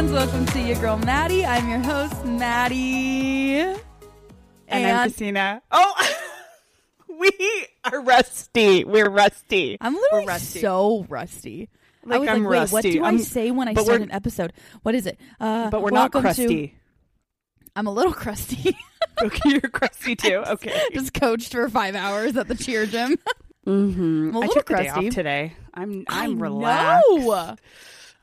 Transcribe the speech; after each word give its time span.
friends. 0.00 0.12
Welcome 0.12 0.46
to 0.46 0.60
your 0.60 0.76
girl 0.80 0.96
Maddie. 0.96 1.44
I'm 1.44 1.68
your 1.68 1.80
host, 1.80 2.24
Maddie. 2.24 3.58
And, 3.58 3.76
I'm 4.86 5.08
Christina. 5.08 5.60
Oh, 5.70 5.94
we 7.18 7.30
are 7.84 8.00
rusty. 8.00 8.84
We're 8.84 9.10
rusty. 9.10 9.76
I'm 9.78 9.94
literally 9.94 10.26
rusty. 10.26 10.60
so 10.60 11.04
rusty. 11.10 11.68
I 12.06 12.08
Like, 12.08 12.20
was 12.20 12.28
I'm 12.30 12.44
like, 12.44 12.50
wait, 12.50 12.72
what 12.72 12.82
do 12.82 13.02
I 13.04 13.06
I'm- 13.08 13.18
say 13.18 13.50
when 13.50 13.68
I 13.68 13.74
start 13.74 14.00
an 14.00 14.10
episode? 14.10 14.54
What 14.82 14.94
is 14.94 15.04
it? 15.06 15.20
Uh, 15.38 15.68
but 15.68 15.82
we're 15.82 15.90
not 15.90 16.12
crusty. 16.12 16.68
To, 16.68 16.74
I'm 17.76 17.86
a 17.86 17.92
little 17.92 18.14
crusty. 18.14 18.74
okay, 19.22 19.50
you're 19.50 19.60
crusty 19.60 20.16
too. 20.16 20.42
Okay. 20.46 20.80
Just 20.94 21.12
coached 21.12 21.52
for 21.52 21.68
five 21.68 21.94
hours 21.94 22.38
at 22.38 22.48
the 22.48 22.54
cheer 22.54 22.86
gym. 22.86 23.18
Mm-hmm. 23.66 24.34
I 24.34 24.46
took 24.46 24.66
the 24.66 24.76
day 24.76 24.88
off 24.88 25.04
today. 25.10 25.52
I'm 25.74 26.06
I'm 26.08 26.38
I 26.38 26.42
relaxed. 26.42 27.06
know. 27.18 27.56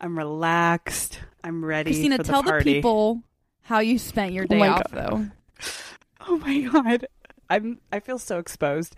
I'm 0.02 0.18
relaxed. 0.18 1.20
I'm 1.48 1.64
ready. 1.64 1.92
Christina, 1.92 2.18
for 2.18 2.24
the 2.24 2.30
tell 2.30 2.42
the 2.44 2.60
people 2.64 3.24
how 3.62 3.80
you 3.80 3.98
spent 3.98 4.34
your 4.34 4.44
Oh 4.44 4.48
day 4.48 4.60
my 4.60 4.68
off, 4.70 4.92
God. 4.92 5.10
though. 5.10 5.26
Oh 6.30 6.38
my 6.40 6.60
god, 6.60 7.08
I'm 7.50 7.80
I 7.92 8.02
feel 8.02 8.18
so 8.20 8.38
exposed. 8.40 8.96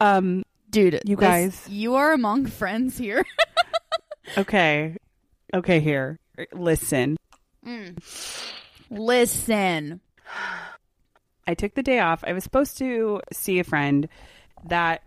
Um. 0.00 0.42
Dude, 0.68 1.00
You 1.06 1.16
this- 1.16 1.22
guys- 1.26 1.68
you 1.70 1.94
are 1.94 2.12
among 2.12 2.46
friends 2.46 2.98
here. 2.98 3.24
Okay. 4.36 4.96
Okay. 5.54 5.78
Here. 5.80 6.18
Listen. 6.52 7.16
Listen. 8.90 10.00
I 11.46 11.54
took 11.54 11.74
the 11.74 11.82
day 11.82 12.00
off. 12.00 12.24
I 12.26 12.32
was 12.32 12.42
supposed 12.44 12.76
to 12.78 13.20
see 13.32 13.58
a 13.60 13.64
friend 13.64 14.08
that 14.68 15.02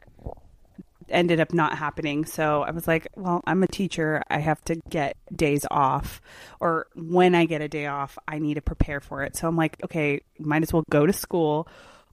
ended 1.09 1.39
up 1.39 1.53
not 1.53 1.77
happening. 1.77 2.25
So 2.25 2.63
I 2.63 2.71
was 2.71 2.87
like, 2.87 3.07
well, 3.15 3.41
I'm 3.45 3.63
a 3.63 3.67
teacher. 3.67 4.21
I 4.29 4.39
have 4.39 4.61
to 4.65 4.75
get 4.89 5.17
days 5.35 5.65
off. 5.71 6.21
Or 6.59 6.87
when 6.95 7.35
I 7.35 7.45
get 7.45 7.61
a 7.61 7.67
day 7.67 7.85
off, 7.87 8.17
I 8.27 8.39
need 8.39 8.55
to 8.55 8.61
prepare 8.61 8.99
for 8.99 9.23
it. 9.23 9.35
So 9.35 9.47
I'm 9.47 9.55
like, 9.55 9.77
okay, 9.83 10.21
might 10.37 10.63
as 10.63 10.71
well 10.73 10.83
go 10.89 11.05
to 11.05 11.13
school 11.13 11.67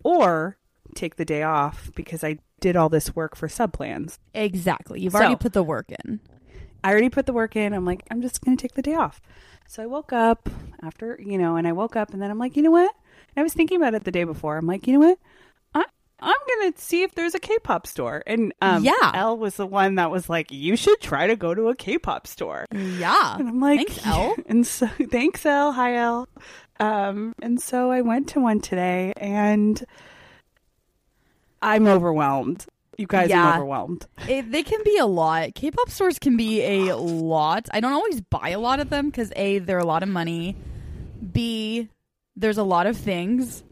or 0.05 0.57
take 0.95 1.17
the 1.17 1.25
day 1.25 1.43
off 1.43 1.91
because 1.95 2.23
I 2.25 2.39
did 2.61 2.77
all 2.77 2.89
this 2.89 3.15
work 3.15 3.37
for 3.37 3.49
sub 3.49 3.73
plans. 3.73 4.19
Exactly. 4.35 5.01
You've 5.01 5.13
So- 5.13 5.19
already 5.19 5.37
put 5.37 5.53
the 5.53 5.63
work 5.63 5.87
in. 6.05 6.21
I 6.85 6.91
already 6.93 7.09
put 7.11 7.27
the 7.27 7.33
work 7.33 7.57
in. 7.57 7.73
I'm 7.73 7.85
like, 7.85 8.03
I'm 8.11 8.23
just 8.23 8.41
going 8.45 8.57
to 8.57 8.63
take 8.63 8.75
the 8.75 8.83
day 8.83 8.95
off. 8.95 9.21
So 9.67 9.83
I 9.83 9.87
woke 9.87 10.13
up 10.13 10.49
after, 10.83 11.19
you 11.21 11.37
know, 11.37 11.57
and 11.57 11.67
I 11.67 11.73
woke 11.73 11.97
up 11.97 12.13
and 12.13 12.23
then 12.23 12.31
I'm 12.31 12.39
like, 12.39 12.57
you 12.57 12.63
know 12.63 12.71
what? 12.71 12.95
I 13.37 13.43
was 13.43 13.53
thinking 13.53 13.77
about 13.77 13.95
it 13.95 14.05
the 14.05 14.11
day 14.13 14.25
before. 14.25 14.57
I'm 14.57 14.67
like, 14.67 14.87
you 14.87 14.93
know 14.95 15.07
what? 15.07 15.19
I'm 16.19 16.35
going 16.59 16.73
to 16.73 16.81
see 16.81 17.03
if 17.03 17.15
there's 17.15 17.35
a 17.35 17.39
K-pop 17.39 17.87
store. 17.87 18.23
And 18.27 18.55
um, 18.63 18.83
Yeah. 18.85 19.13
Elle 19.15 19.37
was 19.37 19.57
the 19.57 19.67
one 19.67 19.97
that 19.97 20.11
was 20.11 20.29
like, 20.31 20.51
you 20.51 20.77
should 20.77 21.01
try 21.01 21.27
to 21.27 21.37
go 21.37 21.55
to 21.55 21.69
a 21.69 21.75
K-pop 21.75 22.27
store. 22.27 22.65
Yeah. 22.73 23.37
And 23.39 23.49
I'm 23.49 23.61
like, 23.61 23.87
Thanks, 23.89 24.07
Elle. 24.07 24.35
And 24.47 24.67
so, 24.67 24.87
thanks, 25.11 25.45
Elle. 25.45 25.73
Hi, 25.73 25.97
Elle. 25.97 26.29
Um, 26.81 27.35
and 27.43 27.61
so 27.61 27.91
I 27.91 28.01
went 28.03 28.29
to 28.31 28.41
one 28.41 28.61
today 28.61 29.13
and 29.17 29.83
I'm 31.63 31.87
overwhelmed. 31.87 32.67
You 32.99 33.07
guys, 33.07 33.29
Yeah. 33.29 33.47
I'm 33.49 33.55
overwhelmed. 33.57 34.07
It, 34.29 34.51
they 34.51 34.63
can 34.63 34.81
be 34.85 34.97
a 34.99 35.07
lot. 35.07 35.55
K-pop 35.55 35.91
stores 35.91 36.19
can 36.19 36.37
be 36.37 36.63
a 36.89 36.97
lot. 36.97 37.69
I 37.73 37.81
don't 37.81 37.93
always 37.93 38.21
buy 38.23 38.51
a 38.51 38.59
lot 38.59 38.81
of 38.81 38.89
them 38.89 39.11
because 39.11 39.33
a 39.37 39.59
they're 39.59 39.79
a 39.79 39.85
lot 39.87 40.03
of 40.03 40.09
money. 40.09 40.57
B 41.33 41.89
there's 42.39 42.59
a 42.59 42.63
lot 42.63 42.87
of 42.87 42.97
things, 42.99 43.63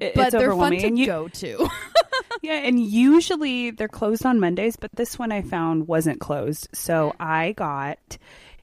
It- 0.00 0.14
but 0.14 0.26
it's 0.28 0.32
they're 0.32 0.50
fun 0.50 0.72
overwhelming. 0.74 0.80
to 0.80 0.86
And 0.86 0.98
you- 0.98 1.06
go 1.06 1.28
to. 1.28 1.68
Yeah, 2.40 2.54
and 2.54 2.78
usually 2.78 3.72
they're 3.72 3.88
closed 3.88 4.24
on 4.24 4.38
Mondays, 4.38 4.76
but 4.76 4.92
this 4.92 5.18
one 5.18 5.32
I 5.32 5.42
found 5.42 5.88
wasn't 5.88 6.20
closed. 6.20 6.68
So 6.72 7.14
I 7.18 7.52
got 7.52 7.98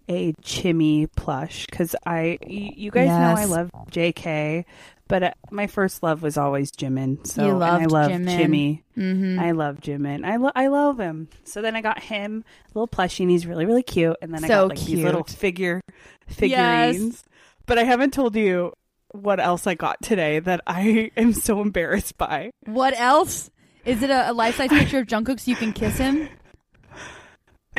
a 0.07 0.31
Chimmy 0.41 1.07
plush 1.16 1.66
because 1.66 1.94
I, 2.06 2.38
you 2.47 2.90
guys 2.90 3.09
know 3.09 3.35
I 3.41 3.46
love 3.46 3.72
JK, 3.91 4.63
but 5.09 5.23
uh, 5.23 5.31
my 5.51 5.68
first 5.68 6.03
love 6.03 6.22
was 6.22 6.38
always 6.38 6.72
Jimin. 6.72 7.28
So 7.28 7.44
and 7.56 7.63
I 7.63 7.85
love 7.85 8.12
Jimin. 8.12 8.38
Jimmy. 8.38 8.84
mm-hmm. 8.97 9.40
I 9.40 9.52
love 9.52 9.81
Jimin. 9.81 10.23
I, 10.25 10.38
lo- 10.38 10.52
I 10.56 10.67
love 10.67 10.97
him. 11.00 11.28
So 11.44 11.62
then 11.62 11.75
I 11.75 11.81
got 11.81 12.02
him 12.02 12.46
a 12.67 12.79
little 12.79 12.88
plushie, 12.88 13.22
and 13.22 13.29
he's 13.29 13.46
really 13.46 13.66
really 13.66 13.84
cute. 13.84 14.16
And 14.22 14.34
then 14.34 14.46
I 14.46 14.47
got 14.47 14.69
like 14.69 14.79
these 14.79 15.03
little 15.03 15.23
figure 15.25 15.81
figurines. 16.28 17.23
But 17.66 17.78
I 17.78 17.84
haven't 17.84 18.13
told 18.13 18.35
you 18.35 18.73
what 19.16 19.40
else 19.40 19.66
I 19.68 19.76
got 19.76 20.02
today 20.02 20.40
that 20.40 20.62
I 20.68 21.12
am 21.18 21.34
so 21.34 21.62
embarrassed 21.62 22.18
by. 22.18 22.52
What 22.66 22.94
else? 23.00 23.50
Is 23.86 24.02
it 24.03 24.09
a, 24.09 24.31
a 24.31 24.34
life 24.34 24.56
size 24.58 24.70
picture 24.74 25.00
of 25.00 25.08
Jungkook 25.08 25.40
so 25.40 25.52
you 25.52 25.58
can 25.58 25.74
kiss 25.74 25.98
him? 25.98 26.30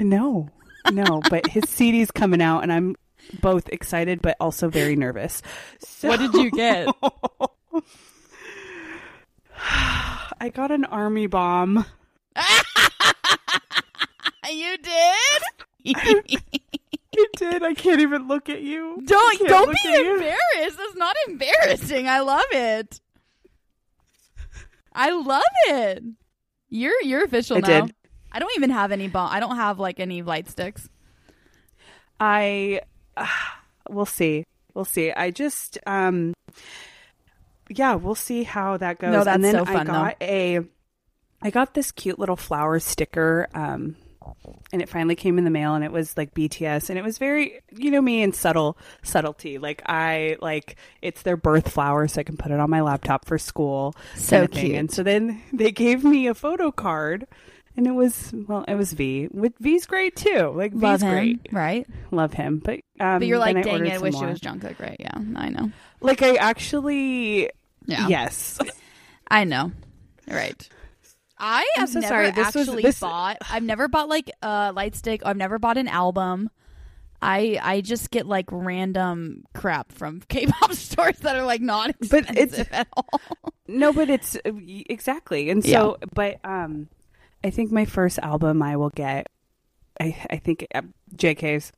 No, 0.00 0.48
no, 0.92 1.22
but 1.30 1.46
his 1.48 1.64
CD's 1.68 2.10
coming 2.10 2.42
out, 2.42 2.60
and 2.62 2.72
I'm 2.72 2.96
both 3.40 3.68
excited 3.70 4.22
but 4.22 4.36
also 4.40 4.68
very 4.68 4.94
nervous. 4.94 5.42
So, 5.80 6.08
What 6.08 6.20
did 6.20 6.34
you 6.34 6.50
get? 6.50 6.88
I 10.38 10.50
got 10.52 10.70
an 10.70 10.84
army 10.84 11.26
bomb. 11.26 11.86
you 14.50 14.76
did? 14.78 15.42
I 17.18 17.26
did. 17.36 17.62
I 17.62 17.74
can't 17.74 18.00
even 18.00 18.28
look 18.28 18.48
at 18.48 18.62
you. 18.62 19.00
Don't 19.04 19.48
don't 19.48 19.76
be 19.82 19.94
embarrassed. 19.94 20.78
That's 20.78 20.96
not 20.96 21.16
embarrassing. 21.28 22.08
I 22.08 22.20
love 22.20 22.44
it. 22.52 23.00
I 24.92 25.10
love 25.10 25.42
it. 25.68 26.02
You're 26.68 27.02
you're 27.02 27.24
official 27.24 27.58
I 27.58 27.60
now. 27.60 27.80
did. 27.86 27.94
I 28.32 28.38
don't 28.38 28.52
even 28.56 28.70
have 28.70 28.92
any 28.92 29.08
bomb. 29.08 29.30
I 29.30 29.40
don't 29.40 29.56
have 29.56 29.78
like 29.78 30.00
any 30.00 30.22
light 30.22 30.48
sticks. 30.48 30.88
I. 32.20 32.80
Uh, 33.16 33.26
we'll 33.90 34.06
see. 34.06 34.44
We'll 34.74 34.84
see. 34.84 35.12
I 35.12 35.30
just. 35.30 35.78
um 35.86 36.34
Yeah, 37.68 37.94
we'll 37.94 38.14
see 38.14 38.42
how 38.42 38.76
that 38.78 38.98
goes. 38.98 39.12
No, 39.12 39.24
that's 39.24 39.34
and 39.34 39.44
then 39.44 39.54
so 39.54 39.62
I 39.62 39.72
fun, 39.72 39.86
though. 39.86 39.92
got 39.92 40.16
a. 40.20 40.60
I 41.42 41.50
got 41.50 41.74
this 41.74 41.92
cute 41.92 42.18
little 42.18 42.36
flower 42.36 42.78
sticker. 42.80 43.48
Um, 43.54 43.96
and 44.72 44.80
it 44.82 44.88
finally 44.88 45.14
came 45.16 45.38
in 45.38 45.44
the 45.44 45.50
mail 45.50 45.74
and 45.74 45.84
it 45.84 45.92
was 45.92 46.16
like 46.16 46.34
BTS 46.34 46.90
and 46.90 46.98
it 46.98 47.02
was 47.02 47.18
very 47.18 47.60
you 47.70 47.90
know 47.90 48.00
me 48.02 48.22
and 48.22 48.34
subtle 48.34 48.76
subtlety 49.02 49.58
like 49.58 49.82
I 49.86 50.36
like 50.40 50.76
it's 51.02 51.22
their 51.22 51.36
birth 51.36 51.70
flower 51.70 52.08
so 52.08 52.20
I 52.20 52.24
can 52.24 52.36
put 52.36 52.50
it 52.52 52.60
on 52.60 52.70
my 52.70 52.80
laptop 52.80 53.24
for 53.24 53.38
school 53.38 53.94
So 54.16 54.46
cute. 54.46 54.76
and 54.76 54.90
so 54.90 55.02
then 55.02 55.42
they 55.52 55.70
gave 55.72 56.04
me 56.04 56.26
a 56.26 56.34
photo 56.34 56.70
card 56.72 57.26
and 57.76 57.86
it 57.86 57.92
was 57.92 58.32
well 58.48 58.64
it 58.68 58.74
was 58.74 58.92
V 58.92 59.28
With 59.32 59.52
V's 59.58 59.86
great 59.86 60.16
too 60.16 60.52
like 60.54 60.72
V's 60.72 60.82
love 60.82 61.02
him, 61.02 61.10
great 61.10 61.40
right? 61.52 61.86
love 62.10 62.32
him 62.32 62.58
but 62.58 62.80
um 63.00 63.18
But 63.18 63.26
you're 63.26 63.38
like, 63.38 63.54
then 63.56 63.68
I 63.68 63.78
dang 63.78 63.86
it, 63.86 63.92
I 63.94 63.98
wish 63.98 64.14
more. 64.14 64.24
it 64.26 64.30
was 64.30 64.40
Jungkook, 64.40 64.78
right? 64.80 64.96
Yeah, 64.98 65.18
I 65.36 65.48
know. 65.50 65.70
like 66.00 66.22
I 66.22 66.36
actually 66.36 67.50
Yeah, 67.86 68.08
yes 68.08 68.58
I 69.28 69.44
know. 69.44 69.72
Right. 70.28 70.68
I 71.38 71.66
have 71.76 71.88
so 71.88 72.00
never 72.00 72.08
sorry. 72.08 72.30
This 72.30 72.54
was- 72.54 72.68
actually 72.68 72.82
this- 72.82 73.00
bought. 73.00 73.38
I've 73.50 73.62
never 73.62 73.88
bought 73.88 74.08
like 74.08 74.30
a 74.42 74.72
light 74.74 74.94
stick. 74.96 75.22
I've 75.24 75.36
never 75.36 75.58
bought 75.58 75.76
an 75.76 75.88
album. 75.88 76.50
I 77.22 77.58
I 77.62 77.80
just 77.80 78.10
get 78.10 78.26
like 78.26 78.46
random 78.50 79.44
crap 79.54 79.90
from 79.92 80.20
K-pop 80.28 80.72
stores 80.74 81.18
that 81.20 81.36
are 81.36 81.44
like 81.44 81.60
not 81.62 81.94
But 81.98 82.28
expensive 82.28 82.60
it's- 82.60 82.68
at 82.72 82.88
all. 82.96 83.20
No, 83.68 83.92
but 83.92 84.08
it's 84.08 84.36
uh, 84.36 84.52
exactly, 84.88 85.50
and 85.50 85.64
so, 85.64 85.96
but 86.14 86.38
um, 86.44 86.88
I 87.42 87.50
think 87.50 87.72
my 87.72 87.84
first 87.84 88.18
album 88.20 88.62
I 88.62 88.76
will 88.76 88.90
get. 88.90 89.26
I 90.00 90.16
I 90.30 90.36
think 90.36 90.66
uh, 90.74 90.82
JK's. 91.16 91.72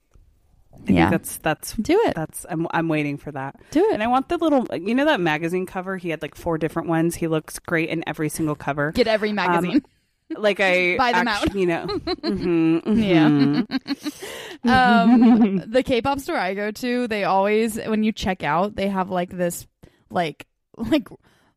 I 0.75 0.93
Yeah. 0.93 1.11
think 1.11 1.23
that's 1.23 1.39
that's 1.39 1.73
Do 1.75 1.99
it. 2.07 2.15
that's 2.15 2.47
I'm 2.49 2.67
I'm 2.71 2.89
waiting 2.89 3.17
for 3.19 3.31
that. 3.33 3.57
Do 3.71 3.85
it. 3.85 3.93
And 3.95 4.03
I 4.03 4.07
want 4.07 4.29
the 4.29 4.37
little 4.39 4.67
you 4.77 4.95
know 4.95 5.05
that 5.07 5.21
magazine 5.21 5.67
cover. 5.67 5.97
He 5.97 6.11
had 6.11 6.23
like 6.23 6.35
four 6.35 6.57
different 6.59 6.89
ones. 6.89 7.15
He 7.17 7.27
looks 7.29 7.59
great 7.59 7.89
in 7.91 8.05
every 8.07 8.29
single 8.29 8.55
cover. 8.55 8.93
Get 8.93 9.07
every 9.09 9.33
magazine. 9.33 9.83
like 10.37 10.61
I 10.61 10.97
Buy 10.99 11.13
them 11.13 11.29
actu- 11.29 11.51
out. 11.51 11.55
You 11.57 11.67
know. 11.67 11.87
Mhm, 12.19 12.83
mhm. 12.85 14.69
um, 14.69 15.63
the 15.67 15.83
K-pop 15.83 16.19
store 16.21 16.37
I 16.37 16.55
go 16.55 16.71
to, 16.71 17.09
they 17.09 17.25
always 17.25 17.77
when 17.77 18.03
you 18.03 18.13
check 18.13 18.43
out, 18.43 18.77
they 18.77 18.89
have 18.89 19.11
like 19.11 19.31
this 19.31 19.67
like 20.11 20.47
like 20.77 21.09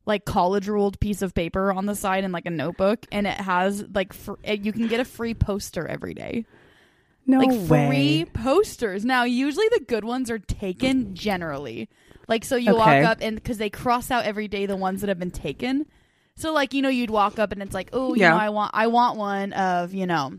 like 0.05 0.25
college 0.25 0.67
ruled 0.67 0.99
piece 0.99 1.21
of 1.21 1.33
paper 1.33 1.71
on 1.71 1.85
the 1.85 1.95
side 1.95 2.23
and 2.23 2.33
like 2.33 2.45
a 2.45 2.49
notebook, 2.51 3.05
and 3.11 3.27
it 3.27 3.35
has 3.39 3.83
like 3.93 4.13
fr- 4.13 4.33
you 4.45 4.71
can 4.73 4.87
get 4.87 4.99
a 4.99 5.05
free 5.05 5.33
poster 5.33 5.87
every 5.87 6.13
day. 6.13 6.45
No 7.27 7.39
like 7.39 7.51
way. 7.69 7.87
free 7.87 8.25
posters. 8.33 9.05
Now, 9.05 9.23
usually 9.23 9.67
the 9.77 9.83
good 9.87 10.03
ones 10.03 10.29
are 10.31 10.39
taken 10.39 11.13
generally. 11.15 11.89
Like 12.27 12.43
so 12.45 12.55
you 12.55 12.71
Okay. 12.71 12.79
walk 13.03 13.09
up 13.11 13.17
and 13.21 13.43
cuz 13.43 13.57
they 13.57 13.69
cross 13.69 14.09
out 14.11 14.25
every 14.25 14.47
day 14.47 14.65
the 14.65 14.75
ones 14.75 15.01
that 15.01 15.07
have 15.07 15.19
been 15.19 15.31
taken. 15.31 15.85
So 16.35 16.53
like, 16.53 16.73
you 16.73 16.81
know, 16.81 16.89
you'd 16.89 17.09
walk 17.09 17.39
up 17.39 17.51
and 17.51 17.61
it's 17.61 17.73
like, 17.73 17.89
"Oh, 17.93 18.13
you 18.13 18.21
Yeah. 18.21 18.31
know, 18.31 18.37
I 18.37 18.49
want 18.49 18.71
I 18.73 18.87
want 18.87 19.17
one 19.17 19.53
of, 19.53 19.93
you 19.93 20.07
know, 20.07 20.33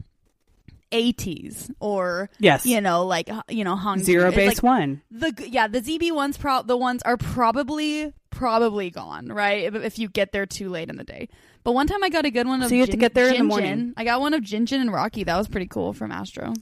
ATEEZ 0.93 1.71
or 1.81 2.31
Yes. 2.39 2.65
you 2.67 2.81
know, 2.81 3.05
like 3.05 3.29
you 3.49 3.65
know, 3.65 3.75
hung 3.77 3.99
Zero 4.01 4.29
it's 4.29 4.37
base 4.37 4.49
like 4.57 4.63
one. 4.63 5.03
the 5.11 5.33
yeah, 5.49 5.67
the 5.67 5.81
ZB 5.81 6.13
ones 6.13 6.37
pro 6.39 6.63
the 6.63 6.77
ones 6.77 7.03
are 7.03 7.17
probably 7.17 8.13
probably 8.31 8.91
gone, 8.91 9.29
right? 9.29 9.65
If, 9.65 9.75
if 9.75 9.99
you 9.99 10.09
get 10.09 10.33
there 10.33 10.47
too 10.47 10.69
late 10.69 10.89
in 10.91 10.97
the 10.97 11.05
day. 11.05 11.29
But 11.65 11.73
one 11.73 11.87
time 11.87 12.03
I 12.03 12.09
got 12.09 12.25
a 12.25 12.31
good 12.31 12.47
one 12.47 12.63
of 12.63 12.69
So 12.69 12.75
you 12.75 12.81
have 12.81 12.91
to 12.91 12.97
get 12.97 13.15
there 13.15 13.29
in 13.29 13.39
the 13.39 13.45
morning. 13.45 13.69
Jin. 13.77 13.95
I 13.97 14.05
got 14.05 14.21
one 14.21 14.35
of 14.35 14.43
Jin 14.43 14.67
Jin 14.67 14.81
and 14.81 14.93
Rocky. 14.93 15.25
That 15.25 15.37
was 15.37 15.49
pretty 15.49 15.67
cool 15.69 15.93
from 15.93 16.11
Astro. 16.13 16.53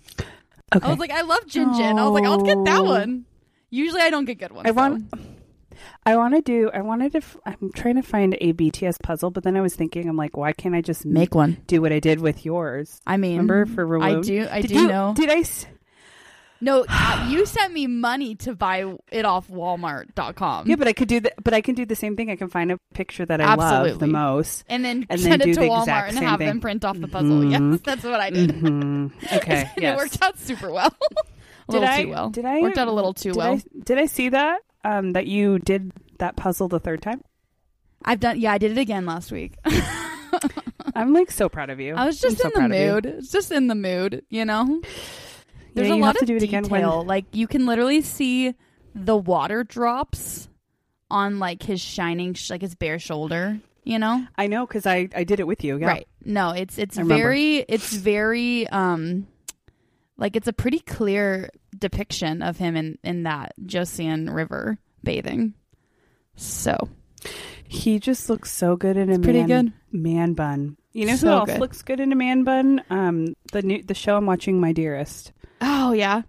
Okay. 0.75 0.87
I 0.87 0.91
was 0.91 0.99
like, 0.99 1.11
I 1.11 1.23
love 1.23 1.47
Jin 1.47 1.73
Jin. 1.75 1.99
I 1.99 2.07
was 2.07 2.13
like, 2.13 2.25
I'll 2.25 2.43
get 2.43 2.65
that 2.67 2.85
one. 2.85 3.25
Usually 3.71 4.03
I 4.03 4.11
don't 4.11 4.25
get 4.25 4.39
good 4.39 4.53
ones. 4.53 4.69
I 4.69 4.73
want. 4.73 5.11
though. 5.11 5.19
I 6.07 6.17
want 6.17 6.35
to 6.35 6.41
do. 6.43 6.71
I 6.73 6.81
wanted 6.81 7.13
to. 7.13 7.19
f- 7.19 7.37
I'm 7.47 7.71
trying 7.75 7.97
to 7.97 8.03
find 8.03 8.37
a 8.41 8.53
BTS 8.53 9.03
puzzle, 9.03 9.31
but 9.31 9.45
then 9.45 9.57
I 9.57 9.61
was 9.61 9.75
thinking, 9.75 10.09
I'm 10.09 10.17
like, 10.17 10.37
why 10.37 10.53
can't 10.53 10.75
I 10.75 10.81
just 10.81 11.05
make 11.07 11.35
one. 11.35 11.63
do 11.67 11.81
what 11.83 11.93
I 11.93 12.01
did 12.01 12.21
with 12.21 12.45
yours? 12.45 13.01
I 13.07 13.17
mean, 13.17 13.33
Remember 13.39 13.67
for 13.67 14.03
I 14.03 14.21
do. 14.21 14.47
I 14.51 14.61
did 14.63 14.69
do 14.69 14.75
you, 14.81 14.89
know. 14.89 15.13
Did 15.17 15.31
I? 15.31 15.39
s- 15.41 15.67
no, 16.63 16.85
uh, 16.87 17.27
you 17.31 17.47
sent 17.47 17.73
me 17.73 17.87
money 17.87 18.35
to 18.35 18.55
buy 18.55 18.85
it 19.11 19.25
off 19.25 19.49
Walmart.com. 19.49 20.69
Yeah, 20.69 20.77
but 20.77 20.89
I 20.89 20.93
could 20.93 21.09
do 21.09 21.21
the. 21.21 21.33
But 21.43 21.55
I 21.55 21.63
can 21.63 21.75
do 21.75 21.87
the 21.87 21.95
same 21.97 22.17
thing. 22.17 22.31
I 22.31 22.37
can 22.37 22.49
find 22.51 22.71
a 22.71 22.79
picture 22.93 23.25
that 23.25 23.41
I 23.41 23.55
love 23.55 23.99
the 23.99 24.07
most. 24.07 24.65
and 24.69 24.85
then 24.85 25.07
and 25.09 25.19
send 25.19 25.41
then 25.41 25.41
it 25.41 25.45
do 25.47 25.55
to 25.55 25.61
the 25.61 25.67
Walmart 25.69 26.09
and 26.11 26.19
have 26.19 26.39
thing. 26.39 26.49
them 26.49 26.61
print 26.61 26.85
off 26.85 27.01
the 27.01 27.09
puzzle. 27.09 27.39
Mhm. 27.41 27.73
Yes, 27.73 27.81
that's 27.83 28.05
what 28.05 28.21
I 28.21 28.29
did. 28.31 28.51
hmm 28.53 29.07
Okay. 29.33 29.71
and 29.75 29.83
yes. 29.83 29.95
it 29.95 29.97
worked 29.97 30.23
out 30.23 30.39
super 30.39 30.71
well. 30.71 30.95
a 31.01 31.73
Did 31.73 31.81
little 31.81 31.89
I? 31.89 32.03
too 32.03 32.11
well. 32.11 32.29
Did 32.31 32.45
I? 32.45 32.61
Worked 32.61 32.77
out 32.79 32.89
a 32.89 32.93
little 32.93 33.15
too 33.15 33.31
did 33.31 33.37
well. 33.39 33.53
I, 33.55 33.63
did 33.85 33.99
I 33.99 34.05
see 34.07 34.29
that? 34.29 34.61
Um, 34.85 35.13
that 35.13 35.27
you 35.27 35.59
did 35.59 35.93
that 36.19 36.37
puzzle 36.37 36.69
the 36.69 36.81
third 36.81 37.03
time. 37.03 37.23
I've 38.05 38.21
done. 38.21 38.41
Yeah, 38.41 38.53
I 38.53 38.59
did 38.59 38.73
it 38.73 38.79
again 38.79 39.05
last 39.05 39.31
week. 39.31 39.57
I'm 40.95 41.13
like 41.13 41.31
so 41.31 41.49
proud 41.49 41.71
of 41.71 41.81
you. 41.81 41.95
I 41.95 42.07
was 42.07 42.21
just 42.21 42.45
I'm 42.45 42.53
so 42.53 42.61
in 42.65 42.71
the 42.71 42.77
of 42.77 42.83
you. 42.87 42.93
mood. 42.93 43.07
It's 43.07 43.31
just 43.31 43.53
in 43.53 43.67
the 43.67 43.75
mood, 43.75 44.25
you 44.31 44.45
know. 44.45 44.81
There's 45.75 45.89
Yeah, 45.89 45.95
a 45.95 45.97
lot 45.97 46.21
of 46.21 46.27
do 46.27 46.37
it 46.37 46.43
again 46.43 46.63
detail. 46.65 46.99
when- 46.99 47.07
Like 47.07 47.27
you 47.33 47.47
can 47.47 47.67
literally 47.67 48.01
see 48.01 48.55
the 48.95 49.17
water 49.17 49.65
drops 49.65 50.49
on 51.11 51.39
like 51.39 51.63
his 51.63 51.81
shining, 51.81 52.35
sh- 52.35 52.51
like 52.51 52.63
his 52.63 52.75
bare 52.75 52.99
shoulder. 52.99 53.61
You 53.85 53.99
know, 53.99 54.27
I 54.37 54.47
know 54.47 54.67
because 54.67 54.87
I 54.87 55.09
I 55.15 55.25
did 55.25 55.41
it 55.41 55.47
with 55.47 55.65
you. 55.65 55.79
Yeah. 55.79 55.87
right? 55.87 56.09
No, 56.25 56.51
it's 56.51 56.79
it's 56.79 56.97
very 56.99 57.57
it's 57.69 57.93
very 57.93 58.67
um 58.69 59.27
like 60.17 60.37
it's 60.37 60.49
a 60.49 60.53
pretty 60.53 60.81
clear 60.81 61.51
depiction 61.81 62.43
of 62.43 62.59
him 62.59 62.77
in 62.77 62.99
in 63.03 63.23
that 63.25 63.55
Joseon 63.65 64.33
River 64.35 64.79
bathing. 65.03 65.55
So 66.37 66.89
He 67.65 67.99
just 67.99 68.29
looks 68.31 68.51
so 68.53 68.77
good 68.77 68.97
in 68.97 69.11
a 69.11 69.15
It's 69.15 69.23
pretty 69.23 69.45
man, 69.45 69.49
good. 69.49 69.73
man 69.93 70.33
bun. 70.35 70.77
You 70.93 71.07
know 71.07 71.17
So 71.17 71.27
who 71.27 71.33
else 71.33 71.51
good. 71.51 71.61
looks 71.61 71.83
good 71.83 72.01
in 72.01 72.13
a 72.13 72.17
man 72.17 72.45
bun? 72.45 72.83
Um, 72.91 73.35
the 73.53 73.63
new 73.63 73.83
the 73.83 73.95
show 73.95 74.17
I'm 74.17 74.27
watching, 74.27 74.61
My 74.61 74.73
Dearest. 74.73 75.33
oh 75.61 75.93
yeah, 75.93 76.23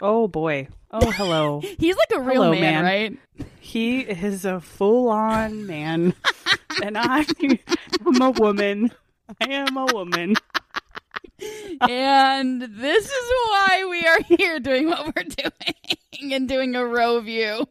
Oh 0.00 0.28
boy. 0.28 0.68
Oh 0.90 1.10
hello. 1.12 1.60
he's 1.78 1.96
like 1.96 2.12
a 2.18 2.20
real 2.20 2.42
Hello, 2.42 2.50
man, 2.52 2.60
man. 2.60 2.84
right? 2.84 3.46
he 3.60 4.00
is 4.00 4.44
a 4.44 4.60
full 4.60 5.08
on 5.08 5.66
man, 5.66 6.12
and 6.82 6.98
I 6.98 7.24
am 8.06 8.20
a 8.20 8.30
woman. 8.32 8.92
I 9.40 9.50
am 9.52 9.76
a 9.76 9.86
woman. 9.86 10.34
And 11.88 12.62
this 12.62 13.04
is 13.04 13.30
why 13.48 13.86
we 13.90 14.00
are 14.06 14.36
here 14.38 14.60
doing 14.60 14.88
what 14.88 15.06
we're 15.06 15.22
doing 15.24 16.32
and 16.34 16.48
doing 16.48 16.74
a 16.76 16.84
row 16.84 17.20
view. 17.20 17.66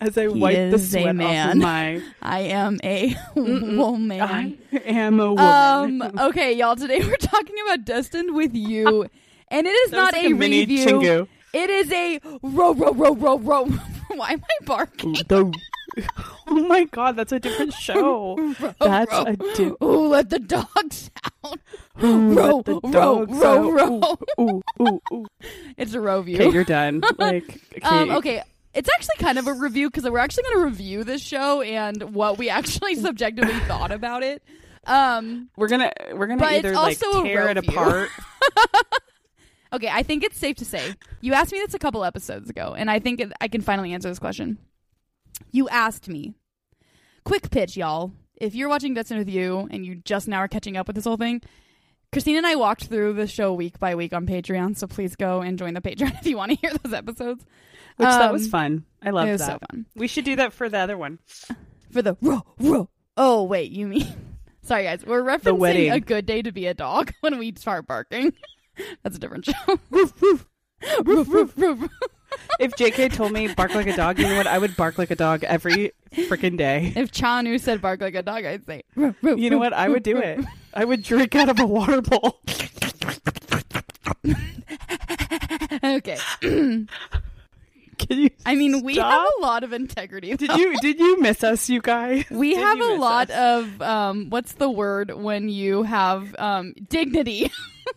As 0.00 0.16
I 0.16 0.22
He 0.22 0.28
wipe 0.28 0.70
the 0.70 0.78
sweat 0.78 1.08
off 1.08 1.14
man. 1.16 1.50
of 1.50 1.56
my, 1.58 2.00
I 2.22 2.40
am 2.40 2.78
a 2.84 3.10
Mm-mm. 3.34 3.76
woman. 3.76 4.20
I 4.20 4.56
am 4.86 5.18
a 5.18 5.32
woman. 5.32 6.02
Um. 6.02 6.18
Okay, 6.28 6.52
y'all. 6.52 6.76
Today 6.76 7.00
we're 7.00 7.16
talking 7.16 7.56
about 7.66 7.84
Destined 7.84 8.32
with 8.36 8.54
You, 8.54 9.08
and 9.48 9.66
it 9.66 9.70
is 9.70 9.90
not 9.90 10.12
like 10.12 10.22
a, 10.22 10.26
a 10.26 10.30
mini 10.30 10.60
review. 10.60 10.86
Chingu. 10.86 11.28
It 11.52 11.68
is 11.70 11.90
a 11.90 12.20
row, 12.42 12.74
row, 12.74 12.92
row, 12.92 13.14
row, 13.14 13.38
row. 13.38 13.64
Why 14.14 14.30
am 14.32 14.42
I 14.44 14.64
barking? 14.64 15.14
The 15.26 15.52
oh 16.46 16.66
my 16.68 16.84
god, 16.84 17.16
that's 17.16 17.32
a 17.32 17.40
different 17.40 17.72
show. 17.80 18.36
Row, 18.36 18.72
That's 18.80 19.12
row. 19.12 19.24
a 19.26 19.36
di- 19.36 19.72
Ooh, 19.84 20.08
let 20.08 20.30
the 20.30 20.38
dogs 20.38 21.10
out. 21.44 21.58
Ooh, 22.02 22.34
row, 22.34 22.56
let 22.56 22.64
the 22.66 22.80
row, 22.84 22.90
dogs 23.24 23.38
row, 23.38 23.66
out. 23.66 23.72
row. 23.72 24.18
Ooh, 24.40 24.62
ooh, 24.80 25.00
ooh. 25.12 25.26
It's 25.76 25.94
a 25.94 26.00
row 26.00 26.22
view. 26.22 26.36
Okay, 26.36 26.50
you're 26.50 26.64
done. 26.64 27.02
Like, 27.18 27.60
okay. 27.76 27.86
Um, 27.86 28.10
okay. 28.12 28.42
It's 28.74 28.88
actually 28.94 29.16
kind 29.18 29.38
of 29.38 29.46
a 29.48 29.54
review 29.54 29.90
because 29.90 30.08
we're 30.08 30.18
actually 30.18 30.44
going 30.44 30.58
to 30.58 30.64
review 30.64 31.02
this 31.02 31.22
show 31.22 31.62
and 31.62 32.14
what 32.14 32.38
we 32.38 32.48
actually 32.50 32.94
subjectively 32.94 33.58
thought 33.60 33.90
about 33.90 34.22
it. 34.22 34.42
Um, 34.86 35.50
we're 35.56 35.68
gonna 35.68 35.92
we're 36.14 36.28
gonna 36.28 36.44
either 36.44 36.72
like 36.72 36.98
tear 36.98 37.48
it 37.50 37.58
apart. 37.58 38.08
okay, 39.72 39.88
I 39.88 40.02
think 40.02 40.24
it's 40.24 40.38
safe 40.38 40.56
to 40.56 40.64
say 40.64 40.94
you 41.20 41.34
asked 41.34 41.52
me 41.52 41.58
this 41.58 41.74
a 41.74 41.78
couple 41.78 42.04
episodes 42.04 42.48
ago, 42.48 42.74
and 42.76 42.90
I 42.90 42.98
think 42.98 43.20
it, 43.20 43.32
I 43.40 43.48
can 43.48 43.60
finally 43.60 43.92
answer 43.92 44.08
this 44.08 44.18
question. 44.18 44.56
You 45.50 45.68
asked 45.68 46.08
me, 46.08 46.34
quick 47.24 47.50
pitch, 47.50 47.76
y'all. 47.76 48.12
If 48.36 48.54
you're 48.54 48.68
watching 48.68 48.94
Destined 48.94 49.18
with 49.18 49.28
You 49.28 49.66
and 49.70 49.84
you 49.84 49.96
just 49.96 50.28
now 50.28 50.38
are 50.38 50.48
catching 50.48 50.76
up 50.76 50.86
with 50.86 50.96
this 50.96 51.04
whole 51.04 51.16
thing, 51.16 51.42
Christine 52.12 52.36
and 52.36 52.46
I 52.46 52.54
walked 52.54 52.84
through 52.86 53.14
the 53.14 53.26
show 53.26 53.52
week 53.52 53.78
by 53.78 53.94
week 53.94 54.12
on 54.12 54.26
Patreon, 54.26 54.76
so 54.76 54.86
please 54.86 55.16
go 55.16 55.40
and 55.42 55.58
join 55.58 55.74
the 55.74 55.80
Patreon 55.80 56.18
if 56.20 56.26
you 56.26 56.36
want 56.36 56.52
to 56.52 56.56
hear 56.58 56.70
those 56.82 56.92
episodes. 56.92 57.44
Which 57.96 58.08
that 58.08 58.32
was 58.32 58.44
Um, 58.44 58.50
fun. 58.50 58.84
I 59.02 59.10
loved 59.10 59.28
it 59.28 59.32
was 59.32 59.40
that. 59.40 59.60
so 59.60 59.66
fun. 59.70 59.86
We 59.96 60.06
should 60.06 60.24
do 60.24 60.36
that 60.36 60.52
for 60.52 60.68
the 60.68 60.78
other 60.78 60.96
one. 60.96 61.18
for 61.90 62.00
the 62.02 62.16
row 62.22 62.42
row. 62.60 62.88
Oh 63.16 63.42
wait, 63.42 63.72
you 63.72 63.88
mean? 63.88 64.06
Sorry 64.62 64.84
guys, 64.84 65.04
we're 65.04 65.22
referencing 65.22 65.92
a 65.92 65.98
good 66.00 66.24
day 66.26 66.42
to 66.42 66.52
be 66.52 66.66
a 66.66 66.74
dog 66.74 67.12
when 67.20 67.38
we 67.38 67.52
start 67.56 67.86
barking. 67.86 68.32
That's 69.02 69.16
a 69.16 69.18
different 69.18 69.46
show. 69.46 69.52
roof 69.90 70.12
roof 70.22 70.46
roof 71.04 71.28
roof 71.28 71.52
roof. 71.56 71.90
If 72.60 72.72
JK 72.72 73.12
told 73.14 73.32
me 73.32 73.48
bark 73.54 73.74
like 73.74 73.86
a 73.86 73.96
dog, 73.96 74.18
you 74.18 74.26
know 74.28 74.36
what? 74.36 74.46
I 74.46 74.58
would 74.58 74.76
bark 74.76 74.98
like 74.98 75.10
a 75.10 75.16
dog 75.16 75.44
every 75.44 75.92
freaking 76.12 76.56
day. 76.58 76.92
If 76.96 77.12
Chanu 77.12 77.58
said 77.60 77.80
bark 77.80 78.00
like 78.00 78.14
a 78.14 78.22
dog, 78.22 78.44
I'd 78.44 78.66
say. 78.66 78.82
"Roof, 78.96 79.16
roof, 79.22 79.38
You 79.38 79.50
know 79.50 79.56
roof, 79.56 79.60
what? 79.60 79.72
I 79.72 79.88
would 79.88 80.02
do 80.02 80.14
roof, 80.16 80.24
it. 80.24 80.44
I 80.74 80.84
would 80.84 81.02
drink 81.02 81.34
out 81.36 81.48
of 81.48 81.58
a 81.60 81.66
water 81.66 82.00
bowl. 82.02 82.40
Okay. 85.84 86.18
Can 86.40 86.88
you? 88.10 88.30
I 88.46 88.54
mean, 88.54 88.82
we 88.84 88.94
Stop. 88.94 89.10
have 89.12 89.28
a 89.38 89.42
lot 89.42 89.64
of 89.64 89.72
integrity. 89.72 90.34
Did 90.36 90.50
though. 90.50 90.56
you 90.56 90.78
did 90.80 90.98
you 90.98 91.20
miss 91.20 91.42
us, 91.42 91.68
you 91.68 91.80
guys? 91.80 92.24
We 92.30 92.54
Did 92.54 92.60
have 92.62 92.80
a 92.80 92.94
lot 92.94 93.30
us? 93.30 93.64
of 93.66 93.82
um. 93.82 94.30
What's 94.30 94.52
the 94.52 94.70
word 94.70 95.12
when 95.14 95.48
you 95.48 95.82
have 95.82 96.34
um 96.38 96.74
dignity? 96.88 97.50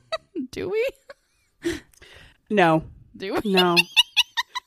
Do 0.51 0.69
we? 0.69 1.73
no, 2.49 2.83
Do 3.15 3.33
we? 3.43 3.51
no, 3.51 3.75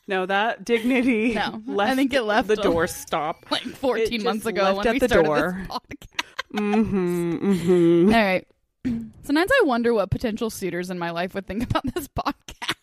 no. 0.07 0.27
That 0.27 0.65
dignity. 0.65 1.35
No, 1.35 1.63
I 1.81 1.95
think 1.97 2.13
it 2.13 2.23
left 2.23 2.49
the 2.49 2.57
door. 2.57 2.87
Stop. 2.87 3.47
Like 3.51 3.63
14 3.63 4.11
just 4.11 4.25
months 4.25 4.47
ago 4.47 4.63
left 4.63 4.85
when 4.85 4.93
we 4.95 4.99
the 4.99 5.09
started 5.09 5.27
door. 5.27 5.57
this 5.59 5.69
podcast. 5.77 6.25
Mm-hmm. 6.55 7.53
Mm-hmm. 7.53 8.15
All 8.15 8.25
right. 8.25 8.47
Sometimes 9.25 9.51
I 9.53 9.63
wonder 9.65 9.95
what 9.95 10.11
potential 10.11 10.51
suitors 10.51 10.91
in 10.91 10.99
my 10.99 11.11
life 11.11 11.35
would 11.35 11.47
think 11.47 11.63
about 11.65 11.83
this 11.95 12.07
podcast. 12.09 12.75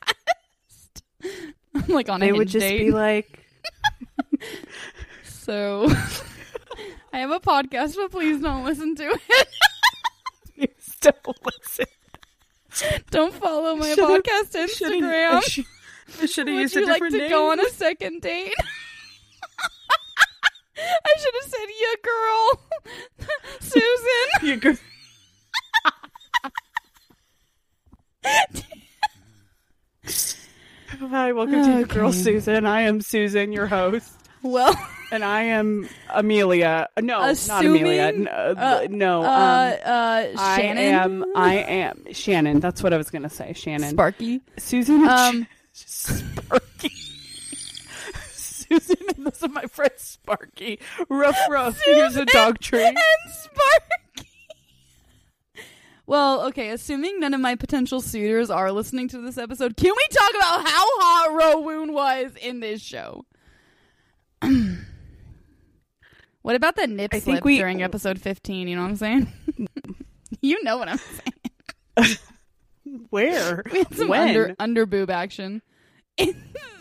I'm 1.75 1.87
like 1.87 2.09
on 2.09 2.19
They 2.19 2.31
would 2.31 2.47
just 2.47 2.65
date. 2.65 2.79
be 2.79 2.91
like, 2.91 3.45
so 5.23 5.87
I 7.13 7.19
have 7.19 7.31
a 7.31 7.39
podcast, 7.39 7.95
but 7.95 8.11
please 8.11 8.41
don't 8.41 8.65
listen 8.65 8.95
to 8.95 9.03
it. 9.09 9.47
"You 10.55 10.67
still 10.79 11.13
listen." 11.45 11.85
Don't 13.11 13.33
follow 13.33 13.75
my 13.75 13.93
Should've- 13.93 14.23
podcast 14.23 14.67
Instagram. 14.67 15.65
I 16.19 16.25
should- 16.25 16.47
have 16.47 16.55
Would 16.55 16.61
used 16.61 16.75
you 16.75 16.85
a 16.85 16.87
like 16.87 17.01
to 17.03 17.09
name. 17.17 17.29
go 17.29 17.51
on 17.51 17.59
a 17.59 17.69
second 17.69 18.21
date? 18.21 18.53
I 20.77 21.19
should 21.19 21.33
have 21.41 21.51
said, 21.51 21.67
"Yeah, 21.79 21.95
girl, 22.03 22.61
Susan." 23.59 24.27
You 24.41 24.57
go- 24.57 24.77
Hi, 30.99 31.31
welcome 31.33 31.63
to 31.63 31.71
your 31.79 31.83
girl 31.85 32.11
Susan. 32.11 32.65
I 32.65 32.81
am 32.81 33.01
Susan, 33.01 33.51
your 33.51 33.65
host, 33.67 34.11
Well, 34.43 34.75
and 35.11 35.23
I 35.23 35.43
am 35.43 35.87
Amelia. 36.09 36.87
Uh, 36.97 37.01
No, 37.01 37.19
not 37.47 37.65
Amelia. 37.65 38.11
Uh, 38.27 38.53
uh, 38.57 38.87
no, 38.89 39.21
uh, 39.23 39.77
um, 39.83 40.37
uh, 40.37 40.55
Shannon, 40.55 40.77
I 40.77 40.83
am. 41.03 41.25
I 41.35 41.53
am 41.55 42.03
Shannon. 42.13 42.59
That's 42.59 42.83
what 42.83 42.93
I 42.93 42.97
was 42.97 43.09
gonna 43.09 43.29
say. 43.29 43.53
Shannon. 43.53 43.91
Sparky. 43.91 44.41
Susan. 44.57 45.07
Um, 45.07 45.47
Sparky. 45.73 46.89
Susan 48.33 48.97
and 49.15 49.25
those 49.25 49.43
are 49.43 49.49
my 49.49 49.63
friends 49.65 50.01
Sparky. 50.01 50.79
Ruff, 51.09 51.37
rough. 51.49 51.81
Here's 51.83 52.15
a 52.15 52.25
dog 52.25 52.59
tree. 52.59 52.83
and 52.85 52.97
Sparky. 53.29 54.27
Well, 56.07 56.47
okay, 56.47 56.69
assuming 56.71 57.19
none 57.19 57.33
of 57.33 57.39
my 57.39 57.55
potential 57.55 58.01
suitors 58.01 58.49
are 58.49 58.71
listening 58.71 59.07
to 59.09 59.21
this 59.21 59.37
episode, 59.37 59.77
can 59.77 59.91
we 59.95 60.07
talk 60.11 60.29
about 60.31 60.67
how 60.67 60.85
hot 60.99 61.29
Rowoon 61.41 61.93
was 61.93 62.33
in 62.41 62.59
this 62.59 62.81
show? 62.81 63.23
what 66.41 66.55
about 66.55 66.75
the 66.75 66.87
nip 66.87 67.13
I 67.13 67.19
slip 67.19 67.45
we- 67.45 67.59
during 67.59 67.81
episode 67.81 68.19
15? 68.19 68.67
You 68.67 68.75
know 68.75 68.81
what 68.81 68.89
I'm 68.89 68.95
saying? 68.97 69.31
you 70.41 70.61
know 70.63 70.77
what 70.77 70.89
I'm 70.89 70.99
saying. 71.97 72.17
Where? 73.09 73.63
We 73.71 73.79
had 73.79 73.95
some 73.95 74.07
when? 74.09 74.27
under, 74.29 74.55
under 74.59 74.85
boob 74.85 75.09
action 75.09 75.61
in 76.17 76.35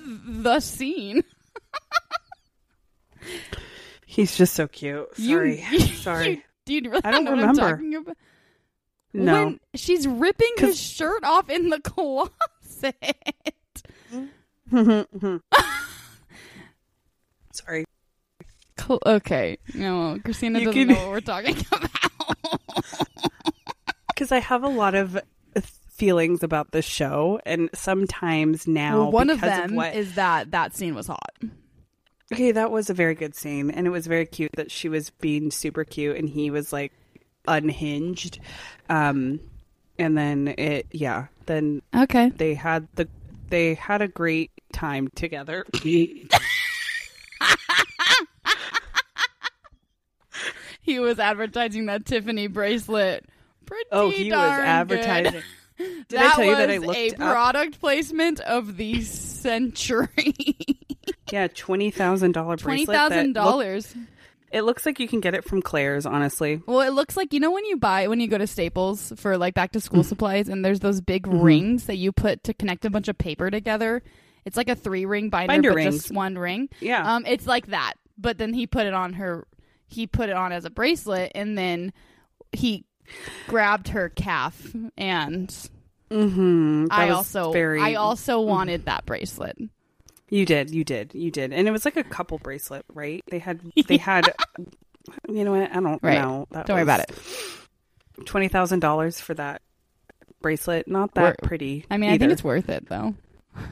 the 0.43 0.61
scene. 0.61 1.23
He's 4.07 4.37
just 4.37 4.55
so 4.55 4.67
cute. 4.67 5.09
You- 5.17 5.37
Sorry. 5.37 5.65
you- 5.71 5.79
Sorry. 5.81 6.45
Do 6.67 6.75
you 6.75 6.83
really 6.91 7.01
I 7.05 7.11
don't 7.11 7.25
know 7.25 7.31
remember. 7.33 7.63
what 7.63 7.65
I'm 7.67 7.77
talking 7.79 7.95
about? 7.97 8.17
No. 9.13 9.33
When 9.45 9.61
she's 9.75 10.07
ripping 10.07 10.53
his 10.59 10.79
shirt 10.81 11.25
off 11.25 11.51
in 11.51 11.69
the 11.69 11.81
closet. 11.81 12.95
Sorry. 17.53 17.85
Cl- 18.79 19.01
okay. 19.05 19.59
No, 19.75 20.19
Christina 20.25 20.59
You 20.61 20.67
doesn't 20.67 20.81
can- 20.87 20.95
know 20.95 21.01
what 21.03 21.09
we're 21.11 21.21
talking 21.21 21.57
about. 21.73 21.91
Because 24.09 24.33
I 24.33 24.39
have 24.39 24.63
a 24.65 24.69
lot 24.69 24.95
of 24.95 25.19
feelings 26.01 26.43
about 26.43 26.73
the 26.73 26.81
show, 26.81 27.39
and 27.45 27.69
sometimes 27.75 28.67
now 28.67 29.01
well, 29.01 29.11
one 29.13 29.29
of 29.31 29.37
because 29.41 29.59
them 29.59 29.77
what, 29.77 29.95
is 29.95 30.15
that 30.15 30.51
that 30.53 30.75
scene 30.75 30.95
was 30.95 31.07
hot. 31.07 31.35
okay, 32.33 32.53
that 32.53 32.71
was 32.71 32.89
a 32.89 32.95
very 32.95 33.15
good 33.15 33.35
scene, 33.35 33.71
and 33.71 33.87
it 33.87 33.91
was 33.91 34.07
very 34.07 34.25
cute 34.25 34.53
that 34.57 34.71
she 34.71 34.89
was 34.89 35.11
being 35.21 35.51
super 35.51 35.85
cute, 35.85 36.17
and 36.17 36.27
he 36.29 36.51
was 36.51 36.73
like 36.73 36.93
unhinged. 37.47 38.41
Um, 38.89 39.41
and 39.99 40.17
then 40.17 40.55
it, 40.57 40.87
yeah, 40.91 41.27
then 41.45 41.83
Okay. 41.95 42.31
they 42.31 42.55
had 42.55 42.89
the 42.95 43.07
they 43.51 43.75
had 43.75 44.01
a 44.01 44.09
great 44.09 44.51
time 44.73 45.09
together. 45.15 45.67
He 50.83 50.99
was 50.99 51.19
advertising 51.19 51.87
that 51.87 52.05
Tiffany 52.07 52.47
bracelet. 52.47 53.25
Pretty 53.67 53.89
oh, 53.93 54.11
he 54.11 54.25
was 54.25 54.31
darn 54.33 54.61
advertising. 54.67 55.43
Did 56.09 56.19
that 56.19 56.33
I 56.33 56.37
tell 56.37 56.45
you 56.45 56.51
was 56.51 56.59
that 56.59 56.71
I 56.71 56.77
looked 56.79 56.99
a 56.99 57.13
up? 57.13 57.33
product 57.33 57.81
placement 57.81 58.41
of 58.41 58.77
the 58.77 59.01
century. 59.03 60.57
Yeah, 61.33 61.47
twenty 61.47 61.93
thousand 61.93 62.33
dollar 62.33 62.57
Twenty 62.57 62.85
bracelet. 62.87 62.95
that 62.97 63.11
thousand 63.11 63.33
dollars. 63.35 63.95
It 64.51 64.63
looks 64.63 64.85
like 64.85 64.99
you 64.99 65.07
can 65.07 65.21
get 65.21 65.33
it 65.35 65.45
from 65.45 65.63
Claire's. 65.63 66.05
Honestly, 66.05 66.61
Well, 66.67 66.81
it 66.81 66.91
looks 66.93 67.17
like 67.17 67.33
you 67.33 67.39
know 67.39 67.53
when 67.53 67.65
you 67.67 67.77
buy 67.77 68.09
when 68.09 68.19
you 68.19 68.27
go 68.27 68.37
to 68.37 68.49
Staples 68.49 69.13
for 69.17 69.39
like 69.39 69.55
back 69.55 69.71
to 69.73 69.81
school 69.81 70.03
supplies, 70.03 70.49
and 70.49 70.65
there's 70.65 70.81
those 70.81 71.01
big 71.01 71.29
Mm-hmm. 71.29 71.41
rings 71.41 71.85
that 71.87 71.97
you 71.99 72.11
put 72.11 72.43
to 72.45 72.55
connect 72.55 72.85
a 72.85 72.91
bunch 72.91 73.07
of 73.07 73.17
paper 73.17 73.49
together. 73.49 74.03
It's 74.45 74.57
like 74.57 74.69
a 74.69 74.75
three 74.75 75.05
ring 75.05 75.31
binder, 75.31 75.53
Binder 75.53 75.71
but 75.71 75.77
rings. 75.77 75.95
just 75.99 76.11
one 76.13 76.37
ring. 76.37 76.69
yeah. 76.81 77.15
Um, 77.15 77.25
it's 77.27 77.47
like 77.47 77.69
that, 77.69 77.95
but 78.19 78.39
then 78.39 78.53
he 78.53 78.67
put 78.67 78.87
it 78.87 78.93
on 78.95 79.13
her. 79.13 79.47
He 79.87 80.09
put 80.09 80.31
it 80.31 80.37
on 80.37 80.51
as 80.51 80.65
a 80.65 80.71
bracelet, 80.71 81.31
and 81.37 81.57
then 81.57 81.93
he 82.51 82.85
grabbed 83.49 83.89
her 83.89 84.09
calf, 84.09 84.75
and 84.97 85.49
mm-hmm. 86.11 86.87
I 86.91 87.11
also 87.11 87.53
very. 87.53 87.81
I 87.81 87.95
also 87.95 88.41
wanted 88.41 88.87
that 88.87 89.07
bracelet. 89.07 89.59
You 90.29 90.47
did, 90.47 90.71
you 90.71 90.85
did, 90.85 91.13
you 91.15 91.31
did, 91.31 91.53
and 91.53 91.67
it 91.67 91.71
was 91.73 91.85
like 91.85 91.97
a 91.97 92.05
couple 92.05 92.39
bracelet, 92.39 92.85
right? 92.93 93.23
They 93.31 93.41
had, 93.41 93.61
they 93.89 93.97
had. 93.97 94.33
you 95.29 95.45
know 95.45 95.53
what? 95.53 95.71
I 95.71 95.81
don't 95.81 96.03
Right. 96.03 96.21
know. 96.21 96.47
That 96.53 96.67
Don't 96.67 96.77
worry 96.77 96.83
about 96.83 97.01
it. 97.01 97.13
Twenty 98.27 98.49
thousand 98.49 98.81
dollars 98.81 99.21
for 99.21 99.35
that 99.35 99.63
bracelet. 100.41 100.87
Not 100.89 101.15
that 101.15 101.23
Wor- 101.23 101.49
pretty. 101.49 101.85
I 101.91 101.97
mean, 101.97 102.11
I 102.11 102.19
think 102.19 102.33
it's 102.33 102.45
worth 102.45 102.69
it 102.69 102.89
though. 102.89 103.15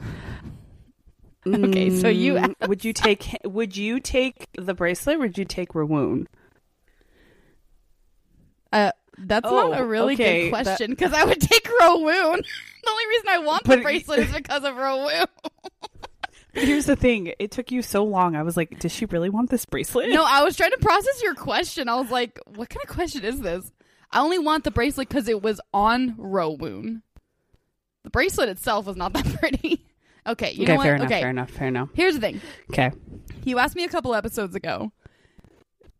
Okay, 1.47 1.89
so 1.99 2.09
you 2.09 2.35
Mm, 2.35 2.55
would 2.69 2.85
you 2.85 2.93
take? 2.93 3.39
Would 3.45 3.75
you 3.77 4.01
take 4.01 4.49
the 4.59 4.75
bracelet? 4.75 5.17
or 5.17 5.21
Would 5.21 5.39
you 5.39 5.47
take 5.47 5.71
Rowoon? 5.71 6.27
Uh, 8.73 8.91
that's 9.27 9.49
Oh, 9.49 9.69
not 9.71 9.79
a 9.79 9.83
oh, 9.83 9.87
really 9.87 10.15
okay, 10.15 10.45
good 10.45 10.51
question 10.51 10.91
because 10.91 11.13
I 11.13 11.25
would 11.25 11.41
take 11.41 11.65
Rowoon. 11.65 12.37
the 12.85 12.91
only 12.91 13.07
reason 13.09 13.29
I 13.29 13.39
want 13.39 13.65
But- 13.65 13.77
the 13.77 13.83
bracelet 13.83 14.21
is 14.21 14.33
because 14.33 14.65
of 14.65 14.75
Rowoon. 14.75 15.27
Here's 16.55 16.87
the 16.87 16.97
thing. 16.97 17.33
It 17.39 17.51
took 17.51 17.71
you 17.71 17.83
so 17.83 18.03
long. 18.05 18.35
I 18.35 18.43
was 18.43 18.57
like, 18.57 18.81
does 18.81 18.91
she 18.91 19.05
really 19.07 19.29
want 19.31 19.51
this 19.51 19.65
bracelet? 19.65 20.09
no, 20.09 20.25
I 20.27 20.43
was 20.43 20.57
trying 20.57 20.71
to 20.73 20.79
process 20.79 21.23
your 21.23 21.35
question. 21.35 21.89
I 21.89 22.01
was 22.01 22.11
like, 22.11 22.41
what 22.47 22.69
kind 22.69 22.83
of 22.83 22.89
question 22.93 23.25
is 23.25 23.41
this? 23.41 23.71
I 24.11 24.21
only 24.21 24.39
want 24.39 24.65
the 24.65 24.71
bracelet 24.71 25.09
because 25.09 25.29
it 25.29 25.43
was 25.43 25.61
on 25.73 26.15
Rowoon. 26.17 27.03
The 28.03 28.11
bracelet 28.11 28.49
itself 28.49 28.87
was 28.87 28.97
not 28.97 29.13
that 29.13 29.27
pretty. 29.39 29.85
Okay, 30.27 30.53
you 30.53 30.65
okay, 30.65 30.73
know 30.73 30.77
what? 30.79 30.85
fair 30.85 30.95
enough. 30.97 31.07
okay, 31.07 31.21
Fair 31.21 31.31
enough. 31.31 31.51
Fair 31.51 31.69
enough. 31.69 31.89
here's 31.95 32.15
the 32.15 32.21
thing. 32.21 32.41
Okay. 32.71 32.91
You 33.45 33.59
asked 33.59 33.77
me 33.77 33.85
a 33.85 33.89
couple 33.89 34.15
episodes 34.15 34.55
ago. 34.57 34.91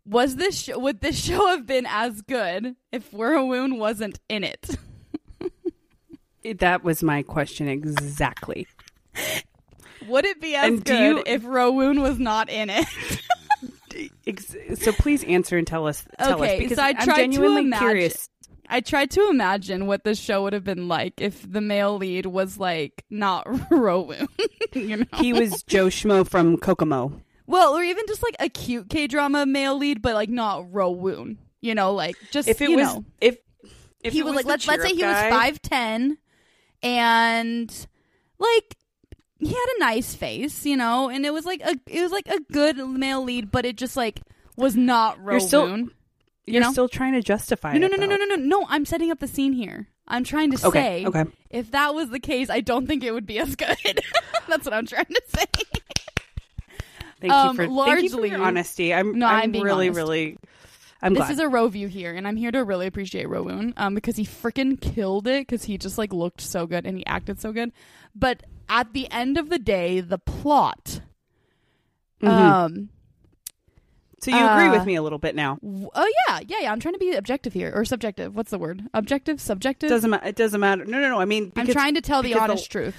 Was 0.09 0.37
this 0.37 0.63
sh- 0.63 0.71
would 0.75 1.01
this 1.01 1.23
show 1.25 1.49
have 1.49 1.67
been 1.67 1.87
as 1.87 2.23
good 2.23 2.75
if 2.93 3.11
Rowoon 3.13 3.79
wasn't 3.79 4.19
in 4.29 4.45
it? 4.45 4.69
That 6.61 6.83
was 6.83 7.03
my 7.03 7.23
question 7.25 7.69
exactly. 7.69 8.67
Would 10.09 10.25
it 10.25 10.41
be 10.41 10.55
as 10.55 10.69
And 10.69 10.85
good 10.85 11.17
you- 11.19 11.23
if 11.27 11.43
Rowoon 11.43 12.01
was 12.01 12.19
not 12.19 12.49
in 12.49 12.71
it? 12.71 12.87
So 14.79 14.93
please 14.93 15.25
answer 15.25 15.59
and 15.59 15.67
tell 15.67 15.87
us. 15.87 16.07
Tell 16.19 16.41
Okay, 16.41 16.55
us 16.55 16.59
because 16.63 16.77
so 16.79 16.85
I 16.85 16.89
I'm 16.91 16.97
tried 17.05 17.33
to 17.33 17.45
imagine- 17.59 17.73
curious. 17.87 18.31
I 18.71 18.81
tried 18.81 19.11
to 19.13 19.29
imagine 19.29 19.87
what 19.87 20.05
the 20.05 20.15
show 20.15 20.45
would 20.45 20.53
have 20.55 20.65
been 20.65 20.89
like 20.89 21.21
if 21.21 21.51
the 21.51 21.61
male 21.61 21.97
lead 21.99 22.25
was 22.27 22.57
like 22.57 23.05
not 23.11 23.45
Rowoon. 23.47 24.27
you 24.75 24.99
know? 24.99 25.05
He 25.17 25.33
was 25.35 25.63
Joe 25.65 25.87
Schmo 25.89 26.27
from 26.27 26.57
Kokomo. 26.57 27.21
Well, 27.49 27.75
or 27.77 27.83
even 27.83 28.05
just 28.07 28.23
like 28.23 28.37
a 28.39 28.49
cute 28.49 28.89
K 28.89 29.09
drama 29.09 29.45
male 29.47 29.77
lead, 29.77 30.01
but 30.03 30.15
like 30.15 30.29
not 30.29 30.67
Rowoon. 30.71 31.39
You 31.61 31.75
know, 31.75 31.93
like 31.95 32.15
just 32.31 32.47
If 32.47 32.61
it 32.63 32.71
you 32.71 32.77
was, 32.77 32.87
know. 32.87 33.05
if 33.21 33.39
if 34.05 34.13
he 34.13 34.23
was, 34.23 34.31
was 34.35 34.37
like 34.37 34.47
let's 34.47 34.69
let's 34.69 34.83
say 34.85 34.95
he 34.95 35.03
was 35.03 35.17
five 35.17 35.61
ten 35.61 36.19
and 36.83 37.87
like 38.39 38.77
he 39.41 39.49
had 39.49 39.67
a 39.77 39.81
nice 39.81 40.15
face, 40.15 40.65
you 40.67 40.77
know, 40.77 41.09
and 41.09 41.25
it 41.27 41.33
was 41.33 41.45
like 41.45 41.61
a 41.63 41.75
it 41.87 42.01
was 42.03 42.13
like 42.13 42.29
a 42.29 42.39
good 42.53 42.77
male 42.77 43.23
lead, 43.25 43.51
but 43.51 43.65
it 43.65 43.77
just 43.77 43.97
like 43.97 44.21
was 44.57 44.77
not 44.77 45.19
Rowoon. 45.19 45.31
You're 45.33 45.41
still- 45.41 45.79
you 45.79 46.55
You're 46.55 46.63
know? 46.63 46.73
still 46.73 46.89
trying 46.89 47.13
to 47.13 47.21
justify 47.23 47.75
no, 47.75 47.81
no, 47.81 47.87
it. 47.87 47.91
no, 48.01 48.07
no, 48.07 48.17
though. 48.17 48.25
no, 48.25 48.25
no, 48.25 48.37
no, 48.37 48.61
no. 48.61 48.67
I'm 48.71 48.87
setting 48.87 49.11
up 49.11 49.19
the 49.21 49.27
scene 49.29 49.53
here. 49.53 49.89
I'm 50.07 50.25
trying 50.25 50.51
to 50.53 50.67
Okay. 50.69 51.03
say 51.03 51.07
Okay. 51.07 51.25
if 51.51 51.73
that 51.73 51.95
was 51.95 52.09
the 52.09 52.19
case, 52.21 52.49
I 52.49 52.61
don't 52.63 52.87
think 52.87 53.05
it 53.05 53.13
would 53.13 53.27
be 53.27 53.39
as 53.39 53.55
good. 53.55 53.77
That's 54.49 54.65
what 54.65 54.73
I'm 54.73 54.87
trying 54.87 55.05
to 55.07 55.23
say. 55.29 55.45
Thank 57.21 57.33
Um, 57.33 57.49
you 57.49 57.55
for 57.55 57.85
thank 57.87 58.03
you 58.03 58.09
for 58.11 58.17
largely- 58.17 58.31
your 58.31 58.43
honesty. 58.43 58.95
I'm 58.95 59.19
No, 59.19 59.27
I'm, 59.27 59.43
I'm 59.45 59.53
being 59.53 59.65
really 59.65 59.87
honest. 59.89 59.97
really. 59.97 60.39
I'm 61.01 61.15
this 61.15 61.21
glad. 61.27 61.31
is 61.33 61.39
a 61.39 61.49
row 61.49 61.69
view 61.69 61.87
here, 61.87 62.13
and 62.15 62.27
I'm 62.27 62.37
here 62.37 62.51
to 62.51 62.65
really 62.65 62.87
appreciate 62.87 63.27
Rowoon 63.29 63.73
um, 63.77 63.95
because 63.95 64.17
he 64.17 64.25
freaking 64.25 64.81
killed 64.81 65.29
it 65.29 65.47
because 65.47 65.65
he 65.65 65.79
just 65.79 65.97
like 65.99 66.13
looked 66.13 66.41
so 66.41 66.67
good 66.67 66.87
and 66.87 66.99
he 66.99 67.07
acted 67.07 67.41
so 67.41 67.53
good. 67.53 67.73
But 68.17 68.43
at 68.69 68.93
the 68.93 69.09
end 69.13 69.39
of 69.39 69.49
the 69.49 69.59
day, 69.61 70.01
the 70.01 70.19
plot. 70.19 71.01
Mhm. 72.21 72.29
Um. 72.29 72.89
so 74.21 74.33
you 74.33 74.37
agree 74.37 74.67
uh, 74.67 74.73
with 74.73 74.87
me 74.87 74.97
a 74.97 75.03
little 75.03 75.21
bit 75.21 75.37
now. 75.37 75.59
Oh 75.63 76.13
yeah, 76.29 76.41
yeah, 76.49 76.57
yeah. 76.63 76.73
I'm 76.73 76.81
trying 76.81 76.95
to 76.95 76.99
be 76.99 77.13
objective 77.13 77.53
here 77.53 77.71
or 77.73 77.85
subjective. 77.85 78.35
What's 78.35 78.51
the 78.51 78.59
word? 78.59 78.83
Objective, 78.93 79.41
subjective. 79.41 79.89
Doesn't 79.91 80.11
ma- 80.11 80.21
it 80.25 80.35
doesn't 80.35 80.61
matter. 80.61 80.85
No, 80.85 80.99
no, 81.01 81.09
no. 81.11 81.21
I 81.21 81.27
mean, 81.27 81.53
I'm 81.55 81.69
trying 81.69 81.95
to 81.95 82.01
tell 82.01 82.23
the 82.23 82.31
because 82.31 82.41
the- 82.41 82.53
honest 82.53 82.73
truth. 82.73 82.97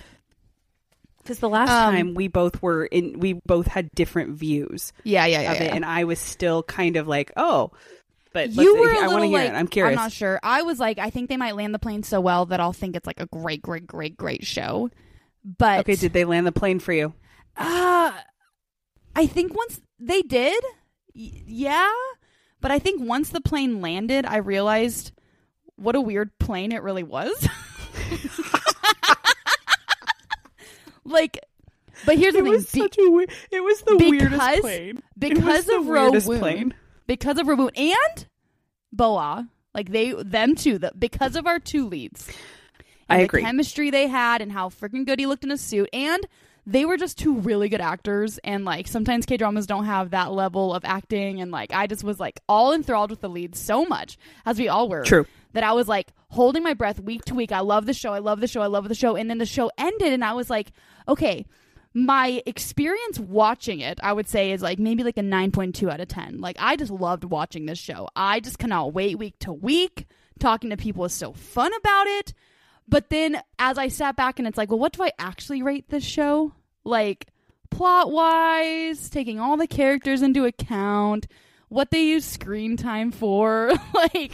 Because 1.29 1.39
the 1.39 1.50
last 1.50 1.69
um, 1.69 1.93
time 1.93 2.13
we 2.15 2.27
both 2.27 2.59
were 2.59 2.86
in, 2.86 3.19
we 3.19 3.33
both 3.45 3.67
had 3.67 3.91
different 3.91 4.31
views 4.31 4.93
Yeah, 5.03 5.27
yeah, 5.27 5.41
yeah. 5.41 5.51
of 5.51 5.62
it, 5.62 5.65
yeah. 5.65 5.75
and 5.75 5.86
I 5.86 6.05
was 6.05 6.17
still 6.17 6.63
kind 6.63 6.95
of 6.95 7.07
like, 7.07 7.31
oh, 7.38 7.69
but 8.33 8.50
you 8.50 8.75
were 8.75 8.89
I 8.89 9.07
want 9.09 9.21
to 9.21 9.27
hear 9.27 9.38
like 9.38 9.50
it. 9.50 9.53
I'm 9.53 9.67
curious. 9.67 9.95
I'm 9.95 10.03
not 10.05 10.12
sure. 10.12 10.39
I 10.41 10.63
was 10.63 10.79
like, 10.79 10.98
I 10.98 11.12
think 11.12 11.29
they 11.29 11.38
might 11.38 11.55
land 11.55 11.75
the 11.75 11.79
plane 11.79 12.01
so 12.01 12.19
well 12.19 12.48
that 12.48 12.59
I'll 12.59 12.74
think 12.74 12.95
it's 12.95 13.05
like 13.05 13.19
a 13.19 13.27
great, 13.27 13.62
great, 13.62 13.86
great, 13.86 14.17
great 14.17 14.43
show. 14.43 14.89
But 15.45 15.81
okay, 15.81 15.95
did 15.95 16.13
they 16.13 16.25
land 16.25 16.48
the 16.48 16.51
plane 16.51 16.79
for 16.79 16.93
you? 16.93 17.13
uh, 17.55 18.12
I 19.15 19.27
think 19.27 19.55
once 19.55 19.79
they 20.00 20.24
did, 20.24 20.63
y- 21.13 21.43
yeah. 21.45 21.91
But 22.59 22.71
I 22.71 22.79
think 22.79 23.07
once 23.07 23.29
the 23.29 23.41
plane 23.41 23.81
landed, 23.81 24.25
I 24.25 24.38
realized 24.38 25.12
what 25.75 25.95
a 25.95 26.01
weird 26.01 26.38
plane 26.39 26.71
it 26.71 26.81
really 26.81 27.03
was. 27.03 27.48
like, 31.09 31.39
but 32.05 32.17
here's 32.17 32.33
the 32.33 32.39
It 32.39 32.43
thing: 32.43 32.51
was 32.53 32.69
such 32.69 32.97
a 32.97 33.09
weird. 33.09 33.31
It 33.51 33.61
was 33.63 33.81
the 33.81 33.97
weirdest 33.97 34.61
plane. 34.61 35.03
It 35.21 35.35
was 35.35 35.35
because 35.39 35.65
the 35.65 35.77
of 35.77 35.85
weirdest 35.85 36.27
Rowoon, 36.27 36.39
plane. 36.39 36.73
because 37.07 37.37
of 37.37 37.47
Rowoon 37.47 37.77
and 37.77 38.27
Boa, 38.91 39.47
like 39.73 39.91
they 39.91 40.13
them 40.13 40.55
two, 40.55 40.77
the, 40.77 40.91
because 40.97 41.35
of 41.35 41.45
our 41.45 41.59
two 41.59 41.87
leads. 41.87 42.29
I 43.09 43.15
and 43.17 43.23
agree. 43.25 43.41
The 43.41 43.45
chemistry 43.45 43.89
they 43.89 44.07
had 44.07 44.41
and 44.41 44.51
how 44.51 44.69
freaking 44.69 45.05
good 45.05 45.19
he 45.19 45.25
looked 45.25 45.43
in 45.43 45.51
a 45.51 45.57
suit, 45.57 45.89
and 45.93 46.25
they 46.65 46.85
were 46.85 46.97
just 46.97 47.17
two 47.17 47.35
really 47.39 47.69
good 47.69 47.81
actors. 47.81 48.37
And 48.43 48.65
like 48.65 48.87
sometimes 48.87 49.25
K 49.25 49.37
dramas 49.37 49.67
don't 49.67 49.85
have 49.85 50.11
that 50.11 50.31
level 50.31 50.73
of 50.73 50.85
acting, 50.85 51.41
and 51.41 51.51
like 51.51 51.73
I 51.73 51.87
just 51.87 52.03
was 52.03 52.19
like 52.19 52.39
all 52.47 52.71
enthralled 52.73 53.09
with 53.09 53.21
the 53.21 53.29
leads 53.29 53.59
so 53.59 53.85
much, 53.85 54.17
as 54.45 54.57
we 54.57 54.67
all 54.67 54.89
were. 54.89 55.03
True. 55.03 55.25
That 55.53 55.63
I 55.63 55.74
was 55.74 55.88
like 55.88 56.13
holding 56.29 56.63
my 56.63 56.74
breath 56.74 57.00
week 57.00 57.25
to 57.25 57.36
week. 57.36 57.51
I 57.51 57.62
love 57.62 57.86
the 57.86 57.94
show. 57.94 58.13
I 58.13 58.20
love 58.20 58.39
the 58.39 58.48
show. 58.48 58.62
I 58.62 58.68
love 58.68 58.88
the 58.88 58.96
show. 58.96 59.15
And 59.15 59.29
then 59.29 59.39
the 59.39 59.46
show 59.46 59.72
ended, 59.77 60.13
and 60.13 60.24
I 60.24 60.34
was 60.34 60.50
like, 60.50 60.72
okay, 61.08 61.46
my 61.94 62.41
experience 62.46 63.20
watching 63.20 63.79
it, 63.79 64.00
I 64.03 64.13
would 64.13 64.27
say, 64.27 64.51
is 64.51 64.62
like 64.62 64.79
maybe 64.79 65.03
like 65.03 65.18
a 65.18 65.22
9.2 65.22 65.91
out 65.91 66.00
of 66.00 66.08
10. 66.08 66.39
Like, 66.39 66.58
I 66.60 66.75
just 66.75 66.91
loved 66.91 67.24
watching 67.24 67.65
this 67.65 67.79
show. 67.79 68.08
I 68.15 68.39
just 68.39 68.60
cannot 68.60 68.94
wait 68.94 69.18
week 69.18 69.39
to 69.39 69.53
week. 69.53 70.06
Talking 70.39 70.70
to 70.70 70.77
people 70.77 71.03
is 71.06 71.13
so 71.13 71.34
fun 71.34 71.72
about 71.74 72.08
it. 72.08 72.34
But 72.88 73.10
then 73.10 73.41
as 73.58 73.77
I 73.77 73.88
sat 73.88 74.15
back 74.15 74.39
and 74.39 74.48
it's 74.48 74.58
like, 74.58 74.70
well, 74.70 74.79
what 74.79 74.94
do 74.94 75.03
I 75.03 75.12
actually 75.20 75.62
rate 75.62 75.89
this 75.89 76.03
show? 76.03 76.53
Like, 76.84 77.27
plot 77.70 78.12
wise, 78.12 79.10
taking 79.10 79.39
all 79.39 79.58
the 79.58 79.68
characters 79.68 80.22
into 80.22 80.46
account, 80.46 81.27
what 81.68 81.91
they 81.91 82.03
use 82.03 82.25
screen 82.25 82.77
time 82.77 83.12
for. 83.12 83.72
like, 83.94 84.32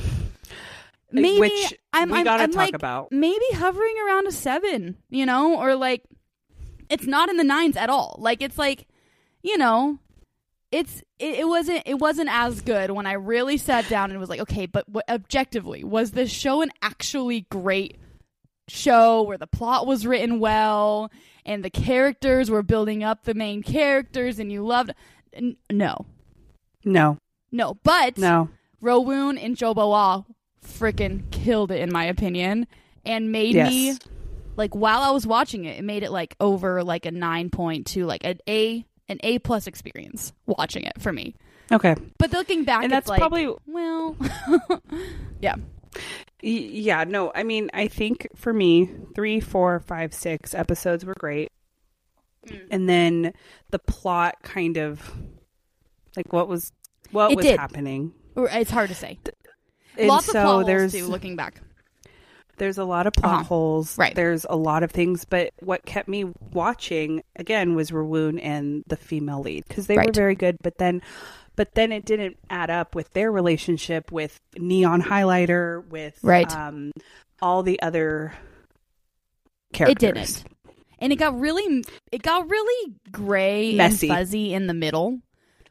maybe 1.22 1.40
Which 1.40 1.74
I'm, 1.94 2.10
we 2.10 2.20
I'm, 2.20 2.24
gotta 2.24 2.44
I'm 2.44 2.52
talk 2.52 2.58
like, 2.58 2.74
about. 2.74 3.12
maybe 3.12 3.46
hovering 3.54 3.96
around 4.08 4.28
a 4.28 4.32
seven, 4.32 4.98
you 5.10 5.26
know, 5.26 5.58
or 5.60 5.76
like 5.76 6.04
It's 6.90 7.06
not 7.08 7.30
in 7.30 7.38
the 7.38 7.44
nines 7.44 7.78
at 7.78 7.90
all. 7.90 8.18
Like 8.20 8.42
it's 8.42 8.58
like, 8.58 8.88
you 9.44 9.58
know, 9.58 10.00
it's 10.72 11.02
it, 11.20 11.40
it 11.40 11.48
wasn't 11.48 11.84
it 11.86 12.00
wasn't 12.00 12.30
as 12.32 12.62
good 12.62 12.92
when 12.92 13.06
I 13.06 13.14
really 13.14 13.58
sat 13.58 13.88
down 13.90 14.12
and 14.12 14.20
was 14.20 14.30
like, 14.30 14.42
okay, 14.42 14.66
but 14.66 14.88
what, 14.90 15.06
objectively, 15.10 15.84
was 15.84 16.12
this 16.12 16.32
show 16.32 16.62
an 16.62 16.72
actually 16.82 17.42
great 17.50 17.98
show 18.68 19.22
where 19.22 19.38
the 19.38 19.48
plot 19.48 19.86
was 19.86 20.08
written 20.08 20.40
well 20.40 21.12
and 21.46 21.64
the 21.64 21.70
characters 21.70 22.50
were 22.50 22.64
building 22.64 23.04
up 23.04 23.24
the 23.24 23.36
main 23.36 23.62
characters 23.62 24.40
and 24.40 24.52
you 24.52 24.66
loved 24.66 24.92
N- 25.34 25.58
no. 25.72 26.06
No. 26.84 27.18
No, 27.52 27.76
but 27.84 28.18
No. 28.18 28.50
Rowoon 28.82 29.38
and 29.44 29.56
Jo 29.56 29.74
Bo-ah 29.74 30.24
freaking 30.66 31.30
killed 31.32 31.72
it 31.72 31.80
in 31.82 31.92
my 31.92 32.06
opinion 32.06 32.68
and 33.06 33.32
made 33.32 33.54
Yes. 33.56 33.70
me 33.70 33.98
like 34.58 34.74
while 34.76 35.02
I 35.02 35.12
was 35.12 35.28
watching 35.28 35.66
it, 35.66 35.78
it 35.80 35.84
made 35.84 36.04
it 36.04 36.12
like 36.12 36.36
over 36.40 36.84
like 36.84 37.06
a 37.06 37.12
nine 37.12 37.50
point 37.50 37.86
two, 37.88 38.06
like 38.06 38.24
an 38.24 38.40
A 38.48 38.86
an 39.08 39.20
A 39.24 39.40
plus 39.40 39.68
experience 39.68 40.34
watching 40.46 40.84
it 40.86 41.00
for 41.00 41.12
me. 41.14 41.36
Okay. 41.72 41.96
But 42.18 42.32
looking 42.32 42.64
back, 42.64 42.84
And 42.84 42.92
that's 42.92 43.08
like, 43.10 43.20
probably 43.20 43.52
well, 43.68 44.16
yeah, 45.42 45.56
Yeah, 46.42 47.04
no, 47.06 47.32
I 47.34 47.44
mean, 47.44 47.70
I 47.74 47.88
think 47.88 48.28
for 48.36 48.54
me, 48.54 48.90
three, 49.16 49.40
four, 49.40 49.80
five, 49.80 50.14
six 50.14 50.54
episodes 50.54 51.04
were 51.06 51.16
great. 51.18 51.52
Mm. 52.48 52.68
And 52.72 52.90
then 52.90 53.34
the 53.72 53.80
plot 53.80 54.36
kind 54.44 54.78
of 54.78 55.12
like 56.16 56.32
what 56.32 56.48
was 56.48 56.72
what 57.12 57.32
It 57.32 57.38
was 57.38 57.46
did. 57.46 57.60
happening. 57.60 58.14
It's 58.38 58.72
hard 58.72 58.90
to 58.90 58.96
say. 58.96 59.18
And 59.98 60.08
Lots 60.08 60.26
so 60.28 60.32
of 60.40 60.44
plot 60.44 60.46
holes 60.56 60.66
there's 60.68 60.92
too. 60.94 61.06
Looking 61.08 61.36
back, 61.36 61.62
there's 62.58 62.78
a 62.78 62.86
lot 62.86 63.08
of 63.08 63.14
plot 63.14 63.34
Uh-huh. 63.36 63.44
holes. 63.44 63.98
Right. 63.98 64.16
There's 64.16 64.46
a 64.50 64.56
lot 64.56 64.84
of 64.84 64.92
things, 64.92 65.26
but 65.26 65.52
what 65.60 65.86
kept 65.86 66.08
me 66.08 66.26
watching 66.54 67.24
again 67.36 67.76
was 67.76 67.92
Rowoon 67.92 68.40
and 68.42 68.84
the 68.88 68.96
female 68.98 69.42
lead 69.42 69.66
because 69.68 69.88
they 69.88 69.98
were 69.98 70.12
very 70.14 70.36
good. 70.36 70.58
But 70.62 70.78
then, 70.78 71.02
but 71.56 71.74
then 71.76 71.92
it 71.92 72.06
didn't 72.06 72.38
add 72.50 72.70
up 72.70 72.96
with 72.96 73.12
their 73.14 73.32
relationship 73.32 74.12
with 74.12 74.40
Neon 74.58 75.02
Highlighter, 75.02 75.86
with 75.90 76.18
Right. 76.24 76.52
um, 76.56 76.92
all 77.42 77.64
the 77.64 77.82
other 77.82 78.34
characters. 79.74 79.92
it 79.94 80.14
didn't, 80.16 80.44
and 81.00 81.12
it 81.14 81.18
got 81.18 81.38
really, 81.40 81.84
it 82.12 82.22
got 82.22 82.50
really 82.50 82.94
gray 83.12 83.76
Messy. 83.76 84.08
and 84.10 84.18
fuzzy 84.18 84.54
in 84.54 84.68
the 84.68 84.74
middle, 84.74 85.20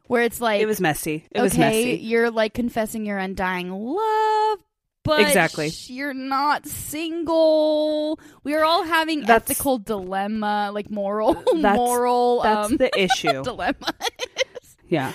where 0.06 0.22
it's 0.22 0.40
like 0.40 0.60
It 0.60 0.66
was 0.66 0.80
messy. 0.80 1.24
It 1.30 1.38
okay, 1.38 1.42
was 1.42 1.58
messy. 1.58 1.98
you're 2.02 2.30
like 2.30 2.54
confessing 2.54 3.06
your 3.06 3.18
undying 3.18 3.70
love, 3.70 4.58
but 5.02 5.20
Exactly. 5.20 5.70
you're 5.86 6.14
not 6.14 6.66
single. 6.66 8.18
We 8.42 8.54
are 8.54 8.64
all 8.64 8.84
having 8.84 9.20
That's- 9.20 9.50
ethical 9.50 9.78
dilemma, 9.78 10.70
like 10.72 10.90
moral, 10.90 11.34
That's- 11.34 11.76
moral 11.76 12.42
That's 12.42 12.70
um, 12.70 12.76
the 12.76 12.90
issue. 12.98 13.42
dilemma. 13.42 13.94
yeah, 14.88 15.12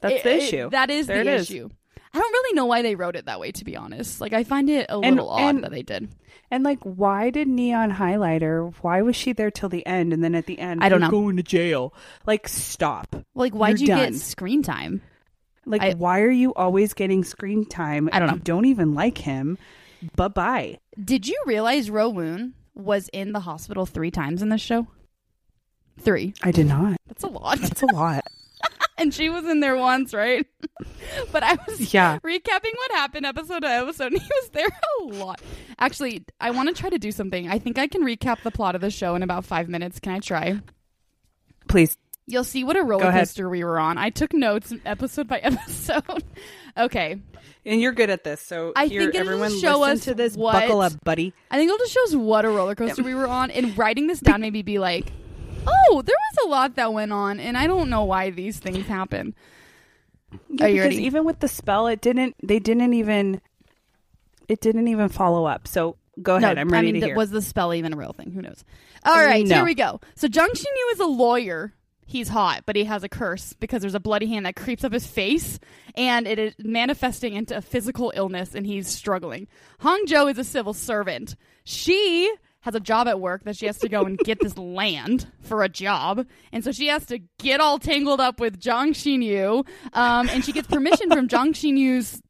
that's 0.00 0.16
It- 0.16 0.22
the 0.24 0.34
it- 0.34 0.42
issue. 0.42 0.70
that 0.70 0.90
is 0.90 1.06
There 1.06 1.22
the 1.24 1.30
it 1.30 1.34
is. 1.40 1.50
issue. 1.50 1.68
I 2.12 2.18
don't 2.20 2.32
really 2.32 2.54
know 2.54 2.66
why 2.66 2.82
they 2.82 2.94
wrote 2.94 3.16
it 3.16 3.26
that 3.26 3.40
way, 3.40 3.50
to 3.50 3.64
be 3.64 3.76
honest. 3.76 4.20
Like, 4.20 4.32
I 4.32 4.44
find 4.44 4.70
it 4.70 4.86
a 4.88 4.94
And- 5.00 5.16
little 5.16 5.30
odd 5.30 5.40
and- 5.56 5.64
that 5.64 5.72
they 5.72 5.82
did. 5.82 6.08
And 6.50 6.64
like, 6.64 6.78
why 6.82 7.30
did 7.30 7.48
Neon 7.48 7.90
Highlighter? 7.92 8.72
Why 8.82 9.02
was 9.02 9.16
she 9.16 9.32
there 9.32 9.50
till 9.50 9.68
the 9.68 9.84
end? 9.86 10.12
And 10.12 10.22
then 10.22 10.34
at 10.34 10.46
the 10.46 10.58
end, 10.58 10.82
I 10.84 10.88
don't 10.88 11.00
know. 11.00 11.10
Going 11.10 11.36
to 11.36 11.42
jail. 11.42 11.94
Like, 12.26 12.46
stop. 12.48 13.16
Like, 13.34 13.54
why'd 13.54 13.80
You're 13.80 13.80
you 13.80 13.86
done. 14.02 14.12
get 14.12 14.20
screen 14.20 14.62
time? 14.62 15.02
Like, 15.66 15.82
I- 15.82 15.94
why 15.94 16.20
are 16.20 16.30
you 16.30 16.52
always 16.54 16.94
getting 16.94 17.24
screen 17.24 17.64
time? 17.64 18.08
I 18.12 18.18
don't 18.18 18.28
know. 18.28 18.34
You 18.34 18.40
don't 18.40 18.66
even 18.66 18.94
like 18.94 19.18
him. 19.18 19.58
Bye 20.16 20.28
bye. 20.28 20.78
Did 21.02 21.26
you 21.26 21.42
realize 21.46 21.88
Rowoon 21.88 22.52
was 22.74 23.08
in 23.12 23.32
the 23.32 23.40
hospital 23.40 23.86
three 23.86 24.10
times 24.10 24.42
in 24.42 24.50
this 24.50 24.60
show? 24.60 24.86
Three. 26.00 26.34
I 26.42 26.50
did 26.50 26.66
not. 26.66 26.96
That's 27.06 27.22
a 27.22 27.28
lot. 27.28 27.58
That's 27.60 27.82
a 27.82 27.86
lot. 27.86 28.24
and 28.98 29.12
she 29.12 29.28
was 29.30 29.44
in 29.46 29.60
there 29.60 29.76
once, 29.76 30.12
right? 30.14 30.46
but 31.32 31.42
I 31.42 31.58
was 31.66 31.92
Yeah. 31.92 32.18
recapping 32.20 32.74
what 32.76 32.90
happened 32.92 33.26
episode 33.26 33.60
to 33.60 33.68
episode, 33.68 34.12
and 34.12 34.20
he 34.22 34.28
was 34.28 34.50
there 34.50 34.68
a 35.00 35.04
lot. 35.04 35.40
Actually, 35.78 36.24
I 36.40 36.50
want 36.50 36.68
to 36.68 36.74
try 36.80 36.90
to 36.90 36.98
do 36.98 37.12
something. 37.12 37.48
I 37.48 37.58
think 37.58 37.78
I 37.78 37.86
can 37.86 38.02
recap 38.02 38.42
the 38.42 38.50
plot 38.50 38.74
of 38.74 38.80
the 38.80 38.90
show 38.90 39.14
in 39.14 39.22
about 39.22 39.44
five 39.44 39.68
minutes. 39.68 39.98
Can 40.00 40.12
I 40.12 40.18
try? 40.20 40.60
Please. 41.68 41.96
You'll 42.26 42.44
see 42.44 42.64
what 42.64 42.74
a 42.76 42.82
roller 42.82 43.12
coaster 43.12 43.50
we 43.50 43.62
were 43.64 43.78
on. 43.78 43.98
I 43.98 44.08
took 44.08 44.32
notes 44.32 44.72
episode 44.86 45.28
by 45.28 45.38
episode. 45.42 46.24
okay. 46.74 47.20
And 47.66 47.80
you're 47.82 47.92
good 47.92 48.08
at 48.08 48.24
this, 48.24 48.40
so 48.40 48.72
I 48.74 48.86
here, 48.86 49.02
think 49.02 49.14
everyone 49.14 49.50
show 49.60 49.80
listen 49.80 49.92
us 49.98 50.04
to 50.04 50.14
this. 50.14 50.34
what- 50.34 50.52
Buckle 50.54 50.80
up, 50.80 50.92
buddy. 51.04 51.34
I 51.50 51.56
think 51.58 51.68
it'll 51.68 51.78
just 51.78 51.92
show 51.92 52.02
us 52.04 52.14
what 52.14 52.46
a 52.46 52.48
roller 52.48 52.74
coaster 52.74 53.02
we 53.02 53.14
were 53.14 53.26
on, 53.26 53.50
and 53.50 53.76
writing 53.76 54.06
this 54.06 54.20
down 54.20 54.40
maybe 54.40 54.62
be 54.62 54.78
like, 54.78 55.12
oh, 55.66 56.02
there 56.02 56.14
was 56.14 56.46
a 56.46 56.48
lot 56.48 56.76
that 56.76 56.92
went 56.92 57.12
on, 57.12 57.40
and 57.40 57.56
I 57.56 57.66
don't 57.66 57.90
know 57.90 58.04
why 58.04 58.30
these 58.30 58.58
things 58.58 58.86
happen. 58.86 59.34
Yeah, 60.48 60.66
because 60.66 60.74
ready? 60.78 60.96
even 61.04 61.24
with 61.24 61.40
the 61.40 61.48
spell, 61.48 61.86
it 61.86 62.00
didn't. 62.00 62.36
They 62.42 62.58
didn't 62.58 62.94
even. 62.94 63.40
It 64.48 64.60
didn't 64.60 64.88
even 64.88 65.08
follow 65.08 65.46
up. 65.46 65.66
So 65.66 65.96
go 66.22 66.36
ahead. 66.36 66.56
No, 66.56 66.60
I'm 66.60 66.68
ready 66.68 66.88
I 66.88 66.92
mean, 66.92 67.00
to 67.00 67.06
hear. 67.08 67.16
was 67.16 67.30
the 67.30 67.40
spell 67.42 67.72
even 67.72 67.92
a 67.94 67.96
real 67.96 68.12
thing? 68.12 68.30
Who 68.32 68.42
knows? 68.42 68.64
All 69.04 69.14
Uh, 69.16 69.38
no. 69.38 69.54
here 69.54 69.64
we 69.64 69.74
go. 69.74 70.00
So 70.16 70.26
Jung 70.26 70.52
Shin 70.54 70.72
Yu 70.76 70.90
is 70.92 71.00
a 71.00 71.06
lawyer. 71.06 71.72
He's 72.06 72.28
hot, 72.28 72.64
but 72.66 72.76
he 72.76 72.84
has 72.84 73.02
a 73.02 73.08
curse 73.08 73.54
because 73.54 73.80
there's 73.80 73.94
a 73.94 74.00
bloody 74.00 74.26
hand 74.26 74.44
that 74.44 74.54
creeps 74.56 74.84
up 74.84 74.92
his 74.92 75.06
face, 75.06 75.58
and 75.96 76.26
it 76.26 76.38
is 76.38 76.54
manifesting 76.58 77.32
into 77.32 77.56
a 77.56 77.62
physical 77.62 78.12
illness, 78.14 78.54
and 78.54 78.66
he's 78.66 78.88
struggling. 78.88 79.48
Hong 79.80 80.04
Jo 80.06 80.26
is 80.28 80.36
a 80.36 80.44
civil 80.44 80.74
servant. 80.74 81.34
She 81.64 82.30
has 82.64 82.74
a 82.74 82.80
job 82.80 83.06
at 83.08 83.20
work 83.20 83.44
that 83.44 83.56
she 83.56 83.66
has 83.66 83.78
to 83.78 83.88
go 83.88 84.04
and 84.04 84.18
get 84.18 84.40
this 84.40 84.56
land 84.80 85.30
for 85.40 85.62
a 85.62 85.68
job, 85.68 86.26
and 86.52 86.64
so 86.64 86.72
she 86.72 86.88
has 86.88 87.06
to 87.06 87.20
get 87.38 87.60
all 87.60 87.78
tangled 87.78 88.20
up 88.20 88.40
with 88.40 88.58
Jang 88.58 88.92
Shin 88.92 89.22
Yu, 89.22 89.64
um, 89.92 90.28
and 90.30 90.44
she 90.44 90.52
gets 90.52 90.66
permission 90.66 91.10
from 91.10 91.28
Jang 91.28 91.52
Shin 91.52 91.76
Yu's. 91.76 92.20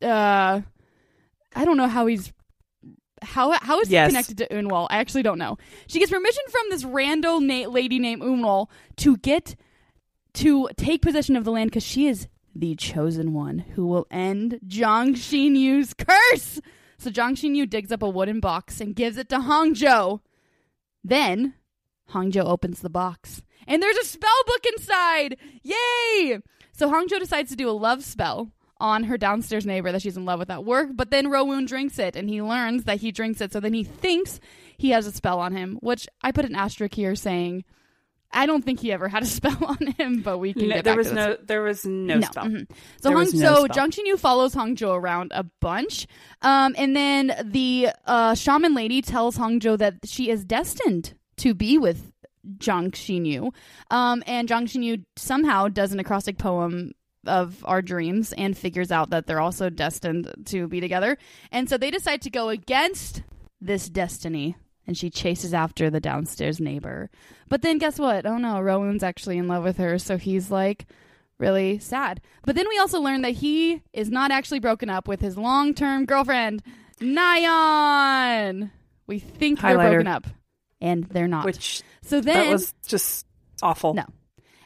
Uh, 0.00 0.60
I 1.56 1.64
don't 1.64 1.76
know 1.76 1.88
how 1.88 2.06
he's 2.06 2.32
how 3.22 3.52
how 3.52 3.80
is 3.80 3.90
Yes. 3.90 4.08
he 4.10 4.12
connected 4.12 4.38
to 4.38 4.48
Unwal? 4.54 4.86
I 4.90 4.98
actually 4.98 5.22
don't 5.22 5.38
know. 5.38 5.56
She 5.86 5.98
gets 5.98 6.10
permission 6.10 6.42
from 6.50 6.62
this 6.70 6.84
rando 6.84 7.40
na- 7.42 7.68
lady 7.70 7.98
named 7.98 8.22
Unwal 8.22 8.68
to 8.98 9.16
get 9.18 9.56
to 10.34 10.68
take 10.76 11.00
possession 11.00 11.36
of 11.36 11.44
the 11.44 11.50
land 11.52 11.70
because 11.70 11.84
she 11.84 12.06
is 12.06 12.28
the 12.54 12.74
chosen 12.76 13.32
one 13.32 13.58
who 13.60 13.86
will 13.86 14.06
end 14.10 14.60
Jang 14.66 15.14
Shin 15.14 15.56
Yu's 15.56 15.94
curse. 15.94 16.60
So 17.04 17.10
Jang 17.10 17.34
Shin 17.34 17.54
Yu 17.54 17.66
digs 17.66 17.92
up 17.92 18.02
a 18.02 18.08
wooden 18.08 18.40
box 18.40 18.80
and 18.80 18.96
gives 18.96 19.18
it 19.18 19.28
to 19.28 19.36
Hongjo. 19.36 20.20
Then 21.04 21.52
Hongjo 22.12 22.46
opens 22.46 22.80
the 22.80 22.88
box 22.88 23.42
and 23.66 23.82
there's 23.82 23.98
a 23.98 24.06
spell 24.06 24.30
book 24.46 24.64
inside. 24.64 25.36
Yay! 25.62 26.38
So 26.72 26.90
Hongjo 26.90 27.18
decides 27.18 27.50
to 27.50 27.56
do 27.56 27.68
a 27.68 27.72
love 27.72 28.02
spell 28.02 28.52
on 28.80 29.04
her 29.04 29.18
downstairs 29.18 29.66
neighbor 29.66 29.92
that 29.92 30.00
she's 30.00 30.16
in 30.16 30.24
love 30.24 30.38
with 30.38 30.50
at 30.50 30.64
work, 30.64 30.92
but 30.94 31.10
then 31.10 31.26
Rowoon 31.26 31.66
drinks 31.66 31.98
it 31.98 32.16
and 32.16 32.30
he 32.30 32.40
learns 32.40 32.84
that 32.84 33.02
he 33.02 33.12
drinks 33.12 33.42
it, 33.42 33.52
so 33.52 33.60
then 33.60 33.74
he 33.74 33.84
thinks 33.84 34.40
he 34.78 34.90
has 34.90 35.06
a 35.06 35.12
spell 35.12 35.40
on 35.40 35.54
him, 35.54 35.78
which 35.82 36.08
I 36.22 36.32
put 36.32 36.46
an 36.46 36.54
asterisk 36.54 36.94
here 36.94 37.14
saying 37.14 37.64
I 38.34 38.46
don't 38.46 38.64
think 38.64 38.80
he 38.80 38.92
ever 38.92 39.08
had 39.08 39.22
a 39.22 39.26
spell 39.38 39.56
on 39.64 39.86
him, 39.98 40.20
but 40.22 40.38
we 40.38 40.52
can 40.52 40.68
No, 40.68 40.74
get 40.76 40.84
there 40.84 40.94
back 40.94 40.98
was 41.04 41.12
no. 41.12 41.36
There 41.42 41.62
was 41.62 41.84
no, 41.84 42.20
spell. 42.20 42.44
mhm. 42.44 42.66
So 43.00 43.08
There 43.08 43.16
Hong, 43.16 43.26
no 43.38 43.66
so 43.72 43.90
Shin 43.90 44.06
Yu 44.06 44.16
follows 44.16 44.54
Hongjo 44.54 44.94
around 44.94 45.32
a 45.34 45.44
bunch, 45.60 46.06
um, 46.42 46.74
and 46.76 46.94
then 46.96 47.32
the 47.44 47.88
uh, 48.06 48.34
shaman 48.34 48.74
lady 48.74 49.00
tells 49.02 49.38
Hongjo 49.38 49.78
that 49.78 49.94
she 50.04 50.28
is 50.30 50.44
destined 50.44 51.14
to 51.38 51.54
be 51.54 51.78
with 51.78 52.12
Jang 52.58 52.92
Shin 52.92 53.24
Yu, 53.24 53.52
um, 53.90 54.22
and 54.26 54.48
Jang 54.48 54.66
Shin 54.66 54.82
Yu 54.82 54.98
somehow 55.16 55.68
does 55.68 55.92
an 55.92 56.00
acrostic 56.00 56.36
poem 56.38 56.92
of 57.26 57.64
our 57.66 57.80
dreams 57.80 58.34
and 58.34 58.56
figures 58.56 58.92
out 58.92 59.08
that 59.10 59.26
they're 59.26 59.40
also 59.40 59.70
destined 59.70 60.30
to 60.46 60.68
be 60.68 60.80
together, 60.80 61.16
and 61.52 61.68
so 61.70 61.78
they 61.78 61.90
decide 61.90 62.20
to 62.22 62.30
go 62.30 62.48
against 62.50 63.22
this 63.60 63.88
destiny. 63.88 64.56
And 64.86 64.96
she 64.98 65.08
chases 65.08 65.54
after 65.54 65.88
the 65.88 66.00
downstairs 66.00 66.60
neighbor. 66.60 67.10
But 67.48 67.62
then 67.62 67.78
guess 67.78 67.98
what? 67.98 68.26
Oh 68.26 68.36
no, 68.36 68.60
Rowoon's 68.60 69.02
actually 69.02 69.38
in 69.38 69.48
love 69.48 69.64
with 69.64 69.78
her, 69.78 69.98
so 69.98 70.18
he's 70.18 70.50
like 70.50 70.86
really 71.38 71.78
sad. 71.78 72.20
But 72.44 72.54
then 72.54 72.68
we 72.68 72.78
also 72.78 73.00
learn 73.00 73.22
that 73.22 73.30
he 73.32 73.82
is 73.92 74.10
not 74.10 74.30
actually 74.30 74.60
broken 74.60 74.90
up 74.90 75.08
with 75.08 75.20
his 75.20 75.36
long 75.38 75.72
term 75.74 76.04
girlfriend, 76.04 76.62
Nyan. 77.00 78.70
We 79.06 79.18
think 79.18 79.60
they're 79.60 79.76
broken 79.76 80.06
up, 80.06 80.26
and 80.80 81.04
they're 81.04 81.28
not. 81.28 81.44
Which 81.44 81.82
so 82.02 82.20
then, 82.20 82.46
that 82.46 82.52
was 82.52 82.74
just 82.86 83.26
awful. 83.62 83.94
No. 83.94 84.06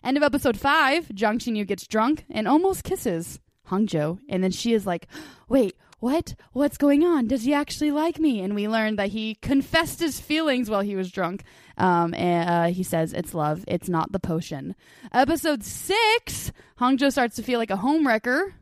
end 0.03 0.17
of 0.17 0.23
episode 0.23 0.59
five, 0.59 1.13
Jang 1.15 1.39
Shin 1.39 1.57
Yu 1.57 1.65
gets 1.65 1.87
drunk 1.87 2.25
and 2.31 2.47
almost 2.47 2.85
kisses 2.85 3.41
Hongjo, 3.69 4.19
and 4.29 4.43
then 4.43 4.51
she 4.51 4.73
is 4.73 4.87
like, 4.87 5.07
"Wait, 5.49 5.75
what? 5.99 6.35
What's 6.53 6.77
going 6.77 7.05
on? 7.05 7.27
Does 7.27 7.45
he 7.45 7.55
actually 7.55 7.91
like 7.91 8.19
me?" 8.19 8.41
And 8.41 8.55
we 8.55 8.69
learn 8.69 8.97
that 8.97 9.09
he 9.09 9.35
confessed 9.37 10.01
his 10.01 10.21
feelings 10.21 10.71
while 10.71 10.83
he 10.83 10.97
was 10.97 11.11
drunk. 11.11 11.45
Um, 11.77 12.13
and 12.15 12.51
uh, 12.51 12.67
he 12.67 12.83
says 12.83 13.13
it's 13.13 13.35
love, 13.35 13.65
it's 13.69 13.89
not 13.89 14.11
the 14.13 14.19
potion. 14.19 14.75
Episode 15.13 15.63
six, 15.63 16.53
Hongjo 16.81 17.11
starts 17.13 17.37
to 17.37 17.43
feel 17.43 17.59
like 17.59 17.71
a 17.71 17.77
homewrecker 17.77 18.53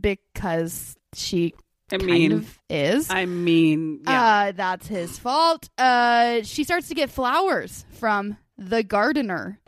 because 0.00 0.96
she 1.14 1.54
I 1.90 1.96
kind 1.96 2.06
mean, 2.06 2.32
of 2.32 2.58
is. 2.68 3.10
I 3.10 3.26
mean, 3.26 4.00
yeah. 4.04 4.48
Uh, 4.48 4.52
that's 4.52 4.86
his 4.86 5.18
fault. 5.18 5.68
Uh, 5.78 6.42
she 6.42 6.64
starts 6.64 6.88
to 6.88 6.94
get 6.94 7.10
flowers 7.10 7.86
from 7.92 8.36
the 8.58 8.82
gardener. 8.82 9.60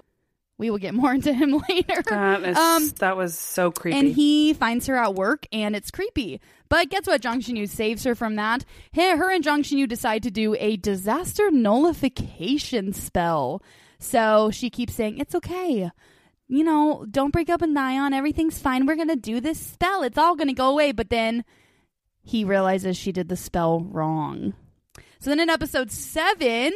We 0.61 0.69
will 0.69 0.77
get 0.79 0.93
more 0.93 1.15
into 1.15 1.33
him 1.33 1.53
later. 1.71 2.03
That, 2.07 2.45
is, 2.45 2.57
Um, 2.57 2.89
that 2.99 3.17
was 3.17 3.37
so 3.37 3.71
creepy. 3.71 3.99
And 3.99 4.09
he 4.09 4.53
finds 4.53 4.87
her 4.89 4.97
at 4.97 5.15
work, 5.15 5.47
and 5.51 5.75
it's 5.75 5.91
creepy. 5.91 6.39
But 6.69 6.91
guess 6.91 7.07
what? 7.07 7.23
Jang 7.23 7.41
Shin-yu 7.41 7.67
saves 7.67 8.05
her 8.05 8.15
from 8.15 8.37
that. 8.37 8.67
Her, 8.95 9.33
and 9.33 9.43
Jang 9.43 9.63
Shin-yu 9.63 9.87
decide 9.87 10.23
to 10.25 10.31
do 10.31 10.55
a 10.59 10.77
disaster 10.77 11.51
nullification 11.51 12.93
spell. 12.93 13.63
So 13.99 14.51
she 14.51 14.69
keeps 14.69 14.95
saying, 14.95 15.17
"It's 15.17 15.35
okay. 15.35 15.91
You 16.47 16.65
know, 16.65 17.07
don't 17.11 17.33
break 17.33 17.49
up 17.49 17.63
with 17.63 17.71
Nyan. 17.71 18.13
Everything's 18.13 18.59
fine. 18.59 18.85
We're 18.85 18.97
gonna 18.97 19.17
do 19.17 19.41
this 19.41 19.59
spell. 19.59 20.03
It's 20.03 20.19
all 20.19 20.37
gonna 20.37 20.53
go 20.53 20.69
away." 20.69 20.93
But 20.93 21.09
then 21.09 21.43
he 22.23 22.45
realizes 22.45 22.99
she 22.99 23.13
did 23.13 23.31
the 23.31 23.37
spell 23.37 23.81
wrong. 23.81 24.53
So 25.21 25.31
then 25.31 25.41
in 25.41 25.49
episode 25.49 25.91
seven, 25.91 26.73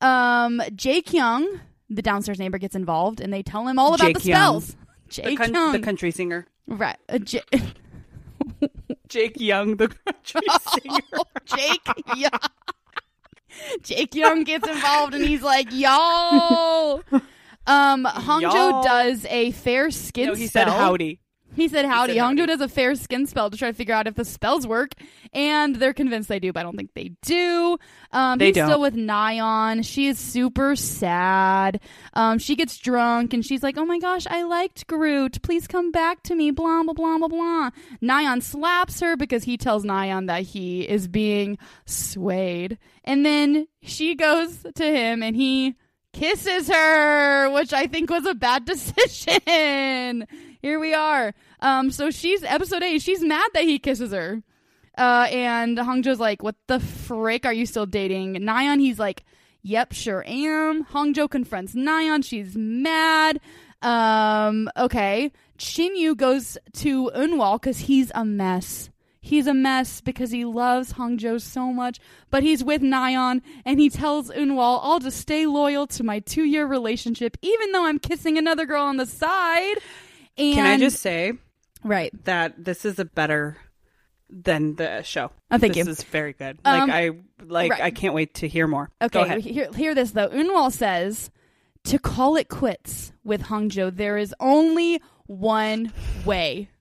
um, 0.00 0.62
Jake 0.76 1.12
Young, 1.12 1.60
the 1.90 2.02
downstairs 2.02 2.38
neighbor, 2.38 2.56
gets 2.58 2.74
involved, 2.76 3.20
and 3.20 3.32
they 3.32 3.42
tell 3.42 3.66
him 3.68 3.78
all 3.78 3.94
about 3.94 4.06
Jake 4.06 4.18
the 4.20 4.28
Young. 4.28 4.38
spells. 4.60 4.66
the, 4.68 4.76
Jake 5.08 5.38
con- 5.38 5.52
Young, 5.52 5.72
the 5.72 5.80
country 5.80 6.10
singer. 6.10 6.46
right? 6.68 6.96
Uh, 7.08 7.18
J- 7.18 7.42
Jake 9.08 9.40
Young, 9.40 9.76
the 9.76 9.88
country 9.88 10.40
singer. 10.82 11.00
Jake 11.44 11.88
Young. 12.16 12.30
Jake 13.82 14.14
Young 14.14 14.44
gets 14.44 14.66
involved, 14.68 15.14
and 15.14 15.24
he's 15.24 15.42
like, 15.42 15.68
"Yo." 15.72 17.02
Um, 17.66 18.04
Hongjo 18.04 18.40
Y'all. 18.42 18.82
does 18.82 19.26
a 19.26 19.50
fair 19.52 19.90
skin 19.90 20.28
No, 20.28 20.34
he 20.34 20.46
spell. 20.46 20.66
said 20.66 20.72
howdy. 20.72 21.20
He 21.56 21.68
said 21.68 21.84
howdy. 21.84 22.14
said. 22.14 22.22
Hongjo 22.22 22.46
does 22.46 22.60
a 22.60 22.68
fair 22.68 22.94
skin 22.94 23.26
spell 23.26 23.50
to 23.50 23.56
try 23.56 23.68
to 23.70 23.74
figure 23.76 23.94
out 23.94 24.06
if 24.06 24.14
the 24.14 24.24
spells 24.24 24.66
work, 24.66 24.92
and 25.32 25.76
they're 25.76 25.92
convinced 25.92 26.28
they 26.28 26.38
do, 26.38 26.52
but 26.52 26.60
I 26.60 26.62
don't 26.62 26.76
think 26.76 26.94
they 26.94 27.12
do. 27.22 27.76
Um, 28.12 28.38
They 28.38 28.46
he's 28.46 28.54
don't. 28.56 28.68
still 28.68 28.80
with 28.80 28.94
Nyan. 28.94 29.84
She 29.84 30.06
is 30.06 30.18
super 30.18 30.76
sad. 30.76 31.80
Um, 32.14 32.38
she 32.38 32.54
gets 32.56 32.78
drunk 32.78 33.34
and 33.34 33.44
she's 33.44 33.62
like, 33.62 33.76
"Oh 33.76 33.84
my 33.84 33.98
gosh, 33.98 34.26
I 34.28 34.42
liked 34.44 34.86
Groot. 34.86 35.42
Please 35.42 35.66
come 35.66 35.90
back 35.90 36.22
to 36.24 36.34
me." 36.34 36.50
Blah 36.50 36.82
blah 36.84 36.94
blah 36.94 37.18
blah 37.18 37.28
blah. 37.28 37.70
Nyan 38.02 38.42
slaps 38.42 39.00
her 39.00 39.16
because 39.16 39.44
he 39.44 39.56
tells 39.56 39.84
Nyan 39.84 40.26
that 40.28 40.42
he 40.42 40.82
is 40.88 41.08
being 41.08 41.58
swayed, 41.84 42.78
and 43.04 43.26
then 43.26 43.66
she 43.82 44.14
goes 44.14 44.64
to 44.74 44.84
him 44.84 45.22
and 45.22 45.34
he 45.36 45.74
kisses 46.12 46.68
her, 46.68 47.50
which 47.50 47.72
I 47.72 47.86
think 47.86 48.10
was 48.10 48.26
a 48.26 48.34
bad 48.34 48.64
decision. 48.66 50.26
Here 50.60 50.78
we 50.78 50.92
are. 50.92 51.34
Um, 51.60 51.90
so 51.90 52.10
she's 52.10 52.42
episode 52.42 52.82
eight. 52.82 53.00
She's 53.02 53.22
mad 53.22 53.48
that 53.54 53.64
he 53.64 53.78
kisses 53.78 54.12
her. 54.12 54.42
Uh, 54.98 55.26
and 55.30 55.78
Hongjo's 55.78 56.20
like, 56.20 56.42
"What 56.42 56.56
the 56.66 56.80
frick? 56.80 57.46
Are 57.46 57.52
you 57.52 57.64
still 57.64 57.86
dating?" 57.86 58.34
Nyan, 58.34 58.80
he's 58.80 58.98
like, 58.98 59.24
"Yep, 59.62 59.92
sure 59.92 60.22
am." 60.26 60.84
Hongjo 60.84 61.30
confronts 61.30 61.74
Nyan. 61.74 62.24
She's 62.24 62.56
mad. 62.56 63.40
Um, 63.80 64.68
okay. 64.76 65.32
Shinyu 65.58 66.16
goes 66.16 66.58
to 66.74 67.10
Unwal 67.14 67.60
because 67.60 67.80
he's 67.80 68.10
a 68.14 68.24
mess. 68.24 68.90
He's 69.22 69.46
a 69.46 69.54
mess 69.54 70.00
because 70.00 70.30
he 70.30 70.44
loves 70.46 70.94
Hongjo 70.94 71.40
so 71.40 71.72
much, 71.72 72.00
but 72.30 72.42
he's 72.42 72.64
with 72.64 72.80
Nyan 72.80 73.42
and 73.66 73.78
he 73.78 73.90
tells 73.90 74.30
Unwal, 74.30 74.80
I'll 74.82 74.98
just 74.98 75.18
stay 75.18 75.46
loyal 75.46 75.86
to 75.88 76.02
my 76.02 76.20
two 76.20 76.44
year 76.44 76.66
relationship, 76.66 77.36
even 77.42 77.72
though 77.72 77.84
I'm 77.84 77.98
kissing 77.98 78.38
another 78.38 78.64
girl 78.64 78.84
on 78.84 78.96
the 78.96 79.06
side. 79.06 79.76
And 80.38 80.54
Can 80.54 80.66
I 80.66 80.78
just 80.78 81.00
say 81.00 81.32
Right. 81.84 82.12
that 82.24 82.64
this 82.64 82.84
is 82.84 82.98
a 82.98 83.04
better 83.04 83.56
than 84.28 84.76
the 84.76 85.02
show? 85.02 85.30
Oh, 85.50 85.58
thank 85.58 85.74
this 85.74 85.86
you. 85.86 85.90
is 85.92 86.02
very 86.04 86.32
good. 86.32 86.58
Um, 86.64 86.88
like 86.88 86.90
I 86.90 87.10
like 87.44 87.70
right. 87.72 87.80
I 87.82 87.90
can't 87.90 88.14
wait 88.14 88.34
to 88.36 88.48
hear 88.48 88.66
more. 88.66 88.90
Go 89.00 89.06
Okay, 89.06 89.20
ahead. 89.22 89.40
hear, 89.40 89.72
hear 89.72 89.94
this 89.94 90.12
though. 90.12 90.28
Unwal 90.28 90.70
says 90.72 91.30
to 91.84 91.98
call 91.98 92.36
it 92.36 92.48
quits 92.48 93.12
with 93.24 93.42
Hongjo, 93.44 93.94
there 93.94 94.18
is 94.18 94.34
only 94.40 95.00
one 95.26 95.92
way. 96.24 96.68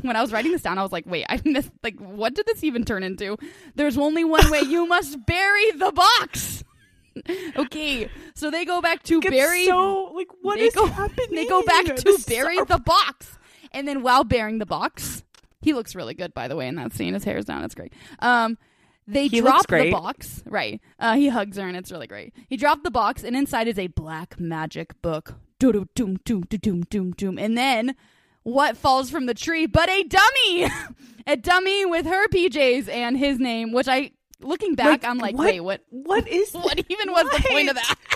When 0.00 0.16
I 0.16 0.22
was 0.22 0.32
writing 0.32 0.52
this 0.52 0.62
down, 0.62 0.78
I 0.78 0.82
was 0.82 0.92
like, 0.92 1.04
wait, 1.06 1.26
I 1.28 1.38
missed, 1.44 1.70
like, 1.82 1.98
what 2.00 2.34
did 2.34 2.46
this 2.46 2.64
even 2.64 2.86
turn 2.86 3.02
into? 3.02 3.36
There's 3.74 3.98
only 3.98 4.24
one 4.24 4.50
way. 4.50 4.60
You 4.66 4.86
must 4.86 5.26
bury 5.26 5.70
the 5.72 5.92
box. 5.92 6.64
okay, 7.56 8.08
so 8.34 8.50
they 8.50 8.64
go 8.64 8.80
back 8.80 9.02
to 9.04 9.20
bury. 9.20 9.66
so 9.66 10.12
like 10.14 10.28
what 10.42 10.58
they 10.58 10.66
is 10.66 10.74
go, 10.74 10.86
happening? 10.86 11.34
They 11.34 11.46
go 11.46 11.62
back 11.62 11.86
to 11.96 12.02
This 12.02 12.24
bury 12.24 12.56
so- 12.56 12.64
the 12.64 12.78
box. 12.78 13.38
And 13.72 13.88
then 13.88 14.02
while 14.02 14.22
burying 14.24 14.58
the 14.58 14.66
box, 14.66 15.24
he 15.60 15.72
looks 15.72 15.94
really 15.96 16.14
good, 16.14 16.32
by 16.32 16.46
the 16.46 16.54
way, 16.56 16.68
in 16.68 16.76
that 16.76 16.92
scene. 16.92 17.14
His 17.14 17.24
hair's 17.24 17.44
down. 17.44 17.64
It's 17.64 17.74
great. 17.74 17.92
Um, 18.20 18.56
they 19.06 19.26
He 19.26 19.40
drop 19.40 19.66
the 19.66 19.90
box. 19.90 20.42
Right. 20.46 20.80
Uh, 20.98 21.14
he 21.14 21.28
hugs 21.28 21.56
her, 21.56 21.66
and 21.66 21.76
it's 21.76 21.90
really 21.90 22.06
great. 22.06 22.32
He 22.48 22.56
dropped 22.56 22.84
the 22.84 22.90
box, 22.90 23.24
and 23.24 23.34
inside 23.36 23.66
is 23.68 23.78
a 23.78 23.88
black 23.88 24.38
magic 24.38 25.00
book. 25.02 25.34
Doom, 25.58 25.88
doom, 25.94 26.18
doom, 26.24 26.42
doom, 26.42 26.82
doom, 26.82 27.12
doom. 27.12 27.38
And 27.38 27.58
then 27.58 27.96
what 28.44 28.76
falls 28.76 29.10
from 29.10 29.26
the 29.26 29.34
tree 29.34 29.66
but 29.66 29.88
a 29.88 30.04
dummy? 30.04 30.68
a 31.26 31.36
dummy 31.36 31.84
with 31.86 32.06
her 32.06 32.28
PJs 32.28 32.88
and 32.88 33.16
his 33.18 33.38
name, 33.38 33.72
which 33.72 33.88
I, 33.88 34.12
looking 34.40 34.74
back, 34.74 34.86
Like, 35.02 35.04
I'm 35.04 35.18
like, 35.18 35.36
what- 35.36 35.46
wait, 35.46 35.60
what? 35.60 35.80
What 35.90 36.28
is 36.28 36.50
What 36.54 36.78
even 36.88 37.12
was 37.12 37.26
the 37.30 37.48
point 37.48 37.68
of 37.70 37.76
that? 37.76 37.94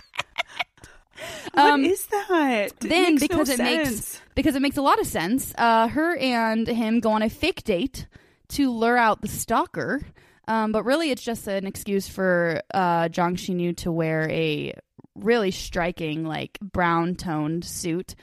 What 1.53 1.73
Um, 1.73 1.85
is 1.85 2.07
that? 2.07 2.71
It 2.81 2.81
then 2.81 3.17
because 3.17 3.49
no 3.49 3.55
it 3.55 3.59
makes 3.59 4.21
because 4.37 4.55
it 4.55 4.63
makes 4.63 4.77
a 4.77 4.83
lot 4.83 5.01
of 5.01 5.07
sense. 5.07 5.53
Uh, 5.59 5.89
her 5.89 6.17
and 6.17 6.67
him 6.69 7.01
go 7.01 7.11
on 7.11 7.23
a 7.23 7.29
fake 7.29 7.65
date 7.65 8.07
to 8.51 8.71
lure 8.71 8.97
out 8.97 9.21
the 9.21 9.27
stalker, 9.29 10.01
um, 10.47 10.71
but 10.71 10.85
really 10.85 11.11
it's 11.11 11.23
just 11.23 11.49
an 11.49 11.67
excuse 11.67 12.07
for 12.07 12.63
uh, 12.73 13.09
Jang 13.09 13.35
Shin-yu 13.35 13.73
to 13.75 13.91
wear 13.91 14.31
a 14.31 14.73
really 15.17 15.51
striking 15.51 16.25
like 16.25 16.57
brown 16.61 17.17
toned 17.17 17.65
suit. 17.65 18.15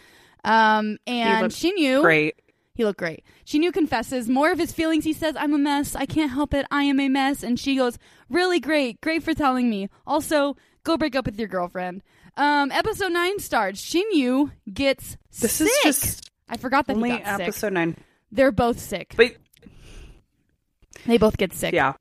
Um, 0.45 0.97
and 1.05 1.51
Shin-yu, 1.51 2.01
great. 2.01 2.36
He 2.76 2.86
looked 2.86 3.00
great. 3.00 3.24
Shin-yu 3.46 3.72
confesses 3.72 4.30
more 4.30 4.52
of 4.52 4.60
his 4.60 4.72
feelings. 4.72 5.04
He 5.06 5.14
says, 5.14 5.36
"I'm 5.38 5.54
a 5.54 5.58
mess. 5.58 5.96
I 5.96 6.06
can't 6.06 6.32
help 6.32 6.54
it. 6.54 6.66
I 6.70 6.84
am 6.84 7.00
a 7.00 7.10
mess." 7.10 7.42
And 7.42 7.60
she 7.60 7.76
goes, 7.76 7.98
"Really 8.30 8.60
great. 8.60 9.02
Great 9.02 9.24
for 9.24 9.34
telling 9.34 9.70
me. 9.70 9.90
Also, 10.06 10.56
go 10.84 10.98
break 10.98 11.16
up 11.16 11.26
with 11.26 11.40
your 11.40 11.48
girlfriend." 11.48 12.04
Um, 12.38 12.72
episode 12.72 13.14
nine 13.14 13.40
starts. 13.40 13.80
Shin-yu 13.82 14.52
gets 14.72 15.18
This 15.40 15.54
sick. 15.54 15.68
is 15.68 15.80
just 15.84 16.32
I 16.50 16.58
forgot 16.58 16.86
that 16.88 16.98
only 16.98 17.12
he 17.12 17.18
got 17.18 17.38
sick. 17.38 17.48
episode 17.48 17.74
nine. 17.74 17.96
They're 18.32 18.52
both 18.52 18.80
sick. 18.80 19.14
But 19.16 19.36
They 21.06 21.18
both 21.18 21.38
get 21.38 21.54
sick. 21.54 21.74
yeah, 21.74 21.94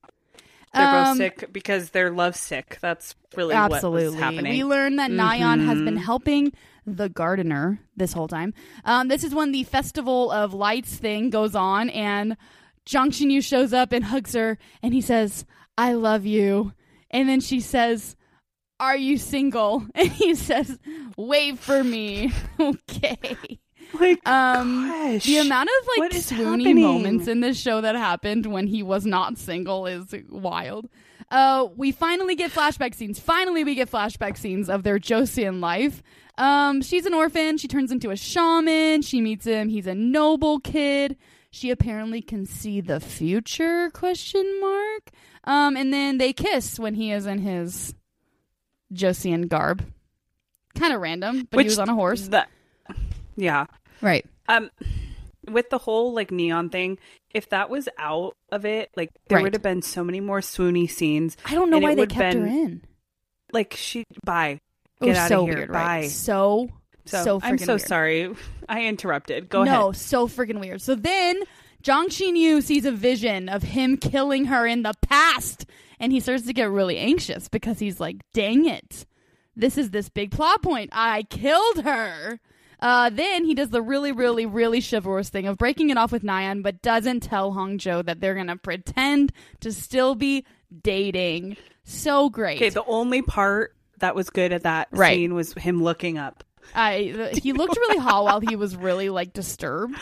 they're 0.72 0.86
Um, 0.86 1.04
both 1.04 1.16
sick 1.18 1.52
because 1.52 1.90
they're 1.90 2.10
love 2.10 2.36
sick. 2.36 2.78
That's 2.80 3.14
really 3.36 3.54
Absolutely. 3.54 4.04
what 4.04 4.12
was 4.12 4.20
happening. 4.20 4.52
We 4.52 4.64
learn 4.64 4.96
that 4.96 5.10
Nyan 5.10 5.64
has 5.66 5.80
been 5.82 5.96
Mhm. 5.96 6.04
helping 6.04 6.52
the 6.86 7.08
gardener 7.08 7.80
this 7.96 8.12
whole 8.12 8.28
time. 8.28 8.54
Um, 8.84 9.08
this 9.08 9.24
is 9.24 9.34
when 9.34 9.52
the 9.52 9.64
Festival 9.64 10.30
of 10.30 10.52
Lights 10.54 10.96
thing 10.96 11.30
goes 11.30 11.54
on, 11.54 11.88
and 11.90 12.36
Jang 12.84 13.10
Shin-yu 13.10 13.40
shows 13.40 13.72
up 13.72 13.92
and 13.92 14.04
hugs 14.04 14.34
her, 14.34 14.58
and 14.82 14.92
he 14.92 15.00
says, 15.00 15.44
I 15.78 15.94
love 15.94 16.26
you. 16.26 16.72
And 17.10 17.28
then 17.28 17.40
she 17.40 17.60
says, 17.60 18.16
Are 18.80 18.96
you 18.96 19.16
single? 19.18 19.86
And 19.94 20.08
he 20.10 20.34
says, 20.34 20.78
Wait 21.16 21.58
for 21.58 21.82
me. 21.82 22.32
okay. 22.60 23.58
like, 23.98 24.26
Um, 24.28 24.88
gosh, 24.88 25.24
The 25.24 25.38
amount 25.38 25.68
of 25.80 25.88
like 25.98 26.10
swoony 26.12 26.36
happening? 26.64 26.82
moments 26.82 27.28
in 27.28 27.40
this 27.40 27.58
show 27.58 27.80
that 27.80 27.94
happened 27.96 28.46
when 28.46 28.66
he 28.66 28.82
was 28.82 29.06
not 29.06 29.38
single 29.38 29.86
is 29.86 30.14
wild. 30.28 30.88
Uh, 31.30 31.68
we 31.76 31.90
finally 31.90 32.34
get 32.36 32.50
flashback 32.50 32.94
scenes. 32.94 33.18
Finally, 33.18 33.64
we 33.64 33.74
get 33.74 33.90
flashback 33.90 34.36
scenes 34.36 34.68
of 34.68 34.82
their 34.82 34.98
Joseon 34.98 35.60
life. 35.60 36.02
Um, 36.36 36.82
she's 36.82 37.06
an 37.06 37.14
orphan. 37.14 37.58
She 37.58 37.68
turns 37.68 37.92
into 37.92 38.10
a 38.10 38.16
shaman. 38.16 39.02
She 39.02 39.20
meets 39.20 39.44
him. 39.46 39.68
He's 39.68 39.86
a 39.86 39.94
noble 39.94 40.58
kid. 40.60 41.16
She 41.50 41.70
apparently 41.70 42.20
can 42.20 42.46
see 42.46 42.80
the 42.80 42.98
future? 42.98 43.90
Question 43.90 44.44
mark. 44.60 45.10
Um, 45.44 45.76
and 45.76 45.92
then 45.92 46.18
they 46.18 46.32
kiss 46.32 46.78
when 46.80 46.94
he 46.94 47.12
is 47.12 47.26
in 47.26 47.38
his 47.38 47.94
Joseon 48.92 49.48
garb. 49.48 49.84
Kind 50.74 50.92
of 50.92 51.00
random, 51.00 51.46
but 51.50 51.60
he 51.60 51.64
was 51.66 51.78
on 51.78 51.88
a 51.88 51.94
horse. 51.94 52.26
the- 52.28 52.46
yeah. 53.36 53.66
Right. 54.00 54.26
Um, 54.48 54.70
with 55.48 55.70
the 55.70 55.78
whole 55.78 56.12
like 56.12 56.30
neon 56.32 56.70
thing, 56.70 56.98
if 57.32 57.48
that 57.50 57.70
was 57.70 57.88
out 57.98 58.36
of 58.50 58.64
it, 58.64 58.90
like 58.96 59.10
there 59.28 59.36
Right. 59.36 59.44
would 59.44 59.52
have 59.54 59.62
been 59.62 59.82
so 59.82 60.02
many 60.02 60.20
more 60.20 60.40
swoony 60.40 60.90
scenes. 60.90 61.36
I 61.44 61.54
don't 61.54 61.70
know 61.70 61.78
why 61.78 61.94
they 61.94 62.06
kept 62.06 62.34
her 62.34 62.46
in. 62.46 62.82
Like 63.52 63.74
she, 63.78 64.04
bye. 65.04 65.10
It 65.10 65.10
was 65.10 65.16
Get 65.16 65.22
out 65.24 65.28
so 65.28 65.40
of 65.42 65.48
here. 65.48 65.56
weird, 65.58 65.72
Bye. 65.72 65.78
right? 66.00 66.10
So 66.10 66.68
So, 67.06 67.24
so 67.24 67.40
I'm 67.42 67.58
so 67.58 67.74
weird. 67.74 67.80
sorry. 67.82 68.34
I 68.68 68.86
interrupted. 68.86 69.48
Go 69.48 69.64
no, 69.64 69.70
ahead. 69.70 69.80
No, 69.80 69.92
so 69.92 70.26
freaking 70.28 70.60
weird. 70.60 70.80
So 70.82 70.94
then 70.94 71.42
Jang 71.82 72.08
Shin 72.08 72.34
Yu 72.36 72.60
sees 72.62 72.84
a 72.86 72.92
vision 72.92 73.48
of 73.48 73.62
him 73.62 73.96
killing 73.98 74.46
her 74.46 74.66
in 74.66 74.82
the 74.82 74.94
past, 75.02 75.66
and 76.00 76.12
he 76.12 76.20
starts 76.20 76.46
to 76.46 76.52
get 76.54 76.70
really 76.70 76.96
anxious 76.96 77.48
because 77.48 77.78
he's 77.78 78.00
like, 78.00 78.16
"Dang 78.32 78.64
it, 78.66 79.04
this 79.54 79.76
is 79.76 79.90
this 79.90 80.08
big 80.08 80.30
plot 80.30 80.62
point. 80.62 80.90
I 80.92 81.24
killed 81.24 81.84
her." 81.84 82.40
Uh, 82.80 83.08
then 83.10 83.44
he 83.44 83.54
does 83.54 83.70
the 83.70 83.80
really, 83.82 84.12
really, 84.12 84.44
really 84.46 84.80
chivalrous 84.82 85.30
thing 85.30 85.46
of 85.46 85.56
breaking 85.56 85.88
it 85.90 85.96
off 85.96 86.10
with 86.12 86.22
Nyan, 86.22 86.62
but 86.62 86.82
doesn't 86.82 87.20
tell 87.20 87.52
Hong 87.52 87.78
Jo 87.78 88.02
that 88.02 88.20
they're 88.20 88.34
gonna 88.34 88.56
pretend 88.56 89.32
to 89.60 89.70
still 89.72 90.14
be 90.14 90.44
dating. 90.82 91.56
So 91.84 92.28
great. 92.30 92.56
Okay, 92.56 92.70
the 92.70 92.84
only 92.86 93.20
part 93.22 93.74
that 94.04 94.14
was 94.14 94.30
good 94.30 94.52
at 94.52 94.62
that 94.64 94.88
Right. 94.92 95.16
scene 95.16 95.34
was 95.34 95.52
him 95.54 95.82
looking 95.82 96.18
up. 96.18 96.44
I 96.74 97.30
he 97.42 97.52
looked 97.52 97.76
really 97.76 97.98
hot 97.98 98.24
while 98.24 98.40
he 98.40 98.54
was 98.56 98.74
really 98.76 99.08
like 99.10 99.32
disturbed. 99.32 99.94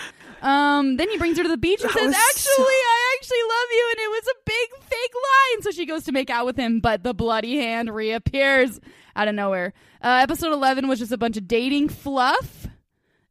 Um, 0.42 0.96
then 0.96 1.08
he 1.08 1.18
brings 1.18 1.36
her 1.38 1.42
to 1.44 1.48
the 1.48 1.56
beach 1.56 1.80
and 1.82 1.90
That 1.90 1.98
says, 1.98 2.14
"Actually, 2.14 2.52
so- 2.56 2.62
I 2.64 3.16
actually 3.18 3.42
love 3.42 3.68
you," 3.72 3.88
and 3.92 4.00
it 4.00 4.10
was 4.10 4.26
a 4.28 4.36
big 4.46 4.88
fake 4.88 5.14
lie. 5.14 5.50
And 5.54 5.64
so 5.64 5.70
she 5.72 5.86
goes 5.86 6.04
to 6.04 6.12
make 6.12 6.30
out 6.30 6.46
with 6.46 6.56
him, 6.56 6.78
but 6.80 7.02
the 7.02 7.14
bloody 7.14 7.56
hand 7.58 7.92
reappears 7.92 8.80
out 9.16 9.26
of 9.28 9.34
nowhere. 9.34 9.72
Uh, 10.02 10.20
episode 10.22 10.52
eleven 10.52 10.86
was 10.88 10.98
just 11.00 11.10
a 11.12 11.18
bunch 11.18 11.36
of 11.36 11.48
dating 11.48 11.88
fluff. 11.88 12.68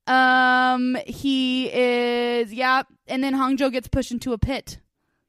Um, 0.08 0.98
he 1.06 1.70
is 1.74 2.52
yeah, 2.54 2.84
and 3.08 3.24
then 3.24 3.34
Hongjo 3.34 3.72
gets 3.72 3.88
pushed 3.88 4.12
into 4.12 4.34
a 4.34 4.38
pit. 4.38 4.80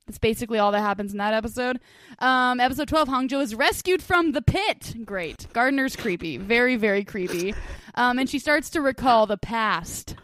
That's 0.06 0.18
basically 0.18 0.58
all 0.58 0.72
that 0.72 0.80
happens 0.80 1.12
in 1.12 1.18
that 1.18 1.32
episode. 1.32 1.78
Um, 2.18 2.58
episode 2.60 2.88
12, 2.88 3.08
Hongjo 3.08 3.40
is 3.40 3.54
rescued 3.54 4.02
from 4.02 4.32
the 4.32 4.42
pit. 4.42 4.94
Great. 5.04 5.46
Gardner's 5.52 5.94
creepy. 5.94 6.38
Very, 6.38 6.76
very 6.76 7.04
creepy. 7.04 7.54
Um, 7.94 8.18
and 8.18 8.28
she 8.28 8.38
starts 8.38 8.70
to 8.70 8.80
recall 8.80 9.26
the 9.26 9.36
past. 9.38 10.16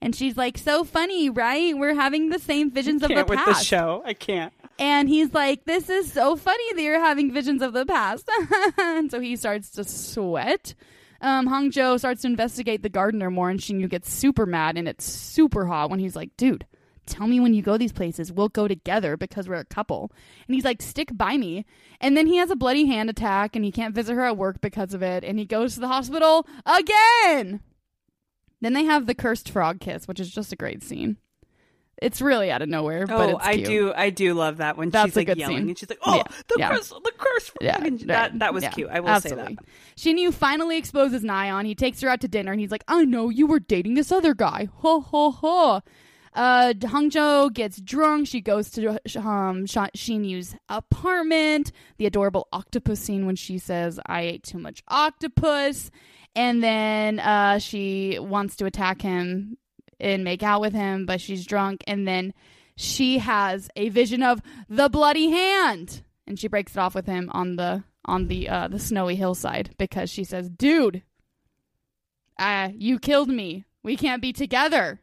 And 0.00 0.14
she's 0.14 0.36
like, 0.36 0.56
so 0.56 0.84
funny, 0.84 1.28
right? 1.28 1.76
We're 1.76 1.94
having 1.94 2.30
the 2.30 2.38
same 2.38 2.70
visions 2.70 3.02
of 3.02 3.08
the 3.08 3.14
Can't 3.14 3.28
with 3.28 3.38
past. 3.38 3.60
the 3.60 3.64
show. 3.64 4.02
I 4.04 4.14
can't. 4.14 4.52
And 4.78 5.08
he's 5.08 5.32
like, 5.32 5.64
this 5.64 5.88
is 5.88 6.12
so 6.12 6.36
funny 6.36 6.72
that 6.74 6.82
you're 6.82 7.00
having 7.00 7.32
visions 7.32 7.62
of 7.62 7.72
the 7.72 7.86
past. 7.86 8.28
and 8.78 9.10
so 9.10 9.20
he 9.20 9.36
starts 9.36 9.70
to 9.72 9.84
sweat. 9.84 10.74
Um, 11.20 11.48
Hongjo 11.48 11.98
starts 11.98 12.22
to 12.22 12.28
investigate 12.28 12.82
the 12.82 12.90
gardener 12.90 13.30
more, 13.30 13.48
and 13.48 13.58
Shinyu 13.58 13.88
gets 13.88 14.12
super 14.12 14.44
mad, 14.44 14.76
and 14.76 14.86
it's 14.86 15.04
super 15.04 15.66
hot 15.66 15.88
when 15.88 15.98
he's 15.98 16.14
like, 16.14 16.36
dude, 16.36 16.66
tell 17.06 17.26
me 17.26 17.40
when 17.40 17.54
you 17.54 17.62
go 17.62 17.76
these 17.78 17.92
places. 17.92 18.32
We'll 18.32 18.48
go 18.48 18.68
together 18.68 19.16
because 19.16 19.48
we're 19.48 19.54
a 19.56 19.64
couple. 19.64 20.10
And 20.46 20.54
he's 20.54 20.64
like, 20.64 20.82
stick 20.82 21.08
by 21.16 21.36
me. 21.36 21.64
And 22.00 22.16
then 22.16 22.26
he 22.26 22.36
has 22.36 22.50
a 22.50 22.56
bloody 22.56 22.86
hand 22.86 23.08
attack, 23.10 23.56
and 23.56 23.64
he 23.64 23.72
can't 23.72 23.94
visit 23.94 24.14
her 24.14 24.24
at 24.24 24.36
work 24.36 24.60
because 24.60 24.92
of 24.94 25.02
it, 25.02 25.24
and 25.24 25.38
he 25.38 25.44
goes 25.46 25.74
to 25.74 25.80
the 25.80 25.88
hospital 25.88 26.46
again. 26.66 27.60
Then 28.60 28.72
they 28.72 28.84
have 28.84 29.06
the 29.06 29.14
cursed 29.14 29.50
frog 29.50 29.80
kiss, 29.80 30.06
which 30.08 30.20
is 30.20 30.30
just 30.30 30.52
a 30.52 30.56
great 30.56 30.82
scene. 30.82 31.16
It's 32.02 32.20
really 32.20 32.50
out 32.50 32.60
of 32.60 32.68
nowhere, 32.68 33.06
but 33.06 33.30
Oh, 33.30 33.36
it's 33.38 33.46
I 33.46 33.56
do. 33.56 33.90
I 33.96 34.10
do 34.10 34.34
love 34.34 34.58
that 34.58 34.76
when 34.76 34.90
That's 34.90 35.06
she's 35.08 35.16
like 35.16 35.28
yelling 35.34 35.56
scene. 35.56 35.68
and 35.68 35.78
she's 35.78 35.88
like, 35.88 35.98
"Oh, 36.04 36.16
Yeah, 36.16 36.22
the 36.48 36.54
yeah. 36.58 36.68
curse, 36.68 36.88
the 36.90 37.12
curse!" 37.16 37.50
Yeah, 37.62 37.82
And 37.82 37.98
yeah, 38.00 38.06
that 38.06 38.38
that 38.40 38.52
was 38.54 38.64
yeah, 38.64 38.70
cute. 38.70 38.90
I 38.90 39.00
will 39.00 39.08
absolutely. 39.08 39.54
say 39.54 39.56
that. 39.56 40.18
Shinyu 40.18 40.34
finally 40.34 40.76
exposes 40.76 41.22
Nyan. 41.22 41.64
He 41.64 41.74
takes 41.74 42.02
her 42.02 42.08
out 42.10 42.20
to 42.20 42.28
dinner 42.28 42.52
and 42.52 42.60
he's 42.60 42.70
like, 42.70 42.84
I 42.86 43.06
know 43.06 43.30
you 43.30 43.46
were 43.46 43.60
dating 43.60 43.94
this 43.94 44.12
other 44.12 44.34
guy. 44.34 44.68
Ho 44.80 45.00
ho 45.00 45.30
ho. 45.30 45.80
Uh, 46.36 46.74
Hongjo 46.74 47.50
gets 47.52 47.80
drunk. 47.80 48.28
She 48.28 48.42
goes 48.42 48.70
to 48.72 49.00
um, 49.18 49.64
Sh- 49.64 49.96
Shinyu's 49.96 50.54
apartment. 50.68 51.72
The 51.96 52.04
adorable 52.04 52.46
octopus 52.52 53.00
scene 53.00 53.24
when 53.24 53.36
she 53.36 53.56
says, 53.56 53.98
I 54.04 54.20
ate 54.20 54.42
too 54.42 54.58
much 54.58 54.82
octopus. 54.86 55.90
And 56.34 56.62
then 56.62 57.20
uh, 57.20 57.58
she 57.58 58.18
wants 58.20 58.56
to 58.56 58.66
attack 58.66 59.00
him 59.00 59.56
and 59.98 60.24
make 60.24 60.42
out 60.42 60.60
with 60.60 60.74
him, 60.74 61.06
but 61.06 61.22
she's 61.22 61.46
drunk. 61.46 61.82
And 61.86 62.06
then 62.06 62.34
she 62.76 63.16
has 63.16 63.70
a 63.74 63.88
vision 63.88 64.22
of 64.22 64.42
the 64.68 64.90
bloody 64.90 65.30
hand. 65.30 66.02
And 66.26 66.38
she 66.38 66.48
breaks 66.48 66.72
it 66.72 66.78
off 66.78 66.94
with 66.94 67.06
him 67.06 67.30
on 67.32 67.56
the 67.56 67.82
on 68.04 68.28
the 68.28 68.48
uh, 68.48 68.68
the 68.68 68.78
snowy 68.78 69.16
hillside 69.16 69.70
because 69.78 70.10
she 70.10 70.24
says, 70.24 70.50
"Dude, 70.50 71.02
uh, 72.38 72.70
you 72.74 72.98
killed 72.98 73.28
me. 73.28 73.64
We 73.82 73.96
can't 73.96 74.20
be 74.20 74.32
together." 74.32 75.00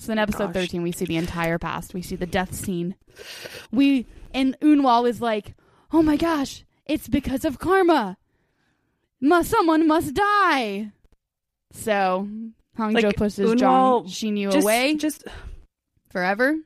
So 0.00 0.12
in 0.12 0.18
episode 0.18 0.46
Gosh. 0.46 0.54
thirteen, 0.54 0.82
we 0.82 0.92
see 0.92 1.04
the 1.04 1.18
entire 1.18 1.58
past. 1.58 1.92
We 1.92 2.00
see 2.00 2.16
the 2.16 2.24
death 2.26 2.54
scene. 2.54 2.94
We 3.70 4.06
and 4.32 4.58
Unwal 4.60 5.06
is 5.06 5.20
like, 5.20 5.54
"Oh 5.92 6.00
my 6.02 6.16
gosh, 6.16 6.64
it's 6.86 7.06
because 7.06 7.44
of 7.44 7.58
karma. 7.58 8.16
Must 9.20 9.50
someone 9.50 9.86
must 9.86 10.14
die." 10.14 10.92
So 11.72 12.26
Hongjo 12.78 13.02
Like, 13.02 13.16
pushes 13.16 13.50
Unwal 13.50 13.58
John 13.58 14.04
Shinyu 14.06 14.50
Just, 14.52 14.64
away 14.64 14.94
just 14.96 15.24
forever. 16.08 16.56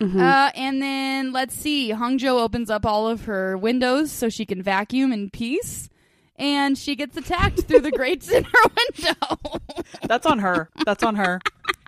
Mhm. 0.00 0.20
Uh, 0.20 0.52
and 0.54 0.80
then 0.80 1.32
let's 1.32 1.54
see. 1.54 1.90
Hongjo 1.90 2.40
opens 2.40 2.70
up 2.70 2.86
all 2.86 3.08
of 3.08 3.24
her 3.24 3.58
windows 3.58 4.12
so 4.12 4.28
she 4.28 4.46
can 4.46 4.62
vacuum 4.62 5.12
in 5.12 5.30
peace. 5.30 5.88
And 6.38 6.76
she 6.76 6.96
gets 6.96 7.16
attacked 7.16 7.62
through 7.62 7.80
the 7.80 7.90
grates 7.90 8.30
in 8.30 8.44
her 8.44 8.70
window. 8.96 9.60
that's 10.06 10.26
on 10.26 10.38
her. 10.40 10.68
That's 10.84 11.02
on 11.02 11.16
her. 11.16 11.40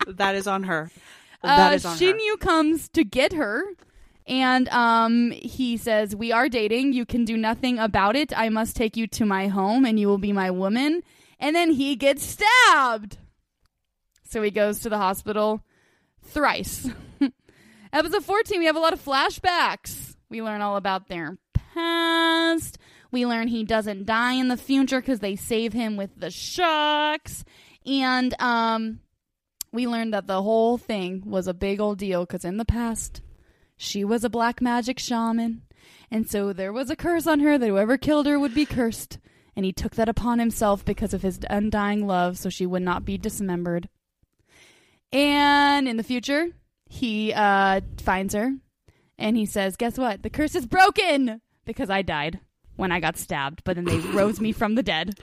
That 0.06 0.34
is 0.34 0.46
on 0.46 0.64
her. 0.64 0.90
That 1.42 1.72
uh, 1.72 1.74
is 1.74 1.84
on 1.84 1.98
her. 1.98 2.04
Shinyu 2.04 2.40
comes 2.40 2.88
to 2.90 3.04
get 3.04 3.32
her. 3.34 3.62
And 4.26 4.68
um, 4.68 5.30
he 5.30 5.76
says, 5.76 6.14
We 6.14 6.32
are 6.32 6.48
dating. 6.48 6.92
You 6.92 7.06
can 7.06 7.24
do 7.24 7.36
nothing 7.36 7.78
about 7.78 8.16
it. 8.16 8.32
I 8.36 8.48
must 8.50 8.76
take 8.76 8.96
you 8.96 9.06
to 9.08 9.24
my 9.24 9.48
home 9.48 9.84
and 9.84 9.98
you 9.98 10.08
will 10.08 10.18
be 10.18 10.32
my 10.32 10.50
woman. 10.50 11.02
And 11.40 11.54
then 11.54 11.70
he 11.70 11.96
gets 11.96 12.24
stabbed. 12.24 13.18
So 14.24 14.42
he 14.42 14.50
goes 14.50 14.80
to 14.80 14.90
the 14.90 14.98
hospital 14.98 15.62
thrice. 16.22 16.88
Episode 17.92 18.24
14, 18.24 18.58
we 18.58 18.66
have 18.66 18.76
a 18.76 18.80
lot 18.80 18.92
of 18.92 19.02
flashbacks. 19.02 20.16
We 20.28 20.42
learn 20.42 20.60
all 20.60 20.76
about 20.76 21.08
their 21.08 21.38
past. 21.72 22.76
We 23.10 23.24
learn 23.24 23.48
he 23.48 23.64
doesn't 23.64 24.06
die 24.06 24.34
in 24.34 24.48
the 24.48 24.56
future 24.56 25.00
because 25.00 25.20
they 25.20 25.36
save 25.36 25.72
him 25.72 25.96
with 25.96 26.10
the 26.18 26.30
shucks. 26.30 27.44
And 27.86 28.34
um, 28.40 29.00
we 29.72 29.86
learned 29.86 30.12
that 30.12 30.26
the 30.26 30.42
whole 30.42 30.76
thing 30.76 31.22
was 31.24 31.46
a 31.46 31.54
big 31.54 31.80
old 31.80 31.98
deal 31.98 32.26
because 32.26 32.44
in 32.44 32.58
the 32.58 32.64
past, 32.64 33.22
she 33.76 34.04
was 34.04 34.24
a 34.24 34.30
black 34.30 34.60
magic 34.60 34.98
shaman. 34.98 35.62
And 36.10 36.28
so 36.28 36.52
there 36.52 36.72
was 36.72 36.90
a 36.90 36.96
curse 36.96 37.26
on 37.26 37.40
her 37.40 37.56
that 37.56 37.66
whoever 37.66 37.96
killed 37.96 38.26
her 38.26 38.38
would 38.38 38.54
be 38.54 38.66
cursed. 38.66 39.18
And 39.56 39.64
he 39.64 39.72
took 39.72 39.94
that 39.94 40.08
upon 40.08 40.38
himself 40.38 40.84
because 40.84 41.14
of 41.14 41.22
his 41.22 41.40
undying 41.48 42.06
love 42.06 42.38
so 42.38 42.48
she 42.48 42.66
would 42.66 42.82
not 42.82 43.04
be 43.04 43.18
dismembered. 43.18 43.88
And 45.10 45.88
in 45.88 45.96
the 45.96 46.02
future, 46.02 46.48
he 46.86 47.32
uh, 47.32 47.80
finds 47.96 48.34
her 48.34 48.52
and 49.16 49.36
he 49.36 49.46
says, 49.46 49.76
Guess 49.76 49.96
what? 49.98 50.22
The 50.22 50.30
curse 50.30 50.54
is 50.54 50.66
broken 50.66 51.40
because 51.64 51.88
I 51.88 52.02
died 52.02 52.40
when 52.78 52.92
I 52.92 53.00
got 53.00 53.18
stabbed, 53.18 53.62
but 53.64 53.76
then 53.76 53.84
they 53.84 53.98
rose 54.14 54.40
me 54.40 54.52
from 54.52 54.74
the 54.74 54.82
dead. 54.82 55.18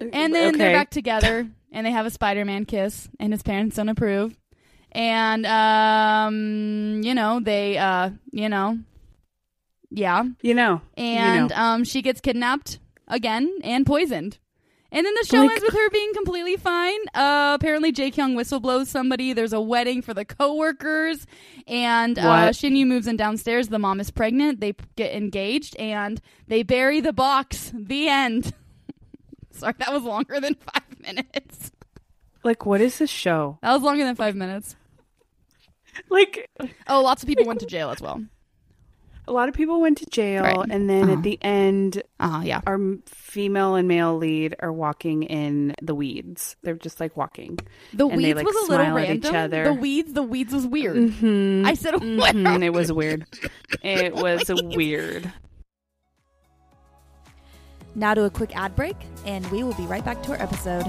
And 0.00 0.34
then 0.34 0.58
they're 0.58 0.74
back 0.74 0.90
together 0.90 1.48
and 1.72 1.86
they 1.86 1.90
have 1.90 2.06
a 2.06 2.10
Spider 2.10 2.44
Man 2.44 2.64
kiss, 2.64 3.08
and 3.18 3.32
his 3.32 3.42
parents 3.42 3.76
don't 3.76 3.88
approve. 3.88 4.36
And, 4.92 5.46
um, 5.46 7.00
you 7.04 7.14
know, 7.14 7.38
they, 7.38 7.78
uh, 7.78 8.10
you 8.32 8.48
know, 8.48 8.78
yeah. 9.90 10.24
You 10.42 10.54
know. 10.54 10.80
And 10.96 11.50
you 11.50 11.56
know. 11.56 11.62
um, 11.62 11.84
she 11.84 12.02
gets 12.02 12.20
kidnapped 12.20 12.78
again 13.06 13.58
and 13.62 13.86
poisoned. 13.86 14.38
And 14.92 15.06
then 15.06 15.14
the 15.20 15.26
show 15.26 15.38
Like- 15.42 15.50
ends 15.52 15.62
with 15.62 15.74
her 15.74 15.90
being 15.90 16.12
completely 16.14 16.56
fine. 16.56 16.98
Uh, 17.14 17.52
apparently, 17.58 17.92
Jake 17.92 18.16
Young 18.16 18.34
whistleblows 18.34 18.88
somebody. 18.88 19.32
There's 19.32 19.52
a 19.52 19.60
wedding 19.60 20.02
for 20.02 20.12
the 20.14 20.24
coworkers, 20.24 21.26
and 21.68 22.18
uh? 22.18 22.48
Shinyu 22.50 22.86
moves 22.86 23.06
in 23.06 23.16
downstairs. 23.16 23.68
The 23.68 23.78
mom 23.78 24.00
is 24.00 24.10
pregnant. 24.10 24.60
They 24.60 24.74
get 24.96 25.14
engaged, 25.14 25.76
and 25.76 26.20
they 26.48 26.64
bury 26.64 27.00
the 27.00 27.12
box. 27.12 27.70
The 27.72 28.08
end. 28.08 28.52
Sorry, 29.52 29.74
that 29.78 29.92
was 29.92 30.02
longer 30.02 30.40
than 30.40 30.54
five 30.56 31.00
minutes. 31.00 31.70
Like, 32.42 32.64
what 32.66 32.80
is 32.80 32.98
this 32.98 33.10
show? 33.10 33.58
That 33.62 33.72
was 33.72 33.82
longer 33.82 34.02
than 34.04 34.16
five 34.16 34.34
minutes. 34.34 34.74
Like, 36.08 36.48
Oh, 36.88 37.02
lots 37.02 37.22
of 37.22 37.26
people 37.28 37.44
went 37.44 37.60
to 37.60 37.66
jail 37.66 37.90
as 37.90 38.00
well. 38.00 38.24
a 39.28 39.32
lot 39.32 39.48
of 39.48 39.54
people 39.54 39.80
went 39.80 39.98
to 39.98 40.06
jail, 40.06 40.42
Right. 40.42 40.66
and 40.70 40.88
then 40.90 41.04
Uh-huh. 41.04 41.12
at 41.12 41.22
the 41.22 41.38
end, 41.42 42.02
Uh 42.18 42.28
huh. 42.28 42.40
Yeah. 42.44 42.60
our 42.66 42.78
female 43.30 43.76
and 43.76 43.86
male 43.86 44.16
lead 44.16 44.56
are 44.58 44.72
walking 44.72 45.22
in 45.22 45.74
the 45.80 45.94
weeds. 45.94 46.56
They're 46.62 46.74
just 46.74 46.98
like 47.00 47.16
walking. 47.16 47.58
The 47.94 48.06
And 48.08 48.20
they, 48.20 48.34
weeds 48.34 48.36
like, 48.38 48.46
was 48.46 48.56
a 48.56 48.70
little 48.70 48.86
smile 48.86 48.98
at 48.98 49.04
each 49.16 49.22
random. 49.24 49.34
other. 49.44 49.64
The 49.64 49.72
weeds. 49.74 50.12
The 50.12 50.22
weeds 50.22 50.52
was 50.52 50.66
weird. 50.66 50.96
Mm-hmm. 50.96 51.66
I 51.66 51.74
said, 51.74 51.94
Mhm, 51.94 52.62
it 52.64 52.70
was 52.70 52.92
weird. 52.92 53.26
It 53.82 54.14
was 54.16 54.50
weird. 54.62 55.32
Now 57.94 58.14
to 58.14 58.24
a 58.24 58.30
quick 58.30 58.56
ad 58.56 58.74
break, 58.76 58.96
and 59.26 59.44
we 59.50 59.62
will 59.62 59.74
be 59.74 59.86
right 59.86 60.04
back 60.04 60.22
to 60.24 60.32
our 60.32 60.42
episode. 60.42 60.84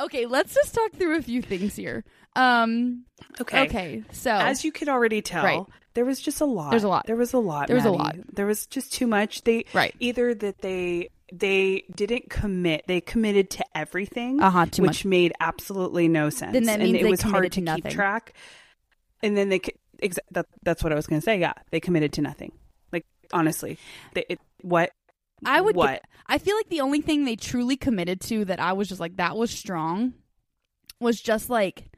Okay, 0.00 0.26
let's 0.26 0.54
just 0.54 0.74
talk 0.74 0.92
through 0.92 1.16
a 1.18 1.22
few 1.22 1.42
things 1.42 1.76
here. 1.76 2.04
Um, 2.36 3.04
Okay. 3.40 3.62
okay, 3.66 4.04
so 4.12 4.30
As 4.32 4.64
you 4.64 4.72
could 4.72 4.88
already 4.88 5.20
tell, 5.22 5.44
Right. 5.44 5.62
there 5.94 6.04
was 6.04 6.20
just 6.20 6.40
a 6.40 6.44
lot. 6.44 6.70
There's 6.70 6.84
a 6.84 6.88
lot. 6.88 7.06
There 7.06 7.16
was 7.16 7.32
a 7.32 7.38
lot. 7.38 7.66
There 7.66 7.76
was 7.76 7.84
a 7.84 7.90
lot. 7.90 8.16
There 8.32 8.46
was 8.46 8.66
just 8.66 8.92
too 8.92 9.06
much. 9.06 9.42
They 9.42 9.64
Right. 9.74 9.94
either 10.00 10.34
that 10.34 10.58
they 10.62 11.10
they 11.32 11.84
didn't 11.94 12.28
commit. 12.28 12.84
They 12.88 13.00
committed 13.00 13.50
to 13.50 13.64
everything, 13.72 14.40
Uh-huh, 14.42 14.66
too 14.66 14.82
which 14.82 15.04
made 15.04 15.32
absolutely 15.38 16.08
no 16.08 16.28
sense. 16.28 16.52
Then 16.54 16.64
that 16.64 16.80
and 16.80 16.82
means 16.90 16.96
it 16.98 17.04
they 17.04 17.10
was 17.10 17.20
hard 17.22 17.52
to 17.52 17.60
to 17.60 17.74
keep 17.76 17.88
track. 17.88 18.32
And 19.22 19.36
then 19.36 19.48
they 19.48 19.60
exa- 20.02 20.18
that, 20.32 20.46
that's 20.64 20.82
what 20.82 20.92
I 20.92 20.96
was 20.96 21.06
going 21.06 21.20
to 21.20 21.24
say. 21.24 21.38
Yeah, 21.38 21.52
they 21.70 21.78
committed 21.78 22.12
to 22.14 22.22
nothing. 22.22 22.50
Like 22.92 23.04
honestly, 23.32 23.78
they, 24.14 24.24
it, 24.28 24.40
what 24.62 24.90
I 25.44 25.60
would. 25.60 25.76
What? 25.76 26.02
I 26.26 26.38
feel 26.38 26.56
like 26.56 26.68
the 26.68 26.80
only 26.80 27.00
thing 27.00 27.24
they 27.24 27.36
truly 27.36 27.76
committed 27.76 28.20
to 28.22 28.44
that 28.46 28.60
I 28.60 28.72
was 28.72 28.88
just 28.88 29.00
like 29.00 29.16
that 29.16 29.36
was 29.36 29.50
strong 29.50 30.14
was 31.00 31.20
just 31.20 31.50
like 31.50 31.90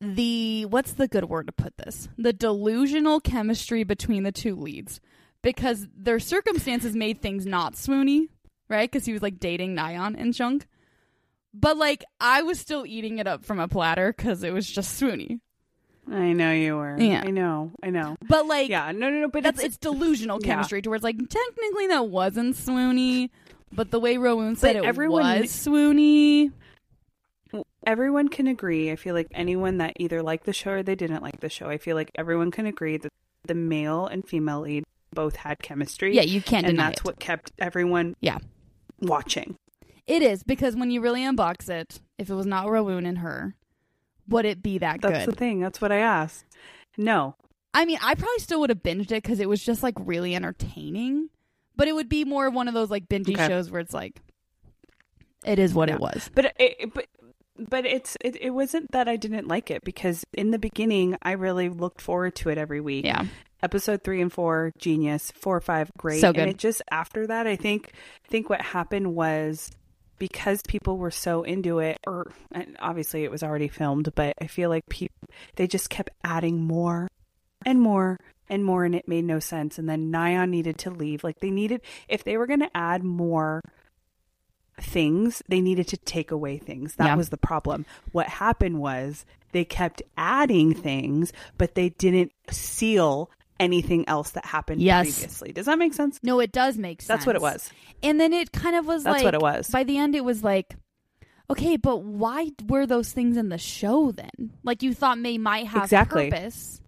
the 0.00 0.66
what's 0.66 0.92
the 0.92 1.08
good 1.08 1.24
word 1.24 1.46
to 1.46 1.52
put 1.52 1.76
this? 1.76 2.08
The 2.16 2.32
delusional 2.32 3.20
chemistry 3.20 3.84
between 3.84 4.22
the 4.22 4.32
two 4.32 4.54
leads 4.54 5.00
because 5.42 5.88
their 5.96 6.20
circumstances 6.20 6.94
made 6.94 7.20
things 7.20 7.46
not 7.46 7.74
swoony, 7.74 8.28
right? 8.68 8.90
Because 8.90 9.06
he 9.06 9.12
was 9.12 9.22
like 9.22 9.40
dating 9.40 9.76
Nyan 9.76 10.14
and 10.18 10.34
Chunk. 10.34 10.66
But 11.52 11.76
like 11.76 12.04
I 12.20 12.42
was 12.42 12.60
still 12.60 12.86
eating 12.86 13.18
it 13.18 13.26
up 13.26 13.44
from 13.44 13.58
a 13.58 13.68
platter 13.68 14.14
because 14.16 14.42
it 14.42 14.52
was 14.52 14.70
just 14.70 15.00
swoony. 15.00 15.40
I 16.10 16.32
know 16.32 16.52
you 16.52 16.76
were. 16.76 16.96
Yeah. 16.98 17.22
I 17.24 17.30
know. 17.30 17.70
I 17.82 17.90
know. 17.90 18.16
But 18.28 18.46
like 18.46 18.68
Yeah. 18.68 18.92
No, 18.92 19.10
no, 19.10 19.20
no. 19.20 19.28
But 19.28 19.42
that's 19.42 19.58
it's, 19.58 19.66
it's 19.68 19.76
delusional 19.78 20.38
Yeah. 20.40 20.46
chemistry 20.54 20.80
to 20.82 20.88
where 20.90 20.96
it's 20.96 21.04
like 21.04 21.18
technically 21.18 21.86
that 21.88 22.08
wasn't 22.08 22.56
swoony, 22.56 23.30
but 23.72 23.90
the 23.90 24.00
way 24.00 24.16
Rowoon 24.16 24.56
said 24.56 24.74
But 24.74 24.84
it 24.84 24.86
everyone- 24.86 25.40
was 25.40 25.50
swoony. 25.50 26.52
everyone 27.86 28.28
can 28.28 28.46
agree. 28.46 28.90
I 28.90 28.96
feel 28.96 29.14
like 29.14 29.28
anyone 29.32 29.78
that 29.78 29.94
either 29.98 30.22
liked 30.22 30.44
the 30.44 30.52
show 30.52 30.72
or 30.72 30.82
they 30.82 30.94
didn't 30.94 31.22
like 31.22 31.40
the 31.40 31.48
show, 31.48 31.68
I 31.68 31.78
feel 31.78 31.96
like 31.96 32.10
everyone 32.14 32.50
can 32.50 32.66
agree 32.66 32.96
that 32.98 33.12
the 33.46 33.54
male 33.54 34.06
and 34.06 34.26
female 34.26 34.60
lead 34.60 34.84
both 35.12 35.36
had 35.36 35.58
chemistry. 35.60 36.14
Yeah, 36.14 36.22
you 36.22 36.42
can't 36.42 36.66
and 36.66 36.78
that's 36.78 37.00
it. 37.00 37.04
what 37.04 37.18
kept 37.18 37.52
everyone 37.58 38.14
Yeah. 38.20 38.38
watching. 39.00 39.56
It 40.06 40.22
is 40.22 40.42
because 40.42 40.74
when 40.76 40.90
you 40.90 41.00
really 41.00 41.20
unbox 41.22 41.68
it, 41.68 42.00
if 42.18 42.28
it 42.30 42.34
was 42.34 42.46
not 42.46 42.66
Rowoon 42.66 43.06
and 43.06 43.18
her, 43.18 43.54
would 44.28 44.44
it 44.44 44.62
be 44.62 44.78
that 44.78 45.00
That's 45.00 45.12
good? 45.12 45.14
That's 45.14 45.26
the 45.26 45.32
thing. 45.36 45.60
That's 45.60 45.80
what 45.80 45.92
I 45.92 45.98
asked. 45.98 46.44
No. 46.96 47.34
I 47.74 47.84
mean, 47.84 47.98
I 48.02 48.14
probably 48.14 48.38
still 48.38 48.60
would 48.60 48.70
have 48.70 48.82
binged 48.82 49.06
it 49.12 49.22
because 49.22 49.40
it 49.40 49.48
was 49.48 49.62
just 49.62 49.82
like 49.82 49.94
really 49.98 50.34
entertaining, 50.34 51.28
but 51.76 51.86
it 51.88 51.94
would 51.94 52.08
be 52.08 52.24
more 52.24 52.46
of 52.46 52.54
one 52.54 52.66
of 52.68 52.74
those 52.74 52.90
like 52.90 53.08
bingey 53.08 53.34
Okay. 53.34 53.46
shows 53.46 53.70
where 53.70 53.80
it's 53.80 53.94
like, 53.94 54.20
it 55.44 55.58
is 55.58 55.74
what 55.74 55.88
Yeah. 55.88 55.96
it 55.96 56.00
was. 56.00 56.30
But 56.34 56.54
it, 56.58 56.94
but 56.94 57.06
but 57.58 57.84
it's 57.84 58.16
it, 58.20 58.36
it 58.40 58.50
wasn't 58.50 58.90
that 58.92 59.08
I 59.08 59.16
didn't 59.16 59.48
like 59.48 59.70
it 59.70 59.82
because 59.84 60.24
in 60.32 60.50
the 60.50 60.58
beginning 60.58 61.16
I 61.22 61.32
really 61.32 61.68
looked 61.68 62.00
forward 62.00 62.34
to 62.36 62.50
it 62.50 62.58
every 62.58 62.80
week. 62.80 63.04
Yeah, 63.04 63.26
Episode 63.62 64.02
three 64.04 64.20
and 64.20 64.32
four, 64.32 64.72
genius. 64.78 65.30
Four 65.32 65.56
or 65.56 65.60
five, 65.60 65.90
great. 65.98 66.20
So 66.20 66.32
good. 66.32 66.42
And 66.42 66.50
it 66.50 66.56
just 66.58 66.82
after 66.90 67.26
that, 67.26 67.46
I 67.46 67.56
think 67.56 67.92
I 68.24 68.28
think 68.28 68.48
what 68.48 68.60
happened 68.60 69.14
was 69.14 69.70
because 70.18 70.60
people 70.68 70.98
were 70.98 71.10
so 71.10 71.42
into 71.42 71.78
it, 71.78 71.98
or 72.06 72.30
and 72.52 72.76
obviously 72.80 73.24
it 73.24 73.30
was 73.30 73.42
already 73.42 73.68
filmed, 73.68 74.14
but 74.14 74.34
I 74.40 74.46
feel 74.46 74.68
like 74.70 74.84
people 74.88 75.16
they 75.56 75.66
just 75.66 75.90
kept 75.90 76.10
adding 76.24 76.60
more 76.62 77.08
and 77.66 77.80
more 77.80 78.18
and 78.48 78.64
more, 78.64 78.84
and 78.84 78.94
it 78.94 79.06
made 79.08 79.24
no 79.24 79.38
sense. 79.40 79.78
And 79.78 79.88
then 79.88 80.10
Nyan 80.10 80.48
needed 80.50 80.78
to 80.78 80.90
leave. 80.90 81.22
Like 81.24 81.40
they 81.40 81.50
needed 81.50 81.82
if 82.08 82.24
they 82.24 82.36
were 82.36 82.46
going 82.46 82.60
to 82.60 82.76
add 82.76 83.02
more 83.04 83.60
things, 84.80 85.42
they 85.48 85.60
needed 85.60 85.88
to 85.88 85.96
take 85.96 86.30
away 86.30 86.58
things. 86.58 86.94
That 86.96 87.06
Yeah. 87.06 87.14
was 87.16 87.30
the 87.30 87.36
problem. 87.36 87.84
What 88.12 88.28
happened 88.28 88.78
was 88.78 89.24
they 89.52 89.64
kept 89.64 90.02
adding 90.16 90.74
things, 90.74 91.32
but 91.56 91.74
they 91.74 91.88
didn't 91.90 92.32
seal 92.50 93.30
anything 93.60 94.08
else 94.08 94.30
that 94.30 94.44
happened 94.44 94.80
Yes. 94.80 95.06
previously. 95.14 95.52
Does 95.52 95.66
that 95.66 95.78
make 95.78 95.94
sense? 95.94 96.18
no, 96.22 96.40
it 96.40 96.52
does 96.52 96.78
make 96.78 97.02
sense. 97.02 97.08
That's 97.08 97.26
what 97.26 97.36
it 97.36 97.42
was. 97.42 97.70
And 98.02 98.20
then 98.20 98.32
it 98.32 98.52
kind 98.52 98.76
of 98.76 98.86
was 98.86 99.04
That's 99.04 99.16
like 99.16 99.24
what 99.24 99.34
it 99.34 99.40
was. 99.40 99.68
By 99.70 99.84
the 99.84 99.98
end, 99.98 100.14
it 100.14 100.24
was 100.24 100.42
like, 100.44 100.76
okay, 101.50 101.76
but 101.76 102.02
why 102.02 102.50
were 102.68 102.86
those 102.86 103.12
things 103.12 103.36
in 103.36 103.48
the 103.48 103.58
show 103.58 104.12
then? 104.12 104.52
Like 104.62 104.82
you 104.82 104.94
thought 104.94 105.22
they 105.22 105.38
might 105.38 105.66
have 105.66 105.84
Exactly. 105.84 106.30
purpose. 106.30 106.80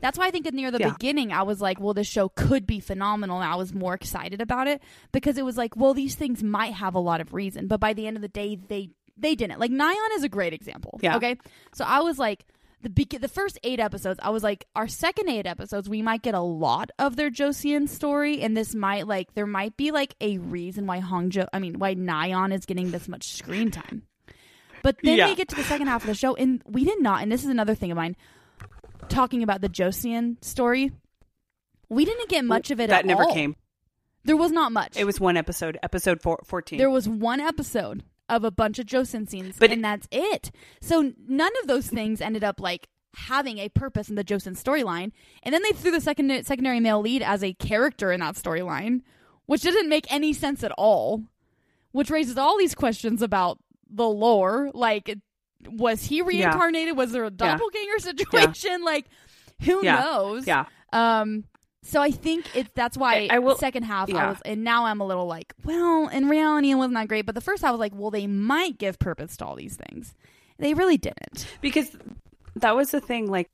That's 0.00 0.18
why 0.18 0.26
I 0.26 0.30
think 0.30 0.52
near 0.52 0.70
the 0.70 0.78
Yeah. 0.78 0.90
beginning, 0.90 1.32
I 1.32 1.42
was 1.42 1.60
like, 1.60 1.80
well, 1.80 1.94
this 1.94 2.06
show 2.06 2.28
could 2.28 2.66
be 2.66 2.80
phenomenal. 2.80 3.40
And 3.40 3.50
I 3.50 3.56
was 3.56 3.72
more 3.72 3.94
excited 3.94 4.42
about 4.42 4.68
it 4.68 4.82
because 5.10 5.38
it 5.38 5.44
was 5.44 5.56
like, 5.56 5.74
well, 5.74 5.94
these 5.94 6.14
things 6.14 6.42
might 6.42 6.74
have 6.74 6.94
a 6.94 6.98
lot 7.00 7.22
of 7.22 7.32
reason. 7.32 7.66
But 7.66 7.80
by 7.80 7.94
the 7.94 8.06
end 8.06 8.16
of 8.16 8.22
the 8.22 8.28
day, 8.28 8.56
they 8.68 8.90
they 9.18 9.34
didn't. 9.34 9.58
Like 9.58 9.70
Nyan 9.70 9.94
is 10.16 10.24
a 10.24 10.28
great 10.28 10.52
example. 10.52 11.00
Yeah. 11.02 11.16
Okay. 11.16 11.38
So 11.72 11.86
I 11.86 12.00
was 12.00 12.18
like, 12.18 12.44
the 12.82 12.90
be- 12.90 13.04
the 13.18 13.28
first 13.28 13.58
eight 13.64 13.80
episodes, 13.80 14.20
I 14.22 14.30
was 14.30 14.42
like, 14.42 14.66
our 14.76 14.86
second 14.86 15.28
eight 15.28 15.46
episodes, 15.46 15.88
we 15.88 16.02
might 16.02 16.22
get 16.22 16.34
a 16.34 16.40
lot 16.40 16.90
of 16.98 17.16
their 17.16 17.30
Joseon 17.30 17.88
story, 17.88 18.40
and 18.42 18.56
this 18.56 18.74
might 18.74 19.06
like 19.06 19.34
there 19.34 19.46
might 19.46 19.76
be 19.76 19.90
like 19.90 20.14
a 20.20 20.38
reason 20.38 20.86
why 20.86 21.00
Hongjo, 21.00 21.46
I 21.52 21.58
mean, 21.58 21.78
why 21.78 21.94
Nyan 21.94 22.52
is 22.54 22.66
getting 22.66 22.90
this 22.90 23.08
much 23.08 23.28
screen 23.32 23.70
time. 23.70 24.02
But 24.82 24.98
then 25.02 25.18
Yeah. 25.18 25.28
we 25.28 25.34
get 25.34 25.48
to 25.48 25.56
the 25.56 25.64
second 25.64 25.88
half 25.88 26.02
of 26.02 26.06
the 26.06 26.14
show, 26.14 26.36
and 26.36 26.62
we 26.66 26.84
did 26.84 27.00
not. 27.02 27.22
And 27.22 27.32
this 27.32 27.42
is 27.42 27.50
another 27.50 27.74
thing 27.74 27.90
of 27.90 27.96
mine, 27.96 28.14
talking 29.08 29.42
about 29.42 29.60
the 29.60 29.68
Joseon 29.68 30.42
story. 30.44 30.92
We 31.88 32.04
didn't 32.04 32.28
get 32.28 32.44
much 32.44 32.70
of 32.70 32.78
it. 32.80 32.88
that 32.88 33.00
at 33.00 33.06
never 33.06 33.24
all. 33.24 33.32
came. 33.34 33.56
There 34.24 34.36
was 34.36 34.50
not 34.52 34.72
much. 34.72 34.96
It 34.96 35.04
was 35.04 35.18
one 35.20 35.36
episode, 35.36 35.78
episode 35.82 36.20
four, 36.20 36.40
14. 36.44 36.78
There 36.78 36.90
was 36.90 37.08
one 37.08 37.40
episode 37.40 38.02
of 38.28 38.44
a 38.44 38.50
bunch 38.50 38.78
of 38.78 38.86
Joseon 38.86 39.28
scenes, 39.28 39.56
But 39.58 39.70
and 39.70 39.84
that's 39.84 40.08
it. 40.10 40.50
So 40.80 41.12
none 41.28 41.52
of 41.62 41.68
those 41.68 41.86
things 41.88 42.20
ended 42.20 42.42
up 42.44 42.60
like 42.60 42.88
having 43.14 43.58
a 43.58 43.68
purpose 43.70 44.08
in 44.08 44.14
the 44.16 44.24
Joseon 44.24 44.60
storyline. 44.62 45.12
And 45.42 45.54
then 45.54 45.62
they 45.62 45.72
threw 45.72 45.90
the 45.90 46.00
second 46.00 46.44
secondary 46.44 46.80
male 46.80 47.00
lead 47.00 47.22
as 47.22 47.42
a 47.42 47.54
character 47.54 48.12
in 48.12 48.20
that 48.20 48.34
storyline, 48.34 49.00
which 49.46 49.62
didn't 49.62 49.88
make 49.88 50.12
any 50.12 50.32
sense 50.32 50.62
at 50.64 50.72
all. 50.72 51.22
Which 51.92 52.10
raises 52.10 52.36
all 52.36 52.58
these 52.58 52.74
questions 52.74 53.22
about 53.22 53.58
the 53.88 54.06
lore. 54.06 54.70
Like, 54.74 55.16
was 55.66 56.02
he 56.04 56.20
reincarnated? 56.20 56.94
Was 56.96 57.12
there 57.12 57.24
a 57.24 57.30
doppelganger 57.30 57.98
situation? 58.00 58.82
Like, 58.84 59.06
who 59.62 59.82
Yeah. 59.82 60.00
knows? 60.00 60.46
yeah. 60.46 60.66
Um. 60.92 61.44
So 61.86 62.02
I 62.02 62.10
think 62.10 62.44
it's 62.54 62.70
that's 62.74 62.96
why 62.96 63.28
I- 63.30 63.36
I 63.36 63.38
will- 63.38 63.56
second 63.56 63.84
half 63.84 64.10
I 64.10 64.14
yeah. 64.14 64.28
was 64.30 64.38
and 64.44 64.64
now 64.64 64.86
I'm 64.86 65.00
a 65.00 65.06
little 65.06 65.26
like, 65.26 65.54
well, 65.64 66.08
in 66.08 66.28
reality 66.28 66.70
it 66.70 66.74
wasn't 66.74 66.94
that 66.94 67.08
great, 67.08 67.26
but 67.26 67.34
the 67.34 67.40
first 67.40 67.62
half 67.62 67.70
was 67.72 67.80
like, 67.80 67.92
well, 67.94 68.10
they 68.10 68.26
might 68.26 68.78
give 68.78 68.98
purpose 68.98 69.36
to 69.38 69.46
all 69.46 69.54
these 69.56 69.76
things. 69.76 70.14
They 70.58 70.74
really 70.74 70.96
didn't. 70.98 71.46
because 71.60 71.88
that 72.56 72.74
was 72.74 72.90
the 72.90 73.00
thing 73.00 73.30
like 73.30 73.50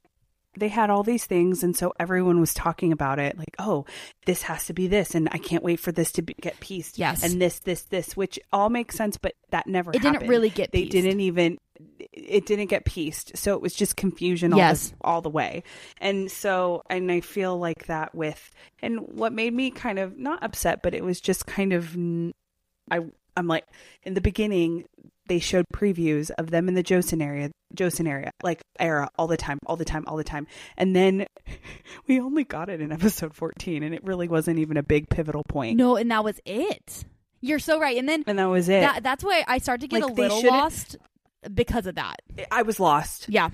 they 0.57 0.69
had 0.69 0.91
all 0.91 1.03
these 1.03 1.25
things 1.25 1.63
and 1.65 1.75
so 1.77 1.93
everyone 1.99 2.39
was 2.39 2.53
talking 2.53 2.93
about 2.93 3.19
it 3.19 3.39
like 3.39 3.55
oh 3.59 3.87
this 4.27 4.43
has 4.43 4.67
to 4.67 4.75
be 4.75 4.87
this 4.87 5.15
and 5.15 5.27
i 5.33 5.39
can't 5.39 5.65
wait 5.65 5.81
for 5.81 5.93
this 5.93 6.13
to 6.13 6.21
be, 6.21 6.35
get 6.35 6.61
pieced 6.61 6.99
Yes. 6.99 7.25
and 7.25 7.41
this 7.41 7.59
this 7.61 7.85
this 7.85 8.15
which 8.19 8.39
all 8.53 8.69
makes 8.69 8.95
sense 8.95 9.17
but 9.17 9.35
that 9.51 9.67
never 9.67 9.91
It 9.95 10.03
didn't 10.03 10.29
really 10.29 10.51
get 10.51 10.71
they 10.71 10.83
pieced. 10.83 10.93
didn't 10.93 11.21
even 11.21 11.57
it 12.13 12.47
didn't 12.47 12.67
get 12.67 12.85
pieced 12.85 13.37
so 13.37 13.55
it 13.55 13.63
was 13.63 13.75
just 13.75 13.97
confusion 13.97 14.53
all, 14.53 14.59
Yes. 14.59 14.89
the, 14.91 14.95
all 15.03 15.21
the 15.23 15.31
way 15.31 15.63
and 16.01 16.31
so 16.31 16.83
and 16.91 17.11
i 17.11 17.21
feel 17.21 17.59
like 17.59 17.87
that 17.87 18.15
with 18.15 18.51
and 18.83 19.01
what 19.17 19.33
made 19.33 19.53
me 19.55 19.71
kind 19.71 19.99
of 19.99 20.19
not 20.19 20.43
upset 20.43 20.83
but 20.83 20.95
it 20.95 21.05
was 21.05 21.21
just 21.21 21.47
kind 21.47 21.73
of 21.73 21.95
i 22.91 23.01
i'm 23.37 23.47
like 23.47 23.65
in 24.03 24.15
the 24.15 24.21
beginning 24.21 24.85
they 25.29 25.39
showed 25.39 25.65
previews 25.73 26.31
of 26.37 26.51
them 26.51 26.67
in 26.69 26.75
the 26.75 26.83
Joseon 26.83 27.23
area, 27.23 27.53
Joseon 27.77 28.09
area, 28.09 28.33
like 28.43 28.61
era, 28.81 29.09
all 29.17 29.29
the 29.29 29.37
time, 29.37 29.57
all 29.67 29.77
the 29.77 29.85
time, 29.85 30.03
all 30.09 30.17
the 30.17 30.25
time. 30.25 30.49
And 30.77 30.97
then 30.97 31.27
we 32.09 32.19
only 32.21 32.43
got 32.43 32.69
it 32.69 32.81
in 32.81 32.91
episode 32.91 33.33
14, 33.33 33.85
and 33.85 33.95
it 33.95 34.03
really 34.03 34.27
wasn't 34.27 34.59
even 34.59 34.77
a 34.77 34.83
big 34.83 35.09
pivotal 35.09 35.45
point. 35.49 35.77
No, 35.77 35.95
and 35.95 36.11
that 36.11 36.25
was 36.25 36.41
it. 36.45 37.05
You're 37.41 37.61
so 37.61 37.79
right. 37.79 37.97
And 37.97 38.09
then 38.09 38.25
And 38.27 38.37
that 38.41 38.47
was 38.47 38.69
it. 38.69 38.81
that 38.81 39.05
that's 39.05 39.23
why 39.23 39.45
I 39.47 39.59
started 39.59 39.83
to 39.83 39.87
get 39.87 40.03
Like, 40.03 40.11
a 40.11 40.15
little 40.15 40.43
lost 40.43 40.97
because 41.55 41.87
of 41.87 41.95
that. 41.97 42.23
I 42.51 42.63
was 42.63 42.79
lost. 42.81 43.27
Yeah. 43.29 43.51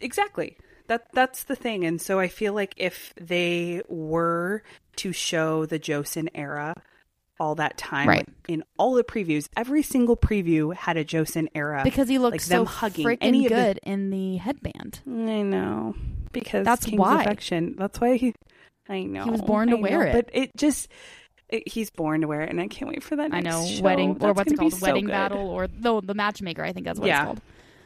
Exactly. 0.00 0.56
That 0.86 1.06
that's 1.12 1.44
the 1.44 1.56
thing. 1.56 1.84
And 1.84 2.00
so 2.00 2.18
I 2.18 2.28
feel 2.28 2.54
like 2.54 2.74
if 2.76 3.12
they 3.20 3.82
were 3.88 4.62
to 4.96 5.12
show 5.12 5.66
the 5.66 5.78
Joseon 5.78 6.28
era 6.34 6.74
all 7.40 7.54
that 7.56 7.76
time 7.78 8.08
Right. 8.08 8.26
like, 8.26 8.28
in 8.48 8.64
all 8.78 8.94
the 8.94 9.04
previews, 9.04 9.48
every 9.56 9.82
single 9.82 10.16
preview 10.16 10.74
had 10.74 10.96
a 10.96 11.04
Joseon 11.04 11.48
era. 11.54 11.82
Because 11.84 12.08
he 12.08 12.18
looked 12.18 12.34
like 12.34 12.40
so 12.40 12.64
hugging 12.64 13.06
freaking 13.06 13.18
any 13.20 13.46
of 13.46 13.50
the- 13.50 13.54
good 13.56 13.80
in 13.82 14.10
the 14.10 14.36
headband. 14.38 15.00
I 15.06 15.42
know 15.42 15.94
because 16.32 16.64
That's 16.64 16.86
King's 16.86 16.98
why. 16.98 17.20
affection. 17.22 17.74
That's 17.78 18.00
why 18.00 18.16
he. 18.16 18.34
I 18.88 19.02
know 19.02 19.24
He 19.24 19.30
was 19.30 19.42
born 19.42 19.68
to 19.68 19.76
I 19.76 19.80
wear 19.80 19.98
know, 20.04 20.10
it. 20.10 20.12
but 20.14 20.30
it 20.32 20.56
just. 20.56 20.88
It, 21.48 21.66
he's 21.68 21.90
born 21.90 22.20
to 22.20 22.26
wear 22.28 22.42
it, 22.42 22.50
and 22.50 22.60
I 22.60 22.68
can't 22.68 22.90
wait 22.90 23.02
for 23.02 23.16
that. 23.16 23.32
I 23.32 23.40
know. 23.40 23.64
show. 23.66 23.82
Wedding 23.82 24.16
or 24.20 24.32
what's 24.34 24.52
it 24.52 24.58
called? 24.58 24.74
so 24.74 24.84
Wedding 24.86 25.06
good. 25.06 25.12
battle 25.12 25.48
or 25.48 25.66
the 25.66 26.00
the 26.02 26.14
matchmaker, 26.14 26.62
I 26.62 26.72
think 26.72 26.84
that's 26.86 26.98
what 26.98 27.06
Yeah. 27.08 27.20
it's 27.20 27.24
called. 27.26 27.40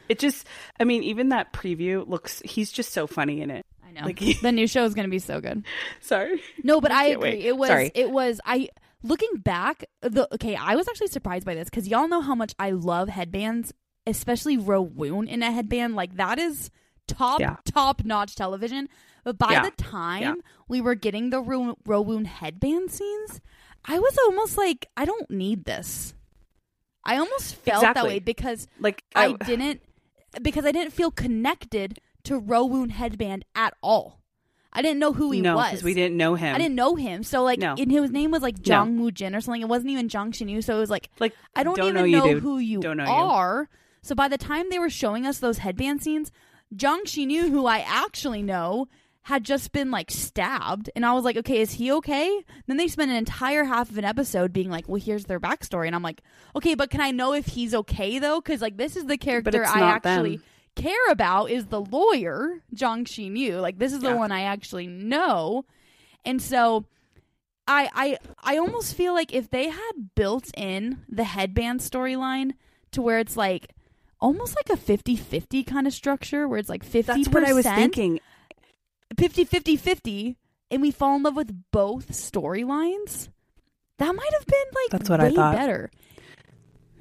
It 0.09 0.19
just. 0.19 0.45
I 0.79 0.83
mean, 0.83 1.03
even 1.03 1.29
that 1.29 1.53
preview 1.53 2.07
looks. 2.07 2.41
He's 2.43 2.71
just 2.71 2.91
so 2.91 3.07
funny 3.07 3.39
in 3.41 3.49
it. 3.49 3.65
I 3.87 3.91
know. 3.91 4.01
Like 4.05 4.19
he- 4.19 4.33
the 4.33 4.51
new 4.51 4.67
show 4.67 4.83
is 4.83 4.93
gonna 4.93 5.07
be 5.07 5.19
so 5.19 5.39
good. 5.39 5.63
Sorry. 6.01 6.41
No, 6.63 6.81
but 6.81 6.91
I 6.91 7.11
can't 7.11 7.17
agree. 7.17 7.29
wait. 7.35 7.45
It 7.45 7.55
was 7.57 7.69
Sorry. 7.69 7.91
it 7.95 8.09
was 8.11 8.41
I 8.45 8.67
looking 9.01 9.37
back 9.37 9.85
the 10.01 10.27
okay, 10.35 10.55
I 10.57 10.75
was 10.75 10.87
actually 10.89 11.07
surprised 11.07 11.45
by 11.45 11.55
this 11.55 11.69
cuz 11.69 11.87
y'all 11.87 12.07
know 12.09 12.21
how 12.21 12.35
much 12.35 12.53
I 12.59 12.71
love 12.71 13.07
headbands, 13.07 13.73
especially 14.05 14.57
Rowoon 14.57 15.27
in 15.29 15.41
a 15.41 15.51
headband. 15.51 15.95
Like 15.95 16.17
that 16.17 16.37
is 16.37 16.69
top 17.07 17.39
Yeah. 17.39 17.55
top 17.65 18.03
notch 18.03 18.35
television. 18.35 18.89
But 19.23 19.37
by 19.37 19.51
Yeah. 19.53 19.63
the 19.63 19.71
time 19.71 20.21
Yeah. 20.21 20.33
we 20.67 20.81
were 20.81 20.95
getting 20.95 21.29
the 21.29 21.41
Ro- 21.41 21.77
Rowoon 21.87 22.25
headband 22.25 22.91
scenes, 22.91 23.39
I 23.85 23.99
was 23.99 24.17
almost 24.25 24.57
like 24.57 24.89
I 24.97 25.05
don't 25.05 25.29
need 25.29 25.65
this. 25.65 26.13
I 27.05 27.17
almost 27.17 27.55
felt 27.55 27.81
that 27.83 28.03
way 28.03 28.19
because 28.19 28.67
Like 28.79 29.03
I 29.15 29.33
didn't 29.33 29.81
because 30.41 30.65
I 30.65 30.71
didn't 30.71 30.93
feel 30.93 31.11
connected 31.11 31.99
to 32.23 32.39
Rowoon 32.39 32.91
headband 32.91 33.45
at 33.55 33.73
all. 33.81 34.19
I 34.75 34.81
didn't 34.81 34.97
know 34.99 35.13
who 35.13 35.29
he 35.31 35.39
no, 35.41 35.55
was. 35.55 35.83
we 35.83 35.93
didn't 35.93 36.17
know 36.17 36.33
him. 36.33 36.55
I 36.55 36.57
didn't 36.57 36.73
know 36.75 36.95
him. 36.95 37.21
So 37.23 37.43
like, 37.43 37.59
No. 37.59 37.75
and 37.77 37.91
his 37.91 38.09
name 38.09 38.31
was 38.31 38.41
like 38.41 38.59
Jong 38.61 38.99
Woo 38.99 39.11
Jin 39.11 39.35
or 39.35 39.41
something. 39.41 39.61
It 39.61 39.67
wasn't 39.67 39.91
even 39.91 40.09
Jang 40.09 40.31
Shin 40.31 40.47
Yu. 40.49 40.63
So 40.63 40.75
it 40.77 40.79
was 40.79 40.89
like, 40.89 41.09
like. 41.19 41.33
I 41.55 41.63
don't, 41.63 41.77
even 41.77 41.93
know, 41.93 41.99
know, 42.01 42.05
you, 42.05 42.21
dude. 42.35 42.41
who 42.41 42.57
you 42.57 42.79
Don't 42.79 42.97
know 42.97 43.03
you. 43.03 43.09
are. 43.11 43.69
So 44.01 44.15
by 44.15 44.27
the 44.27 44.37
time 44.39 44.69
they 44.71 44.79
were 44.79 44.89
showing 44.89 45.27
us 45.27 45.37
those 45.37 45.59
headband 45.59 46.01
scenes, 46.01 46.31
Jang 46.75 47.05
Shin 47.05 47.29
Yu, 47.29 47.51
who 47.51 47.67
I 47.67 47.79
actually 47.79 48.41
know, 48.41 48.87
had 49.23 49.43
just 49.43 49.71
been 49.71 49.89
like 49.89 50.11
stabbed, 50.11 50.89
and 50.95 51.05
I 51.05 51.13
was 51.13 51.23
like, 51.23 51.37
okay, 51.37 51.61
is 51.61 51.73
he 51.73 51.91
okay? 51.93 52.43
Then 52.67 52.77
they 52.77 52.87
spent 52.87 53.09
an 53.11 53.17
entire 53.17 53.63
half 53.63 53.89
of 53.89 53.97
an 53.97 54.03
episode 54.05 54.51
being 54.51 54.69
like, 54.69 54.87
well, 54.89 55.01
here's 55.01 55.25
their 55.25 55.39
backstory, 55.39 55.87
and 55.87 55.95
I'm 55.95 56.03
like, 56.03 56.21
okay, 56.55 56.75
but 56.75 56.89
can 56.89 56.99
I 57.01 57.11
know 57.11 57.33
if 57.33 57.45
he's 57.47 57.73
okay 57.73 58.19
though? 58.19 58.41
Because 58.41 58.61
like 58.61 58.77
this 58.77 58.95
is 58.95 59.05
the 59.05 59.17
character 59.17 59.63
I 59.65 59.79
actually 59.81 60.37
them. 60.37 60.45
care 60.75 61.07
about 61.09 61.49
is 61.51 61.67
the 61.67 61.79
lawyer 61.81 62.61
Jang 62.73 63.05
Shin 63.05 63.35
Yu. 63.35 63.59
Like 63.59 63.79
this 63.79 63.93
is 63.93 63.99
the 63.99 64.09
Yeah. 64.09 64.15
one 64.15 64.31
I 64.31 64.41
actually 64.43 64.87
know, 64.87 65.65
and 66.25 66.41
so. 66.41 66.85
I, 67.65 67.89
I 67.93 68.17
I 68.55 68.57
almost 68.57 68.93
feel 68.93 69.13
like 69.13 69.33
if 69.33 69.49
they 69.49 69.69
had 69.69 69.91
built 70.15 70.49
in 70.57 70.97
the 71.07 71.23
headband 71.23 71.79
storyline 71.79 72.51
to 72.91 73.01
where 73.01 73.19
it's 73.19 73.37
like 73.37 73.69
almost 74.19 74.53
like 74.57 74.77
a 74.77 74.81
50-50 74.81 75.65
kind 75.65 75.87
of 75.87 75.93
structure 75.93 76.45
where 76.45 76.59
it's 76.59 76.67
like 76.67 76.85
50% 76.85 77.05
That's 77.05 77.29
what 77.29 77.45
I 77.45 77.53
was 77.53 77.65
thinking. 77.65 78.19
50 79.17 79.45
50 79.45 79.75
50 79.77 80.37
and 80.71 80.81
we 80.81 80.91
fall 80.91 81.15
in 81.15 81.23
love 81.23 81.35
with 81.35 81.53
both 81.71 82.11
storylines 82.11 83.29
that 83.99 84.13
might 84.15 84.33
have 84.33 84.45
been 84.45 84.65
like 84.75 84.89
That's 84.91 85.09
what 85.09 85.19
I 85.21 85.31
thought. 85.31 85.55
better 85.55 85.91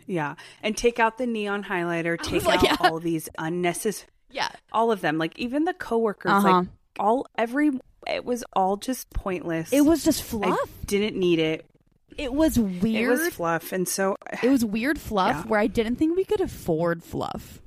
Yeah, 0.07 0.35
and 0.63 0.77
take 0.77 0.99
out 0.99 1.19
the 1.19 1.27
neon 1.27 1.65
highlighter. 1.65 2.19
Take 2.23 2.45
like, 2.45 2.59
out 2.71 2.81
yeah. 2.81 2.89
all 2.91 2.99
these 3.01 3.29
unnecessary. 3.39 4.09
yeah 4.31 4.49
All 4.73 4.91
of 4.93 5.01
them, 5.01 5.17
like 5.19 5.39
even 5.39 5.65
the 5.65 5.75
coworkers, 5.75 6.33
Uh-huh. 6.33 6.59
like 6.61 6.69
all 6.99 7.27
every. 7.39 7.71
It 8.07 8.25
was 8.25 8.45
all 8.53 8.77
just 8.77 9.09
pointless. 9.11 9.73
it 9.73 9.83
was 9.83 10.03
just 10.05 10.21
I 10.23 10.25
fluff 10.27 10.71
didn't 10.87 11.17
need 11.19 11.39
it. 11.39 11.65
it 12.19 12.33
was 12.35 12.59
weird. 12.59 13.19
It 13.19 13.23
was 13.23 13.29
fluff, 13.35 13.73
and 13.73 13.89
so 13.89 14.17
it 14.43 14.51
was 14.51 14.65
weird 14.65 14.99
fluff 15.01 15.37
Yeah. 15.45 15.49
where 15.49 15.61
i 15.61 15.67
didn't 15.69 15.97
think 15.97 16.17
we 16.17 16.25
could 16.25 16.41
afford 16.43 17.03
fluff 17.05 17.62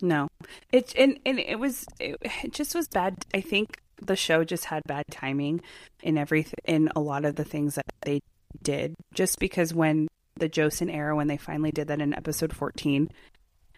No, 0.00 0.28
it 0.72 0.94
and 0.96 1.18
and 1.24 1.38
it 1.38 1.58
was 1.58 1.86
it, 1.98 2.16
it 2.44 2.52
just 2.52 2.74
was 2.74 2.88
bad. 2.88 3.24
I 3.34 3.40
think 3.40 3.80
the 4.00 4.16
show 4.16 4.44
just 4.44 4.66
had 4.66 4.82
bad 4.86 5.04
timing 5.10 5.62
in 6.02 6.18
everything 6.18 6.58
in 6.64 6.90
a 6.94 7.00
lot 7.00 7.24
of 7.24 7.36
the 7.36 7.44
things 7.44 7.76
that 7.76 7.86
they 8.02 8.20
did. 8.62 8.94
Just 9.14 9.38
because 9.38 9.72
when 9.72 10.08
the 10.36 10.48
Joseon 10.48 10.94
era, 10.94 11.16
when 11.16 11.28
they 11.28 11.38
finally 11.38 11.70
did 11.70 11.88
that 11.88 12.00
in 12.00 12.14
episode 12.14 12.54
fourteen, 12.54 13.10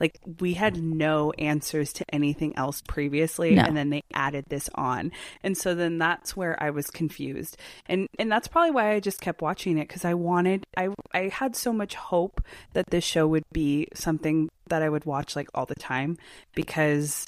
like 0.01 0.19
we 0.41 0.55
had 0.55 0.83
no 0.83 1.33
answers 1.39 1.93
to 1.95 2.05
anything 2.13 2.57
else 2.57 2.83
previously, 2.87 3.55
No. 3.55 3.63
and 3.63 3.77
then 3.77 3.91
they 3.91 4.03
added 4.15 4.47
this 4.49 4.69
on, 4.75 5.13
and 5.43 5.57
so 5.57 5.75
then 5.75 5.99
that's 5.99 6.37
where 6.37 6.61
I 6.63 6.71
was 6.71 6.89
confused, 6.91 7.57
and 7.87 8.09
and 8.19 8.31
that's 8.31 8.49
probably 8.49 8.71
why 8.71 8.93
I 8.93 9.01
just 9.01 9.21
kept 9.21 9.43
watching 9.43 9.79
it 9.79 9.89
because 9.89 10.05
I 10.05 10.15
wanted 10.15 10.67
I 10.77 10.89
I 11.13 11.29
had 11.29 11.57
so 11.57 11.73
much 11.73 11.95
hope 11.95 12.43
that 12.73 12.91
this 12.91 13.05
show 13.05 13.27
would 13.27 13.45
be 13.53 13.89
something 13.95 14.49
that 14.69 14.83
I 14.83 14.89
would 14.89 15.05
watch 15.05 15.35
like 15.37 15.49
all 15.55 15.67
the 15.67 15.75
time 15.75 16.17
because 16.55 17.27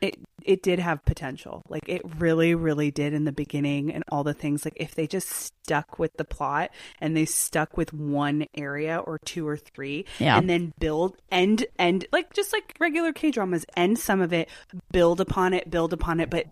it 0.00 0.18
it 0.44 0.62
did 0.62 0.78
have 0.78 1.04
potential. 1.04 1.62
Like 1.68 1.88
it 1.88 2.02
really 2.18 2.54
really 2.54 2.90
did 2.90 3.12
in 3.14 3.24
the 3.24 3.32
beginning 3.32 3.92
and 3.92 4.04
all 4.10 4.24
the 4.24 4.34
things 4.34 4.64
like 4.64 4.74
if 4.76 4.94
they 4.94 5.06
just 5.06 5.28
stuck 5.28 5.98
with 5.98 6.16
the 6.16 6.24
plot 6.24 6.70
and 7.00 7.16
they 7.16 7.24
stuck 7.24 7.76
with 7.76 7.92
one 7.92 8.46
area 8.56 8.98
or 8.98 9.18
two 9.24 9.46
or 9.48 9.56
three 9.56 10.04
Yeah. 10.18 10.36
and 10.38 10.48
then 10.48 10.72
build 10.78 11.16
end 11.30 11.66
end 11.78 12.06
like 12.12 12.32
just 12.34 12.52
like 12.52 12.74
regular 12.78 13.12
K-dramas 13.12 13.64
end 13.76 13.98
some 13.98 14.20
of 14.20 14.32
it 14.32 14.48
build 14.92 15.20
upon 15.20 15.54
it 15.54 15.70
build 15.70 15.92
upon 15.92 16.20
it 16.20 16.28
but 16.30 16.46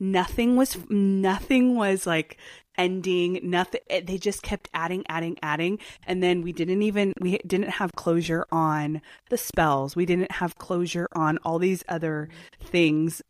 nothing 0.00 0.56
was 0.56 0.76
nothing 0.88 1.76
was 1.76 2.06
like 2.06 2.38
ending 2.76 3.38
nothing 3.44 3.80
eh, 3.88 4.00
they 4.04 4.18
just 4.18 4.42
kept 4.42 4.68
adding 4.74 5.04
adding 5.08 5.36
adding 5.42 5.78
and 6.06 6.22
then 6.22 6.42
we 6.42 6.52
didn't 6.52 6.82
even 6.82 7.12
we 7.20 7.38
didn't 7.46 7.68
have 7.70 7.92
closure 7.92 8.44
on 8.50 9.00
the 9.30 9.36
spells 9.36 9.94
we 9.94 10.04
didn't 10.04 10.32
have 10.32 10.56
closure 10.58 11.08
on 11.14 11.38
all 11.44 11.58
these 11.60 11.84
other 11.88 12.28
things 12.60 13.22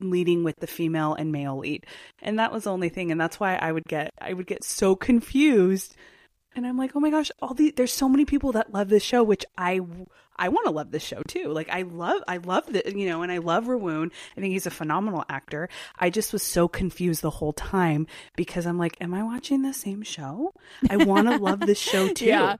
leading 0.00 0.44
with 0.44 0.56
the 0.56 0.66
female 0.66 1.14
and 1.14 1.32
male 1.32 1.58
lead. 1.58 1.86
And 2.22 2.38
that 2.38 2.52
was 2.52 2.64
the 2.64 2.72
only 2.72 2.88
thing. 2.88 3.10
And 3.10 3.20
that's 3.20 3.40
why 3.40 3.56
i 3.56 3.72
would 3.72 3.84
get 3.84 4.12
i 4.20 4.32
would 4.32 4.46
get 4.46 4.64
so 4.64 4.94
confused. 4.96 5.96
And 6.56 6.66
i'm 6.66 6.78
like 6.78 6.92
oh 6.94 7.00
my 7.00 7.10
gosh 7.10 7.30
all 7.40 7.54
these 7.54 7.72
there's 7.76 7.92
so 7.92 8.08
many 8.08 8.24
people 8.24 8.52
that 8.52 8.72
love 8.72 8.88
this 8.88 9.02
show 9.02 9.22
which 9.22 9.44
i 9.58 9.80
i 10.36 10.48
want 10.48 10.66
to 10.66 10.70
love 10.72 10.90
this 10.90 11.02
show 11.02 11.22
too. 11.26 11.48
Like 11.48 11.68
i 11.70 11.82
love 11.82 12.22
i 12.28 12.36
love 12.36 12.66
the 12.72 12.82
you 12.94 13.08
know 13.08 13.22
and 13.22 13.32
i 13.32 13.38
love 13.38 13.64
Rowoon. 13.64 14.10
i 14.36 14.40
think 14.40 14.52
he's 14.52 14.66
a 14.66 14.70
phenomenal 14.70 15.24
actor. 15.28 15.68
I 15.98 16.10
just 16.10 16.32
was 16.32 16.42
so 16.42 16.68
confused 16.68 17.22
the 17.22 17.30
whole 17.30 17.52
time 17.52 18.06
because 18.36 18.66
i'm 18.66 18.78
like 18.78 18.96
am 19.00 19.14
i 19.14 19.22
watching 19.22 19.62
the 19.62 19.74
same 19.74 20.02
show? 20.02 20.52
I 20.90 20.96
want 20.98 21.28
to 21.28 21.36
love 21.38 21.60
this 21.60 21.78
show 21.78 22.08
too. 22.12 22.26
Yeah. 22.26 22.56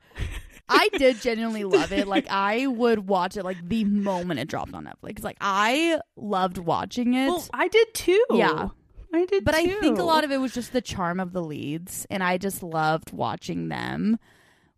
I 0.69 0.89
did 0.97 1.21
genuinely 1.21 1.65
love 1.65 1.93
it. 1.93 2.07
Like 2.09 2.27
I 2.31 2.67
would 2.67 3.07
watch 3.09 3.37
it 3.37 3.45
like 3.45 3.69
the 3.69 3.85
moment 3.85 4.41
it 4.41 4.49
dropped 4.49 4.73
on 4.75 4.85
Netflix. 4.87 5.23
Like 5.23 5.37
I 5.41 6.01
loved 6.17 6.59
watching 6.59 7.15
it. 7.15 7.27
well 7.29 7.45
i 7.53 7.69
did 7.69 7.93
too 7.95 8.25
Yeah. 8.31 8.69
i 9.12 9.25
did 9.27 9.45
but 9.45 9.55
I 9.55 9.67
think 9.67 9.99
a 9.99 10.03
lot 10.03 10.25
of 10.25 10.31
it 10.33 10.39
was 10.39 10.53
just 10.55 10.73
the 10.73 10.81
charm 10.81 11.21
of 11.21 11.33
the 11.33 11.43
leads 11.43 12.07
and 12.11 12.23
I 12.23 12.39
just 12.39 12.62
loved 12.62 13.12
watching 13.12 13.69
them, 13.69 14.19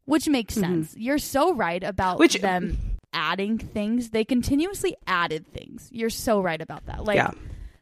which 0.04 0.28
makes 0.28 0.54
sense. 0.54 0.94
You're 0.96 1.18
so 1.18 1.54
right 1.54 1.82
about 1.82 2.14
Mm-hmm. 2.14 2.20
Which- 2.20 2.40
them 2.40 2.78
adding 3.12 3.56
things. 3.58 4.10
They 4.10 4.24
continuously 4.24 4.94
added 5.06 5.46
things. 5.52 5.88
You're 5.92 6.10
so 6.10 6.40
right 6.40 6.60
about 6.60 6.84
that. 6.86 7.04
Like 7.04 7.16
Yeah. 7.16 7.30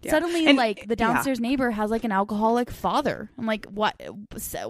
Yeah. 0.04 0.10
suddenly 0.12 0.46
And- 0.46 0.56
like 0.58 0.80
the 0.86 0.96
yeah. 0.98 1.12
downstairs 1.12 1.40
neighbor 1.40 1.70
has 1.70 1.90
like 1.90 2.04
an 2.04 2.12
alcoholic 2.12 2.70
father. 2.70 3.30
I'm 3.38 3.46
like, 3.46 3.66
what 3.66 4.00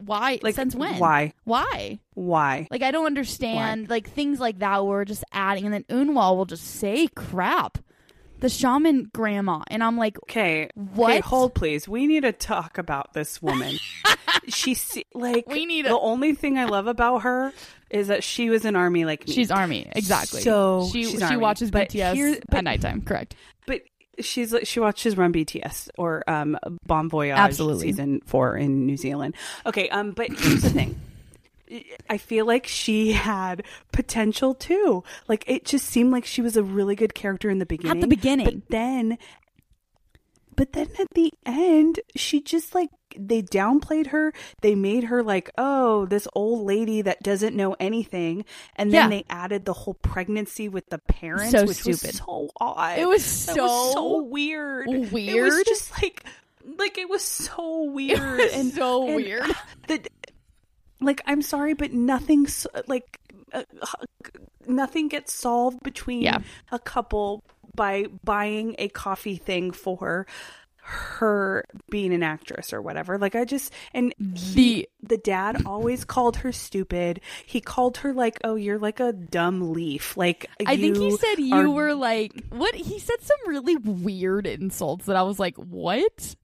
why 0.04 0.38
Like, 0.42 0.54
since 0.54 0.74
when? 0.74 0.98
why? 0.98 1.32
Why? 1.44 1.98
why 2.14 2.68
Like 2.70 2.82
I 2.82 2.90
don't 2.90 3.06
understand 3.06 3.88
like 3.90 4.08
things 4.10 4.38
like 4.40 4.60
that 4.60 4.86
we're 4.86 5.04
just 5.04 5.24
adding 5.32 5.64
and 5.64 5.74
then 5.74 5.84
Unwal 5.84 6.36
will 6.36 6.44
just 6.46 6.64
say 6.64 7.08
crap. 7.14 7.78
The 8.40 8.48
shaman 8.50 9.10
grandma 9.14 9.62
and 9.68 9.82
I'm 9.82 9.96
like 9.96 10.18
Okay. 10.24 10.68
What? 10.74 11.10
Okay, 11.12 11.20
hold 11.20 11.54
please. 11.54 11.88
We 11.88 12.06
need 12.06 12.22
to 12.24 12.32
talk 12.32 12.76
about 12.78 13.14
this 13.14 13.40
woman. 13.40 13.78
She's 14.48 14.80
se- 14.80 15.04
like 15.14 15.46
We 15.48 15.64
need 15.66 15.86
the 15.86 15.98
only 15.98 16.34
thing 16.34 16.58
I 16.58 16.64
love 16.64 16.86
about 16.86 17.20
her 17.22 17.52
is 17.90 18.08
that 18.08 18.24
she 18.24 18.50
was 18.50 18.64
an 18.64 18.74
army 18.76 19.04
like 19.04 19.26
me. 19.26 19.32
she's 19.32 19.50
army 19.50 19.88
exactly. 19.94 20.40
So, 20.42 20.88
she 20.92 21.04
she 21.04 21.22
Army. 21.22 21.36
watches 21.36 21.70
BTS 21.70 22.14
here- 22.14 22.36
but- 22.48 22.58
at 22.58 22.64
nighttime. 22.64 23.02
Correct. 23.02 23.34
She's 24.20 24.54
she 24.64 24.80
watches 24.80 25.16
Run 25.16 25.32
BTS 25.32 25.90
or 25.98 26.22
um 26.28 26.58
Bon 26.86 27.08
Voyage 27.08 27.36
Absolutely. 27.36 27.88
season 27.88 28.20
4 28.26 28.56
in 28.56 28.86
New 28.86 28.96
Zealand. 28.96 29.34
Okay, 29.66 29.88
um 29.88 30.12
but 30.12 30.28
here's 30.30 30.62
the 30.62 30.70
thing. 30.70 31.00
I 32.08 32.18
feel 32.18 32.46
like 32.46 32.66
she 32.66 33.12
had 33.12 33.64
potential 33.90 34.54
too. 34.54 35.02
Like 35.28 35.44
it 35.46 35.64
just 35.64 35.86
seemed 35.86 36.12
like 36.12 36.24
she 36.24 36.42
was 36.42 36.56
a 36.56 36.62
really 36.62 36.94
good 36.94 37.14
character 37.14 37.50
in 37.50 37.58
the 37.58 37.66
beginning. 37.66 37.96
At 37.96 38.00
the 38.00 38.08
beginning. 38.08 38.44
But 38.44 38.68
then 38.68 39.18
but 40.56 40.72
then 40.72 40.88
at 40.98 41.08
the 41.14 41.32
end, 41.44 42.00
she 42.14 42.40
just 42.40 42.74
like 42.74 42.90
they 43.18 43.42
downplayed 43.42 44.08
her. 44.08 44.32
They 44.60 44.74
made 44.74 45.04
her 45.04 45.22
like, 45.22 45.50
"Oh, 45.58 46.06
this 46.06 46.26
old 46.34 46.66
lady 46.66 47.02
that 47.02 47.22
doesn't 47.22 47.54
know 47.56 47.74
anything." 47.80 48.44
And 48.76 48.92
then 48.92 49.10
Yeah. 49.10 49.16
they 49.18 49.24
added 49.30 49.64
the 49.64 49.72
whole 49.72 49.94
pregnancy 49.94 50.68
with 50.68 50.88
the 50.90 50.98
parents, 50.98 51.50
So 51.52 51.64
which 51.66 51.78
stupid. 51.78 52.02
was 52.06 52.16
so 52.18 52.50
odd. 52.60 52.98
It 52.98 53.06
was 53.08 53.24
so 53.24 53.54
was 53.62 53.92
so 53.94 54.22
weird. 54.22 54.86
Weird. 55.12 55.36
It 55.36 55.42
was 55.42 55.62
just 55.64 55.90
like 56.02 56.24
like 56.78 56.96
it 56.98 57.08
was 57.08 57.22
so 57.22 57.84
weird 57.84 58.38
was 58.38 58.52
and 58.54 58.72
so 58.72 59.06
and, 59.06 59.16
weird. 59.16 59.42
The, 59.88 60.00
like 61.00 61.20
I'm 61.26 61.42
sorry, 61.42 61.74
but 61.74 61.92
nothing 61.92 62.46
like 62.86 63.18
uh, 63.52 63.64
nothing 64.66 65.08
gets 65.08 65.32
solved 65.32 65.82
between 65.82 66.22
Yeah. 66.22 66.38
a 66.72 66.78
couple 66.78 67.42
by 67.74 68.06
buying 68.22 68.76
a 68.78 68.88
coffee 68.88 69.36
thing 69.36 69.72
for 69.72 70.26
her 70.86 71.64
being 71.90 72.12
an 72.12 72.22
actress 72.22 72.72
or 72.72 72.82
whatever. 72.82 73.16
Like 73.18 73.34
I 73.34 73.44
just 73.44 73.72
and 73.94 74.14
he, 74.36 74.86
the 75.02 75.16
dad 75.16 75.62
always 75.66 76.04
called 76.04 76.36
her 76.36 76.52
stupid. 76.52 77.20
He 77.46 77.60
called 77.60 77.96
her 77.98 78.12
like, 78.12 78.38
"Oh, 78.44 78.54
you're 78.56 78.78
like 78.78 79.00
a 79.00 79.12
dumb 79.12 79.72
leaf." 79.72 80.16
Like 80.16 80.46
I 80.66 80.76
think 80.76 80.96
he 80.96 81.10
said 81.16 81.38
you 81.38 81.54
are- 81.54 81.70
were 81.70 81.94
like 81.94 82.32
what 82.50 82.74
he 82.74 82.98
said 82.98 83.20
some 83.22 83.38
really 83.46 83.76
weird 83.76 84.46
insults 84.46 85.06
that 85.06 85.16
I 85.16 85.22
was 85.22 85.38
like, 85.38 85.56
"What?" 85.56 86.36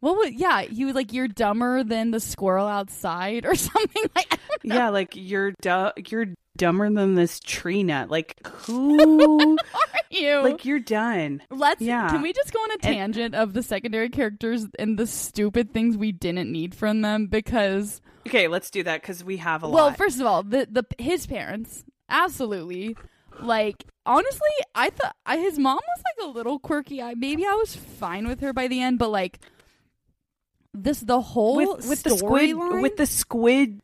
What 0.00 0.16
was 0.16 0.32
yeah, 0.32 0.62
he 0.62 0.84
was 0.86 0.94
like 0.94 1.12
you're 1.12 1.28
dumber 1.28 1.84
than 1.84 2.10
the 2.10 2.20
squirrel 2.20 2.66
outside 2.66 3.44
or 3.44 3.54
something 3.54 4.02
like 4.16 4.26
I 4.32 4.36
don't 4.48 4.64
know. 4.64 4.74
Yeah, 4.74 4.88
like 4.88 5.10
you're 5.14 5.52
du- 5.60 5.92
you're 6.08 6.26
dumber 6.60 6.90
than 6.90 7.14
this 7.14 7.40
tree 7.40 7.82
nut. 7.82 8.10
Like 8.10 8.38
who? 8.46 9.56
Are 9.58 9.88
you. 10.10 10.40
like 10.42 10.64
you're 10.64 10.78
done. 10.78 11.42
Let's 11.50 11.80
Yeah. 11.80 12.08
can 12.10 12.22
we 12.22 12.32
just 12.32 12.52
go 12.52 12.58
on 12.60 12.70
a 12.72 12.78
tangent 12.78 13.34
of 13.34 13.52
the 13.54 13.62
secondary 13.62 14.08
characters 14.10 14.66
and 14.78 14.98
the 14.98 15.06
stupid 15.06 15.72
things 15.72 15.96
we 15.96 16.12
didn't 16.12 16.52
need 16.52 16.74
from 16.74 17.00
them 17.02 17.26
because 17.26 18.00
Okay, 18.26 18.46
let's 18.48 18.70
do 18.70 18.82
that 18.82 19.00
because 19.00 19.24
we 19.24 19.38
have 19.38 19.62
a 19.62 19.66
lot. 19.66 19.74
well, 19.74 19.92
first 19.94 20.20
of 20.20 20.26
all, 20.26 20.42
the 20.42 20.68
the 20.70 20.84
his 21.02 21.26
parents 21.26 21.84
absolutely 22.08 22.96
Like 23.40 23.84
honestly, 24.04 24.48
I 24.74 24.90
thought 24.90 25.16
I, 25.24 25.38
his 25.38 25.58
mom 25.58 25.76
was 25.76 26.04
like 26.04 26.28
a 26.28 26.30
little 26.30 26.58
quirky. 26.58 27.00
I 27.02 27.14
maybe 27.14 27.46
I 27.46 27.54
was 27.54 27.74
fine 27.74 28.28
with 28.28 28.40
her 28.40 28.52
by 28.52 28.68
the 28.68 28.80
end, 28.82 28.98
but 28.98 29.10
like 29.10 29.38
this 30.74 31.00
the 31.00 31.20
whole 31.20 31.56
with 31.56 31.88
with 31.88 32.02
the 32.02 32.10
squid 32.10 32.50
storyline- 32.50 32.82
with 32.82 32.96
the 32.96 33.06
squid 33.06 33.80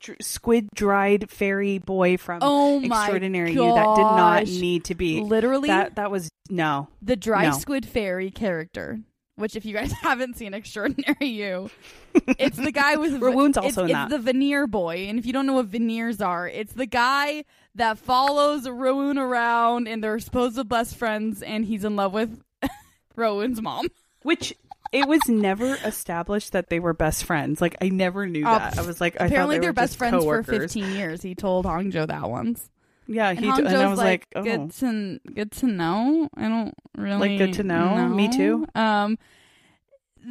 dr- 0.00 0.18
squid 0.20 0.68
dried 0.74 1.30
fairy 1.30 1.78
boy 1.78 2.16
from 2.16 2.38
oh 2.42 2.80
Extraordinary 2.82 3.52
You 3.52 3.74
that 3.74 3.94
did 3.96 4.02
not 4.02 4.46
need 4.46 4.84
to 4.84 4.94
be 4.94 5.20
literally 5.20 5.68
that 5.68 5.96
that 5.96 6.10
was 6.10 6.28
no 6.48 6.88
the 7.02 7.16
dry 7.16 7.48
no. 7.48 7.52
squid 7.58 7.86
fairy 7.86 8.30
character. 8.30 9.00
Which, 9.36 9.56
if 9.56 9.64
you 9.64 9.72
guys 9.72 9.90
haven't 10.02 10.36
seen 10.36 10.52
Extraordinary 10.52 11.28
You, 11.28 11.70
it's 12.38 12.58
the 12.58 12.72
guy 12.72 12.96
with 12.96 13.14
Rowoon's 13.22 13.56
it's, 13.56 13.64
also 13.64 13.84
in 13.84 13.90
it's 13.90 13.94
that. 13.94 14.10
the 14.10 14.18
veneer 14.18 14.66
boy, 14.66 15.06
and 15.08 15.18
if 15.18 15.24
you 15.24 15.32
don't 15.32 15.46
know 15.46 15.54
what 15.54 15.66
veneers 15.66 16.20
are, 16.20 16.46
it's 16.46 16.74
the 16.74 16.84
guy 16.84 17.44
that 17.74 17.96
follows 17.96 18.66
Rawoon 18.66 19.16
around, 19.18 19.88
and 19.88 20.04
they're 20.04 20.18
supposed 20.18 20.56
to 20.56 20.64
be 20.64 20.68
best 20.68 20.94
friends, 20.94 21.40
and 21.42 21.64
he's 21.64 21.84
in 21.86 21.96
love 21.96 22.12
with 22.12 22.42
Rowoon's 23.16 23.62
mom. 23.62 23.86
which 24.24 24.54
it 24.92 25.06
was 25.06 25.20
never 25.28 25.74
established 25.84 26.52
that 26.52 26.68
they 26.68 26.80
were 26.80 26.92
best 26.92 27.24
friends 27.24 27.60
like 27.60 27.76
I 27.80 27.88
never 27.90 28.26
knew 28.26 28.46
Uh, 28.46 28.58
that 28.58 28.78
I 28.78 28.82
was 28.82 29.00
like 29.00 29.14
Apparently, 29.20 29.56
they 29.56 29.60
they're 29.60 29.70
were 29.70 29.74
best 29.74 29.96
friends 29.96 30.16
coworkers. 30.18 30.46
for 30.46 30.60
15 30.62 30.92
years. 30.92 31.22
He 31.22 31.34
told 31.34 31.64
Hongjo 31.66 32.06
that 32.08 32.28
once. 32.28 32.68
yeah 33.06 33.30
And 33.30 33.38
he 33.38 33.46
d- 33.46 33.58
and 33.64 33.68
I 33.68 33.88
was 33.88 33.98
like, 33.98 34.26
oh 34.34 34.42
good 34.42 34.70
to 34.72 35.20
good 35.34 35.52
to 35.52 35.66
know. 35.66 36.28
I 36.36 36.48
don't 36.48 36.74
really 36.96 37.30
Like, 37.30 37.38
good 37.38 37.52
to 37.54 37.62
know? 37.62 38.08
Me 38.08 38.28
too. 38.28 38.66
Um, 38.74 39.16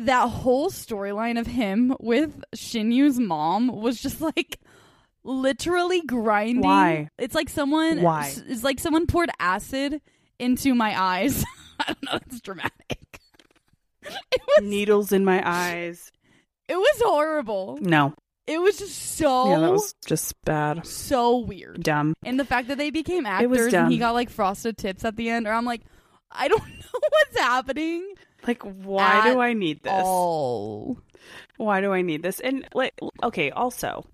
that 0.03 0.27
whole 0.29 0.69
storyline 0.69 1.39
of 1.39 1.47
him 1.47 1.95
with 1.99 2.43
Shinyu's 2.55 3.19
mom 3.19 3.67
was 3.69 3.99
just 3.99 4.21
like 4.21 4.59
literally 5.23 6.01
grinding. 6.01 6.61
Why? 6.61 7.09
It's 7.17 7.33
like 7.35 7.49
someone. 7.49 8.01
Why? 8.01 8.31
It's 8.47 8.63
like 8.63 8.79
someone 8.79 9.07
poured 9.07 9.29
acid 9.39 10.01
into 10.37 10.75
my 10.75 10.99
eyes. 11.01 11.43
I 11.79 11.83
don't 11.87 12.03
know. 12.03 12.19
It's 12.27 12.41
dramatic. 12.41 13.08
It 14.31 14.41
was. 14.47 14.63
needles 14.69 15.11
in 15.11 15.23
my 15.25 15.41
eyes 15.45 16.11
It 16.67 16.75
was 16.77 17.01
horrible. 17.03 17.77
no 17.81 18.13
It 18.47 18.59
was 18.61 18.77
just 18.77 18.95
so. 19.17 19.49
yeah 19.51 19.59
that 19.59 19.71
was 19.71 19.93
just 20.05 20.33
bad 20.45 20.85
so 20.85 21.37
weird. 21.37 21.83
dumb 21.83 22.13
And 22.23 22.39
the 22.39 22.45
fact 22.45 22.67
that 22.69 22.77
they 22.77 22.89
became 22.91 23.23
was 23.23 23.31
actors 23.31 23.73
and 23.73 23.91
he 23.91 23.97
got 23.97 24.13
like 24.13 24.29
frosted 24.29 24.77
tips 24.77 25.05
at 25.05 25.15
the 25.15 25.29
end, 25.29 25.47
or 25.47 25.51
I'm 25.53 25.65
like, 25.65 25.81
I 26.31 26.47
don't 26.47 26.67
know 26.67 26.99
what's 26.99 27.37
happening. 27.39 28.13
like 28.47 28.61
why 28.63 29.19
At 29.27 29.33
do 29.33 29.39
I 29.39 29.53
need 29.53 29.83
this 29.83 29.91
Oh, 30.05 30.97
why 31.57 31.81
do 31.81 31.91
I 31.91 32.01
need 32.01 32.23
this? 32.23 32.39
And 32.39 32.65
like, 32.73 32.93
okay, 33.23 33.51
also, 33.51 34.05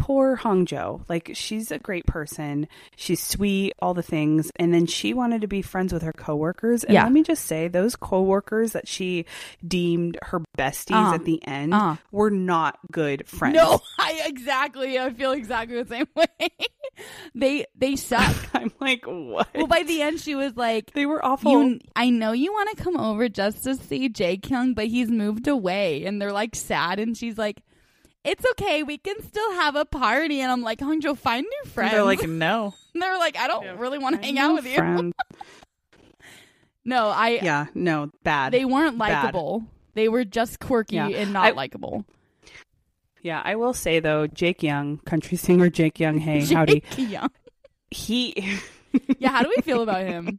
poor 0.00 0.36
Hongjo. 0.38 1.04
Like, 1.10 1.30
she's 1.34 1.70
a 1.70 1.78
great 1.78 2.06
person. 2.06 2.66
She's 2.96 3.22
sweet, 3.22 3.74
all 3.80 3.92
the 3.92 4.02
things. 4.02 4.50
And 4.56 4.72
then 4.72 4.86
she 4.86 5.12
wanted 5.12 5.42
to 5.42 5.46
be 5.46 5.60
friends 5.60 5.92
with 5.92 6.00
her 6.02 6.12
coworkers. 6.14 6.84
And 6.84 6.94
Yeah. 6.94 7.02
let 7.04 7.12
me 7.12 7.22
just 7.22 7.44
say, 7.44 7.68
those 7.68 7.96
coworkers 7.96 8.72
that 8.72 8.88
she 8.88 9.26
deemed 9.66 10.18
her 10.22 10.40
besties 10.56 10.94
Uh-huh. 10.96 11.14
at 11.16 11.24
the 11.26 11.46
end 11.46 11.74
Uh-huh. 11.74 11.96
were 12.10 12.30
not 12.30 12.78
good 12.90 13.28
friends. 13.28 13.56
no, 13.56 13.80
I 13.98 14.22
exactly. 14.24 14.98
I 14.98 15.12
feel 15.12 15.32
exactly 15.32 15.82
the 15.82 15.88
same 15.88 16.06
way. 16.16 16.48
they 17.34 17.66
they 17.76 17.96
suck. 17.96 18.34
I'm 18.54 18.72
like, 18.80 19.04
what? 19.06 19.48
well, 19.54 19.66
by 19.66 19.82
the 19.82 20.02
end, 20.02 20.20
she 20.20 20.34
was 20.34 20.56
like. 20.56 20.92
they 20.92 21.06
were 21.06 21.24
awful. 21.24 21.52
You, 21.52 21.78
I 21.94 22.10
know 22.10 22.32
you 22.32 22.52
want 22.52 22.76
to 22.76 22.82
come 22.82 22.96
over 22.96 23.28
just 23.28 23.64
to 23.64 23.74
see 23.76 24.08
Jae 24.08 24.42
Kyung, 24.42 24.74
but 24.74 24.86
he's 24.86 25.10
moved 25.10 25.46
away, 25.48 26.04
and 26.06 26.20
they're 26.20 26.32
like 26.32 26.56
sad. 26.56 26.98
And 26.98 27.16
she's 27.16 27.36
like, 27.38 27.62
"It's 28.24 28.44
okay, 28.52 28.82
we 28.82 28.98
can 28.98 29.22
still 29.22 29.52
have 29.52 29.76
a 29.76 29.84
party." 29.84 30.40
And 30.40 30.50
I'm 30.52 30.62
like, 30.62 30.78
Hongjo, 30.80 31.16
find 31.16 31.44
new 31.44 31.70
friends. 31.70 31.92
They're 31.92 32.02
like, 32.04 32.26
no. 32.26 32.74
And 32.94 33.02
they're 33.02 33.18
like, 33.18 33.36
I 33.36 33.46
don't 33.48 33.64
Yeah, 33.64 33.76
really 33.78 33.98
want 33.98 34.20
to 34.20 34.26
hang 34.26 34.38
out 34.38 34.54
with 34.54 34.66
you. 34.66 35.12
No, 36.84 37.08
I 37.08 37.40
yeah, 37.42 37.66
no, 37.74 38.10
bad. 38.24 38.52
they 38.54 38.64
weren't 38.64 38.96
likable. 38.96 39.64
They 39.94 40.08
were 40.08 40.24
just 40.24 40.60
quirky 40.60 40.96
Yeah. 40.96 41.08
and 41.08 41.32
not 41.32 41.44
I- 41.44 41.50
likable. 41.50 42.06
yeah, 43.22 43.42
I 43.44 43.56
will 43.56 43.74
say 43.74 44.00
though, 44.00 44.26
Jake 44.26 44.62
Young, 44.62 44.96
country 44.98 45.36
singer 45.36 45.68
Jake 45.68 46.00
Young, 46.00 46.18
hey, 46.18 46.40
howdy. 46.44 46.80
Jake 46.96 47.10
Young. 47.10 47.28
He 47.90 48.58
Yeah, 49.18 49.28
how 49.30 49.42
do 49.42 49.52
we 49.54 49.62
feel 49.62 49.82
about 49.82 50.06
him? 50.06 50.38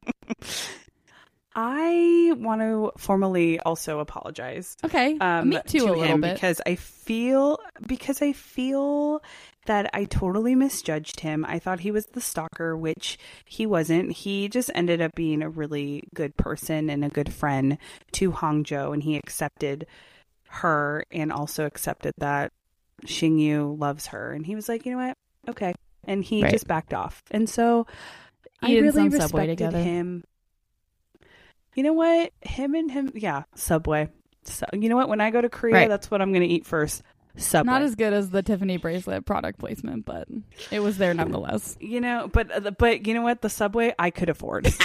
I 1.56 2.34
want 2.38 2.62
to 2.62 2.92
formally 2.98 3.60
also 3.60 4.00
apologize. 4.00 4.78
Okay, 4.86 5.18
Um, 5.20 5.50
me 5.50 5.62
too, 5.68 5.80
to 5.80 5.92
a 5.92 5.94
little 5.94 6.18
bit. 6.18 6.34
because 6.36 6.62
I 6.66 6.76
feel 6.76 7.60
because 7.86 8.22
I 8.22 8.32
feel 8.32 9.22
that 9.66 9.90
I 9.94 10.06
totally 10.06 10.56
misjudged 10.56 11.20
him. 11.20 11.46
I 11.48 11.60
thought 11.60 11.82
he 11.82 11.92
was 11.92 12.06
the 12.08 12.22
stalker, 12.22 12.76
which 12.76 13.18
he 13.46 13.66
wasn't. 13.66 14.12
He 14.14 14.48
just 14.50 14.72
ended 14.74 15.02
up 15.02 15.14
being 15.14 15.42
a 15.44 15.50
really 15.50 16.04
good 16.16 16.36
person 16.38 16.90
and 16.90 17.04
a 17.06 17.10
good 17.10 17.32
friend 17.34 17.78
to 18.14 18.32
Hongjo, 18.32 18.94
and 18.94 19.04
he 19.04 19.18
accepted 19.18 19.86
her 20.48 21.06
and 21.12 21.32
also 21.32 21.66
accepted 21.66 22.14
that 22.18 22.52
Shin 23.06 23.38
Yu 23.40 23.76
loves 23.80 24.08
her, 24.08 24.32
and 24.32 24.46
he 24.46 24.56
was 24.56 24.68
like, 24.70 24.86
you 24.86 24.94
know 24.94 25.06
what, 25.06 25.18
okay, 25.50 25.74
and 26.06 26.24
he 26.24 26.44
Right. 26.44 26.52
just 26.52 26.68
backed 26.68 26.94
off, 26.94 27.22
and 27.32 27.50
so 27.50 27.88
I 28.62 28.74
really 28.78 29.10
respected 29.10 29.50
together. 29.58 29.80
him. 29.80 30.24
You 31.76 31.84
know 31.84 31.94
what? 31.94 32.34
Him 32.42 32.76
and 32.76 32.92
him, 32.92 33.12
yeah, 33.16 33.44
Subway. 33.56 34.10
So, 34.44 34.66
you 34.74 34.90
know 34.90 34.96
what? 34.96 35.08
When 35.10 35.22
I 35.22 35.30
go 35.32 35.40
to 35.42 35.50
Korea, 35.50 35.74
Right. 35.74 35.90
that's 35.90 36.10
what 36.12 36.22
I'm 36.22 36.32
going 36.34 36.48
to 36.48 36.54
eat 36.54 36.66
first. 36.66 37.02
Subway. 37.38 37.72
Not 37.72 37.82
as 37.82 37.96
good 37.96 38.12
as 38.12 38.30
the 38.30 38.42
Tiffany 38.44 38.76
bracelet 38.78 39.26
product 39.26 39.58
placement, 39.60 40.04
but 40.06 40.28
it 40.70 40.82
was 40.82 40.98
there 40.98 41.14
nonetheless. 41.14 41.78
you 41.80 42.02
know, 42.02 42.30
but 42.32 42.52
uh, 42.66 42.72
but 42.72 43.08
you 43.08 43.14
know 43.14 43.22
what? 43.22 43.42
The 43.42 43.50
Subway 43.50 43.94
I 43.98 44.10
could 44.10 44.28
afford. 44.28 44.68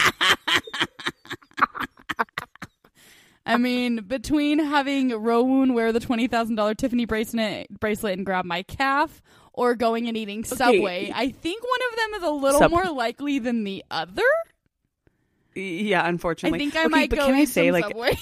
I 3.49 3.59
mean, 3.59 4.03
between 4.03 4.59
having 4.59 5.11
Rowoon 5.11 5.73
wear 5.75 5.93
the 5.93 6.01
twenty 6.01 6.27
thousand 6.27 6.57
dollar 6.57 6.75
Tiffany 6.75 7.05
bracelet 7.05 7.69
bracelet 7.81 8.17
and 8.17 8.27
grab 8.27 8.45
my 8.45 8.63
calf, 8.65 9.23
or 9.53 9.75
going 9.77 10.09
and 10.09 10.17
eating 10.17 10.43
Subway, 10.45 11.13
I 11.15 11.31
think 11.31 11.63
one 11.63 11.81
of 11.91 11.97
them 11.97 12.15
is 12.15 12.23
a 12.25 12.31
little 12.31 12.69
more 12.69 12.93
likely 12.93 13.39
than 13.39 13.63
the 13.65 13.85
other. 13.91 14.23
Yeah, 15.57 16.07
unfortunately. 16.07 16.59
I 16.59 16.61
think 16.61 16.77
I 16.77 16.81
Okay, 16.81 16.89
might 16.89 17.11
but 17.11 17.19
go 17.21 17.27
can 17.27 17.35
I 17.35 17.45
say 17.47 17.73
like 17.73 17.85
Subway. 17.87 18.19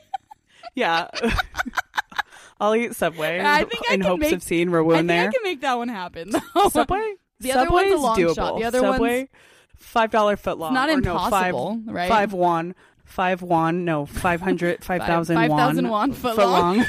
yeah. 0.74 1.08
I'll 2.60 2.74
eat 2.74 2.94
Subway 2.96 3.40
I 3.40 3.64
think 3.64 3.84
I 3.90 3.94
in 3.94 4.00
hopes 4.00 4.20
make- 4.20 4.32
of 4.34 4.42
seeing 4.42 4.68
I 4.68 4.72
Rowoon 4.72 4.94
think 4.96 5.06
there. 5.08 5.28
I 5.28 5.32
can 5.32 5.42
make 5.44 5.60
that 5.62 5.78
one 5.78 5.88
happen. 5.88 6.30
though. 6.54 6.68
Subway. 6.68 7.14
The 7.40 7.52
other 7.52 7.70
one's 7.70 7.92
a 7.92 7.96
long 7.96 8.16
doable. 8.18 8.34
shot. 8.34 8.58
The 8.58 8.64
other 8.64 8.80
Subway, 8.80 9.18
one's- 9.18 9.28
five 9.76 10.10
dollar 10.10 10.36
foot 10.36 10.58
long. 10.58 10.74
Not 10.74 10.88
or 10.90 11.00
no, 11.00 11.12
impossible, 11.12 11.80
five, 11.86 11.94
right? 11.94 12.08
Five 12.08 12.32
won. 12.32 12.74
Five 13.04 13.42
won. 13.42 13.84
No, 13.84 14.06
five 14.06 14.40
hundred. 14.40 14.84
Five 14.84 15.02
thousand 15.04 15.36
Five 15.36 15.50
won. 15.50 15.58
thousand 15.58 15.88
won 15.88 16.12
foot 16.12 16.36
long. 16.36 16.78
long. 16.78 16.86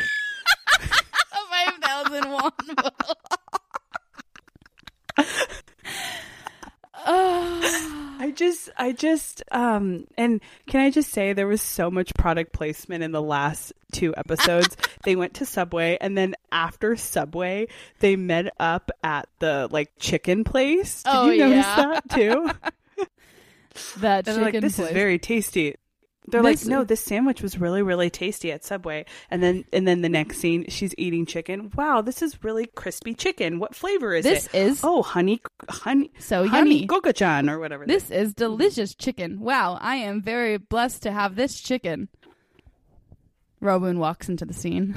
Five 1.49 1.73
thousand 1.81 2.31
won. 2.31 2.51
Ah. 7.05 7.95
I 8.21 8.31
just, 8.31 8.69
I 8.77 8.91
just, 8.91 9.43
um, 9.49 10.05
and 10.17 10.41
can 10.67 10.81
I 10.81 10.91
just 10.91 11.09
say 11.11 11.31
there 11.31 11.47
was 11.47 11.61
so 11.61 11.89
much 11.89 12.13
product 12.15 12.51
placement 12.51 13.01
in 13.01 13.13
the 13.13 13.21
last 13.21 13.71
two 13.93 14.13
episodes. 14.17 14.75
they 15.03 15.15
went 15.15 15.35
to 15.35 15.45
Subway, 15.45 15.97
and 16.01 16.17
then 16.17 16.35
after 16.51 16.97
Subway, 16.97 17.67
they 17.99 18.17
met 18.17 18.53
up 18.59 18.91
at 19.03 19.29
the 19.39 19.69
like 19.71 19.91
chicken 19.99 20.43
place. 20.43 21.03
Did 21.03 21.11
Oh, 21.15 21.29
you 21.29 21.37
notice 21.47 21.65
yeah. 21.65 21.75
that 21.93 22.09
too? 22.09 22.51
that 24.01 24.27
And 24.27 24.37
chicken 24.37 24.43
like, 24.43 24.61
this 24.61 24.75
place. 24.75 24.87
is 24.89 24.93
very 24.93 25.17
tasty. 25.17 25.75
They're 26.29 26.41
This- 26.41 26.65
like, 26.65 26.69
no, 26.69 26.83
this 26.83 27.01
sandwich 27.01 27.41
was 27.41 27.59
really, 27.59 27.81
really 27.81 28.09
tasty 28.09 28.51
at 28.51 28.63
Subway. 28.63 29.05
And 29.29 29.41
then, 29.43 29.65
and 29.73 29.87
then 29.87 30.01
the 30.01 30.09
next 30.09 30.37
scene, 30.39 30.65
she's 30.69 30.93
eating 30.97 31.25
chicken. 31.25 31.71
Wow, 31.75 32.01
this 32.01 32.21
is 32.21 32.43
really 32.43 32.65
crispy 32.67 33.13
chicken. 33.13 33.59
What 33.59 33.75
flavor 33.75 34.13
is 34.13 34.25
it? 34.25 34.29
This 34.29 34.45
it? 34.47 34.55
is 34.55 34.81
oh, 34.83 35.01
honey, 35.01 35.41
honey, 35.69 36.11
so 36.19 36.47
honey 36.47 36.81
yummy. 36.81 36.87
gokachan 36.87 37.49
or 37.51 37.59
whatever. 37.59 37.85
This 37.85 38.11
is 38.11 38.33
delicious 38.33 38.95
chicken. 38.95 39.39
Wow, 39.39 39.77
I 39.81 39.95
am 39.95 40.21
very 40.21 40.57
blessed 40.57 41.03
to 41.03 41.11
have 41.11 41.35
this 41.35 41.59
chicken. 41.59 42.09
Rowoon 43.61 43.97
walks 43.97 44.29
into 44.29 44.45
the 44.45 44.53
scene. 44.53 44.95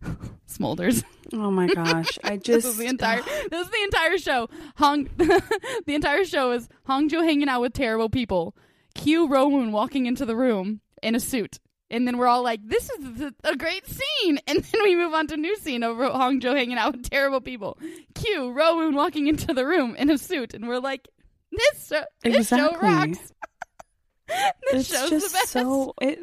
Smolders. 0.48 1.02
Oh 1.32 1.50
my 1.50 1.66
gosh, 1.66 2.18
I 2.24 2.36
This 2.36 2.42
just 2.44 2.66
is 2.68 2.76
the 2.76 2.86
entire. 2.86 3.20
This 3.22 3.66
is 3.66 3.70
the 3.70 3.82
entire 3.82 4.18
show. 4.18 4.48
Hong. 4.76 5.08
the 5.16 5.94
entire 5.94 6.24
show 6.24 6.52
is 6.52 6.68
Hongjo 6.88 7.24
hanging 7.24 7.48
out 7.48 7.60
with 7.60 7.72
terrible 7.72 8.08
people. 8.08 8.54
Cue 8.98 9.26
Rowoon 9.28 9.70
walking 9.72 10.04
into 10.06 10.26
the 10.26 10.36
room 10.36 10.80
in 11.02 11.14
a 11.14 11.20
suit, 11.20 11.58
and 11.90 12.06
then 12.06 12.18
we're 12.18 12.26
all 12.26 12.42
like, 12.42 12.60
"This 12.64 12.90
is 12.90 13.22
a 13.44 13.56
great 13.56 13.86
scene." 13.86 14.38
And 14.46 14.62
then 14.62 14.82
we 14.82 14.94
move 14.96 15.14
on 15.14 15.26
to 15.28 15.34
a 15.34 15.36
new 15.38 15.56
scene 15.56 15.82
of 15.82 15.96
Ro- 15.96 16.12
Hongjo 16.12 16.54
hanging 16.54 16.76
out 16.78 16.92
with 16.96 17.08
terrible 17.10 17.40
people. 17.40 17.78
Cue 18.14 18.52
Rowoon 18.52 18.94
walking 18.94 19.26
into 19.28 19.54
the 19.54 19.64
room 19.64 19.96
in 19.96 20.10
a 20.10 20.18
suit, 20.18 20.52
and 20.54 20.68
we're 20.68 20.80
like, 20.80 21.08
"This 21.52 21.88
show, 21.88 22.02
this 22.22 22.48
show 22.48 22.66
Exactly. 22.68 22.88
rocks." 22.88 23.32
this 24.28 24.90
it's 24.90 24.90
show's 24.90 25.10
just 25.10 25.28
the 25.32 25.38
best. 25.38 25.48
so 25.50 25.94
it. 26.02 26.18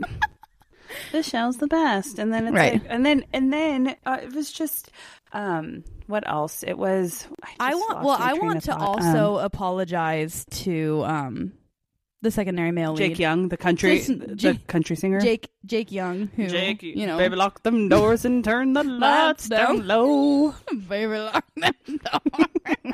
the 1.12 1.24
show's 1.24 1.58
the 1.58 1.66
best 1.68 2.20
and 2.20 2.32
then 2.32 2.46
it's 2.48 2.56
Right. 2.56 2.74
like 2.74 2.84
and 2.88 3.04
then 3.04 3.26
and 3.34 3.52
then 3.52 3.96
uh, 4.06 4.20
it 4.22 4.32
was 4.32 4.52
just 4.52 4.92
um 5.34 5.84
what 6.06 6.24
else 6.30 6.62
it 6.62 6.78
was 6.78 7.28
I 7.60 7.72
just 7.72 7.82
want 7.90 8.06
well, 8.06 8.18
I 8.20 8.34
want 8.34 8.62
to 8.66 8.72
thought. 8.74 8.82
also 9.04 9.40
Um, 9.40 9.44
apologize 9.46 10.46
to 10.66 11.04
um 11.06 11.54
the 12.26 12.32
secondary 12.32 12.72
male 12.72 12.96
Jake 12.96 13.12
lead. 13.12 13.20
Young 13.20 13.48
the 13.50 13.58
country 13.58 13.98
Just 14.00 14.20
the 14.20 14.36
Jake- 14.36 14.66
country 14.68 14.96
singer 14.98 15.22
Jake 15.22 15.48
Jake 15.66 15.92
Young, 15.92 16.28
who 16.36 16.48
Jake 16.48 16.82
you 16.84 17.06
know, 17.06 17.18
baby 17.18 17.36
lock 17.38 17.62
them 17.64 17.88
doors 17.88 18.26
and 18.26 18.44
turn 18.44 18.74
the 18.74 18.84
lights 19.06 19.48
down. 19.48 19.78
down 19.78 19.88
low 19.88 20.56
baby 20.90 21.18
lock 21.18 21.46
them 21.56 21.72
down. 22.04 22.22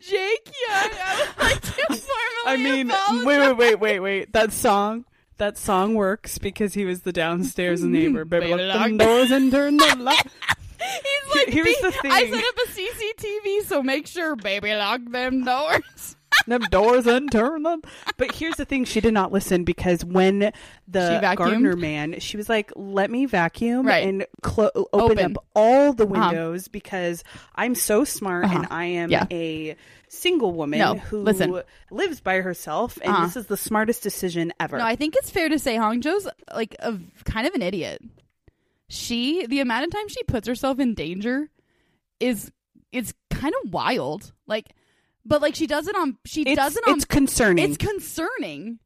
Jake 0.00 0.46
Young, 0.68 0.90
I 1.04 1.26
would 1.36 1.44
like 1.44 1.60
to 1.60 1.70
formally 1.72 2.06
I 2.46 2.56
mean 2.56 2.90
apologize. 2.90 3.26
wait 3.26 3.38
wait 3.40 3.56
wait 3.58 3.74
wait 3.80 4.00
wait 4.00 4.32
that 4.32 4.52
song 4.52 5.04
that 5.38 5.58
song 5.58 5.94
works 5.94 6.38
because 6.38 6.74
he 6.74 6.84
was 6.84 7.02
the 7.02 7.12
downstairs 7.12 7.82
neighbor 7.82 8.24
baby 8.24 8.46
Baby 8.52 8.62
lock 8.64 8.86
them 8.88 8.96
doors 8.98 9.30
and 9.30 9.50
turn 9.50 9.76
the 9.76 9.96
lights 9.98 10.32
He's 10.80 11.34
like, 11.36 11.48
Here's 11.48 11.78
the 11.78 11.92
thing. 11.92 12.10
I 12.12 12.30
set 12.30 12.44
up 12.44 12.56
a 12.66 12.70
CCTV, 12.70 13.66
so 13.66 13.82
make 13.82 14.06
sure, 14.06 14.36
baby, 14.36 14.74
lock 14.74 15.00
them 15.10 15.44
doors. 15.44 16.16
them 16.46 16.60
doors 16.70 17.06
and 17.06 17.30
turn 17.32 17.62
them. 17.62 17.82
But 18.16 18.32
here's 18.34 18.56
the 18.56 18.64
thing: 18.64 18.84
she 18.84 19.00
did 19.00 19.14
not 19.14 19.32
listen 19.32 19.64
because 19.64 20.04
when 20.04 20.52
the 20.86 21.34
gardener 21.36 21.74
man, 21.74 22.20
she 22.20 22.36
was 22.36 22.48
like, 22.48 22.70
"Let 22.76 23.10
me 23.10 23.26
vacuum 23.26 23.86
Right. 23.86 24.06
and 24.06 24.26
clo- 24.42 24.70
open, 24.74 25.18
Open. 25.18 25.36
up 25.36 25.44
all 25.54 25.92
the 25.94 26.04
Uh-huh. 26.06 26.28
windows 26.28 26.68
because 26.68 27.24
I'm 27.54 27.74
so 27.74 28.04
smart 28.04 28.44
Uh-huh. 28.44 28.56
and 28.58 28.66
I 28.70 28.84
am 28.84 29.10
Yeah. 29.10 29.26
a 29.32 29.74
single 30.08 30.52
woman 30.52 30.78
No, 30.78 30.94
who 30.96 31.22
listen. 31.22 31.60
lives 31.90 32.20
by 32.20 32.36
herself, 32.40 32.98
and 33.02 33.12
Uh-huh. 33.12 33.24
this 33.26 33.36
is 33.36 33.46
the 33.46 33.56
smartest 33.56 34.02
decision 34.02 34.52
ever." 34.60 34.78
No, 34.78 34.84
I 34.84 34.96
think 34.96 35.16
it's 35.16 35.30
fair 35.30 35.48
to 35.48 35.58
say 35.58 35.76
Hongjo's 35.76 36.28
like 36.54 36.76
a 36.78 36.98
kind 37.24 37.46
of 37.46 37.54
an 37.54 37.62
idiot. 37.62 38.02
She, 38.88 39.46
the 39.46 39.60
amount 39.60 39.84
of 39.84 39.90
time 39.90 40.08
she 40.08 40.22
puts 40.24 40.48
herself 40.48 40.78
in 40.78 40.94
danger, 40.94 41.50
is 42.20 42.50
it's 42.92 43.12
kind 43.30 43.54
of 43.62 43.72
wild. 43.72 44.32
Like, 44.46 44.74
but 45.24 45.42
like 45.42 45.54
she 45.54 45.66
does 45.66 45.88
it 45.88 45.94
on 45.96 46.16
she 46.24 46.42
it's, 46.42 46.56
does 46.56 46.76
it 46.76 46.84
on 46.88 46.94
it's 46.96 47.04
concerning. 47.04 47.64
It's 47.64 47.76
concerning. 47.76 48.78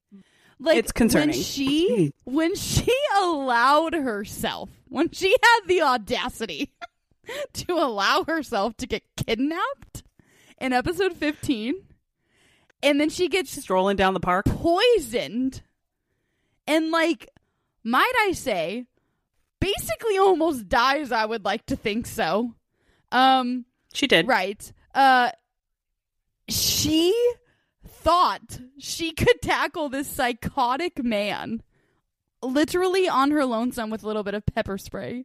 Like 0.58 0.76
It's 0.78 0.92
concerning. 0.92 1.28
when 1.30 1.42
she 1.42 2.12
when 2.24 2.54
she 2.54 2.92
allowed 3.20 3.94
herself 3.94 4.70
when 4.88 5.10
she 5.10 5.30
had 5.42 5.60
the 5.66 5.82
audacity 5.82 6.72
to 7.52 7.72
allow 7.72 8.22
herself 8.24 8.76
to 8.76 8.86
get 8.86 9.02
kidnapped 9.16 10.04
in 10.60 10.72
episode 10.72 11.14
15 11.16 11.74
and 12.80 13.00
then 13.00 13.08
she 13.10 13.28
gets 13.28 13.50
strolling 13.60 13.96
down 13.96 14.14
the 14.14 14.20
park. 14.20 14.44
poisoned 14.46 15.62
and 16.68 16.92
like 16.92 17.28
might 17.82 18.12
I 18.20 18.30
say 18.32 18.86
basically 19.62 20.18
almost 20.18 20.68
dies 20.68 21.12
I 21.12 21.24
would 21.24 21.44
like 21.44 21.64
to 21.66 21.76
think 21.76 22.06
so. 22.06 22.54
Um 23.10 23.64
She 23.94 24.06
did. 24.06 24.26
Right. 24.26 24.72
Uh 24.94 25.30
she 26.48 27.14
thought 27.86 28.58
she 28.78 29.12
could 29.12 29.40
tackle 29.42 29.88
this 29.88 30.08
psychotic 30.08 31.02
man 31.04 31.62
literally 32.42 33.08
on 33.08 33.30
her 33.30 33.44
lonesome 33.44 33.90
with 33.90 34.02
a 34.02 34.06
little 34.06 34.24
bit 34.24 34.34
of 34.34 34.44
pepper 34.44 34.76
spray. 34.76 35.24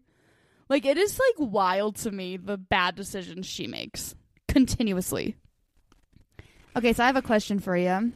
Like 0.70 0.86
it 0.86 0.98
is 0.98 1.20
like 1.20 1.52
wild 1.52 1.96
to 1.98 2.12
me 2.12 2.38
the 2.38 2.58
bad 2.58 2.96
decisions 2.96 3.46
she 3.48 3.66
makes 3.68 4.14
continuously. 4.48 5.36
Okay, 6.76 6.94
so 6.94 7.04
I 7.04 7.08
have 7.08 7.16
a 7.16 7.22
question 7.24 7.60
for 7.60 7.76
you. 7.76 8.12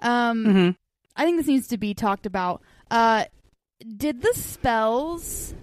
Um 0.00 0.44
Mhm. 0.46 0.76
I 1.16 1.24
think 1.24 1.36
this 1.36 1.46
needs 1.48 1.66
to 1.68 1.76
be 1.76 1.92
talked 1.92 2.24
about. 2.24 2.62
Uh 2.90 3.24
did 3.96 4.22
the 4.22 4.32
spells 4.34 5.54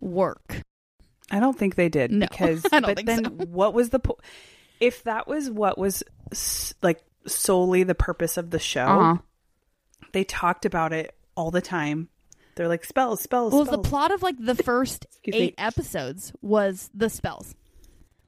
work? 0.00 0.62
I 1.30 1.40
don't 1.40 1.58
think 1.58 1.74
they 1.74 1.88
did 1.88 2.10
No, 2.12 2.26
because 2.30 2.64
I 2.72 2.80
don't 2.80 2.82
but 2.82 2.96
think 2.96 3.06
then 3.06 3.24
so. 3.24 3.30
what 3.46 3.74
was 3.74 3.90
the 3.90 3.98
po- 3.98 4.18
if 4.80 5.02
that 5.04 5.26
was 5.26 5.50
what 5.50 5.76
was 5.78 6.02
s- 6.32 6.74
like 6.82 7.00
solely 7.26 7.82
the 7.82 7.94
purpose 7.94 8.36
of 8.36 8.50
the 8.50 8.58
show 8.58 8.86
Uh-huh. 8.86 9.16
they 10.12 10.22
talked 10.24 10.64
about 10.64 10.92
it 10.92 11.14
all 11.34 11.50
the 11.50 11.60
time 11.60 12.08
they're 12.54 12.68
like 12.68 12.84
spells 12.84 13.20
spells 13.20 13.50
spells. 13.50 13.52
Well, 13.52 13.66
spells. 13.66 13.82
the 13.84 13.88
plot 13.88 14.12
of 14.12 14.22
like 14.22 14.36
the 14.38 14.54
first 14.62 15.06
eight 15.24 15.34
me. 15.34 15.54
episodes 15.58 16.32
was 16.40 16.88
the 16.94 17.10
spells. 17.10 17.54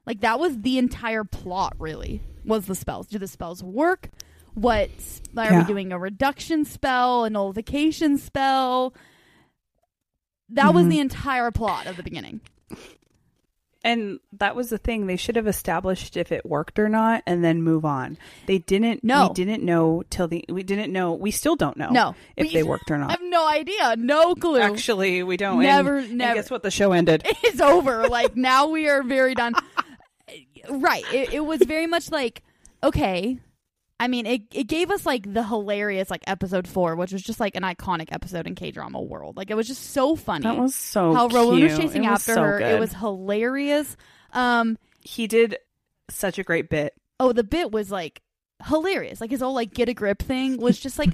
Like 0.05 0.19
that 0.21 0.39
was 0.39 0.59
the 0.61 0.77
entire 0.77 1.23
plot, 1.23 1.73
really. 1.79 2.21
Was 2.45 2.65
the 2.67 2.75
spells? 2.75 3.07
Do 3.07 3.17
the 3.17 3.27
spells 3.27 3.63
work? 3.63 4.09
What 4.53 4.89
are 5.37 5.45
Yeah. 5.45 5.59
we 5.61 5.65
doing? 5.65 5.91
A 5.91 5.97
reduction 5.99 6.63
spell, 6.65 7.23
a 7.23 7.29
nullification 7.31 8.17
spell? 8.19 8.93
That 10.51 10.73
was 10.73 10.85
Mhm. 10.85 10.89
the 10.89 10.99
entire 10.99 11.51
plot 11.51 11.85
of 11.87 11.97
the 11.97 12.03
beginning. 12.03 12.41
and 13.81 14.19
that 14.33 14.57
was 14.57 14.69
the 14.69 14.77
thing 14.77 15.07
they 15.07 15.15
should 15.15 15.37
have 15.37 15.47
established 15.47 16.17
if 16.17 16.33
it 16.33 16.45
worked 16.45 16.77
or 16.77 16.89
not 16.89 17.23
and 17.25 17.41
then 17.45 17.61
move 17.63 17.85
on 17.85 18.17
they 18.45 18.57
didn't 18.57 19.05
No. 19.05 19.27
we 19.29 19.33
didn't 19.33 19.63
know 19.63 20.03
till 20.09 20.27
the 20.27 20.43
we 20.49 20.63
didn't 20.63 20.91
know 20.91 21.13
we 21.13 21.31
still 21.31 21.55
don't 21.55 21.77
know 21.77 21.89
No. 21.89 22.13
if 22.35 22.47
We- 22.47 22.53
they 22.55 22.63
worked 22.63 22.91
or 22.91 22.97
not. 22.97 23.07
I 23.09 23.11
have 23.19 23.21
no 23.23 23.47
idea, 23.47 23.95
no 23.97 24.35
clue. 24.35 24.59
actually 24.59 25.23
we 25.23 25.37
don't 25.37 25.61
Never- 25.61 25.99
and, 25.99 26.09
and 26.09 26.17
never. 26.17 26.33
guess 26.35 26.51
what 26.51 26.61
the 26.61 26.71
show 26.71 26.91
ended 26.91 27.23
it's 27.43 27.61
over. 27.61 28.09
Like 28.09 28.35
now 28.35 28.67
we 28.67 28.89
are 28.89 29.01
very 29.01 29.33
done. 29.33 29.53
right. 30.69 31.05
It, 31.13 31.35
it 31.35 31.45
was 31.45 31.61
very 31.61 31.87
much 31.87 32.11
like 32.11 32.43
okay. 32.83 33.39
I 33.99 34.07
mean, 34.07 34.25
it 34.25 34.43
it 34.51 34.67
gave 34.67 34.91
us 34.91 35.05
like 35.05 35.31
the 35.33 35.43
hilarious 35.43 36.09
like 36.09 36.23
episode 36.25 36.67
four, 36.67 36.95
which 36.95 37.11
was 37.11 37.21
just 37.21 37.39
like 37.39 37.55
an 37.55 37.63
iconic 37.63 38.09
episode 38.11 38.47
in 38.47 38.55
K 38.55 38.71
drama 38.71 39.01
world. 39.01 39.35
Like 39.35 39.51
it 39.51 39.55
was 39.55 39.67
just 39.67 39.91
so 39.91 40.15
funny. 40.15 40.43
that 40.43 40.57
was 40.57 40.75
so 40.75 41.13
how 41.13 41.27
Rowoon 41.27 41.63
was 41.63 41.77
chasing 41.77 42.03
was 42.03 42.11
after 42.11 42.33
so 42.33 42.41
her. 42.41 42.59
It 42.59 42.79
was 42.79 42.93
hilarious. 42.93 43.97
Um. 44.31 44.77
he 45.01 45.27
did 45.27 45.57
such 46.09 46.37
a 46.39 46.43
great 46.43 46.69
bit 46.69 46.93
Oh, 47.19 47.33
the 47.33 47.43
bit 47.43 47.71
was 47.71 47.91
like 47.91 48.21
hilarious. 48.65 49.19
Like 49.19 49.31
his 49.31 49.41
whole 49.41 49.53
like 49.53 49.73
get 49.73 49.89
a 49.89 49.93
grip 49.93 50.21
thing 50.21 50.57
was 50.57 50.79
just 50.79 50.97
like 50.97 51.09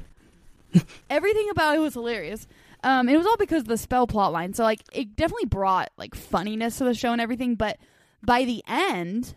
everything 1.09 1.49
about 1.49 1.75
it 1.75 1.79
was 1.79 1.93
hilarious. 1.93 2.47
Um, 2.83 3.09
it 3.09 3.17
was 3.17 3.25
all 3.25 3.38
because 3.38 3.63
of 3.63 3.67
the 3.67 3.77
spell 3.77 4.05
plot 4.05 4.31
line. 4.31 4.53
So 4.53 4.63
like 4.63 4.81
it 4.93 5.15
definitely 5.15 5.45
brought 5.45 5.89
like 5.97 6.13
funniness 6.13 6.77
to 6.77 6.83
the 6.83 6.93
show 6.93 7.11
and 7.11 7.21
everything. 7.21 7.55
But 7.55 7.77
by 8.23 8.45
the 8.45 8.63
end, 8.67 9.36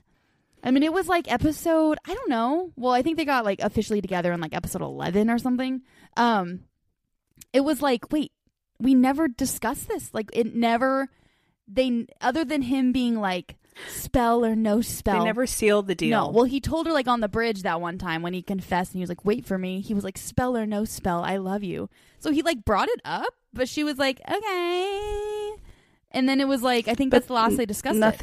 I 0.62 0.70
mean 0.70 0.82
it 0.82 0.92
was 0.92 1.08
like 1.08 1.30
episode 1.30 1.98
I 2.06 2.14
don't 2.14 2.30
know. 2.30 2.72
Well, 2.76 2.92
I 2.92 3.02
think 3.02 3.16
they 3.16 3.24
got 3.24 3.44
like 3.44 3.60
officially 3.60 4.00
together 4.00 4.32
in 4.32 4.40
like 4.40 4.54
episode 4.54 4.82
eleven 4.82 5.30
or 5.30 5.38
something. 5.38 5.82
Um, 6.16 6.60
it 7.52 7.60
was 7.60 7.80
like 7.82 8.10
wait, 8.12 8.32
we 8.78 8.94
never 8.94 9.28
discussed 9.28 9.88
this. 9.88 10.12
Like 10.12 10.30
it 10.32 10.54
never. 10.54 11.08
They 11.66 12.06
other 12.20 12.44
than 12.44 12.62
him 12.62 12.92
being 12.92 13.20
like 13.20 13.56
spell 13.88 14.44
or 14.44 14.56
no 14.56 14.80
spell. 14.80 15.18
they 15.18 15.24
never 15.24 15.46
sealed 15.46 15.86
the 15.86 15.94
deal 15.94 16.10
No, 16.26 16.30
well, 16.30 16.44
he 16.44 16.60
told 16.60 16.86
her 16.86 16.92
like 16.92 17.06
on 17.06 17.20
the 17.20 17.28
bridge 17.28 17.62
that 17.62 17.80
one 17.80 17.98
time 17.98 18.22
when 18.22 18.32
he 18.32 18.42
confessed 18.42 18.92
and 18.92 18.98
he 18.98 19.02
was 19.02 19.10
like, 19.10 19.24
"Wait 19.24 19.44
for 19.44 19.58
me." 19.58 19.80
He 19.80 19.94
was 19.94 20.02
like, 20.02 20.18
"Spell 20.18 20.56
or 20.56 20.66
no 20.66 20.84
spell, 20.84 21.22
I 21.22 21.36
love 21.36 21.62
you." 21.62 21.88
So 22.18 22.32
he 22.32 22.42
like 22.42 22.64
brought 22.64 22.88
it 22.88 23.00
up, 23.04 23.34
but 23.52 23.68
she 23.68 23.84
was 23.84 23.98
like, 23.98 24.20
"Okay." 24.28 25.52
And 26.10 26.26
then 26.28 26.40
it 26.40 26.48
was 26.48 26.62
like, 26.62 26.88
I 26.88 26.94
think 26.94 27.12
that's 27.12 27.26
the 27.26 27.34
last 27.34 27.56
they 27.58 27.66
discussed 27.66 27.96
it. 28.14 28.18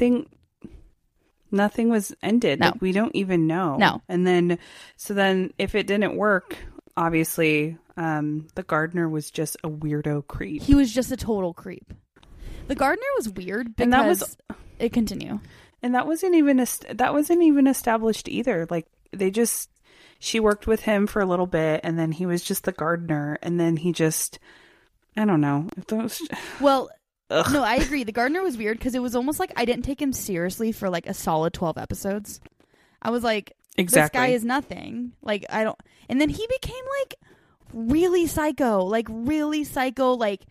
Nothing 1.56 1.88
was 1.88 2.14
ended 2.22 2.60
No. 2.60 2.66
like 2.68 2.80
we 2.80 2.92
don't 2.92 3.14
even 3.16 3.46
know 3.46 3.76
No. 3.76 4.02
and 4.08 4.26
then 4.26 4.58
so 4.96 5.14
then 5.14 5.52
if 5.58 5.74
it 5.74 5.86
didn't 5.86 6.16
work 6.16 6.56
obviously 6.96 7.76
um 7.96 8.46
the 8.54 8.62
gardener 8.62 9.08
was 9.08 9.30
just 9.30 9.56
a 9.64 9.68
weirdo 9.68 10.26
creep 10.26 10.62
He 10.62 10.74
was 10.74 10.92
just 10.92 11.10
a 11.12 11.16
total 11.16 11.52
creep. 11.54 11.92
The 12.68 12.74
gardener 12.74 13.06
was 13.16 13.28
weird 13.30 13.68
because 13.76 13.82
And 13.84 13.92
that 13.92 14.06
was- 14.06 14.36
it 14.78 14.92
continue. 14.92 15.40
and 15.82 15.94
that 15.94 16.06
wasn't 16.06 16.34
even 16.34 16.58
est- 16.60 16.96
that 16.98 17.12
wasn't 17.14 17.42
even 17.42 17.66
established 17.66 18.28
either 18.28 18.66
like 18.70 18.86
they 19.12 19.30
just 19.30 19.70
she 20.18 20.40
worked 20.40 20.66
with 20.66 20.82
him 20.82 21.06
for 21.06 21.20
a 21.20 21.26
little 21.26 21.46
bit 21.46 21.80
and 21.84 21.98
then 21.98 22.12
he 22.12 22.26
was 22.26 22.42
just 22.42 22.64
the 22.64 22.72
gardener 22.72 23.38
and 23.42 23.58
then 23.60 23.76
he 23.76 23.92
just 23.92 24.38
i 25.16 25.24
don't 25.24 25.40
know 25.40 25.68
those 25.88 26.20
Well, 26.60 26.90
Ugh. 27.30 27.52
no, 27.52 27.62
I 27.64 27.76
agree. 27.76 28.04
The 28.04 28.12
gardener 28.12 28.42
was 28.42 28.56
weird 28.56 28.78
because 28.78 28.94
it 28.94 29.02
was 29.02 29.16
almost 29.16 29.40
like 29.40 29.52
I 29.56 29.64
didn't 29.64 29.84
take 29.84 30.00
him 30.00 30.12
seriously 30.12 30.70
for 30.72 30.88
like 30.88 31.06
a 31.06 31.14
solid 31.14 31.52
twelve 31.52 31.76
episodes. 31.78 32.40
I 33.02 33.10
was 33.10 33.22
like, 33.24 33.52
exactly 33.76 34.18
this 34.20 34.26
guy 34.28 34.32
is 34.34 34.44
nothing. 34.44 35.12
Like 35.22 35.44
I 35.50 35.64
don't. 35.64 35.78
And 36.08 36.20
then 36.20 36.28
he 36.28 36.46
became 36.48 36.84
like 37.02 37.14
really 37.72 38.26
psycho, 38.26 38.84
like 38.84 39.06
really 39.10 39.64
psycho, 39.64 40.12
like 40.12 40.42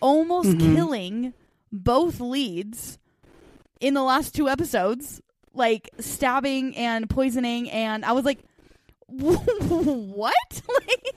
almost 0.00 0.50
Mhm. 0.50 0.74
killing 0.76 1.34
both 1.72 2.20
leads 2.20 2.98
in 3.80 3.94
the 3.94 4.02
last 4.02 4.34
two 4.34 4.48
episodes, 4.48 5.20
like 5.52 5.90
stabbing 5.98 6.76
and 6.76 7.10
poisoning. 7.10 7.70
And 7.70 8.04
I 8.04 8.12
was 8.12 8.24
like, 8.24 8.38
what? 9.08 10.34
like, 10.86 11.14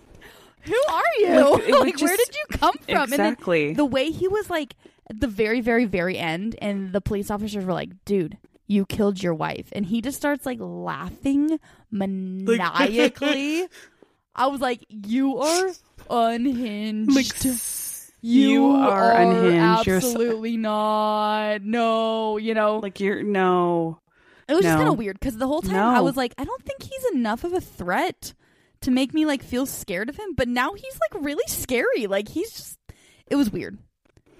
who 0.63 0.75
are 0.89 1.03
you? 1.19 1.51
Like, 1.53 1.67
Like, 1.81 2.01
where 2.01 2.17
did 2.17 2.29
you 2.35 2.57
come 2.57 2.73
from? 2.73 2.95
And 2.95 3.13
exactly 3.13 3.73
the 3.73 3.85
way 3.85 4.11
he 4.11 4.27
was 4.27 4.49
like 4.49 4.75
at 5.09 5.19
the 5.19 5.27
very 5.27 5.61
very 5.61 5.85
very 5.85 6.17
end 6.17 6.55
and 6.61 6.93
the 6.93 7.01
police 7.01 7.29
officers 7.31 7.65
were 7.65 7.73
like 7.73 7.89
dude 8.05 8.37
you 8.67 8.85
killed 8.85 9.21
your 9.21 9.33
wife 9.33 9.67
and 9.73 9.85
he 9.87 10.01
just 10.01 10.15
starts 10.17 10.45
like 10.45 10.59
laughing 10.61 11.59
maniacally 11.89 13.67
I 14.35 14.47
was 14.47 14.61
like, 14.61 14.85
you 14.87 15.39
are 15.39 15.71
unhinged. 16.09 17.13
Like, 17.13 17.45
s- 17.45 18.13
you 18.21 18.65
are 18.77 19.11
unhinged. 19.11 19.85
You're 19.85 19.99
so- 19.99 20.07
Absolutely 20.11 20.55
not. 20.55 21.63
No, 21.63 22.37
you 22.37 22.53
know, 22.53 22.79
like 22.79 23.01
you're 23.01 23.23
no. 23.23 23.99
it 24.47 24.53
was 24.53 24.63
just 24.63 24.77
kind 24.77 24.87
of 24.87 24.97
weird 24.97 25.19
because 25.19 25.35
the 25.35 25.47
whole 25.47 25.61
time 25.61 25.75
I 25.75 25.99
was 25.99 26.15
like, 26.15 26.33
I 26.37 26.45
don't 26.45 26.63
think 26.63 26.81
he's 26.83 27.05
enough 27.13 27.43
of 27.43 27.51
a 27.51 27.59
threat 27.59 28.33
to 28.81 28.91
make 28.91 29.13
me 29.13 29.25
like 29.25 29.43
feel 29.43 29.65
scared 29.65 30.09
of 30.09 30.17
him. 30.17 30.33
But 30.35 30.47
now 30.47 30.73
he's 30.73 30.99
like 31.11 31.23
really 31.23 31.43
scary. 31.47 32.07
Like 32.07 32.27
he's 32.27 32.51
just. 32.51 32.79
It 33.27 33.35
was 33.35 33.49
weird. 33.49 33.77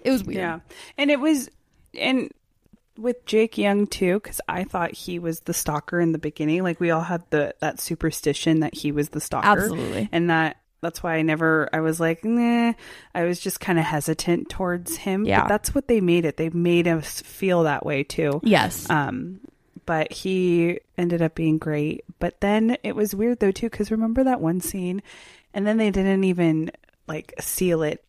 It 0.04 0.12
was 0.12 0.24
weird. 0.24 0.40
Yeah, 0.40 0.60
and 0.98 1.10
it 1.10 1.20
was, 1.20 1.50
and 1.98 2.30
with 2.98 3.26
Jake 3.26 3.58
Young 3.58 3.88
too, 3.88 4.16
because 4.16 4.42
I 4.48 4.64
thought 4.64 4.92
he 4.94 5.20
was 5.20 5.42
the 5.42 5.54
stalker 5.54 6.00
in 6.00 6.12
the 6.12 6.18
beginning. 6.20 6.64
Like 6.64 6.80
we 6.80 6.92
all 6.92 7.02
had 7.02 7.24
the 7.30 7.56
that 7.60 7.80
superstition 7.80 8.62
that 8.62 8.74
he 8.76 8.92
was 8.92 9.10
the 9.10 9.22
stalker, 9.22 9.48
Absolutely. 9.48 10.10
and 10.12 10.30
that 10.30 10.58
that's 10.82 11.04
why 11.04 11.16
I 11.16 11.22
never. 11.22 11.70
I 11.72 11.80
was 11.80 12.00
like, 12.00 12.26
nah. 12.26 12.74
I 13.14 13.24
was 13.24 13.40
just 13.40 13.60
kind 13.60 13.78
of 13.80 13.86
hesitant 13.86 14.50
towards 14.50 14.98
him. 14.98 15.26
Yeah. 15.26 15.42
but 15.42 15.50
that's 15.50 15.76
what 15.76 15.88
they 15.88 16.02
made 16.02 16.26
it. 16.26 16.38
They 16.38 16.50
made 16.50 16.88
us 16.88 17.22
feel 17.22 17.64
that 17.64 17.86
way 17.86 18.04
too. 18.04 18.42
Yes. 18.44 18.90
Um, 18.90 19.40
but 19.86 20.12
he 20.12 20.80
ended 20.98 21.22
up 21.22 21.36
being 21.36 21.58
great. 21.58 22.04
But 22.20 22.42
then 22.42 22.78
it 22.84 22.96
was 22.96 23.16
weird 23.16 23.40
though 23.40 23.52
too, 23.52 23.70
because 23.70 23.92
remember 23.92 24.24
that 24.24 24.42
one 24.42 24.62
scene, 24.62 25.02
and 25.54 25.66
then 25.68 25.78
they 25.78 25.90
didn't 25.92 26.24
even 26.24 26.72
like 27.08 27.34
seal 27.40 27.84
it. 27.84 28.04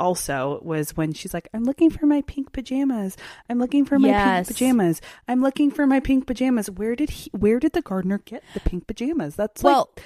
Also, 0.00 0.60
was 0.62 0.96
when 0.96 1.12
she's 1.12 1.34
like, 1.34 1.48
"I'm 1.52 1.64
looking 1.64 1.90
for 1.90 2.06
my 2.06 2.22
pink 2.22 2.52
pajamas. 2.52 3.16
I'm 3.50 3.58
looking 3.58 3.84
for 3.84 3.98
my 3.98 4.08
Yes. 4.08 4.46
pink 4.46 4.56
pajamas. 4.56 5.00
I'm 5.26 5.42
looking 5.42 5.72
for 5.72 5.88
my 5.88 5.98
pink 5.98 6.24
pajamas." 6.28 6.70
Where 6.70 6.94
did 6.94 7.10
he? 7.10 7.30
Where 7.36 7.58
did 7.58 7.72
the 7.72 7.82
gardener 7.82 8.18
get 8.18 8.44
the 8.54 8.60
pink 8.60 8.86
pajamas? 8.86 9.34
That's 9.34 9.60
well, 9.60 9.90
like, 9.96 10.04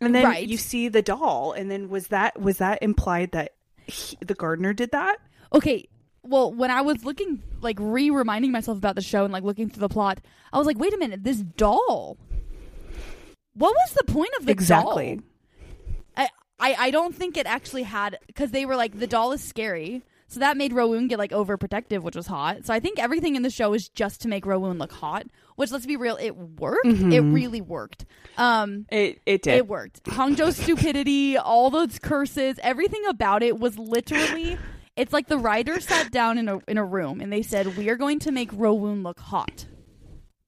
and 0.00 0.14
then 0.16 0.24
right. 0.24 0.48
you 0.48 0.56
see 0.56 0.88
the 0.88 1.00
doll, 1.00 1.52
and 1.52 1.70
then 1.70 1.88
was 1.88 2.08
that 2.08 2.40
was 2.40 2.58
that 2.58 2.82
implied 2.82 3.30
that 3.30 3.52
he, 3.86 4.16
the 4.20 4.34
gardener 4.34 4.72
did 4.72 4.90
that? 4.90 5.18
okay. 5.52 5.88
Well, 6.22 6.52
when 6.52 6.70
I 6.70 6.82
was 6.82 7.04
looking, 7.04 7.42
like 7.60 7.76
re 7.80 8.10
reminding 8.10 8.52
myself 8.52 8.76
about 8.78 8.94
the 8.94 9.02
show 9.02 9.24
and 9.24 9.32
like 9.32 9.42
looking 9.42 9.68
through 9.70 9.80
the 9.80 9.88
plot, 9.88 10.20
I 10.52 10.58
was 10.58 10.66
like, 10.66 10.78
wait 10.78 10.92
a 10.92 10.98
minute, 10.98 11.24
this 11.24 11.38
doll. 11.38 12.16
What 13.54 13.74
was 13.74 13.94
the 13.94 14.04
point 14.04 14.30
of 14.38 14.46
the 14.46 14.52
exactly. 14.52 15.16
doll? 15.16 15.24
I, 16.16 16.28
I, 16.58 16.74
I 16.86 16.90
don't 16.90 17.14
think 17.14 17.36
it 17.36 17.46
actually 17.46 17.82
had 17.84 18.18
because 18.26 18.50
they 18.50 18.66
were 18.66 18.76
like 18.76 18.98
the 18.98 19.06
doll 19.06 19.32
is 19.32 19.42
scary, 19.42 20.02
so 20.28 20.40
that 20.40 20.56
made 20.56 20.72
Rowoon 20.72 21.08
get 21.08 21.18
like 21.18 21.32
overprotective, 21.32 22.02
which 22.02 22.14
was 22.16 22.26
hot. 22.26 22.64
So 22.64 22.72
I 22.72 22.80
think 22.80 22.98
everything 22.98 23.34
in 23.34 23.42
the 23.42 23.50
show 23.50 23.72
is 23.74 23.88
just 23.88 24.20
to 24.22 24.28
make 24.28 24.44
Rowoon 24.44 24.78
look 24.78 24.92
hot. 24.92 25.26
Which 25.56 25.70
let's 25.72 25.84
be 25.84 25.96
real, 25.96 26.16
it 26.18 26.36
worked. 26.36 26.86
It 26.86 27.20
really 27.20 27.60
worked. 27.60 28.06
Um, 28.38 28.86
It 28.90 29.20
it 29.26 29.42
did. 29.42 29.56
it 29.56 29.66
worked. 29.68 30.04
Hongjo's 30.04 30.56
stupidity, 30.56 31.36
all 31.36 31.68
those 31.68 31.98
curses, 31.98 32.58
everything 32.62 33.04
about 33.06 33.42
it 33.42 33.58
was 33.58 33.78
literally. 33.78 34.56
It's 34.96 35.12
like 35.12 35.28
the 35.28 35.38
writers 35.38 35.86
sat 35.86 36.10
down 36.10 36.36
in 36.38 36.48
a 36.48 36.58
in 36.68 36.76
a 36.78 36.84
room 36.84 37.20
and 37.20 37.32
they 37.32 37.42
said, 37.42 37.76
"We 37.76 37.88
are 37.88 37.96
going 37.96 38.18
to 38.20 38.32
make 38.32 38.50
Rowoon 38.52 39.02
look 39.02 39.20
hot. 39.20 39.66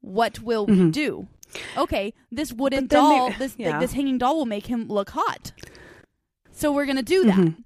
What 0.00 0.40
will 0.40 0.66
we 0.66 0.90
do? 0.90 1.28
Okay, 1.76 2.12
this 2.30 2.52
wooden 2.52 2.88
Mm-hmm. 2.88 2.94
Then 2.94 3.08
they- 3.10 3.16
doll, 3.18 3.30
this 3.38 3.54
yeah. 3.58 3.78
this 3.78 3.92
hanging 3.92 4.18
doll 4.18 4.36
will 4.36 4.46
make 4.46 4.66
him 4.66 4.88
look 4.88 5.10
hot. 5.10 5.52
So 6.50 6.72
we're 6.72 6.86
gonna 6.86 7.02
do 7.02 7.24
that. 7.24 7.36
Mhm. 7.38 7.64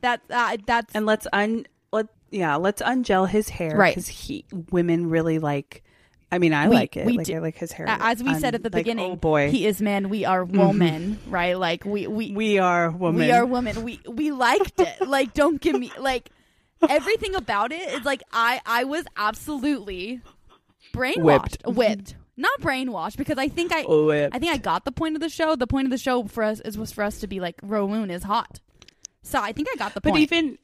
That 0.00 0.20
uh, 0.30 0.56
that's 0.66 0.94
and 0.94 1.06
let's 1.06 1.26
un 1.32 1.66
let 1.92 2.06
yeah 2.30 2.56
let's 2.56 2.82
ungel 2.82 3.28
his 3.28 3.48
hair 3.50 3.76
Right. 3.76 3.94
because 3.94 4.08
he 4.08 4.44
women 4.70 5.08
really 5.08 5.38
like 5.38 5.82
i 6.30 6.38
mean 6.38 6.52
i 6.52 6.68
We- 6.68 6.74
like 6.76 6.96
it 6.96 7.06
we 7.06 7.16
like 7.18 7.26
do- 7.26 7.36
i 7.36 7.38
like 7.38 7.56
his 7.56 7.72
hair 7.72 7.86
as 7.88 8.22
we 8.22 8.30
I'm 8.30 8.40
said 8.40 8.54
at 8.54 8.62
the 8.62 8.68
like, 8.70 8.74
oh 8.74 8.78
beginning. 8.84 9.12
oh 9.12 9.16
boy 9.16 9.50
he 9.50 9.66
is 9.66 9.80
man, 9.80 10.08
we 10.08 10.24
are 10.24 10.44
mm-hmm. 10.44 10.58
woman, 10.58 11.18
right? 11.28 11.58
Like 11.58 11.84
we 11.84 12.06
we 12.06 12.32
we 12.32 12.58
are 12.58 12.90
women 12.90 13.20
We 13.20 13.30
are 13.32 13.46
women. 13.46 13.82
We 13.82 14.00
we 14.06 14.30
liked 14.32 14.78
it. 14.80 15.08
like 15.08 15.32
don't 15.34 15.60
give 15.60 15.78
me 15.78 15.90
like 15.98 16.30
everything 16.88 17.34
about 17.34 17.72
it 17.72 17.88
is 17.94 18.04
like 18.04 18.22
I 18.32 18.60
I 18.66 18.84
was 18.84 19.04
absolutely 19.16 20.20
brainwashed, 20.92 21.64
Whipped. 21.64 21.66
whipped, 21.66 22.16
not 22.36 22.60
brainwashed 22.60 23.16
because 23.16 23.38
I 23.38 23.48
think 23.48 23.72
I 23.72 23.82
Whipped. 23.82 24.34
I 24.34 24.38
think 24.38 24.52
I 24.52 24.58
got 24.58 24.84
the 24.84 24.92
point 24.92 25.14
of 25.16 25.20
the 25.20 25.28
show. 25.28 25.56
The 25.56 25.66
point 25.66 25.86
of 25.86 25.90
the 25.90 25.98
show 25.98 26.24
for 26.24 26.42
us 26.44 26.60
is 26.60 26.76
was 26.78 26.92
for 26.92 27.04
us 27.04 27.20
to 27.20 27.26
be 27.26 27.40
like 27.40 27.56
Rowoon 27.62 28.10
is 28.10 28.22
hot. 28.22 28.60
So 29.22 29.40
I 29.40 29.52
think 29.52 29.68
I 29.72 29.76
got 29.76 29.94
the 29.94 30.00
but 30.00 30.10
point. 30.10 30.22
even 30.22 30.58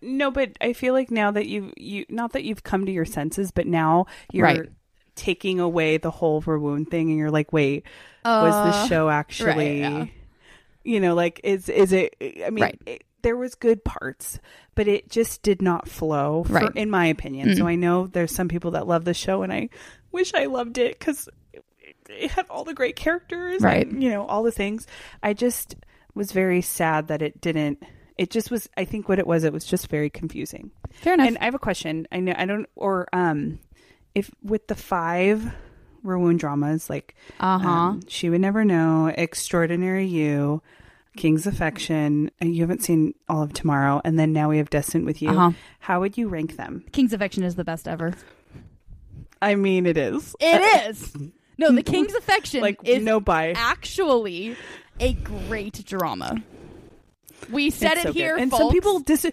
no 0.00 0.30
but 0.30 0.52
i 0.60 0.72
feel 0.72 0.94
like 0.94 1.10
now 1.10 1.32
that 1.32 1.48
you 1.48 1.72
you 1.76 2.06
not 2.08 2.32
that 2.32 2.44
you've 2.44 2.62
come 2.62 2.86
to 2.86 2.92
your 2.92 3.04
senses 3.04 3.50
but 3.50 3.66
now 3.66 4.06
you're 4.32 4.44
Right. 4.46 4.68
Taking 5.18 5.58
away 5.60 5.96
the 5.98 6.10
whole 6.10 6.40
wound 6.40 6.90
thing 6.90 7.10
and 7.10 7.18
you're 7.18 7.30
like 7.30 7.52
wait 7.52 7.84
was 8.24 8.54
Uh, 8.54 8.64
this 8.70 8.88
show 8.88 9.08
actually 9.10 9.80
yeah. 9.80 10.04
you 10.84 11.00
know 11.00 11.14
like 11.14 11.40
is 11.44 11.68
is 11.68 11.92
it 11.92 12.14
i 12.46 12.50
mean 12.50 12.62
Right. 12.64 12.80
it, 12.86 13.04
there 13.22 13.36
was 13.36 13.54
good 13.56 13.84
parts 13.84 14.38
but 14.76 14.86
it 14.86 15.10
just 15.10 15.42
did 15.42 15.60
not 15.60 15.88
flow 15.88 16.44
for, 16.44 16.52
Right. 16.52 16.76
in 16.76 16.88
my 16.88 17.06
opinion 17.06 17.56
so 17.56 17.66
i 17.66 17.74
know 17.74 18.06
there's 18.06 18.32
some 18.34 18.48
people 18.48 18.70
that 18.72 18.86
love 18.86 19.04
the 19.04 19.12
show 19.14 19.42
and 19.42 19.52
i 19.52 19.68
wish 20.12 20.32
i 20.34 20.46
loved 20.46 20.78
it 20.78 20.96
because 20.98 21.28
it, 21.52 21.64
it 22.08 22.30
had 22.30 22.46
all 22.48 22.62
the 22.64 22.74
great 22.74 22.94
characters 22.96 23.60
Right. 23.60 23.86
and, 23.86 24.02
you 24.02 24.10
know 24.10 24.24
all 24.26 24.42
the 24.44 24.52
things 24.52 24.86
i 25.22 25.32
just 25.34 25.74
was 26.14 26.30
very 26.32 26.62
sad 26.62 27.08
that 27.08 27.22
it 27.22 27.40
didn't 27.40 27.82
it 28.16 28.30
just 28.30 28.50
was 28.50 28.68
i 28.76 28.84
think 28.84 29.08
what 29.08 29.18
it 29.18 29.26
was 29.26 29.42
it 29.44 29.52
was 29.52 29.64
just 29.64 29.88
very 29.88 30.10
confusing 30.10 30.70
Fair 30.92 31.14
enough. 31.14 31.28
and 31.28 31.38
I 31.38 31.44
have 31.44 31.54
a 31.54 31.58
question. 31.60 32.08
I 32.10 32.18
know 32.18 32.34
I 32.36 32.44
don't 32.46 32.66
or 32.74 33.06
um 33.12 33.60
if 34.18 34.30
with 34.42 34.66
the 34.66 34.74
five 34.74 35.52
Rowoon 36.04 36.38
dramas 36.38 36.88
like 36.90 37.14
uh 37.40 37.58
huh. 37.58 37.68
um, 37.68 38.00
She 38.08 38.30
Would 38.30 38.40
Never 38.40 38.64
Know, 38.64 39.12
Extraordinary 39.16 40.06
You, 40.06 40.62
King's 41.16 41.46
Affection, 41.46 42.30
and 42.40 42.54
you 42.54 42.62
haven't 42.62 42.82
seen 42.82 43.14
all 43.28 43.42
of 43.42 43.52
Tomorrow, 43.52 44.00
and 44.04 44.18
then 44.18 44.32
now 44.32 44.48
we 44.48 44.58
have 44.58 44.70
Destined 44.70 45.04
with 45.06 45.20
You. 45.22 45.30
Uh-huh. 45.30 45.50
How 45.80 46.00
would 46.00 46.16
you 46.16 46.28
rank 46.28 46.56
them? 46.56 46.84
King's 46.92 47.12
Affection 47.12 47.42
is 47.42 47.54
the 47.56 47.64
best 47.64 47.88
ever. 47.88 48.14
I 49.40 49.54
mean 49.54 49.86
it 49.86 49.96
is. 49.96 50.34
It 50.40 50.86
is. 50.90 51.14
No, 51.58 51.72
the 51.72 51.82
King's 51.82 52.14
Affection 52.14 52.60
like 52.60 52.78
is 52.84 53.02
no 53.02 53.20
buy. 53.20 53.52
actually 53.56 54.56
a 55.00 55.12
great 55.14 55.84
drama. 55.84 56.42
We 57.50 57.70
said 57.70 57.92
It's 57.92 58.00
it 58.00 58.02
so 58.02 58.12
good. 58.12 58.16
here, 58.18 58.36
And 58.36 58.50
folks. 58.50 58.62
some 58.62 58.72
people 58.72 58.98
dis 59.00 59.26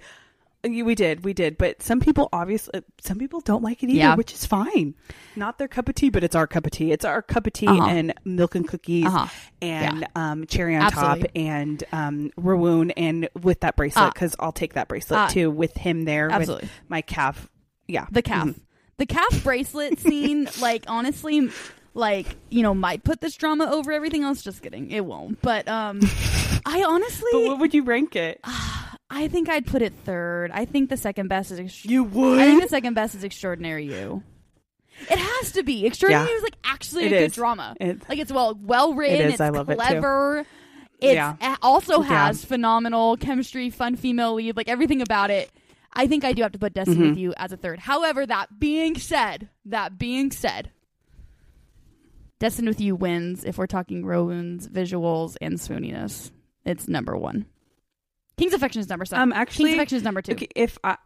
we 0.68 0.96
did, 0.96 1.24
we 1.24 1.34
did, 1.34 1.58
but 1.58 1.82
some 1.82 2.00
people 2.00 2.30
obviously, 2.34 2.82
some 3.02 3.18
people 3.18 3.40
don't 3.42 3.64
like 3.64 3.84
it 3.84 3.90
either, 3.90 3.98
Yeah. 3.98 4.16
which 4.16 4.34
is 4.34 4.46
fine. 4.46 4.96
Not 5.36 5.58
their 5.58 5.68
cup 5.68 5.88
of 5.90 5.96
tea, 5.96 6.10
but 6.10 6.24
it's 6.24 6.36
our 6.36 6.48
cup 6.48 6.66
of 6.66 6.72
tea. 6.72 6.92
It's 6.92 7.06
our 7.06 7.22
cup 7.22 7.48
of 7.48 7.54
tea 7.54 7.68
Uh-huh. 7.68 7.86
and 7.88 8.14
milk 8.26 8.56
and 8.56 8.68
cookies 8.68 9.06
Uh-huh. 9.06 9.28
and 9.62 10.08
um, 10.16 10.46
cherry 10.48 10.76
on 10.76 10.82
Absolutely. 10.84 11.22
top 11.24 11.32
and 11.36 11.84
um, 11.92 12.32
Rowoon 12.40 12.92
and 12.98 13.30
with 13.42 13.60
that 13.62 13.76
bracelet 13.76 14.06
Uh, 14.08 14.12
because 14.12 14.36
I'll 14.40 14.52
take 14.52 14.74
that 14.74 14.88
bracelet 14.88 15.20
uh, 15.20 15.28
too 15.30 15.52
with 15.52 15.76
him 15.78 16.06
there 16.06 16.30
absolutely. 16.32 16.66
with 16.68 16.90
my 16.90 17.02
calf. 17.02 17.50
Yeah, 17.88 18.08
the 18.12 18.22
calf 18.22 18.48
Mhm. 18.48 18.60
the 18.98 19.06
calf 19.06 19.44
bracelet 19.44 20.00
scene 20.00 20.48
like 20.62 20.86
honestly 20.88 21.50
like 21.94 22.36
you 22.50 22.64
know 22.64 22.74
might 22.74 23.04
put 23.04 23.22
this 23.22 23.36
drama 23.36 23.66
over 23.72 23.92
everything 23.92 24.24
else 24.24 24.42
just 24.42 24.62
kidding 24.62 24.90
it 24.92 25.06
won't 25.06 25.42
but 25.42 25.68
um 25.68 26.00
i 26.66 26.84
honestly 26.84 27.30
But 27.32 27.44
what 27.44 27.60
would 27.60 27.74
you 27.74 27.84
rank 27.84 28.16
it? 28.16 28.40
i 29.10 29.28
think 29.28 29.50
i'd 29.50 29.66
put 29.66 29.82
it 29.82 29.94
third 30.04 30.52
i 30.52 30.66
think 30.66 30.90
the 30.90 30.98
second 30.98 31.28
best 31.28 31.52
is 31.52 31.60
ex- 31.60 31.86
You 31.86 32.04
would. 32.04 32.40
i 32.40 32.46
think 32.46 32.64
the 32.64 32.70
second 32.70 32.94
best 32.94 33.16
is 33.16 33.24
extraordinary 33.24 33.86
you 33.86 34.24
it 35.10 35.18
has 35.20 35.52
to 35.54 35.64
be 35.64 35.86
extraordinary 35.86 36.26
Yeah. 36.26 36.32
You 36.32 36.38
is 36.38 36.44
like 36.44 36.56
actually 36.64 37.06
It 37.06 37.14
a 37.14 37.20
good 37.20 37.32
drama 37.34 37.76
It- 37.80 38.08
like 38.10 38.20
it's 38.20 38.32
well 38.32 38.58
well 38.62 38.94
written 38.94 39.28
is. 39.28 39.34
it's 39.34 39.42
I 39.42 39.50
love 39.50 39.70
it, 39.70 39.74
too. 39.74 39.82
clever 39.86 40.46
it 41.02 41.14
Yeah. 41.16 41.36
also 41.62 42.02
Yeah. 42.02 42.08
has 42.28 42.44
phenomenal 42.46 43.18
chemistry 43.18 43.70
fun 43.70 43.96
female 43.96 44.34
lead 44.36 44.56
like 44.58 44.70
everything 44.70 45.02
about 45.02 45.30
it 45.32 45.52
I 45.98 46.08
think 46.08 46.26
I 46.26 46.34
do 46.34 46.42
have 46.42 46.52
to 46.52 46.60
put 46.60 46.74
Destiny 46.74 46.98
Mm-hmm. 46.98 47.10
with 47.12 47.18
you 47.20 47.34
as 47.38 47.54
a 47.54 47.58
third. 47.58 47.80
However, 47.80 48.26
that 48.26 48.60
being 48.60 48.98
said, 48.98 49.48
that 49.64 49.98
being 49.98 50.30
said, 50.30 50.72
Destined 52.40 52.68
with 52.68 52.82
You 52.82 52.98
wins 52.98 53.46
if 53.46 53.58
we're 53.58 53.66
talking 53.66 54.06
Rowoon's 54.06 54.68
visuals 54.68 55.38
and 55.40 55.54
swooniness. 55.58 56.32
It's 56.66 56.90
number 56.90 57.16
one. 57.16 57.46
King's 58.38 58.54
Affection 58.54 58.80
is 58.82 58.90
number 58.90 59.06
seven. 59.06 59.22
Um, 59.24 59.34
actually- 59.34 59.66
King's 59.70 59.76
Affection 59.78 59.98
is 59.98 60.04
number 60.04 60.22
two. 60.22 60.34
Okay, 60.34 60.48
if 60.56 60.78
I, 60.84 60.98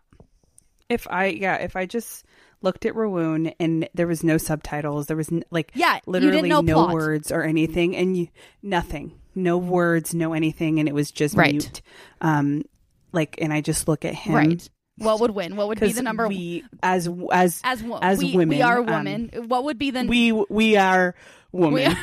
if 0.89 1.07
I, 1.09 1.25
yeah, 1.27 1.55
if 1.57 1.75
I 1.75 1.85
just 1.85 2.25
looked 2.61 2.85
at 2.85 2.93
Rowoon 2.93 3.53
and 3.59 3.87
there 3.93 4.07
was 4.07 4.23
no 4.23 4.37
subtitles, 4.37 5.07
there 5.07 5.15
was 5.17 5.31
n- 5.31 5.43
like 5.51 5.71
Yeah, 5.75 5.99
literally 6.07 6.49
no 6.49 6.63
plot. 6.63 6.93
words 6.93 7.31
or 7.31 7.43
anything, 7.43 7.95
and 7.95 8.17
you 8.17 8.27
nothing, 8.63 9.13
no 9.35 9.57
words, 9.57 10.13
no 10.13 10.33
anything, 10.33 10.79
and 10.79 10.89
it 10.89 10.93
was 10.95 11.11
just 11.11 11.35
Right. 11.35 11.51
mute. 11.53 11.81
Um, 12.21 12.63
like, 13.11 13.35
and 13.41 13.53
I 13.53 13.61
just 13.61 13.87
look 13.87 14.03
at 14.05 14.13
him, 14.15 14.33
Right. 14.35 14.69
What 14.97 15.21
would 15.21 15.31
win? 15.31 15.55
What 15.55 15.69
would 15.69 15.79
be 15.79 15.93
the 15.93 16.01
number 16.09 16.27
we 16.27 16.65
as 16.83 17.07
as 17.31 17.61
as 17.63 17.81
as 18.01 18.17
we, 18.19 18.35
women, 18.35 18.57
We 18.57 18.61
are 18.61 18.79
um, 18.79 18.85
women. 18.85 19.29
what 19.47 19.63
would 19.63 19.77
be 19.79 19.91
the 19.91 20.03
we 20.03 20.33
we 20.33 20.75
are 20.75 21.15
woman. 21.53 21.73
we 21.75 21.85
are, 21.85 21.95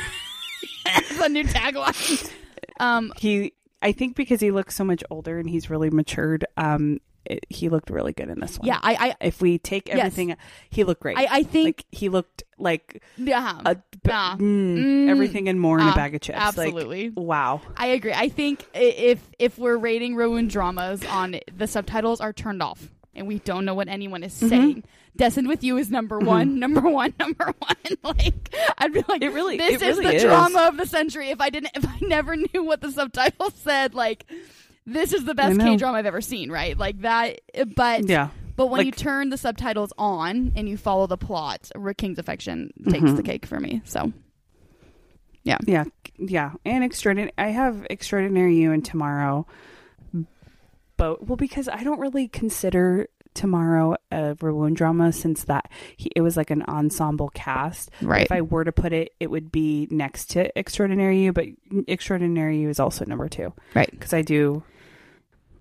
a 1.24 1.28
new 1.28 1.44
tagline. 1.44 2.30
Um, 2.80 3.12
he, 3.18 3.52
I 3.86 3.92
think, 3.92 4.16
because 4.16 4.40
he 4.40 4.50
looks 4.50 4.74
so 4.74 4.84
much 4.84 5.02
older 5.10 5.38
and 5.38 5.48
he's 5.48 5.70
really 5.70 5.90
matured. 5.90 6.44
Um, 6.56 7.00
it, 7.24 7.44
he 7.48 7.68
looked 7.68 7.90
really 7.90 8.12
good 8.12 8.28
in 8.28 8.38
this 8.38 8.56
one. 8.58 8.68
yeah, 8.68 8.78
I, 8.82 8.94
I 9.20 9.26
If 9.26 9.40
we 9.40 9.58
take 9.58 9.88
Yes. 9.88 9.98
everything, 9.98 10.36
he 10.70 10.84
looked 10.84 11.00
great. 11.02 11.18
I, 11.18 11.26
I 11.38 11.42
think 11.42 11.66
like 11.66 11.84
he 11.90 12.08
looked 12.08 12.44
like 12.58 13.02
Yeah. 13.16 13.60
a, 13.64 13.76
Nah. 14.04 14.36
mm, 14.36 14.40
Mm. 14.78 15.08
everything 15.08 15.48
and 15.48 15.60
more 15.60 15.78
in 15.80 15.86
Ah, 15.86 15.92
a 15.92 15.96
bag 15.96 16.14
of 16.14 16.20
chips. 16.20 16.38
Like, 16.38 16.46
absolutely. 16.46 17.10
wow. 17.10 17.62
I 17.76 17.88
agree. 17.88 18.12
I 18.12 18.28
think 18.28 18.64
if 18.74 19.20
if 19.40 19.58
we're 19.58 19.76
rating 19.76 20.14
Rowoon 20.14 20.48
dramas 20.48 21.04
on 21.04 21.40
the 21.52 21.66
subtitles 21.66 22.20
are 22.20 22.32
turned 22.32 22.62
off 22.62 22.88
and 23.14 23.26
we 23.26 23.40
don't 23.40 23.64
know 23.64 23.74
what 23.74 23.88
anyone 23.88 24.22
is 24.22 24.32
Mm-hmm. 24.34 24.48
saying. 24.48 24.84
Destined 25.16 25.48
with 25.48 25.64
You 25.64 25.76
is 25.78 25.90
number 25.90 26.18
one, 26.18 26.58
number 26.58 26.82
one, 26.82 27.14
number 27.20 27.52
one. 27.58 27.76
like 28.04 28.54
I'd 28.78 28.92
be 28.92 29.02
like, 29.08 29.22
It 29.22 29.30
really- 29.32 29.56
this 29.56 29.80
it 29.80 29.82
is 29.82 29.96
really 29.98 30.10
the 30.10 30.14
is. 30.16 30.22
drama 30.22 30.66
of 30.68 30.76
the 30.76 30.86
century. 30.86 31.30
If 31.30 31.40
I 31.40 31.50
didn't, 31.50 31.70
if 31.74 31.86
I 31.86 31.98
never 32.02 32.36
knew 32.54 32.62
what 32.64 32.80
the 32.80 32.90
subtitles 32.92 33.54
said, 33.54 33.94
like 33.94 34.24
this 34.86 35.12
is 35.12 35.24
the 35.24 35.34
best. 35.34 35.58
K 35.58 35.76
drama 35.76 35.98
I've 35.98 36.06
ever 36.06 36.20
seen. 36.20 36.50
Right? 36.50 36.76
Like 36.78 37.00
that. 37.00 37.40
But 37.74 38.08
Yeah. 38.08 38.28
But 38.56 38.66
when 38.68 38.78
Like- 38.78 38.86
you 38.86 38.92
turn 38.92 39.28
the 39.30 39.36
subtitles 39.36 39.92
on 39.98 40.52
and 40.56 40.68
you 40.68 40.76
follow 40.76 41.06
the 41.06 41.16
plot, 41.18 41.70
R- 41.74 41.92
King's 41.94 42.18
Affection 42.18 42.72
takes 42.88 43.04
Mm-hmm. 43.04 43.16
the 43.16 43.22
cake 43.22 43.44
for 43.46 43.58
me. 43.60 43.82
So 43.84 44.12
yeah, 45.44 45.58
Yeah, 45.66 45.84
yeah, 46.18 46.52
and 46.64 46.82
extraordinary. 46.82 47.32
I 47.38 47.48
have 47.48 47.86
extraordinary 47.90 48.56
you 48.56 48.72
and 48.72 48.84
tomorrow, 48.84 49.46
but 50.96 51.26
well, 51.26 51.36
because 51.36 51.68
I 51.68 51.84
don't 51.84 52.00
really 52.00 52.26
consider 52.28 53.08
tomorrow 53.36 53.94
a 54.10 54.34
Rowoon 54.36 54.74
drama 54.74 55.12
since 55.12 55.44
that 55.44 55.70
he, 55.96 56.10
it 56.16 56.22
was 56.22 56.36
like 56.36 56.50
an 56.50 56.62
ensemble 56.64 57.28
cast. 57.28 57.90
Right. 58.02 58.24
If 58.24 58.32
I 58.32 58.40
were 58.40 58.64
to 58.64 58.72
put 58.72 58.92
it, 58.92 59.14
it 59.20 59.30
would 59.30 59.52
be 59.52 59.86
next 59.90 60.30
to 60.30 60.56
Extraordinary 60.58 61.22
You, 61.22 61.32
but 61.32 61.46
Extraordinary 61.86 62.58
You 62.58 62.68
is 62.68 62.80
also 62.80 63.04
number 63.04 63.28
two 63.28 63.52
right. 63.74 63.90
because 63.90 64.12
I 64.12 64.22
do. 64.22 64.64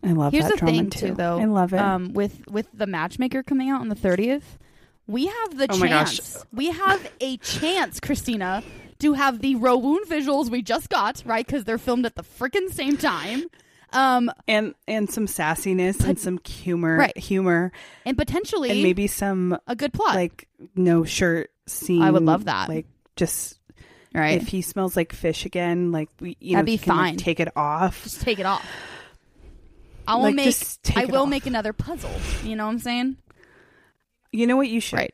I 0.04 0.12
love 0.14 0.34
Here's 0.34 0.46
that 0.46 0.54
the 0.54 0.58
drama 0.60 0.78
thing, 0.78 0.90
too. 0.90 1.08
too, 1.10 1.14
though. 1.16 1.40
I 1.40 1.46
love 1.46 1.74
it. 1.74 1.80
Um, 1.80 2.14
with 2.14 2.48
with 2.48 2.68
the 2.74 2.88
Matchmaker 2.88 3.44
coming 3.44 3.70
out 3.70 3.82
on 3.82 3.90
the 3.90 3.96
thirtieth, 3.96 4.58
we 5.08 5.26
have 5.28 5.58
the 5.58 5.68
Oh 5.70 5.78
my 5.78 5.88
gosh. 5.88 6.18
chance. 6.18 6.46
We 6.54 6.68
have 6.72 7.12
a 7.20 7.38
chance, 7.38 8.00
Christina, 8.00 8.64
to 9.00 9.14
have 9.14 9.40
the 9.40 9.56
Rowoon 9.56 10.04
visuals 10.08 10.50
we 10.50 10.62
just 10.62 10.90
got 10.90 11.24
right 11.26 11.46
because 11.46 11.64
they're 11.64 11.78
filmed 11.80 12.06
at 12.06 12.16
the 12.16 12.24
freaking 12.24 12.72
same 12.72 12.98
time. 12.98 13.46
Um, 13.94 14.30
and 14.48 14.76
and 14.88 15.10
some 15.10 15.26
sassiness 15.28 16.04
and 16.04 16.20
some 16.20 16.40
humor, 16.46 16.98
Right. 16.98 17.18
humor, 17.18 17.72
and 18.06 18.18
potentially 18.18 18.72
and 18.72 18.84
maybe 18.84 19.08
some 19.08 19.58
a 19.68 19.76
good 19.76 19.94
plot, 19.94 20.16
like 20.16 20.48
no 20.76 21.04
shirt 21.06 21.52
scene. 21.66 22.02
I 22.02 22.12
would 22.12 22.24
love 22.24 22.46
that. 22.46 22.68
Like 22.68 22.88
just 23.16 23.58
right? 24.14 24.42
if 24.42 24.48
he 24.50 24.62
smells 24.62 24.96
like 24.98 25.14
fish 25.14 25.46
again, 25.46 25.92
like 25.92 26.10
we 26.20 26.36
you 26.40 26.56
That'd 26.58 26.66
know 26.68 26.72
be 26.74 26.78
can, 26.78 26.98
like, 26.98 27.06
fine. 27.12 27.18
take 27.18 27.40
it 27.40 27.50
off. 27.56 28.04
just 28.04 28.22
take 28.22 28.40
it 28.40 28.46
off. 28.46 28.66
I 30.08 30.16
will 30.16 30.24
Like, 30.24 30.36
make. 30.36 30.56
I 30.96 31.06
will 31.06 31.24
off. 31.24 31.30
make 31.30 31.46
another 31.46 31.74
puzzle. 31.74 32.12
You 32.44 32.56
know 32.56 32.66
what 32.66 32.72
I'm 32.74 32.80
saying? 32.80 33.18
You 34.32 34.46
know 34.48 34.56
what 34.58 34.68
you 34.68 34.80
should. 34.80 34.98
Right. 34.98 35.14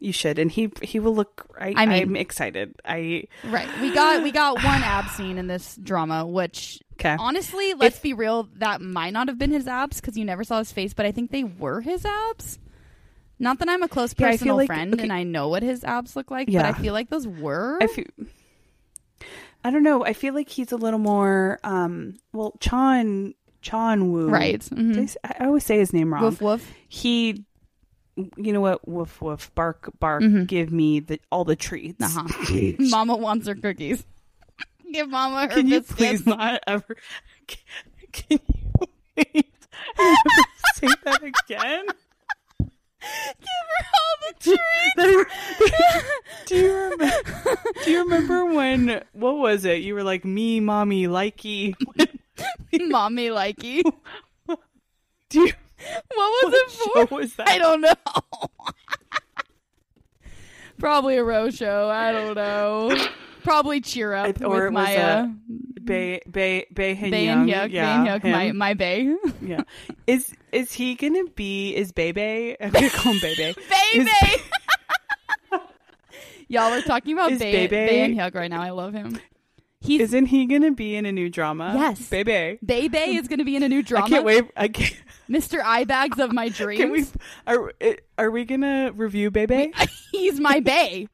You 0.00 0.12
should, 0.12 0.38
and 0.38 0.50
he 0.50 0.70
he 0.82 0.98
will 0.98 1.14
look. 1.14 1.46
I, 1.58 1.72
I 1.76 1.86
mean- 1.86 2.02
I'm 2.02 2.16
excited. 2.16 2.74
I 2.84 3.24
Right. 3.44 3.68
We 3.80 3.92
got 3.94 4.22
we 4.22 4.32
got 4.32 4.56
one 4.62 4.82
ab 4.82 5.08
scene 5.10 5.38
in 5.38 5.46
this 5.46 5.76
drama, 5.82 6.26
which 6.26 6.80
okay. 6.94 7.16
honestly, 7.18 7.74
let's 7.74 7.98
be 7.98 8.12
real, 8.12 8.48
that 8.56 8.80
might 8.80 9.12
not 9.12 9.28
have 9.28 9.38
been 9.38 9.50
his 9.50 9.66
abs 9.68 10.00
because 10.00 10.16
you 10.16 10.24
never 10.24 10.44
saw 10.44 10.58
his 10.58 10.72
face, 10.72 10.94
but 10.94 11.06
I 11.06 11.12
think 11.12 11.30
they 11.30 11.44
were 11.44 11.80
his 11.80 12.04
abs. 12.04 12.58
Not 13.38 13.58
that 13.58 13.68
I'm 13.68 13.82
a 13.82 13.88
close 13.88 14.14
Yeah, 14.16 14.30
personal 14.30 14.56
like- 14.56 14.66
friend 14.68 14.94
okay. 14.94 15.02
and 15.02 15.12
I 15.12 15.22
know 15.24 15.48
what 15.48 15.62
his 15.62 15.82
abs 15.84 16.14
look 16.16 16.30
like, 16.30 16.46
but 16.50 16.64
I 16.64 16.72
feel 16.72 16.92
like 16.92 17.10
those 17.10 17.26
were. 17.26 17.78
I 17.82 17.86
feel. 17.88 18.04
I 19.64 19.70
don't 19.70 19.82
know. 19.82 20.04
I 20.04 20.12
feel 20.12 20.34
like 20.34 20.48
he's 20.48 20.72
a 20.72 20.76
little 20.76 20.98
more. 21.00 21.58
um 21.64 22.14
Well, 22.32 22.54
Chan 22.60 23.34
Chan 23.62 24.12
Woo. 24.12 24.28
right. 24.28 24.60
Mhm. 24.60 24.94
Did 24.94 25.16
I 25.24 25.34
I 25.40 25.46
always 25.46 25.64
say 25.64 25.78
his 25.78 25.92
name 25.92 26.12
wrong. 26.12 26.22
Woof 26.22 26.40
woof. 26.42 26.72
He. 26.88 27.44
You 28.36 28.52
know 28.52 28.60
what? 28.60 28.86
Woof 28.86 29.20
woof. 29.22 29.50
Bark 29.54 29.90
bark. 29.98 30.22
Mhm. 30.22 30.46
Give 30.46 30.70
me 30.70 31.00
the 31.00 31.18
all 31.32 31.44
the 31.44 31.56
treats. 31.56 32.02
Uh-huh. 32.04 32.72
Mama 32.78 33.16
wants 33.16 33.48
her 33.48 33.54
cookies. 33.54 34.04
Give 34.94 35.10
Mama 35.10 35.40
her 35.42 35.48
Can 35.48 35.66
you 35.66 35.80
biscuits. 35.80 36.22
please 36.22 36.26
not 36.26 36.62
ever? 36.68 36.96
Can, 37.48 37.58
can 38.12 38.38
you 38.54 38.86
please 39.16 39.44
never 39.98 40.16
say 40.76 40.86
that 41.04 41.20
again? 41.22 41.86
Give 42.60 43.66
her 43.70 43.84
all 43.94 44.16
the 44.28 44.34
treats. 44.40 45.24
do 46.46 46.56
you 46.56 46.72
remember? 46.74 47.10
Do 47.84 47.90
you 47.90 47.98
remember 48.04 48.44
when? 48.46 49.02
What 49.12 49.36
was 49.38 49.64
it? 49.64 49.82
You 49.82 49.94
were 49.94 50.04
like 50.04 50.24
me, 50.24 50.60
mommy, 50.60 51.06
likey. 51.08 51.74
Mommy 52.72 53.28
likey. 53.28 53.82
Do 55.28 55.40
you? 55.40 55.52
What 56.14 56.16
was 56.16 56.44
What 56.44 56.54
it 56.54 56.70
for? 56.70 57.06
show 57.08 57.16
was 57.16 57.34
that? 57.34 57.48
I 57.48 57.58
don't 57.58 57.80
know. 57.80 57.94
Probably 60.78 61.16
a 61.16 61.24
row 61.24 61.50
show. 61.50 61.90
I 61.90 62.12
don't 62.12 62.34
know. 62.36 62.96
Probably 63.44 63.80
cheer 63.80 64.12
up 64.14 64.26
It- 64.28 64.42
or 64.42 64.64
with 64.64 64.72
my 64.72 64.96
uh, 64.96 65.26
Bay 65.84 66.20
Bay 66.30 66.66
Bay 66.72 66.94
Hin 66.94 67.10
Bay 67.10 67.28
and 67.28 67.48
Young. 67.48 67.68
Hyuk, 67.68 67.72
yeah, 67.72 67.96
Bae 67.96 68.14
In-hyuk, 68.14 68.32
my 68.32 68.42
him. 68.44 68.56
my 68.56 68.74
Bay, 68.74 69.14
yeah. 69.42 69.60
Is 70.06 70.34
is 70.50 70.72
he 70.72 70.94
gonna 70.94 71.24
be? 71.36 71.76
Is 71.76 71.92
bay 71.92 72.56
I'm 72.60 72.70
gonna 72.70 72.90
call 72.90 73.12
him 73.12 73.20
Bebe. 73.20 73.54
Baby. 73.92 74.10
Is- 74.10 74.40
Y'all 76.48 76.72
are 76.72 76.82
talking 76.82 77.12
about 77.12 77.38
Bay, 77.38 77.66
Bae 77.66 77.76
In-hyuk 77.76 78.34
right 78.34 78.50
now. 78.50 78.62
I 78.62 78.70
love 78.70 78.92
him. 78.92 79.18
He's 79.80 80.00
Isn't 80.00 80.26
he 80.26 80.46
gonna 80.46 80.72
be 80.72 80.96
in 80.96 81.04
a 81.04 81.12
new 81.12 81.28
drama? 81.28 81.72
Yes. 81.76 82.08
Bebe. 82.08 82.24
Bay 82.24 82.58
Bay 82.64 82.88
bay 82.88 83.16
is 83.16 83.28
going 83.28 83.38
to 83.38 83.44
be 83.44 83.54
in 83.54 83.62
a 83.62 83.68
new 83.68 83.82
drama. 83.82 84.06
I 84.06 84.08
can't 84.08 84.24
wait. 84.24 84.44
I 84.56 84.68
can't. 84.68 84.94
Mr. 85.28 85.60
Eyebags 85.60 86.18
of 86.18 86.32
my 86.32 86.48
dreams. 86.48 86.80
Can 86.80 86.90
we? 86.90 87.04
Are 87.46 87.72
are 88.16 88.30
we 88.30 88.46
gonna 88.46 88.92
review 88.94 89.30
Bebe? 89.30 89.72
He's 90.12 90.40
my 90.40 90.60
Bay. 90.60 91.08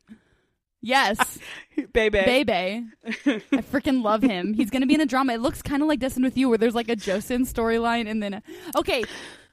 Yes, 0.82 1.38
Bebe. 1.92 2.44
Bay. 2.44 2.84
I 3.04 3.62
freaking 3.70 4.02
love 4.02 4.22
him. 4.22 4.54
He's 4.54 4.70
going 4.70 4.80
to 4.80 4.86
be 4.86 4.94
in 4.94 5.00
a 5.00 5.06
drama. 5.06 5.34
It 5.34 5.40
looks 5.40 5.60
kind 5.62 5.82
of 5.82 5.88
like 5.88 6.00
Destined 6.00 6.24
with 6.24 6.38
You, 6.38 6.48
where 6.48 6.58
there's 6.58 6.74
like 6.74 6.88
a 6.88 6.96
Joseon 6.96 7.40
storyline, 7.40 8.08
and 8.08 8.22
then 8.22 8.34
a, 8.34 8.42
okay, 8.76 9.04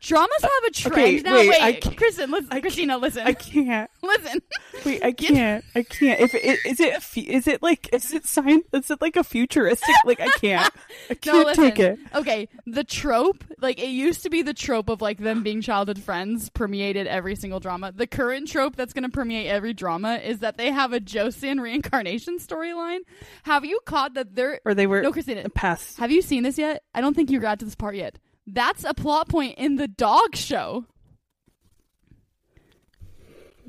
dramas 0.02 0.41
have 0.41 0.52
a 0.68 0.72
trend 0.72 0.93
okay, 0.98 1.20
now. 1.22 1.36
wait, 1.36 1.50
Wait, 1.86 1.98
Kristen, 1.98 2.32
listen, 2.32 2.48
I 2.52 2.62
Christina, 2.62 2.98
listen, 2.98 3.26
I 3.28 3.34
can't. 3.34 3.89
listen. 4.02 4.41
Wait, 4.86 5.04
I 5.04 5.12
can't. 5.14 5.64
I 5.76 5.84
can't. 5.84 6.20
If 6.20 6.34
it, 6.36 6.60
is 6.66 6.80
it, 6.80 6.93
a 6.93 7.20
is 7.32 7.48
it 7.48 7.62
like, 7.64 7.89
is 7.93 8.14
it 8.14 8.26
sign? 8.26 8.62
Is 8.74 8.89
it 8.91 9.02
like 9.02 9.16
a 9.16 9.24
futuristic? 9.24 9.95
Like 10.06 10.20
I 10.20 10.28
can't. 10.39 10.72
I 11.10 11.14
can't 11.22 11.48
listen. 11.48 11.64
take 11.64 11.80
it. 11.80 12.00
Okay, 12.16 12.48
the 12.66 12.84
trope, 12.84 13.43
like 13.62 13.80
it 13.80 13.89
used 13.89 14.24
to 14.24 14.30
be 14.30 14.41
the 14.41 14.54
trope 14.54 14.89
of 14.89 15.02
like 15.02 15.18
them 15.20 15.43
being 15.43 15.62
childhood 15.62 16.00
friends 16.00 16.50
permeated 16.50 17.08
every 17.08 17.36
single 17.36 17.60
drama. 17.60 17.91
The 17.91 18.08
current 18.08 18.48
trope 18.48 18.76
that's 18.76 18.93
going 18.93 19.04
to 19.04 19.10
permeate 19.10 19.48
every 19.48 19.74
drama 19.74 20.16
is 20.24 20.39
that 20.39 20.58
they 20.58 20.72
have 20.72 20.93
a 20.93 21.00
Joseon 21.00 21.60
reincarnation 21.62 22.39
storyline. 22.39 23.00
Have 23.43 23.66
you 23.66 23.80
caught 23.86 24.14
that 24.14 24.36
they're 24.36 24.60
Or 24.66 24.74
they 24.74 24.88
were 24.88 25.02
No, 25.02 25.12
Christina. 25.12 25.48
past. 25.50 25.98
Have 25.98 26.12
you 26.12 26.22
seen 26.22 26.43
this 26.43 26.58
yet? 26.58 26.84
I 26.93 27.02
don't 27.02 27.14
think 27.16 27.30
you 27.30 27.39
got 27.39 27.60
to 27.60 27.66
this 27.66 27.76
part 27.76 27.95
yet. 27.95 28.18
That's 28.48 28.84
a 28.86 28.93
plot 28.93 29.28
point 29.30 29.56
in 29.58 29.76
the 29.76 29.88
dog 29.88 30.36
show. 30.36 30.86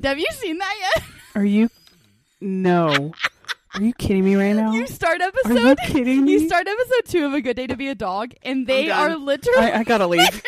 Have 0.02 0.18
you 0.18 0.28
seen 0.32 0.58
that 0.58 0.74
yet? 0.96 1.04
Are 1.34 1.44
you? 1.44 1.68
No. 2.40 3.12
Are 3.74 3.82
you 3.82 3.92
kidding 3.94 4.24
me 4.24 4.36
right 4.36 4.54
now? 4.54 4.72
You 4.72 4.86
start 4.86 5.20
episode. 5.20 5.50
Are 5.56 5.60
you 5.60 5.68
episode 5.70 5.92
kidding 5.92 6.24
me? 6.24 6.32
you 6.32 6.46
start 6.48 6.66
episode 6.68 7.04
two 7.10 7.26
of 7.26 7.34
A 7.34 7.40
Good 7.40 7.56
Day 7.56 7.66
to 7.66 7.76
Be 7.76 7.88
a 7.88 7.94
Dog, 7.94 8.32
and 8.42 8.66
they 8.66 8.90
are 8.90 9.16
literally 9.16 9.58
I, 9.72 9.80
I 9.80 9.84
gotta 9.84 10.06
leave. 10.06 10.42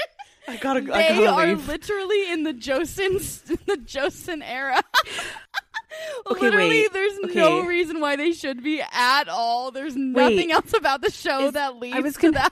I 0.49 0.57
gotta. 0.57 0.81
I 0.95 1.09
they 1.15 1.25
gotta 1.25 1.27
are 1.29 1.47
leave. 1.49 1.67
literally 1.69 2.31
in 2.33 2.45
the 2.45 2.55
Joseon 2.55 3.45
the 3.67 3.77
Joseon 3.77 4.43
era. 4.45 4.81
Okay, 6.31 6.41
literally, 6.41 6.69
wait. 6.83 6.93
there's 6.93 7.19
no 7.35 7.63
reason 7.65 8.01
why 8.01 8.15
they 8.17 8.33
should 8.33 8.63
be 8.63 8.81
at 8.93 9.29
all. 9.29 9.71
There's 9.71 9.97
nothing 9.97 10.53
else 10.53 10.73
about 10.75 11.01
the 11.03 11.11
show 11.11 11.47
Is- 11.47 11.53
that 11.55 11.77
leads 11.77 12.01
was 12.03 12.15
to 12.17 12.31
gonna- 12.33 12.51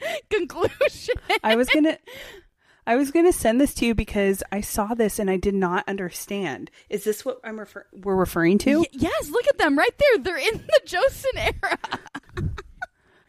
that 0.00 0.20
conclusion. 0.30 1.14
I 1.44 1.56
was 1.56 1.68
gonna. 1.68 1.98
I 2.86 2.96
was 2.96 3.10
gonna 3.10 3.34
send 3.34 3.60
this 3.60 3.74
to 3.74 3.86
you 3.86 3.94
because 3.94 4.42
I 4.50 4.62
saw 4.62 4.94
this 4.94 5.18
and 5.18 5.28
I 5.28 5.36
did 5.36 5.54
not 5.54 5.84
understand. 5.86 6.70
Is 6.88 7.04
this 7.04 7.22
what 7.22 7.38
I'm 7.44 7.60
refer- 7.60 7.84
we're 7.92 8.16
referring 8.16 8.56
to? 8.58 8.78
Y- 8.78 8.84
yes, 8.92 9.28
look 9.28 9.46
at 9.46 9.58
them 9.58 9.76
right 9.76 9.90
there. 9.98 10.18
They're 10.24 10.38
in 10.38 10.56
the 10.66 10.80
Joseon 10.86 11.52
era. 11.62 11.78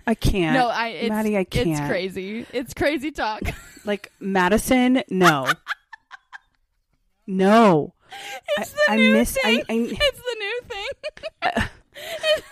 I 0.07 0.15
can't. 0.15 0.53
No, 0.53 0.69
I 0.69 0.87
it's, 0.89 1.09
Maddie, 1.09 1.37
I 1.37 1.43
can't. 1.43 1.71
it's 1.71 1.79
crazy. 1.81 2.45
It's 2.53 2.73
crazy 2.73 3.11
talk. 3.11 3.41
Like 3.83 4.13
Madison, 4.21 5.03
no, 5.09 5.51
no. 7.27 7.93
It's 8.57 8.73
I- 8.73 8.75
the 8.87 8.91
I 8.93 8.95
new 8.97 9.13
miss- 9.13 9.37
I- 9.43 9.61
thing. 9.63 9.91
I- 9.91 9.97
it's 10.01 10.19
the 10.19 10.35
new 10.39 10.61
thing. 10.69 11.67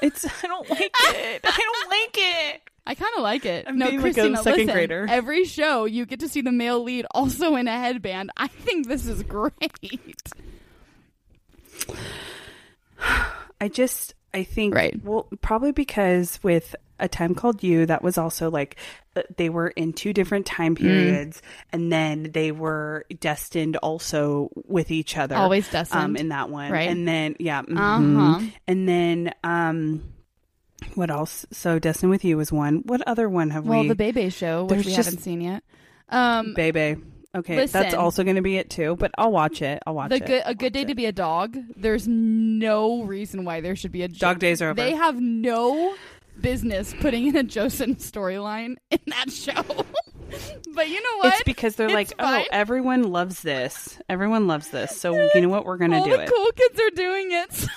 It's. 0.01 0.25
I 0.25 0.47
don't 0.47 0.69
like 0.69 0.81
it. 0.93 1.41
I 1.45 1.57
don't 1.57 1.89
like 1.89 2.17
it. 2.17 2.61
I 2.85 2.95
kind 2.95 3.13
of 3.15 3.23
like 3.23 3.45
it. 3.45 3.65
I'm 3.67 3.77
no, 3.77 3.87
being 3.87 4.01
like 4.01 4.13
Christina, 4.15 4.37
second 4.43 4.59
listen. 4.59 4.73
grader. 4.73 5.05
Every 5.09 5.45
show 5.45 5.85
you 5.85 6.05
get 6.05 6.19
to 6.19 6.27
see 6.27 6.41
the 6.41 6.51
male 6.51 6.83
lead 6.83 7.05
also 7.11 7.55
in 7.55 7.67
a 7.69 7.71
headband. 7.79 8.31
I 8.35 8.47
think 8.47 8.87
this 8.89 9.05
is 9.05 9.23
great. 9.23 9.53
I 13.61 13.67
just. 13.69 14.13
I 14.33 14.43
think. 14.43 14.75
Right. 14.75 14.99
Well, 15.03 15.27
probably 15.41 15.71
because 15.71 16.39
with 16.43 16.75
a 16.99 17.07
time 17.07 17.35
called 17.35 17.61
you 17.63 17.85
that 17.85 18.01
was 18.01 18.17
also 18.17 18.49
like 18.49 18.75
uh, 19.15 19.21
they 19.37 19.49
were 19.49 19.67
in 19.67 19.93
two 19.93 20.13
different 20.13 20.45
time 20.47 20.75
Mm. 20.75 20.79
periods 20.79 21.41
and 21.71 21.91
then 21.91 22.31
they 22.33 22.51
were 22.51 23.05
destined 23.19 23.77
also 23.77 24.49
with 24.65 24.89
each 24.89 25.15
other 25.15 25.35
Always 25.35 25.69
destined. 25.69 26.01
um 26.03 26.15
in 26.15 26.29
that 26.29 26.49
one 26.49 26.71
right? 26.71 26.89
and 26.89 27.07
then 27.07 27.35
yeah 27.39 27.61
mhm. 27.61 27.77
Uh-huh. 27.77 28.47
and 28.67 28.89
then 28.89 29.31
um 29.43 30.11
what 30.95 31.11
else 31.11 31.45
so 31.51 31.77
destined 31.77 32.09
with 32.09 32.25
you 32.25 32.35
was 32.35 32.51
one 32.51 32.77
what 32.87 33.01
other 33.07 33.29
one 33.29 33.51
have 33.51 33.65
Well, 33.67 33.81
we 33.81 33.87
well 33.87 33.89
the 33.89 33.95
Bebe 33.95 34.29
show, 34.31 34.63
which 34.63 34.69
There's 34.69 34.85
we 34.87 34.93
just- 34.95 35.09
haven't 35.09 35.21
seen 35.23 35.41
yet. 35.41 35.63
Um, 36.09 36.53
Bebe. 36.55 36.95
Okay, 37.37 37.65
that's 37.67 37.93
also 37.93 38.23
going 38.23 38.35
to 38.35 38.41
be 38.41 38.57
it 38.57 38.69
too. 38.69 38.95
But 38.95 39.11
I'll 39.17 39.31
watch 39.31 39.61
it. 39.61 39.81
I'll 39.85 39.93
watch 39.93 40.09
the 40.09 40.15
it. 40.17 40.25
good, 40.25 40.43
a 40.45 40.55
good 40.55 40.73
day 40.73 40.81
watch 40.81 40.87
to 40.89 40.95
be 40.95 41.05
a 41.05 41.11
dog. 41.11 41.57
There's 41.75 42.07
no 42.07 43.03
reason 43.03 43.45
why 43.45 43.61
there 43.61 43.75
should 43.75 43.91
be 43.91 44.03
a 44.03 44.07
Dog 44.07 44.39
days 44.39 44.61
are 44.61 44.69
over. 44.69 44.75
They 44.75 44.95
have 44.95 45.19
no 45.21 45.95
business 46.39 46.93
putting 46.99 47.27
in 47.27 47.35
a 47.35 47.43
Joseon 47.43 47.97
storyline 47.97 48.75
in 48.91 48.99
that 49.07 49.31
show. 49.31 49.53
but 50.73 50.89
you 50.89 51.01
know 51.01 51.17
what? 51.19 51.33
It's 51.33 51.43
because 51.43 51.75
they're 51.75 51.87
It's 51.87 51.93
like, 51.95 52.13
oh, 52.19 52.23
fine. 52.23 52.41
oh, 52.41 52.47
everyone 52.51 53.03
loves 53.03 53.41
this. 53.41 53.99
Everyone 54.09 54.47
loves 54.47 54.69
this. 54.69 54.99
So 54.99 55.29
you 55.33 55.41
know 55.41 55.49
what? 55.49 55.65
We're 55.65 55.77
going 55.77 55.91
to 55.91 55.97
All 55.97 56.05
do 56.05 56.11
the 56.17 56.23
it. 56.23 56.31
cool 56.33 56.51
kids 56.53 56.79
are 56.79 56.89
doing 56.95 57.31
it. 57.31 57.53
so- 57.53 57.67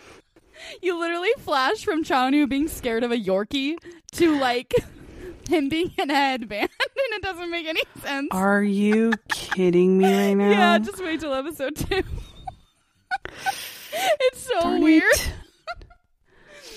you 0.82 0.98
literally 0.98 1.30
flash 1.38 1.84
from 1.84 2.04
Chanu 2.04 2.48
being 2.48 2.68
scared 2.68 3.04
of 3.04 3.12
a 3.12 3.16
Yorkie 3.16 3.76
to 4.12 4.38
like 4.38 4.72
him 5.50 5.68
being 5.68 5.92
in 5.98 6.10
a 6.10 6.14
headband, 6.14 6.70
and 6.80 7.14
it 7.14 7.22
doesn't 7.22 7.50
make 7.50 7.66
any 7.66 7.82
sense. 8.02 8.28
Are 8.32 8.62
you 8.62 9.12
kidding 9.28 9.98
me 9.98 10.04
right 10.06 10.34
now? 10.34 10.50
yeah, 10.50 10.78
just 10.78 11.02
wait 11.02 11.20
till 11.20 11.34
episode 11.34 11.76
two. 11.76 12.02
it's 13.92 14.40
so 14.40 14.60
Darn 14.60 14.82
weird. 14.82 15.02
It. 15.12 15.32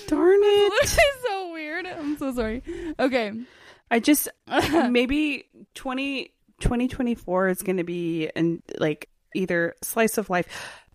Darn 0.06 0.38
it. 0.42 0.72
Literally 0.72 1.10
so 1.26 1.52
weird. 1.52 1.86
I'm 1.86 2.18
so 2.18 2.32
sorry. 2.34 2.62
Okay. 2.98 3.32
I 3.90 4.00
just 4.00 4.28
maybe 4.90 5.44
20, 5.74 6.24
2024 6.60 7.48
is 7.48 7.62
going 7.62 7.76
to 7.78 7.84
be 7.84 8.28
and 8.34 8.62
like 8.78 9.08
either 9.34 9.74
slice 9.82 10.18
of 10.18 10.28
life 10.30 10.46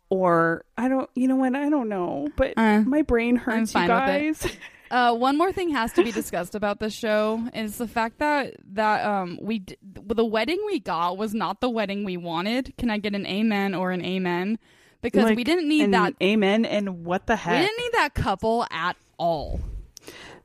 or 0.10 0.66
I 0.78 0.90
don't. 0.90 1.10
You 1.16 1.28
know 1.28 1.36
what? 1.38 1.56
I 1.56 1.70
don't 1.70 1.90
know. 1.90 2.28
But 2.36 2.54
Uh, 2.58 2.82
my 2.82 3.02
brain 3.04 3.36
hurts, 3.36 3.74
you 3.74 3.80
fine 3.80 3.90
with 3.90 4.00
it. 4.00 4.42
guys. 4.44 4.58
Uh, 4.92 5.16
one 5.16 5.38
more 5.38 5.52
thing 5.52 5.70
has 5.70 5.94
to 5.94 6.04
be 6.04 6.12
discussed 6.12 6.56
about 6.56 6.80
this 6.80 6.94
show 6.94 7.44
is 7.54 7.78
the 7.78 7.88
fact 7.88 8.20
that 8.20 8.56
that 8.74 9.06
um 9.06 9.38
we 9.42 9.60
d- 9.60 9.78
the 9.84 10.26
wedding 10.26 10.60
we 10.66 10.80
got 10.80 11.18
was 11.18 11.34
not 11.34 11.62
the 11.62 11.70
wedding 11.70 12.04
we 12.06 12.18
wanted. 12.18 12.74
Can 12.78 12.90
I 12.90 12.98
get 12.98 13.14
an 13.16 13.26
amen 13.26 13.76
or 13.76 13.92
an 13.92 14.04
amen? 14.04 14.58
Because 15.02 15.32
we 15.36 15.44
didn't 15.44 15.70
need 15.70 15.94
that. 15.94 16.14
Amen. 16.22 16.66
And 16.66 17.06
what 17.06 17.26
the 17.28 17.36
heck? 17.36 17.60
We 17.60 17.66
didn't 17.68 17.78
need 17.78 17.92
that 17.94 18.14
couple 18.14 18.66
at 18.72 18.98
all. 19.18 19.60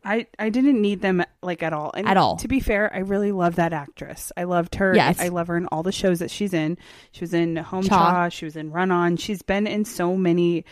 I 0.05 0.27
I 0.39 0.51
didn't 0.51 0.81
need 0.81 1.01
them 1.01 1.25
like 1.43 1.63
at 1.63 1.73
all. 1.73 1.91
And 1.95 2.07
At 2.07 2.17
all. 2.19 2.37
To 2.37 2.47
be 2.49 2.61
fair, 2.61 2.93
I 2.95 2.99
really 2.99 3.33
love 3.33 3.57
that 3.57 3.73
actress. 3.73 4.31
I 4.37 4.45
loved 4.45 4.75
her. 4.77 4.95
Yes. 4.95 5.19
I 5.21 5.29
love 5.29 5.47
her 5.49 5.57
in 5.57 5.67
all 5.67 5.83
the 5.83 5.93
shows 5.93 6.19
that 6.19 6.31
she's 6.31 6.53
in. 6.53 6.77
She 7.13 7.21
was 7.23 7.33
in 7.33 7.57
Home 7.57 7.85
Cha. 7.85 7.89
Cha. 8.11 8.29
She 8.29 8.45
was 8.45 8.57
in 8.57 8.71
Run 8.71 8.91
On. 8.91 9.17
She's 9.17 9.41
been 9.43 9.67
in 9.67 9.85
so 9.87 10.17
many. 10.17 10.65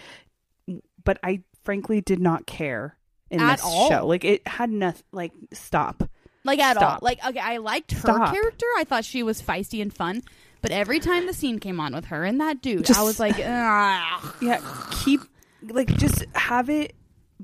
But 1.05 1.19
I 1.23 1.43
frankly 1.65 2.01
did 2.03 2.21
not 2.21 2.47
care 2.47 2.97
in 3.33 3.41
At 3.41 3.57
this 3.57 3.65
all. 3.65 3.89
show. 3.89 4.07
Like 4.07 4.25
it 4.25 4.47
had 4.47 4.71
nothing. 4.71 5.03
Like 5.13 5.33
stop. 5.53 6.09
Like 6.45 6.59
at 6.61 6.77
all. 6.77 6.99
Like 7.03 7.25
okay, 7.25 7.41
I 7.41 7.57
liked 7.59 7.93
her 7.93 7.99
Stop. 8.01 8.33
character. 8.33 8.67
I 8.79 8.85
thought 8.85 9.05
she 9.05 9.23
was 9.23 9.41
feisty 9.43 9.81
and 9.83 9.93
fun. 9.93 10.23
But 10.61 10.71
every 10.71 11.01
time 11.01 11.27
the 11.27 11.33
scene 11.33 11.59
came 11.59 11.81
on 11.81 11.93
with 11.95 12.05
her 12.07 12.23
and 12.25 12.41
that 12.41 12.63
dude, 12.63 12.85
Just- 12.87 12.99
I 13.01 13.03
was 13.03 13.19
like, 13.19 13.35
Ugh. 13.39 14.35
Yeah. 14.41 14.61
Keep 15.05 15.21
like 15.71 15.89
just 15.97 16.25
have 16.35 16.69
it. 16.71 16.95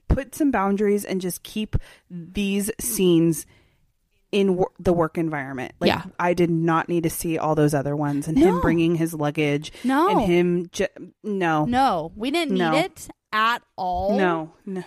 Put 0.09 0.35
some 0.35 0.51
boundaries 0.51 1.05
and 1.05 1.21
just 1.21 1.43
keep 1.43 1.77
these 2.11 2.71
scenes. 2.81 3.47
In 4.31 4.57
wor- 4.57 4.73
the 4.79 4.93
work 4.93 5.17
environment, 5.17 5.73
like 5.81 5.89
Yeah. 5.89 6.03
I 6.21 6.35
did 6.35 6.51
not 6.51 6.87
need 6.87 7.05
to 7.05 7.09
see 7.11 7.39
all 7.39 7.55
those 7.55 7.73
other 7.73 7.97
ones, 7.97 8.29
and 8.29 8.37
No. 8.37 8.47
him 8.49 8.61
bringing 8.61 8.95
his 8.95 9.15
luggage, 9.15 9.73
no, 9.85 10.07
and 10.11 10.21
him 10.21 10.69
ju- 10.71 10.87
no 11.25 11.65
no, 11.65 12.13
we 12.15 12.31
didn't 12.31 12.53
need 12.53 12.59
No. 12.59 12.75
it 12.75 13.09
at 13.33 13.63
all. 13.77 14.19
no 14.19 14.53
no 14.67 14.85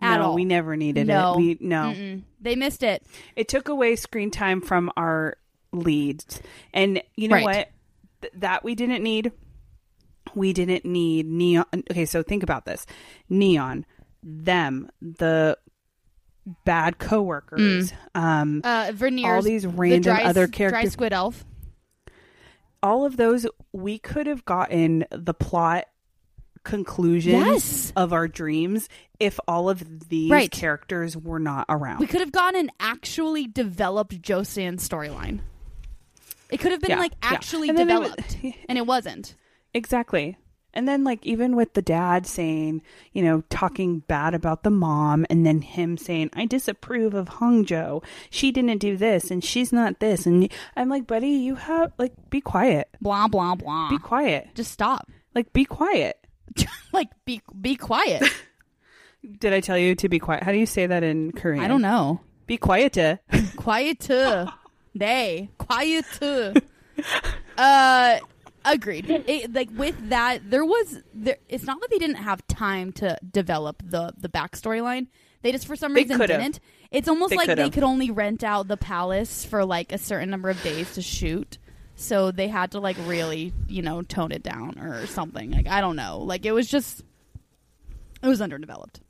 At 0.00 0.18
no, 0.18 0.26
all. 0.28 0.34
we 0.34 0.44
never 0.44 0.76
needed 0.76 1.06
No. 1.06 1.32
it 1.34 1.36
we 1.38 1.58
no 1.60 1.92
Mm-mm. 1.96 2.22
they 2.40 2.54
missed 2.56 2.82
it. 2.82 3.02
it 3.36 3.48
took 3.48 3.68
away 3.68 3.96
screen 3.96 4.30
time 4.30 4.60
from 4.60 4.90
our 4.96 5.36
leads 5.72 6.40
and 6.72 7.02
you 7.16 7.28
know 7.28 7.36
Right. 7.36 7.44
what 7.44 7.70
Th- 8.22 8.32
that 8.38 8.64
we 8.64 8.74
didn't 8.74 9.02
need 9.02 9.32
we 10.34 10.52
didn't 10.52 10.84
need 10.84 11.26
neon 11.26 11.64
okay 11.90 12.04
so 12.04 12.22
think 12.22 12.42
about 12.42 12.64
this 12.64 12.86
neon 13.28 13.84
them 14.22 14.88
the 15.02 15.58
bad 16.64 16.98
coworkers 16.98 17.92
um 18.14 18.60
Uh, 18.64 18.90
Verniers, 18.92 19.24
all 19.26 19.42
these 19.42 19.62
the 19.62 19.68
random 19.68 20.00
dry, 20.14 20.22
other 20.24 20.46
dry 20.46 20.56
characters 20.56 20.92
squid 20.92 21.12
elf. 21.12 21.44
all 22.82 23.04
of 23.04 23.16
those 23.16 23.46
we 23.72 23.98
could 23.98 24.26
have 24.26 24.44
gotten 24.44 25.04
the 25.10 25.34
plot 25.34 25.84
conclusion 26.68 27.32
Yes. 27.32 27.92
of 27.96 28.12
our 28.12 28.28
dreams 28.28 28.88
if 29.18 29.40
all 29.48 29.68
of 29.68 30.08
these 30.08 30.30
Right. 30.30 30.50
characters 30.50 31.16
were 31.16 31.38
not 31.40 31.64
around. 31.68 31.98
We 32.00 32.06
could 32.06 32.20
have 32.20 32.32
gotten 32.32 32.60
an 32.60 32.70
actually 32.78 33.46
developed 33.46 34.20
Joseon 34.22 34.76
storyline. 34.78 35.40
It 36.50 36.58
could 36.60 36.72
have 36.72 36.80
been 36.80 36.90
Yeah, 36.90 36.98
like 37.00 37.12
yeah. 37.22 37.30
actually 37.32 37.68
And 37.68 37.78
it 37.78 37.86
was- 37.86 38.10
developed, 38.10 38.36
and 38.68 38.78
it 38.78 38.86
wasn't. 38.86 39.34
exactly. 39.74 40.36
And 40.74 40.86
then 40.86 41.02
like 41.02 41.24
even 41.26 41.56
with 41.56 41.72
the 41.72 41.82
dad 41.82 42.26
saying, 42.26 42.82
you 43.12 43.22
know, 43.22 43.42
talking 43.48 44.00
bad 44.00 44.34
about 44.34 44.62
the 44.62 44.70
mom 44.70 45.24
and 45.30 45.44
then 45.44 45.62
him 45.62 45.96
saying, 45.96 46.30
"I 46.34 46.44
disapprove 46.44 47.14
of 47.14 47.28
Hongjo. 47.40 48.04
She 48.30 48.52
didn't 48.52 48.78
do 48.78 48.96
this 48.96 49.30
and 49.30 49.42
she's 49.42 49.72
not 49.72 49.98
this." 49.98 50.26
And 50.26 50.52
I'm 50.76 50.88
like, 50.90 51.06
"Buddy, 51.06 51.30
you 51.30 51.54
have 51.56 51.92
like 51.98 52.12
be 52.30 52.40
quiet. 52.42 52.88
Blah 53.00 53.28
blah 53.28 53.54
blah. 53.56 53.88
Be 53.88 53.98
quiet. 53.98 54.50
Just 54.54 54.70
stop. 54.70 55.10
Like 55.34 55.52
be 55.54 55.64
quiet." 55.64 56.18
like 56.92 57.08
be 57.24 57.40
be 57.60 57.76
quiet. 57.76 58.22
Did 59.40 59.52
I 59.52 59.60
tell 59.60 59.76
you 59.76 59.94
to 59.96 60.08
be 60.08 60.18
quiet? 60.18 60.42
How 60.44 60.52
do 60.52 60.58
you 60.58 60.66
say 60.66 60.86
that 60.86 61.02
in 61.02 61.32
Korean? 61.32 61.62
I 61.64 61.68
don't 61.68 61.82
know. 61.82 62.20
Be 62.46 62.56
quiet. 62.56 62.96
Quiet. 63.56 64.08
Day. 64.96 65.50
Quiet. 65.58 66.06
Uh, 67.56 68.18
agreed. 68.64 69.10
It, 69.10 69.52
like 69.52 69.68
with 69.76 69.96
that, 70.10 70.48
there 70.48 70.64
was 70.64 70.98
there. 71.12 71.36
It's 71.48 71.64
not 71.64 71.80
that 71.80 71.90
they 71.90 71.98
didn't 71.98 72.16
have 72.16 72.46
time 72.46 72.92
to 72.92 73.18
develop 73.30 73.82
the 73.84 74.12
the 74.16 74.28
backstory 74.28 74.82
line. 74.82 75.08
They 75.42 75.52
just 75.52 75.66
for 75.66 75.76
some 75.76 75.92
They 75.94 76.02
reason 76.02 76.16
could've. 76.16 76.40
didn't. 76.40 76.60
It's 76.90 77.08
almost 77.08 77.30
They 77.30 77.36
like 77.36 77.48
they 77.48 77.54
could've. 77.56 77.72
could 77.72 77.82
only 77.82 78.10
rent 78.10 78.42
out 78.42 78.66
the 78.68 78.76
palace 78.76 79.44
for 79.44 79.64
like 79.64 79.92
a 79.92 79.98
certain 79.98 80.30
number 80.30 80.48
of 80.48 80.62
days 80.62 80.94
to 80.94 81.02
shoot. 81.02 81.58
So 82.00 82.30
they 82.30 82.46
had 82.46 82.70
to 82.72 82.80
like 82.80 82.96
really, 83.06 83.52
you 83.66 83.82
know, 83.82 84.02
tone 84.02 84.30
it 84.30 84.44
down 84.44 84.78
or 84.78 85.06
something. 85.08 85.50
Like 85.50 85.66
I 85.66 85.80
don't 85.80 85.96
know. 85.96 86.20
Like 86.20 86.46
it 86.46 86.52
was 86.52 86.68
just 86.68 87.02
it 88.22 88.28
was 88.28 88.40
underdeveloped. 88.40 89.00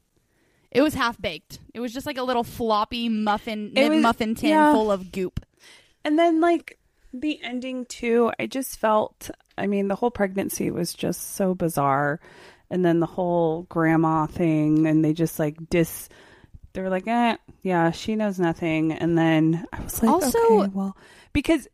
It 0.70 0.80
was 0.80 0.94
half 0.94 1.20
baked. 1.20 1.58
It 1.74 1.80
was 1.80 1.92
just 1.92 2.06
like 2.06 2.16
a 2.16 2.22
little 2.22 2.44
floppy 2.44 3.10
muffin 3.10 3.72
was- 3.76 4.02
muffin 4.02 4.34
tin 4.34 4.50
yeah. 4.50 4.72
full 4.72 4.90
of 4.90 5.12
goop. 5.12 5.44
And 6.02 6.18
then 6.18 6.40
like 6.40 6.78
the 7.12 7.38
ending 7.42 7.84
too, 7.84 8.32
I 8.40 8.46
just 8.46 8.78
felt 8.78 9.30
I 9.58 9.66
mean 9.66 9.88
the 9.88 9.96
whole 9.96 10.10
pregnancy 10.10 10.70
was 10.70 10.94
just 10.94 11.34
so 11.34 11.54
bizarre. 11.54 12.20
And 12.70 12.84
then 12.84 13.00
the 13.00 13.06
whole 13.06 13.64
grandma 13.64 14.26
thing 14.26 14.86
and 14.86 15.04
they 15.04 15.12
just 15.12 15.38
like 15.38 15.68
dis 15.68 16.08
they 16.72 16.80
were 16.80 16.88
like, 16.88 17.06
eh, 17.06 17.36
yeah, 17.62 17.90
she 17.90 18.16
knows 18.16 18.38
nothing. 18.38 18.92
And 18.92 19.18
then 19.18 19.66
I 19.74 19.82
was 19.82 20.02
like, 20.02 20.10
Also- 20.10 20.38
okay, 20.62 20.70
well, 20.72 20.96
because 21.34 21.68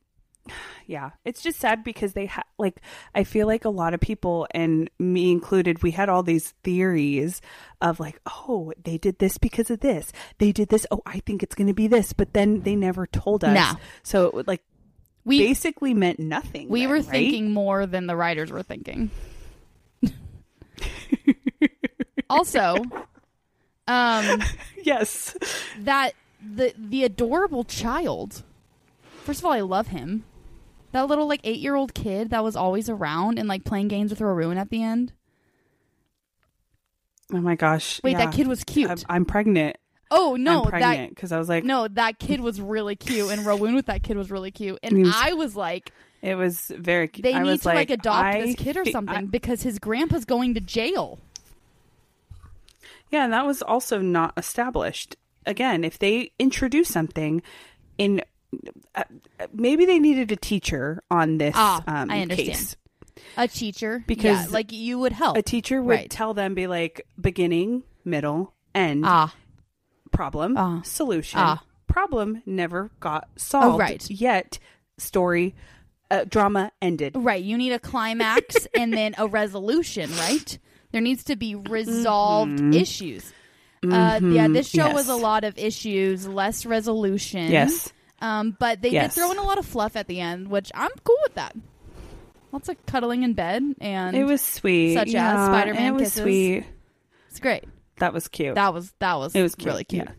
yeah, 0.87 1.11
it's 1.25 1.43
just 1.43 1.59
sad 1.59 1.83
because 1.85 2.13
they 2.13 2.27
ha- 2.27 2.43
like 2.59 2.81
I 3.15 3.25
feel 3.25 3.47
like 3.47 3.65
a 3.65 3.71
lot 3.71 3.95
of 3.95 4.01
people 4.01 4.47
and 4.53 4.91
me 4.99 5.31
included, 5.33 5.83
we 5.83 5.91
had 5.93 6.09
all 6.09 6.23
these 6.23 6.51
theories 6.63 7.41
of 7.81 7.99
like, 8.01 8.21
oh, 8.27 8.73
they 8.83 8.99
did 8.99 9.19
this 9.19 9.39
because 9.39 9.71
of 9.71 9.81
this. 9.81 10.13
They 10.39 10.53
did 10.53 10.69
this. 10.69 10.87
Oh, 10.91 11.03
I 11.07 11.21
think 11.21 11.43
it's 11.43 11.55
going 11.55 11.69
to 11.69 11.75
be 11.75 11.87
this, 11.87 12.13
but 12.13 12.33
then 12.35 12.61
they 12.63 12.77
never 12.77 13.07
told 13.07 13.45
us. 13.45 13.55
No. 13.55 13.79
So 14.03 14.27
it 14.27 14.35
would, 14.35 14.47
like 14.49 14.63
We 15.25 15.39
basically 15.39 15.95
meant 15.95 16.19
nothing. 16.19 16.69
we 16.69 16.81
then, 16.81 16.89
were 16.91 16.97
right? 16.97 17.05
thinking 17.07 17.53
more 17.53 17.87
than 17.87 18.07
the 18.07 18.17
writers 18.17 18.51
were 18.51 18.63
thinking. 18.63 19.11
also, 22.31 22.77
um, 23.89 24.43
yes. 24.83 25.37
that 25.81 26.13
the 26.55 26.75
the 26.77 27.05
adorable 27.05 27.65
child. 27.65 28.43
First 29.25 29.41
of 29.41 29.47
all, 29.47 29.53
I 29.53 29.61
love 29.61 29.89
him. 29.89 30.25
That 30.95 31.09
little 31.09 31.27
like 31.27 31.41
eight 31.43 31.59
year 31.59 31.75
old 31.75 31.93
kid 31.93 32.31
that 32.31 32.45
was 32.45 32.55
always 32.55 32.89
around 32.89 33.37
and 33.41 33.49
like 33.49 33.65
playing 33.65 33.89
games 33.89 34.11
with 34.11 34.21
Rowoon 34.21 34.57
at 34.57 34.71
the 34.71 34.81
end. 34.81 35.13
Oh 37.33 37.41
my 37.41 37.57
gosh. 37.57 38.01
Wait, 38.05 38.13
yeah. 38.13 38.27
that 38.27 38.33
kid 38.33 38.47
was 38.47 38.63
cute. 38.63 38.89
I'm, 38.89 38.99
I'm 39.09 39.25
pregnant. 39.25 39.77
oh 40.13 40.37
no, 40.39 40.63
I'm 40.63 40.71
pregnant 40.71 41.13
because 41.13 41.33
I 41.33 41.39
was 41.39 41.49
like, 41.49 41.65
no, 41.65 41.89
that 41.89 42.21
kid 42.21 42.41
was 42.41 42.61
really 42.61 42.95
cute, 42.95 43.33
and 43.33 43.43
Rowoon 43.43 43.75
with 43.75 43.87
that 43.87 44.05
kid 44.05 44.17
was 44.17 44.31
really 44.31 44.53
cute, 44.53 44.79
and 44.85 45.03
was- 45.03 45.13
I 45.13 45.33
was 45.33 45.57
like, 45.57 45.91
it 46.23 46.37
was 46.37 46.71
very. 46.79 47.09
cute. 47.09 47.25
they 47.25 47.35
I 47.35 47.43
need 47.43 47.61
to 47.63 47.69
like, 47.69 47.91
adopt 47.91 48.25
I 48.25 48.43
this 48.43 48.55
kid 48.55 48.77
or 48.77 48.85
something 48.85 49.17
I- 49.17 49.23
because 49.23 49.63
his 49.63 49.81
grandpa's 49.81 50.25
going 50.25 50.55
to 50.55 50.61
jail. 50.61 51.19
yeah, 53.11 53.25
and 53.25 53.33
that 53.33 53.47
was 53.47 53.63
also 53.63 53.99
not 53.99 54.33
established 54.37 55.17
again, 55.45 55.83
if 55.83 55.99
they 55.99 56.31
introduce 56.39 56.89
something 56.89 57.43
in, 57.99 58.23
maybe 59.53 59.85
they 59.87 59.99
needed 59.99 60.33
a 60.33 60.37
teacher 60.37 61.03
on 61.11 61.39
this 61.39 61.55
Ah, 61.57 61.83
um, 61.87 62.11
I 62.11 62.23
understand. 62.23 62.49
case. 62.49 62.77
A 63.37 63.47
teacher, 63.49 64.03
Because 64.07 64.47
yeah, 64.47 64.53
like 64.53 64.73
you 64.73 64.99
would 64.99 65.13
help. 65.13 65.37
A 65.37 65.43
teacher 65.43 65.81
would 65.83 65.91
Right. 65.91 66.11
tell 66.11 66.35
them, 66.35 66.55
be 66.55 66.67
like, 66.67 67.07
beginning, 67.21 67.83
middle, 68.05 68.55
end, 68.75 69.05
ah, 69.07 69.35
problem, 70.13 70.57
Ah. 70.57 70.83
solution. 70.83 71.39
Ah. 71.41 71.63
Problem 71.87 72.43
never 72.45 72.91
got 73.01 73.29
solved. 73.37 73.75
Oh, 73.77 73.79
right. 73.79 74.09
Yet, 74.11 74.59
story, 74.99 75.55
uh, 76.11 76.25
drama 76.25 76.73
ended. 76.83 77.13
right. 77.17 77.43
You 77.43 77.57
need 77.57 77.73
a 77.73 77.79
climax 77.79 78.67
and 78.77 78.93
then 78.93 79.15
a 79.17 79.27
resolution, 79.29 80.11
right? 80.17 80.59
There 80.93 81.01
needs 81.01 81.25
to 81.25 81.37
be 81.37 81.55
resolved 81.55 82.53
Mm-hmm. 82.53 82.73
issues. 82.75 83.33
Uh, 83.85 84.19
yeah, 84.23 84.49
this 84.49 84.69
show 84.71 84.93
was 84.93 85.09
a 85.09 85.15
lot 85.15 85.45
of 85.45 85.59
issues, 85.59 86.27
less 86.27 86.65
resolution. 86.65 87.51
Yes. 87.53 87.93
Um, 88.25 88.57
but 88.59 88.81
they 88.81 88.89
Yes. 88.91 89.15
did 89.15 89.21
throw 89.21 89.31
in 89.33 89.39
a 89.39 89.43
lot 89.43 89.59
of 89.59 89.67
fluff 89.67 89.97
at 89.97 90.07
the 90.09 90.21
end, 90.21 90.49
which 90.49 90.71
I'm 90.75 90.91
cool 91.05 91.17
with 91.25 91.35
that. 91.35 91.55
Lots 92.53 92.69
of 92.69 92.87
cuddling 92.87 93.23
in 93.23 93.35
bed, 93.35 93.63
and 93.81 94.17
It 94.17 94.25
was 94.25 94.41
sweet. 94.41 94.95
Such 94.95 95.15
as 95.15 95.47
Spider-Man 95.47 95.83
It 95.87 95.91
was 95.93 96.03
kisses. 96.05 96.23
sweet. 96.23 96.65
it's 97.29 97.41
great. 97.41 97.65
That 97.99 98.13
was 98.15 98.29
cute. 98.29 98.55
That 98.55 98.73
was 98.73 98.93
that 99.01 99.15
was 99.15 99.35
it 99.35 99.43
was 99.43 99.55
cute. 99.55 99.67
really 99.67 99.85
cute. 99.85 100.05
Yeah. 100.07 100.13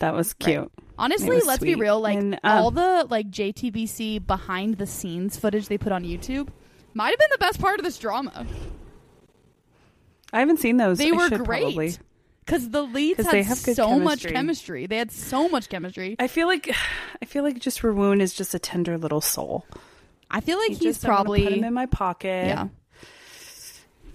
That 0.00 0.14
was 0.14 0.32
cute. 0.34 0.70
Honestly, 0.98 1.30
was 1.36 1.46
let's 1.46 1.62
be 1.62 1.74
real. 1.74 2.00
Like 2.00 2.18
And, 2.18 2.34
um, 2.36 2.40
all 2.44 2.70
the 2.70 3.06
like 3.08 3.30
JTBC 3.30 4.26
behind 4.26 4.78
the 4.78 4.86
scenes 4.86 5.38
footage 5.38 5.68
they 5.68 5.78
put 5.78 5.92
on 5.92 6.02
YouTube 6.04 6.48
might 6.94 7.10
have 7.10 7.18
been 7.18 7.28
the 7.32 7.38
best 7.38 7.60
part 7.60 7.78
of 7.78 7.84
this 7.84 7.96
drama. 7.98 8.44
I 10.32 10.40
haven't 10.40 10.58
seen 10.58 10.76
those. 10.78 10.98
They 10.98 11.10
I 11.10 11.12
were 11.12 11.28
great 11.38 11.62
Probably. 11.62 11.94
Because 12.50 12.68
the 12.70 12.82
leads 12.82 13.16
'Cause 13.16 13.26
had 13.26 13.34
they 13.34 13.42
have 13.44 13.62
good 13.62 13.76
so 13.76 13.98
much 13.98 14.22
chemistry. 14.22 14.32
chemistry. 14.32 14.86
They 14.86 14.96
had 14.98 15.12
so 15.12 15.48
much 15.48 15.68
chemistry. 15.68 16.16
I 16.18 16.26
feel 16.26 16.46
like 16.48 16.74
I 17.22 17.24
feel 17.24 17.44
like 17.44 17.58
just 17.60 17.80
Rowoon 17.82 18.20
is 18.20 18.34
just 18.34 18.54
a 18.54 18.58
tender 18.58 18.98
little 18.98 19.20
soul. 19.20 19.64
I 20.30 20.40
feel 20.40 20.58
like 20.58 20.70
You 20.70 20.76
he's 20.76 20.84
just, 20.96 21.04
I'm 21.04 21.08
gonna 21.10 21.16
probably 21.16 21.42
put 21.44 21.52
him 21.52 21.64
in 21.64 21.74
my 21.74 21.86
pocket. 21.86 22.46
yeah. 22.46 22.68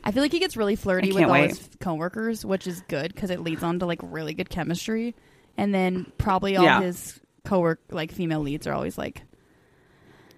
I 0.03 0.11
feel 0.11 0.21
like 0.21 0.31
he 0.31 0.39
gets 0.39 0.55
really 0.55 0.75
flirty 0.75 1.07
I 1.09 1.13
with 1.13 1.17
can't 1.19 1.29
all 1.31 1.33
wait. 1.33 1.49
his 1.49 1.69
coworkers, 1.79 2.45
which 2.45 2.67
is 2.67 2.81
good 2.87 3.13
because 3.13 3.31
it 3.31 3.39
leads 3.41 3.63
on 3.63 3.79
to 3.79 3.85
like 3.85 3.99
really 4.03 4.33
good 4.33 4.49
chemistry. 4.49 5.15
And 5.57 5.73
then 5.73 6.11
probably 6.17 6.57
all 6.57 6.63
Yeah. 6.65 6.81
his 6.81 7.19
cowork 7.45 7.77
like 7.89 8.11
female 8.11 8.41
leads 8.41 8.67
are 8.67 8.73
always 8.73 8.97
like, 8.97 9.23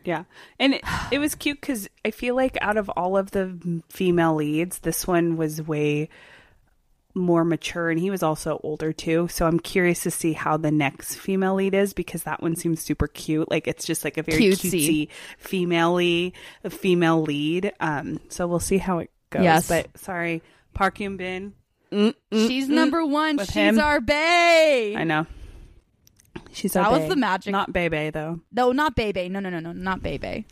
Yeah. 0.06 0.24
And 0.60 0.76
it, 0.76 0.84
it 1.12 1.20
was 1.20 1.36
cute 1.36 1.60
because 1.60 1.90
I 2.06 2.12
feel 2.12 2.36
like 2.36 2.58
out 2.62 2.78
of 2.78 2.90
all 2.96 3.18
of 3.18 3.32
the 3.32 3.82
female 3.90 4.36
leads, 4.36 4.80
this 4.80 5.06
one 5.06 5.36
was 5.36 5.62
way 5.62 6.10
more 7.18 7.44
mature 7.44 7.90
and 7.90 8.00
he 8.00 8.10
was 8.10 8.24
also 8.24 8.60
older 8.64 8.94
too. 8.94 9.28
So 9.28 9.46
I'm 9.48 9.60
curious 9.60 10.02
to 10.04 10.12
see 10.12 10.34
how 10.34 10.56
the 10.58 10.72
next 10.72 11.16
female 11.16 11.56
lead 11.56 11.74
is 11.74 11.94
because 11.94 12.24
that 12.24 12.42
one 12.42 12.56
seems 12.56 12.82
super 12.82 13.08
cute. 13.08 13.50
Like 13.52 13.68
it's 13.68 13.86
just 13.86 14.04
like 14.06 14.18
a 14.18 14.24
very 14.24 14.40
Cutesy. 14.40 15.10
cutesy 15.10 15.10
female 15.38 16.00
female 16.70 17.22
lead. 17.22 17.74
Um 17.80 18.20
so 18.30 18.48
we'll 18.48 18.60
see 18.60 18.78
how 18.78 19.00
it 19.00 19.12
goes. 19.32 19.44
Yes. 19.44 19.68
But 19.68 19.98
sorry, 19.98 20.42
Park 20.74 21.00
Yoon 21.00 21.18
Bin. 21.18 21.54
"She's 22.32 22.70
number 22.70 23.06
one. 23.06 23.38
With 23.38 23.48
She's 23.48 23.56
him. 23.56 23.80
our 23.80 24.00
bae." 24.02 24.94
I 24.98 25.04
know. 25.04 25.26
She's 26.52 26.74
That 26.74 26.86
our 26.86 26.92
was 26.92 27.02
bae. 27.04 27.08
the 27.10 27.16
magic- 27.16 27.52
Not 27.52 27.72
Bebe 27.74 28.10
though. 28.10 28.40
No, 28.52 28.72
not 28.72 28.96
Bebe. 28.96 29.30
No, 29.30 29.40
no, 29.40 29.50
no, 29.50 29.60
no, 29.60 29.72
not 29.74 30.02
Bebe. 30.04 30.46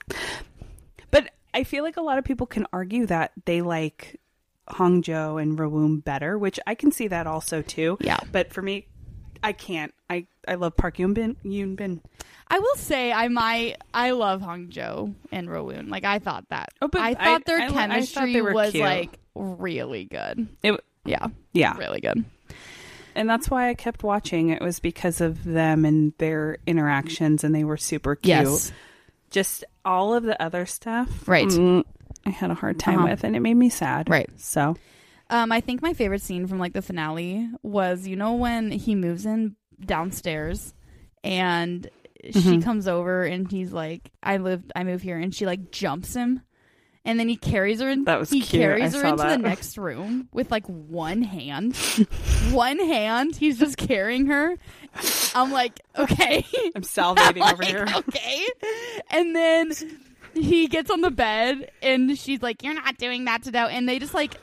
But 1.11 1.31
I 1.53 1.63
feel 1.63 1.83
like 1.83 1.97
a 1.97 2.01
lot 2.01 2.17
of 2.17 2.23
people 2.25 2.47
can 2.47 2.65
argue 2.73 3.05
that 3.07 3.31
they 3.45 3.61
like 3.61 4.19
Hongjo 4.69 5.41
and 5.41 5.57
Rowoon 5.57 6.03
better, 6.03 6.37
which 6.37 6.59
I 6.65 6.75
can 6.75 6.91
see 6.91 7.07
that 7.09 7.27
also 7.27 7.61
too. 7.61 7.97
Yeah. 8.01 8.19
But 8.31 8.51
for 8.53 8.61
me, 8.61 8.87
I 9.43 9.51
can't. 9.53 9.93
I 10.09 10.27
I 10.47 10.55
love 10.55 10.75
Park 10.77 10.97
Yoon 10.97 11.13
Bin. 11.13 11.35
Yoon 11.45 11.75
Bin. 11.75 12.01
I 12.47 12.59
will 12.59 12.75
say 12.75 13.11
I 13.11 13.27
might. 13.27 13.75
I 13.93 14.11
love 14.11 14.41
Hongjo 14.41 15.13
and 15.31 15.47
Rowoon. 15.47 15.89
Like 15.89 16.03
I 16.03 16.19
thought 16.19 16.49
that. 16.49 16.69
Oh, 16.81 16.87
but 16.87 17.01
I 17.01 17.09
I- 17.09 17.13
thought 17.13 17.45
their 17.45 17.57
I 17.57 17.59
li- 17.59 17.65
I 17.65 17.69
thought 17.71 17.89
chemistry 17.89 18.41
was 18.41 18.71
cute. 18.71 18.83
like 18.83 19.19
really 19.35 20.05
good. 20.05 20.47
It 20.63 20.79
Yeah, 21.05 21.27
yeah, 21.53 21.77
really 21.77 22.01
good. 22.01 22.23
and 23.15 23.29
that's 23.29 23.49
why 23.49 23.69
I 23.69 23.73
kept 23.75 24.03
watching. 24.03 24.49
It 24.49 24.61
was 24.61 24.79
because 24.79 25.21
of 25.21 25.43
them 25.43 25.85
and 25.85 26.13
their 26.17 26.57
interactions, 26.65 27.43
and 27.43 27.53
they 27.53 27.63
were 27.63 27.77
super 27.77 28.15
cute. 28.15 28.27
Yes, 28.29 28.71
Just 29.31 29.63
all 29.83 30.13
of 30.15 30.23
the 30.23 30.41
other 30.41 30.65
stuff, 30.65 31.27
Right. 31.27 31.47
mm, 31.47 31.83
I 32.25 32.29
had 32.31 32.51
a 32.51 32.55
hard 32.55 32.79
time 32.79 32.99
Uh-huh. 32.99 33.07
with, 33.09 33.23
and 33.23 33.35
it 33.35 33.39
made 33.41 33.53
me 33.55 33.69
sad. 33.69 34.09
Right. 34.09 34.29
So 34.37 34.75
Um, 35.29 35.51
I 35.51 35.59
think 35.61 35.81
my 35.81 35.93
favorite 35.93 36.21
scene 36.21 36.45
from 36.47 36.59
like 36.59 36.73
the 36.73 36.81
finale 36.81 37.49
was 37.63 38.07
you 38.07 38.15
know 38.15 38.33
when 38.35 38.71
he 38.71 38.93
moves 38.95 39.25
in 39.25 39.55
downstairs 39.83 40.73
and 41.23 41.89
she 42.23 42.57
Mhm. 42.57 42.63
comes 42.63 42.87
over 42.87 43.23
and 43.23 43.49
he's 43.51 43.71
like, 43.71 44.11
"I 44.23 44.37
live, 44.37 44.63
I 44.75 44.83
move 44.83 45.01
here," 45.01 45.17
and 45.17 45.33
she 45.33 45.45
like 45.45 45.71
jumps 45.71 46.13
him, 46.15 46.41
and 47.03 47.19
then 47.19 47.27
he 47.27 47.35
carries 47.35 47.79
her. 47.81 47.89
In, 47.89 48.03
That 48.05 48.19
was 48.19 48.29
he 48.31 48.41
cute. 48.41 48.61
carries 48.61 48.95
I 48.95 48.99
her 48.99 49.05
into 49.05 49.23
that. 49.23 49.29
the 49.41 49.47
next 49.47 49.77
room 49.77 50.27
with 50.31 50.49
like 50.51 50.65
one 50.67 51.21
hand, 51.23 51.75
one 52.51 52.79
hand. 52.79 53.35
He's 53.35 53.59
just 53.59 53.77
carrying 53.77 54.25
her. 54.27 54.55
I'm 55.35 55.51
like, 55.51 55.79
okay, 55.97 56.45
I'm 56.75 56.81
salivating 56.83 57.41
over 57.51 57.55
Like, 57.63 57.67
here. 57.67 57.85
Okay. 57.95 58.45
And 59.11 59.35
then 59.35 59.71
he 60.35 60.67
gets 60.67 60.89
on 60.91 61.01
the 61.01 61.11
bed 61.11 61.71
and 61.81 62.17
she's 62.17 62.41
like, 62.41 62.63
You're 62.63 62.73
not 62.73 62.97
doing 62.97 63.25
that 63.25 63.43
to 63.43 63.51
Doe. 63.51 63.65
And 63.67 63.87
they 63.89 63.99
just 63.99 64.13
like 64.13 64.35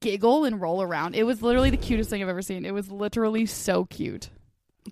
giggle 0.00 0.44
and 0.44 0.60
roll 0.60 0.82
around. 0.82 1.14
It 1.14 1.24
was 1.24 1.42
literally 1.42 1.70
the 1.70 1.76
cutest 1.76 2.10
thing 2.10 2.22
I've 2.22 2.28
ever 2.28 2.42
seen. 2.42 2.64
It 2.64 2.72
was 2.74 2.90
literally 2.90 3.46
so 3.46 3.84
cute. 3.86 4.30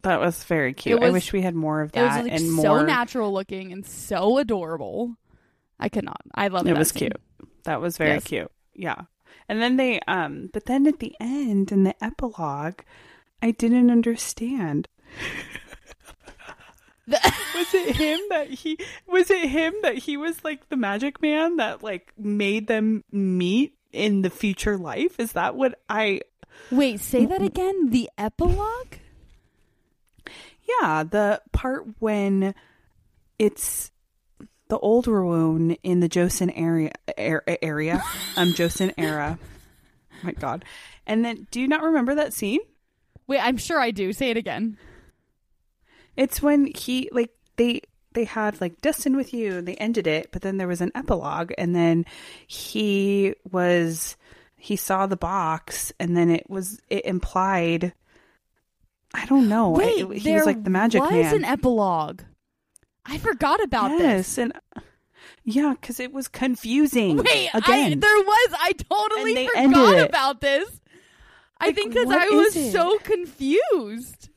That 0.03 0.20
was 0.20 0.42
very 0.44 0.72
cute. 0.72 1.03
It 1.03 1.07
I 1.07 1.11
wish 1.11 1.32
we 1.32 1.42
had 1.42 1.55
more 1.55 1.80
of 1.80 1.90
It 1.94 2.01
was 2.01 2.11
that 2.12 2.24
like 2.24 2.32
and 2.32 2.40
so 2.40 2.68
more. 2.68 2.82
natural 2.84 3.32
looking 3.32 3.72
and 3.72 3.84
so 3.86 4.38
adorable. 4.38 5.16
I 5.78 5.88
could 5.88 6.05
not. 6.05 6.20
I 6.34 6.48
love 6.48 6.66
it 6.66 6.70
that 6.74 6.78
was 6.78 6.90
scene. 6.90 7.11
cute. 7.11 7.20
That 7.64 7.80
was 7.80 7.96
very 7.96 8.11
Yes. 8.14 8.24
cute. 8.24 8.51
Yeah. 8.74 9.03
And 9.48 9.61
then 9.61 9.76
they 9.76 10.01
um 10.07 10.48
but 10.53 10.66
then 10.66 10.86
at 10.86 10.98
the 11.01 11.14
end 11.20 11.72
in 11.72 11.82
the 11.84 11.94
epilogue 12.05 12.80
I 13.42 13.51
didn't 13.53 13.90
understand. 13.90 14.86
was 17.54 17.74
it 17.74 17.96
him 17.96 18.20
that 18.30 18.48
he 18.48 18.78
was 19.06 19.30
it 19.30 19.48
him 19.48 19.74
that 19.82 19.96
he 19.98 20.16
was 20.16 20.42
like 20.44 20.68
the 20.68 20.76
magic 20.76 21.20
man 21.20 21.56
that 21.56 21.82
like 21.82 22.12
made 22.18 22.66
them 22.66 23.04
meet 23.11 23.74
in 23.92 24.22
the 24.22 24.30
future 24.30 24.76
life? 24.76 25.18
Is 25.18 25.32
that 25.32 25.56
what 25.56 25.78
I 25.88 26.20
Wait, 26.70 27.00
say 27.00 27.26
that 27.26 27.42
again. 27.42 27.90
The 27.90 28.11
epilogue? 28.16 28.94
Yeah, 30.80 31.02
the 31.02 31.42
part 31.52 31.86
when 31.98 32.54
it's 33.38 33.90
the 34.68 34.78
old 34.78 35.06
Rowoon 35.06 35.76
in 35.82 36.00
the 36.00 36.08
Joseon 36.08 36.52
area 36.54 36.92
er, 37.18 37.42
area, 37.61 38.02
um 38.36 38.48
Joseon 38.54 38.94
era. 38.96 39.38
my 40.22 40.32
god. 40.32 40.64
And 41.06 41.24
then 41.24 41.46
do 41.50 41.61
you 41.61 41.66
not 41.66 41.82
remember 41.82 42.14
that 42.14 42.32
scene? 42.32 42.61
Wait, 43.26 43.40
I'm 43.40 43.56
sure 43.56 43.80
I 43.80 43.90
do. 43.90 44.12
Say 44.12 44.30
it 44.30 44.36
again. 44.36 44.76
It's 46.16 46.43
when 46.43 46.66
he 46.77 47.09
like 47.12 47.31
they 47.57 47.82
they 48.12 48.24
had 48.24 48.61
like 48.61 48.81
Destin 48.81 49.16
with 49.16 49.32
you 49.32 49.59
and 49.59 49.69
they 49.69 49.74
ended 49.77 50.07
it, 50.07 50.31
but 50.32 50.43
then 50.43 50.57
there 50.57 50.69
was 50.69 50.81
an 50.81 50.93
epilogue 50.95 51.53
and 51.59 51.74
then 51.74 52.05
he 52.47 53.35
was 53.51 54.16
he 54.57 54.77
saw 54.77 55.07
the 55.07 55.16
box 55.16 55.93
and 56.01 56.16
then 56.16 56.31
it 56.31 56.49
was 56.49 56.81
it 56.89 57.05
implied 57.05 57.93
I 59.12 59.27
don't 59.27 59.49
know. 59.49 59.70
Wait, 59.70 60.01
it, 60.01 60.19
he 60.19 60.32
was 60.35 60.47
like 60.47 60.62
the 60.62 60.70
magic 60.70 61.03
was 61.03 61.11
man. 61.11 61.35
an 61.37 61.45
epilogue. 61.45 62.23
I 63.05 63.19
forgot 63.19 63.62
about 63.62 63.99
this. 63.99 64.39
and 64.39 64.53
yeah, 65.45 65.74
because 65.81 65.99
it 65.99 66.12
was 66.12 66.28
confusing. 66.28 67.16
Wait, 67.16 67.51
I, 67.53 67.59
again. 67.59 68.01
there 68.01 68.16
was. 68.19 68.55
I 68.61 68.73
totally 68.73 69.31
And 69.31 69.37
they 69.37 69.49
ended 69.57 69.77
forgot 69.78 70.09
about 70.09 70.41
this. 70.41 70.81
I 71.59 71.66
Like, 71.66 71.74
think 71.74 71.93
because 71.95 72.11
I 72.11 72.27
was 72.28 72.73
so 72.73 72.99
confused. 72.99 74.30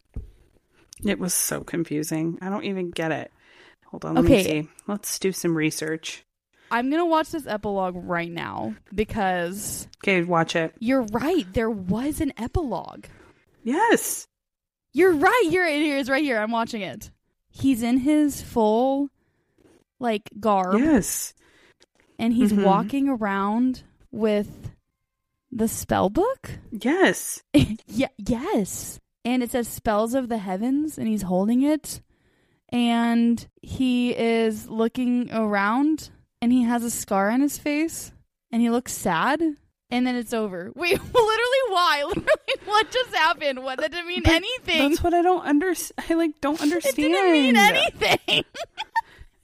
It 1.06 1.20
was 1.20 1.34
so 1.34 1.62
confusing. 1.64 2.38
I 2.42 2.50
don't 2.50 2.64
even 2.66 2.92
get 2.92 3.12
it. 3.12 3.32
Hold 3.88 4.06
on, 4.06 4.16
let 4.16 4.24
me 4.26 4.44
see. 4.44 4.70
Let's 4.88 5.20
do 5.20 5.32
some 5.32 5.56
research. 5.56 6.24
I'm 6.72 6.90
gonna 6.90 7.06
watch 7.06 7.30
this 7.32 7.46
epilogue 7.46 7.96
right 7.96 8.32
now 8.32 8.74
because 8.94 9.88
Okay, 10.04 10.24
watch 10.24 10.56
it. 10.56 10.74
you're 10.80 11.04
right. 11.12 11.46
There 11.54 11.70
was 11.70 12.20
an 12.22 12.34
epilogue. 12.38 13.06
Yes. 13.64 14.28
You're 14.94 15.14
right. 15.14 15.48
Here 15.50 15.66
it 15.66 15.82
is, 15.82 16.10
right 16.10 16.24
here. 16.24 16.40
I'm 16.40 16.52
watching 16.52 16.82
it. 16.82 17.12
He's 17.50 17.84
in 17.84 17.98
his 18.00 18.42
full 18.42 19.10
like 20.00 20.30
garb, 20.40 20.80
Yes. 20.80 21.34
and 22.20 22.34
he's 22.34 22.52
Mhm. 22.52 22.66
walking 22.66 23.08
around 23.10 23.84
with 24.12 24.72
the 25.52 25.68
spell 25.68 26.10
book. 26.10 26.58
Yes. 26.72 27.44
yeah, 27.88 28.08
yes. 28.18 29.00
And 29.26 29.42
it 29.42 29.52
says 29.52 29.68
spells 29.68 30.14
of 30.14 30.30
the 30.30 30.38
heavens 30.38 30.98
and 30.98 31.08
he's 31.08 31.22
holding 31.22 31.62
it 31.64 32.02
and 32.70 33.48
he 33.62 34.18
is 34.18 34.68
looking 34.68 35.32
around 35.32 36.10
and 36.42 36.52
he 36.52 36.64
has 36.64 36.84
a 36.84 36.92
scar 36.92 37.30
on 37.30 37.40
his 37.40 37.58
face 37.58 38.12
and 38.52 38.62
he 38.62 38.70
looks 38.70 38.92
sad 38.92 39.42
and 39.94 40.08
then 40.08 40.16
it's 40.16 40.34
over. 40.34 40.72
Wait, 40.76 41.00
literally 41.00 41.64
why? 41.70 42.04
Literally, 42.08 42.28
what 42.66 42.90
just 42.92 43.14
happened? 43.14 43.64
What 43.64 43.80
that 43.80 43.92
didn't 43.92 44.08
mean 44.08 44.24
anything. 44.26 44.90
That's 44.90 45.04
what 45.04 45.14
I 45.14 45.22
don't 45.22 45.46
understand. 45.46 46.06
I 46.10 46.14
like 46.16 46.42
don't 46.42 46.60
understand. 46.62 46.98
It 46.98 47.12
didn't 47.12 47.32
mean 47.32 47.56
anything. 47.56 48.44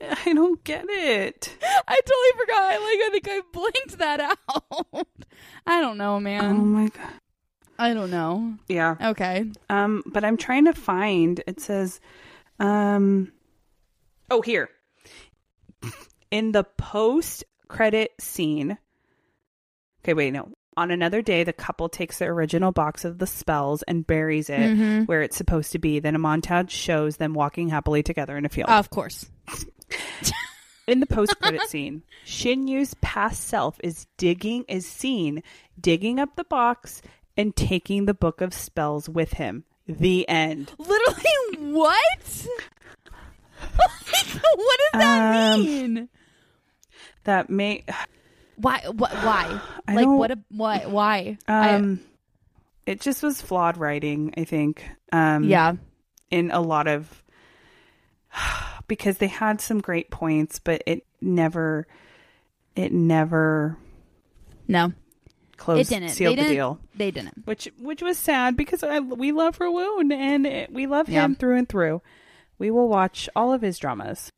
I 0.02 0.34
don't 0.34 0.64
get 0.64 0.86
it. 0.88 1.56
I 1.88 2.00
totally 2.06 2.46
forgot. 2.46 2.64
I 2.64 2.78
like. 2.78 3.00
I 3.06 3.10
think 3.12 3.28
I 3.30 3.42
blinked 3.52 3.98
that 4.00 4.20
out. 4.22 5.08
I 5.68 5.82
don't 5.82 5.98
know, 5.98 6.20
man. 6.20 6.46
Oh 6.46 6.54
my 6.54 6.88
god. 6.88 7.14
I 7.80 7.94
don't 7.94 8.12
know. 8.12 8.56
Yeah. 8.68 8.96
Okay. 9.02 9.50
Um, 9.70 10.04
but 10.06 10.24
I'm 10.26 10.38
trying 10.38 10.66
to 10.66 10.74
find. 10.74 11.42
It 11.48 11.60
says, 11.62 12.00
um, 12.60 13.32
oh 14.30 14.42
here, 14.42 14.70
in 16.32 16.52
the 16.52 16.64
post 16.78 17.44
credit 17.68 18.12
scene. 18.20 18.78
Okay, 20.04 20.14
wait, 20.14 20.32
no. 20.32 20.50
On 20.78 20.92
another 20.92 21.22
day, 21.22 21.44
the 21.44 21.52
couple 21.54 21.90
takes 21.90 22.20
the 22.20 22.26
original 22.26 22.72
box 22.72 23.04
of 23.04 23.18
the 23.18 23.28
spells 23.28 23.84
and 23.84 24.08
buries 24.08 24.50
it 24.50 24.60
Mhm. 24.60 25.08
where 25.08 25.22
it's 25.22 25.36
supposed 25.36 25.74
to 25.74 25.80
be. 25.80 26.00
Then 26.00 26.16
a 26.16 26.20
montage 26.20 26.70
shows 26.70 27.18
them 27.18 27.34
walking 27.34 27.68
happily 27.70 28.02
together 28.02 28.38
in 28.38 28.46
a 28.46 28.50
field. 28.50 28.70
Of 28.70 28.90
course. 28.90 29.30
in 30.88 31.02
the 31.02 31.06
post 31.06 31.38
credit 31.42 31.62
scene, 31.64 32.04
Shin 32.24 32.68
Yu's 32.68 32.94
past 33.02 33.44
self 33.48 33.78
is 33.84 34.08
digging 34.18 34.64
is 34.70 34.86
seen 34.88 35.44
digging 35.80 36.18
up 36.20 36.36
the 36.36 36.46
box 36.46 37.02
and 37.40 37.56
taking 37.56 38.06
the 38.06 38.14
book 38.14 38.42
of 38.42 38.54
spells 38.54 39.08
with 39.10 39.34
him. 39.34 39.64
The 39.88 40.28
end. 40.30 40.72
Literally, 40.78 41.72
what? 41.72 42.48
what 43.76 44.80
does 44.94 45.02
that 45.02 45.54
Um, 45.56 45.62
mean? 45.64 46.10
That 47.24 47.50
may 47.50 47.84
Why? 48.56 48.82
What? 48.86 49.12
Why? 49.14 49.62
I 49.88 49.96
like 49.96 50.08
what? 50.08 50.32
A, 50.32 50.40
what? 50.50 50.90
Why? 50.92 51.38
I- 51.48 51.76
um 51.76 52.02
it 52.86 53.02
just 53.02 53.22
was 53.22 53.40
flawed 53.42 53.78
writing, 53.78 54.34
I 54.38 54.44
think. 54.46 54.84
Um 55.12 55.44
yeah. 55.46 55.74
in 56.32 56.52
a 56.52 56.62
lot 56.62 56.88
of 56.88 57.24
because 58.88 59.18
they 59.18 59.28
had 59.28 59.62
some 59.62 59.80
great 59.82 60.10
points, 60.12 60.60
but 60.60 60.84
it 60.86 61.06
never 61.22 61.88
it 62.76 62.92
never 62.94 63.78
No, 64.68 64.94
closed 65.60 65.92
it 65.92 65.96
didn't. 66.00 66.10
sealed 66.10 66.32
they 66.34 66.36
the 66.36 66.42
didn't. 66.50 66.56
deal. 66.56 66.80
They 66.96 67.12
didn't. 67.12 67.46
which 67.46 67.70
which 67.80 68.02
was 68.02 68.18
sad 68.18 68.58
because 68.58 68.84
I, 68.84 69.00
we 69.00 69.32
love 69.32 69.58
Rowoon 69.60 70.12
and 70.14 70.48
it, 70.48 70.72
we 70.74 70.88
love 70.88 71.08
Yeah. 71.10 71.26
him 71.26 71.36
through 71.36 71.58
and 71.58 71.70
through. 71.70 72.02
We 72.58 72.72
will 72.72 72.88
watch 72.90 73.30
all 73.36 73.54
of 73.54 73.62
his 73.62 73.78
dramas. 73.78 74.32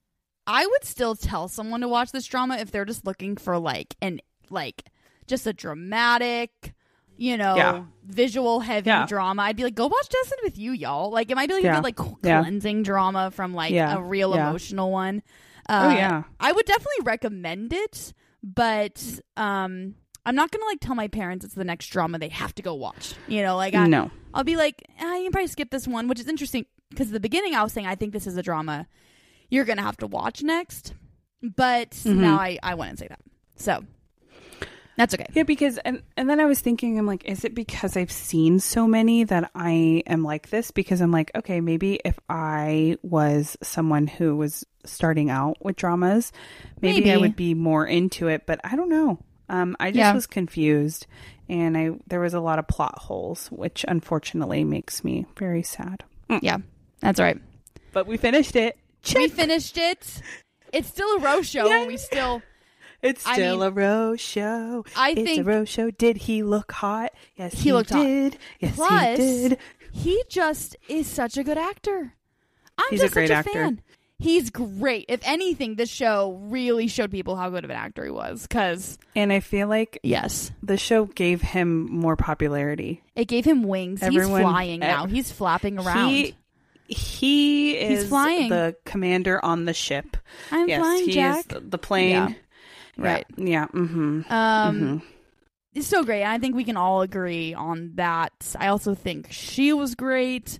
I 0.47 0.65
would 0.65 0.83
still 0.83 1.15
tell 1.15 1.47
someone 1.47 1.81
to 1.81 1.87
watch 1.87 2.11
this 2.11 2.25
drama 2.25 2.57
if 2.57 2.71
they're 2.71 2.85
just 2.85 3.05
looking 3.05 3.37
for 3.37 3.57
like 3.57 3.95
an 4.01 4.19
like 4.49 4.83
just 5.27 5.47
a 5.47 5.53
dramatic, 5.53 6.73
you 7.17 7.37
know, 7.37 7.55
Yeah. 7.55 7.83
visual 8.03 8.59
heavy 8.59 8.87
Yeah. 8.89 9.05
drama. 9.05 9.43
I'd 9.43 9.55
be 9.55 9.63
like, 9.63 9.75
go 9.75 9.87
watch 9.87 10.09
Destined 10.09 10.39
with 10.43 10.57
You, 10.57 10.71
y'all. 10.71 11.11
Like 11.11 11.31
it 11.31 11.35
might 11.35 11.47
be 11.47 11.55
like 11.55 11.63
a 11.65 11.71
good 11.75 11.83
like 11.83 11.95
cleansing 11.95 12.83
drama 12.83 13.31
from 13.31 13.53
like 13.53 13.73
a 13.73 14.01
real 14.03 14.33
emotional 14.33 14.91
one. 14.91 15.21
Oh, 15.69 15.89
Uh, 15.89 15.93
yeah. 15.93 16.23
I 16.39 16.51
would 16.51 16.65
definitely 16.65 17.03
recommend 17.03 17.71
it, 17.71 18.13
but 18.43 19.01
um, 19.37 19.95
I'm 20.25 20.35
not 20.35 20.51
gonna 20.51 20.65
like 20.65 20.79
tell 20.79 20.95
my 20.95 21.07
parents 21.07 21.43
it's 21.45 21.55
the 21.55 21.63
next 21.63 21.87
drama 21.87 22.19
they 22.19 22.29
have 22.29 22.53
to 22.55 22.61
go 22.61 22.73
watch. 22.75 23.13
You 23.27 23.41
know, 23.41 23.55
like 23.57 23.73
I, 23.73 23.87
no, 23.87 24.11
I'll 24.33 24.43
be 24.43 24.55
like, 24.55 24.83
ah, 24.99 25.15
you 25.15 25.23
can 25.23 25.31
probably 25.31 25.47
skip 25.47 25.71
this 25.71 25.87
one, 25.87 26.07
which 26.07 26.19
is 26.19 26.27
interesting 26.27 26.65
because 26.89 27.07
at 27.07 27.13
the 27.13 27.19
beginning 27.19 27.55
I 27.55 27.63
was 27.63 27.73
saying 27.73 27.87
I 27.87 27.95
think 27.95 28.13
this 28.13 28.27
is 28.27 28.37
a 28.37 28.43
drama 28.43 28.87
you're 29.49 29.65
gonna 29.65 29.81
have 29.81 29.97
to 29.97 30.07
watch 30.07 30.43
next, 30.43 30.93
but 31.41 31.91
Mhm. 31.91 32.15
now 32.17 32.37
I 32.39 32.57
I 32.61 32.75
wouldn't 32.75 32.99
say 32.99 33.07
that. 33.07 33.19
So 33.55 33.83
that's 34.97 35.13
okay. 35.15 35.25
yeah, 35.33 35.43
because 35.43 35.77
and 35.79 36.03
and 36.17 36.29
then 36.29 36.39
I 36.39 36.45
was 36.45 36.59
thinking, 36.59 36.99
I'm 36.99 37.07
like, 37.07 37.25
is 37.25 37.43
it 37.43 37.55
because 37.55 37.97
I've 37.97 38.11
seen 38.11 38.59
so 38.59 38.85
many 38.87 39.23
that 39.23 39.49
I 39.55 40.03
am 40.05 40.23
like 40.23 40.49
this? 40.49 40.69
Because 40.69 41.01
I'm 41.01 41.11
like, 41.11 41.31
okay, 41.35 41.61
maybe 41.61 41.99
if 42.05 42.19
I 42.29 42.97
was 43.01 43.57
someone 43.63 44.05
who 44.07 44.35
was 44.35 44.65
starting 44.85 45.29
out 45.29 45.57
with 45.63 45.77
dramas, 45.77 46.31
maybe, 46.81 47.11
I 47.11 47.17
would 47.17 47.35
be 47.35 47.53
more 47.55 47.85
into 47.87 48.27
it. 48.27 48.45
But 48.45 48.59
I 48.63 48.75
don't 48.75 48.89
know. 48.89 49.19
Um, 49.49 49.75
I 49.79 49.89
just 49.91 49.97
Yeah. 49.97 50.13
was 50.13 50.27
confused, 50.27 51.07
and 51.49 51.77
I 51.77 51.91
there 52.07 52.19
was 52.19 52.33
a 52.33 52.39
lot 52.39 52.59
of 52.59 52.67
plot 52.67 52.97
holes, 52.99 53.47
which 53.47 53.83
unfortunately 53.87 54.63
makes 54.63 55.03
me 55.03 55.25
very 55.37 55.63
sad. 55.63 56.03
Yeah, 56.41 56.57
that's 57.01 57.19
right. 57.19 57.37
But 57.91 58.07
we 58.07 58.15
finished 58.17 58.55
it. 58.55 58.77
We 59.15 59.27
finished 59.27 59.77
it. 59.77 60.21
It's 60.71 60.87
still 60.87 61.09
a 61.17 61.19
row 61.19 61.41
show. 61.41 61.65
Yay. 61.67 61.87
We 61.87 61.97
still. 61.97 62.41
It's 63.01 63.25
I 63.25 63.33
still 63.33 63.57
mean, 63.57 63.67
a 63.67 63.71
Rose 63.71 64.21
show. 64.21 64.85
I 64.95 65.09
it's 65.11 65.21
think- 65.23 65.39
a 65.41 65.43
Rose 65.43 65.67
show. 65.67 65.89
Did 65.91 66.17
he 66.17 66.43
look 66.43 66.71
hot? 66.71 67.11
Yes, 67.35 67.53
He 67.53 67.59
he, 67.63 67.73
looked 67.73 67.89
hot. 67.89 68.03
did. 68.05 68.37
Yes, 68.59 68.75
Plus, 68.75 69.17
he 69.17 69.23
did. 69.49 69.57
He 69.91 70.23
just 70.29 70.77
is 70.87 71.07
such 71.07 71.35
a 71.35 71.43
good 71.43 71.57
actor. 71.57 72.13
I'm 72.77 72.85
He's 72.91 73.01
a 73.01 73.05
just 73.05 73.13
great 73.13 73.27
such 73.29 73.33
a 73.33 73.37
actor. 73.39 73.51
fan. 73.51 73.81
He's 74.21 74.49
great. 74.49 75.05
If 75.09 75.19
anything, 75.23 75.75
this 75.75 75.89
show 75.89 76.39
really 76.43 76.87
showed 76.87 77.11
people 77.11 77.35
how 77.35 77.49
good 77.49 77.63
of 77.63 77.69
an 77.71 77.75
actor 77.75 78.05
he 78.05 78.11
was. 78.11 78.43
Because 78.43 78.97
And 79.15 79.33
I 79.33 79.39
feel 79.39 79.67
like 79.67 79.99
yes, 80.03 80.51
the 80.61 80.77
show 80.77 81.05
gave 81.05 81.41
him 81.41 81.91
more 81.91 82.15
popularity. 82.15 83.01
it 83.15 83.25
gave 83.25 83.45
him 83.45 83.63
wings. 83.63 84.01
Everyone- 84.03 84.41
He's 84.41 84.49
flying 84.49 84.79
now. 84.81 85.03
ev- 85.05 85.11
He's 85.11 85.31
flapping 85.31 85.79
around. 85.79 86.09
He 86.09 86.35
he 86.87 87.77
is 87.77 88.09
flying. 88.09 88.49
the 88.49 88.75
commander 88.85 89.43
on 89.43 89.65
the 89.65 89.73
ship. 89.73 90.17
I'm 90.51 90.67
yes, 90.67 90.79
flying, 90.81 91.05
he 91.05 91.11
Jack. 91.13 91.53
is 91.53 91.61
the 91.69 91.77
plane. 91.77 92.09
Yeah. 92.11 92.27
Yeah, 92.29 92.33
Right. 92.97 93.25
Yeah. 93.37 93.67
Mm-hmm. 93.67 94.31
Um, 94.31 95.01
it's 95.73 95.87
so 95.87 96.03
great. 96.03 96.25
I 96.25 96.37
think 96.37 96.53
we 96.55 96.65
can 96.65 96.75
all 96.75 97.01
agree 97.01 97.53
on 97.53 97.93
that. 97.95 98.33
I 98.59 98.67
also 98.67 98.93
think 98.93 99.27
she 99.31 99.71
was 99.71 99.95
great. 99.95 100.59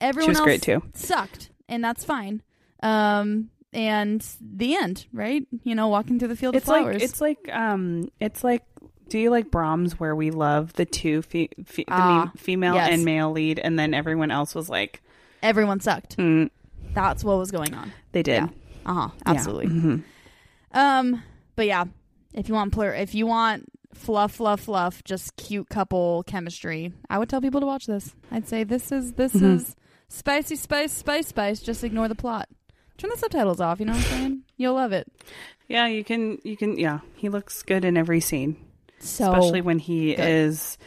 Everyone 0.00 0.30
was 0.30 0.38
else 0.38 0.44
great, 0.44 0.62
too. 0.62 0.82
Sucked, 0.94 1.50
and 1.68 1.82
that's 1.84 2.04
fine. 2.04 2.42
Um, 2.82 3.50
and 3.72 4.26
the 4.40 4.76
end, 4.76 5.06
right? 5.12 5.46
You 5.64 5.74
know, 5.74 5.88
walking 5.88 6.18
through 6.18 6.28
the 6.28 6.36
field 6.36 6.54
It's 6.56 6.64
of 6.64 6.74
flowers. 6.74 6.94
like 6.96 7.02
it's 7.02 7.20
like 7.20 7.48
um 7.54 8.10
it's 8.20 8.44
like 8.44 8.62
do 9.08 9.18
you 9.18 9.30
like 9.30 9.50
Brahms 9.50 9.98
where 10.00 10.14
we 10.16 10.30
love 10.30 10.72
the 10.74 10.84
two 10.84 11.22
fe- 11.22 11.48
fe- 11.64 11.84
the 11.86 11.92
Ah, 11.92 12.24
me- 12.34 12.40
female 12.40 12.74
yes. 12.74 12.90
and 12.92 13.04
male 13.04 13.30
lead 13.30 13.58
and 13.58 13.78
then 13.78 13.94
everyone 13.94 14.30
else 14.30 14.54
was 14.54 14.68
like 14.68 15.02
everyone 15.42 15.80
sucked. 15.80 16.16
mm, 16.18 16.50
That's 16.92 17.24
what 17.24 17.38
was 17.38 17.50
going 17.50 17.72
on. 17.74 17.92
they 18.12 18.22
did. 18.22 18.34
Yeah. 18.42 18.48
Uh 18.84 18.94
huh. 18.94 19.08
Yeah. 19.14 19.22
Absolutely. 19.32 19.66
Mhm. 19.68 20.02
Um, 20.72 21.22
but 21.56 21.66
yeah, 21.66 21.84
if 22.34 22.48
you 22.48 22.54
want 22.54 22.72
plur, 22.72 22.92
if 22.94 23.14
you 23.14 23.26
want 23.26 23.66
fluff, 23.94 24.32
fluff, 24.32 24.60
fluff, 24.60 25.02
just 25.04 25.36
cute 25.36 25.68
couple 25.68 26.24
chemistry, 26.26 26.92
I 27.08 27.18
would 27.18 27.28
tell 27.28 27.40
people 27.40 27.60
to 27.60 27.66
watch 27.66 27.86
this. 27.86 28.14
I'd 28.30 28.48
say 28.48 28.64
this 28.64 28.90
is 28.92 29.12
this 29.14 29.34
Mhm. 29.34 29.56
is 29.56 29.76
spicy, 30.08 30.56
spice, 30.56 30.92
spice, 30.92 31.28
spice. 31.28 31.60
Just 31.60 31.84
ignore 31.84 32.08
the 32.08 32.14
plot. 32.14 32.48
Turn 32.98 33.10
the 33.10 33.16
subtitles 33.16 33.60
off. 33.60 33.80
You 33.80 33.86
know 33.86 33.92
what 33.92 34.04
I'm 34.04 34.10
saying? 34.10 34.42
You'll 34.56 34.74
love 34.74 34.92
it. 34.92 35.06
Yeah, 35.68 35.86
you 35.86 36.04
can 36.04 36.38
you 36.44 36.56
can 36.56 36.78
yeah, 36.78 37.00
he 37.16 37.28
looks 37.28 37.62
good 37.62 37.84
in 37.84 37.96
every 37.96 38.20
scene. 38.20 38.56
So 39.00 39.32
especially 39.32 39.60
when 39.62 39.78
he 39.78 40.14
good. 40.14 40.28
is 40.28 40.78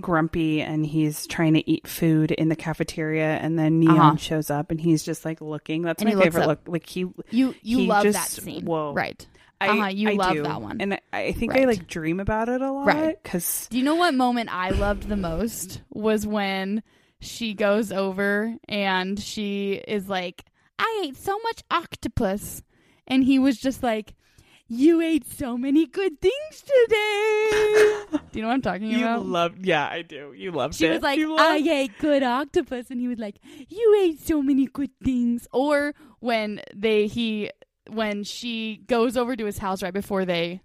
grumpy 0.00 0.60
and 0.62 0.86
he's 0.86 1.26
trying 1.26 1.54
to 1.54 1.68
eat 1.70 1.86
food 1.86 2.30
in 2.30 2.48
the 2.48 2.56
cafeteria 2.56 3.36
and 3.38 3.58
then 3.58 3.80
Neon 3.80 3.98
Uh-huh. 3.98 4.16
shows 4.16 4.50
up 4.50 4.70
and 4.70 4.80
he's 4.80 5.02
just 5.02 5.24
like 5.24 5.40
looking. 5.40 5.82
That's 5.82 6.02
And 6.02 6.14
my 6.14 6.22
favorite 6.22 6.46
look. 6.46 6.60
Like 6.66 6.86
he 6.88 7.00
you 7.30 7.54
you 7.62 7.78
he 7.78 7.86
love 7.86 8.04
that 8.12 8.28
scene, 8.28 8.64
whoa. 8.64 8.92
right? 8.94 9.26
Uh-huh, 9.60 9.86
you 9.86 10.10
I 10.10 10.12
love 10.14 10.32
do. 10.34 10.42
that 10.42 10.60
one. 10.60 10.80
And 10.80 10.94
I, 10.94 11.00
I 11.12 11.32
think 11.32 11.56
I 11.56 11.64
like 11.64 11.86
dream 11.86 12.20
about 12.20 12.48
it 12.48 12.60
a 12.60 12.70
lot 12.70 12.86
Right. 12.86 13.22
cuz 13.24 13.66
Do 13.70 13.78
you 13.78 13.84
know 13.84 13.94
what 13.94 14.14
moment 14.14 14.50
I 14.54 14.70
loved 14.70 15.08
the 15.08 15.16
most 15.16 15.80
was 15.90 16.26
when 16.26 16.82
she 17.20 17.54
goes 17.54 17.90
over 17.90 18.54
and 18.68 19.18
she 19.18 19.74
is 19.88 20.08
like, 20.08 20.44
I 20.78 21.02
ate 21.06 21.16
so 21.16 21.38
much 21.42 21.62
octopus. 21.70 22.62
And 23.06 23.24
he 23.24 23.38
was 23.38 23.58
just 23.58 23.82
like, 23.82 24.14
You 24.66 25.00
ate 25.00 25.26
so 25.30 25.56
many 25.58 25.86
good 25.86 26.20
things 26.20 26.62
today. 26.62 27.50
do 28.10 28.38
you 28.38 28.42
know 28.42 28.48
what 28.48 28.54
I'm 28.54 28.62
talking 28.62 28.84
you 28.90 29.04
about? 29.04 29.26
love 29.26 29.58
Yeah, 29.64 29.86
I 29.86 30.02
do. 30.02 30.32
You 30.36 30.52
loved 30.52 30.74
she 30.74 30.86
it. 30.86 30.90
was 30.92 31.02
like, 31.02 31.18
You 31.18 31.36
I 31.36 31.56
loved- 31.58 31.66
ate 31.68 31.98
good 31.98 32.22
octopus, 32.22 32.90
and 32.90 32.98
he 33.00 33.08
was 33.08 33.18
like, 33.18 33.36
"You 33.68 34.00
ate 34.02 34.20
so 34.26 34.42
many 34.42 34.66
good 34.66 34.90
things." 35.02 35.46
Or 35.52 35.94
when 36.20 36.60
they 36.74 37.06
he 37.06 37.50
when 37.90 38.24
she 38.24 38.80
goes 38.86 39.16
over 39.16 39.36
to 39.36 39.44
his 39.44 39.58
house 39.58 39.82
right 39.82 39.92
before 39.92 40.24
they, 40.24 40.62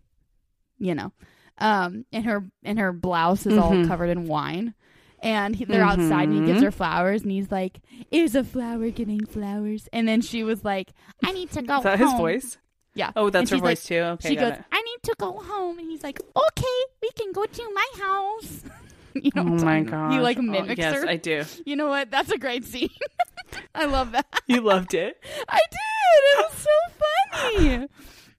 you 0.78 0.96
know, 0.96 1.12
um, 1.58 2.06
and 2.14 2.24
her 2.26 2.50
and 2.64 2.80
her 2.80 2.94
blouse 2.94 3.46
is 3.46 3.58
all 3.58 3.72
Mhm. 3.72 3.88
covered 3.88 4.10
in 4.10 4.28
wine, 4.28 4.74
and 5.22 5.56
he, 5.56 5.66
they're 5.66 5.84
outside, 5.84 6.30
and 6.30 6.34
he 6.40 6.46
gives 6.46 6.62
Mhm. 6.62 6.66
her 6.66 6.72
flowers, 6.72 7.24
and 7.24 7.32
he's 7.32 7.52
like, 7.52 7.80
"Is 8.12 8.36
a 8.36 8.44
flower 8.44 8.90
getting 8.90 9.26
flowers?" 9.26 9.88
And 9.94 10.08
then 10.08 10.22
she 10.22 10.44
was 10.44 10.64
like, 10.64 10.92
"I 11.24 11.32
need 11.32 11.52
to 11.52 11.62
go." 11.62 11.78
Is 11.78 11.84
that 11.84 12.00
his 12.00 12.12
voice? 12.14 12.58
Yeah. 12.96 13.12
Oh, 13.16 13.30
that's 13.30 13.50
her 13.50 13.56
she's 13.58 13.62
like- 13.64 13.72
voice 13.78 13.84
too. 13.86 13.96
Okay, 14.00 14.30
she 14.30 14.36
goes, 14.36 14.54
it. 14.54 14.64
"I 14.72 14.82
need 14.82 15.04
to 15.04 15.16
go 15.20 15.34
home," 15.40 15.80
and 15.80 15.90
he's 15.90 16.04
like, 16.04 16.20
"Okay, 16.36 16.78
we 17.02 17.10
can 17.16 17.32
go 17.32 17.46
to 17.46 17.72
my 17.74 17.88
house." 18.04 18.64
you 19.16 19.32
know 19.36 19.42
Oh 19.44 19.66
my 19.66 19.82
god. 19.82 20.12
He 20.14 20.20
like 20.20 20.38
mimics 20.38 20.78
yes, 20.78 20.96
her. 20.96 21.08
I 21.10 21.16
do. 21.18 21.44
You 21.66 21.76
know 21.76 21.88
what? 21.88 22.12
That's 22.12 22.32
a 22.32 22.38
great 22.38 22.64
scene. 22.66 22.90
I 23.76 23.86
love 23.86 24.12
that. 24.14 24.28
You 24.48 24.62
loved 24.62 24.94
it. 24.94 25.18
I 25.50 25.60
did. 25.72 26.22
It 26.22 26.46
was 26.52 26.68
so 26.68 27.88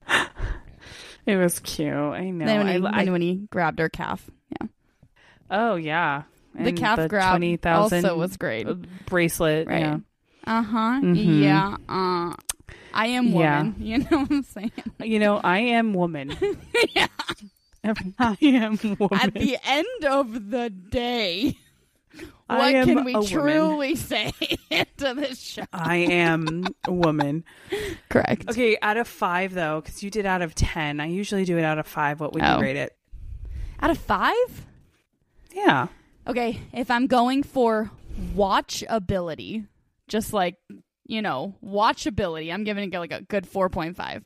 funny. 0.08 0.28
It 1.26 1.36
was 1.36 1.60
cute. 1.60 1.92
I 1.92 2.30
know. 2.30 2.46
then, 2.46 2.58
when 2.66 2.82
he, 2.82 2.86
I, 2.88 3.02
I, 3.02 3.04
when 3.10 3.20
he 3.22 3.46
grabbed 3.50 3.78
her 3.78 3.88
calf. 3.88 4.30
Yeah. 4.60 4.66
Oh 5.50 5.74
yeah. 5.76 6.22
The 6.54 6.72
calf 6.72 7.08
grab 7.08 7.32
20,000 7.38 8.04
also 8.04 8.16
was 8.18 8.36
great. 8.36 8.66
uh, 8.66 8.74
bracelet. 9.06 9.66
Right. 9.68 9.80
Yeah. 9.80 9.98
Uh 10.46 10.62
huh. 10.62 11.00
Mhm. 11.02 11.42
Yeah. 11.42 11.76
Uh, 11.88 12.34
I 12.92 13.06
am 13.08 13.28
Yeah. 13.28 13.62
woman. 13.62 13.74
You 13.78 13.98
know 13.98 14.06
what 14.18 14.30
I'm 14.30 14.42
saying? 14.42 14.72
You 15.02 15.18
know, 15.18 15.36
I 15.42 15.58
am 15.60 15.94
woman. 15.94 16.36
yeah. 16.94 17.06
I 18.18 18.36
am 18.42 18.78
woman. 18.98 19.18
At 19.20 19.34
the 19.34 19.56
end 19.64 20.04
of 20.06 20.50
the 20.50 20.68
day, 20.70 21.56
what 22.46 22.72
can 22.72 23.04
we 23.04 23.12
a 23.14 23.20
woman. 23.20 23.26
truly 23.30 23.94
say 23.94 24.32
to 24.98 25.14
this 25.14 25.40
show? 25.40 25.62
I 25.72 25.96
am 25.96 26.66
a 26.86 26.92
woman. 26.92 27.44
Correct. 28.10 28.50
Okay, 28.50 28.76
out 28.82 28.96
of 28.96 29.06
five 29.08 29.54
though, 29.54 29.80
because 29.80 30.02
you 30.02 30.10
did 30.10 30.26
out 30.26 30.42
of 30.42 30.54
ten. 30.54 31.00
I 31.00 31.06
usually 31.06 31.44
do 31.44 31.56
it 31.58 31.64
out 31.64 31.78
of 31.78 31.86
five. 31.86 32.20
What 32.20 32.34
would 32.34 32.42
Oh. 32.42 32.56
you 32.56 32.62
rate 32.62 32.76
it? 32.76 32.94
Out 33.80 33.90
of 33.90 33.98
five? 33.98 34.66
Yeah. 35.54 35.86
Okay, 36.26 36.60
if 36.72 36.90
I'm 36.90 37.06
going 37.06 37.42
for 37.42 37.90
watchability, 38.36 39.66
just 40.08 40.32
like, 40.32 40.56
you 41.06 41.22
know, 41.22 41.54
watchability, 41.64 42.52
I'm 42.52 42.64
giving 42.64 42.92
it 42.92 42.96
like 42.98 43.12
a 43.12 43.22
good 43.22 43.44
4.5. 43.46 44.22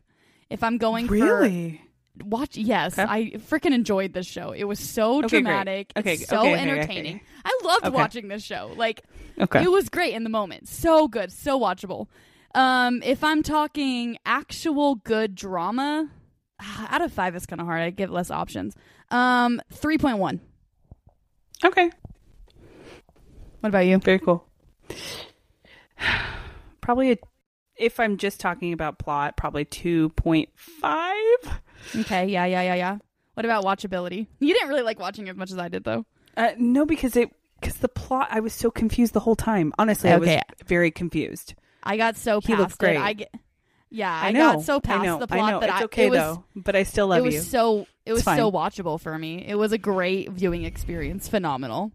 If 0.51 0.62
I'm 0.62 0.79
going 0.79 1.07
Really? 1.07 1.81
for 2.19 2.25
watch, 2.27 2.57
yes, 2.57 2.99
Okay. 2.99 3.07
I 3.11 3.25
freaking 3.39 3.73
enjoyed 3.73 4.12
this 4.12 4.27
show. 4.27 4.53
It 4.53 4.65
was 4.65 4.79
so 4.79 5.19
Okay, 5.19 5.29
great. 5.29 5.43
dramatic, 5.43 5.93
Okay, 5.97 6.15
it's 6.15 6.27
so 6.27 6.41
okay, 6.41 6.53
okay, 6.55 6.61
entertaining. 6.62 7.16
okay. 7.16 7.25
I 7.45 7.61
loved 7.65 7.87
Okay. 7.87 7.95
watching 7.95 8.29
this 8.29 8.43
show. 8.43 8.73
Like, 8.77 9.03
Okay. 9.41 9.62
it 9.62 9.71
was 9.71 9.89
great 9.89 10.15
in 10.15 10.25
the 10.25 10.31
moment. 10.31 10.69
So 10.69 11.09
good, 11.09 11.33
so 11.33 11.59
watchable. 11.59 12.09
Um, 12.55 13.03
if 13.03 13.25
I'm 13.25 13.43
talking 13.43 14.16
actual 14.25 14.95
good 14.97 15.35
drama, 15.35 16.09
out 16.91 17.03
of 17.03 17.12
five 17.12 17.35
is 17.35 17.47
kind 17.47 17.61
of 17.61 17.66
hard. 17.66 17.81
I 17.83 17.91
give 17.91 18.11
less 18.11 18.31
options. 18.31 18.77
Um, 19.11 19.61
3.1. 19.73 20.41
okay. 21.65 21.91
What 23.61 23.69
about 23.69 23.86
you? 23.86 23.99
Very 23.99 24.19
cool. 24.19 24.47
Probably 26.81 27.12
a, 27.12 27.16
if 27.77 27.99
I'm 27.99 28.19
just 28.19 28.41
talking 28.41 28.73
about 28.73 28.99
plot, 28.99 29.36
probably 29.36 29.65
two 29.65 30.11
point 30.11 30.51
five. 30.57 31.61
Okay, 31.97 32.27
yeah, 32.27 32.45
yeah, 32.45 32.62
yeah, 32.62 32.74
yeah. 32.74 32.99
What 33.35 33.45
about 33.47 33.65
watchability? 33.65 34.27
You 34.39 34.53
didn't 34.55 34.69
really 34.69 34.82
like 34.82 34.99
watching 35.01 35.27
it 35.27 35.31
as 35.31 35.36
much 35.36 35.51
as 35.51 35.59
I 35.59 35.69
did, 35.69 35.85
though. 35.85 36.05
Uh, 36.36 36.51
no, 36.59 36.85
because 36.86 37.16
it 37.16 37.31
because 37.61 37.78
the 37.78 37.89
plot 37.89 38.28
I 38.31 38.41
was 38.41 38.53
so 38.53 38.70
confused 38.70 39.12
the 39.15 39.20
whole 39.20 39.36
time. 39.36 39.73
Honestly, 39.78 40.11
I 40.11 40.19
was 40.19 40.31
very 40.66 40.91
confused. 40.91 41.55
I 41.82 41.97
got 41.97 42.16
so 42.16 42.41
He 42.41 42.55
past 42.55 42.78
great. 42.78 42.97
it. 42.97 43.01
I 43.03 43.12
get, 43.15 43.35
yeah, 43.95 44.12
I, 44.12 44.29
I, 44.29 44.33
know. 44.33 44.53
got 44.55 44.62
so 44.62 44.81
past 44.81 45.05
know. 45.05 45.19
the 45.19 45.27
plot 45.27 45.61
that 45.61 45.71
it's 45.71 45.81
I 45.81 45.85
okay 45.85 46.07
it 46.07 46.11
was 46.11 46.19
though, 46.19 46.45
but 46.57 46.75
I 46.75 46.83
still 46.83 47.07
love 47.07 47.19
it 47.19 47.23
was 47.23 47.35
you. 47.35 47.41
so 47.41 47.87
it 48.05 48.12
was 48.12 48.25
so 48.25 48.51
watchable 48.51 49.01
for 49.01 49.16
me. 49.16 49.45
It 49.47 49.55
was 49.55 49.73
a 49.73 49.79
great 49.79 50.31
viewing 50.31 50.65
experience, 50.65 51.29
phenomenal. 51.29 51.93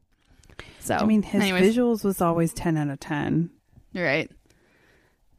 So 0.79 0.95
I 0.95 1.05
mean, 1.05 1.21
his 1.23 1.41
anyways, 1.41 1.75
visuals 1.75 2.03
was 2.03 2.21
always 2.21 2.53
ten 2.53 2.77
out 2.77 2.89
of 2.89 2.99
ten. 2.99 3.49
right, 3.93 4.31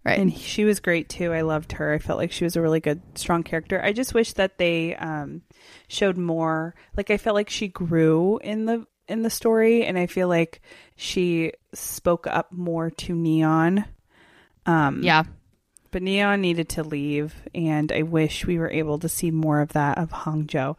right. 0.04 0.18
and 0.18 0.30
he- 0.30 0.38
she 0.38 0.64
was 0.64 0.80
great 0.80 1.08
too. 1.08 1.32
I 1.32 1.40
loved 1.40 1.72
her. 1.72 1.94
I 1.94 1.98
felt 1.98 2.18
like 2.18 2.30
she 2.30 2.44
was 2.44 2.56
a 2.56 2.62
really 2.62 2.80
good, 2.80 3.00
strong 3.14 3.42
character. 3.42 3.80
I 3.82 3.92
just 3.92 4.12
wish 4.14 4.34
that 4.34 4.58
they 4.58 4.94
um, 4.96 5.42
showed 5.88 6.18
more. 6.18 6.74
Like 6.96 7.10
I 7.10 7.16
felt 7.16 7.34
like 7.34 7.50
she 7.50 7.68
grew 7.68 8.38
in 8.38 8.66
the 8.66 8.86
in 9.08 9.22
the 9.22 9.30
story, 9.30 9.84
and 9.84 9.98
I 9.98 10.06
feel 10.06 10.28
like 10.28 10.60
she 10.94 11.52
spoke 11.74 12.26
up 12.26 12.52
more 12.52 12.90
to 12.90 13.14
Neon. 13.14 13.86
Um, 14.66 15.02
yeah, 15.02 15.24
but 15.90 16.02
Neon 16.02 16.40
needed 16.40 16.68
to 16.70 16.82
leave, 16.82 17.34
and 17.54 17.90
I 17.92 18.02
wish 18.02 18.46
we 18.46 18.58
were 18.58 18.70
able 18.70 18.98
to 19.00 19.08
see 19.08 19.30
more 19.30 19.60
of 19.60 19.72
that 19.72 19.98
of 19.98 20.10
Hongjo. 20.10 20.76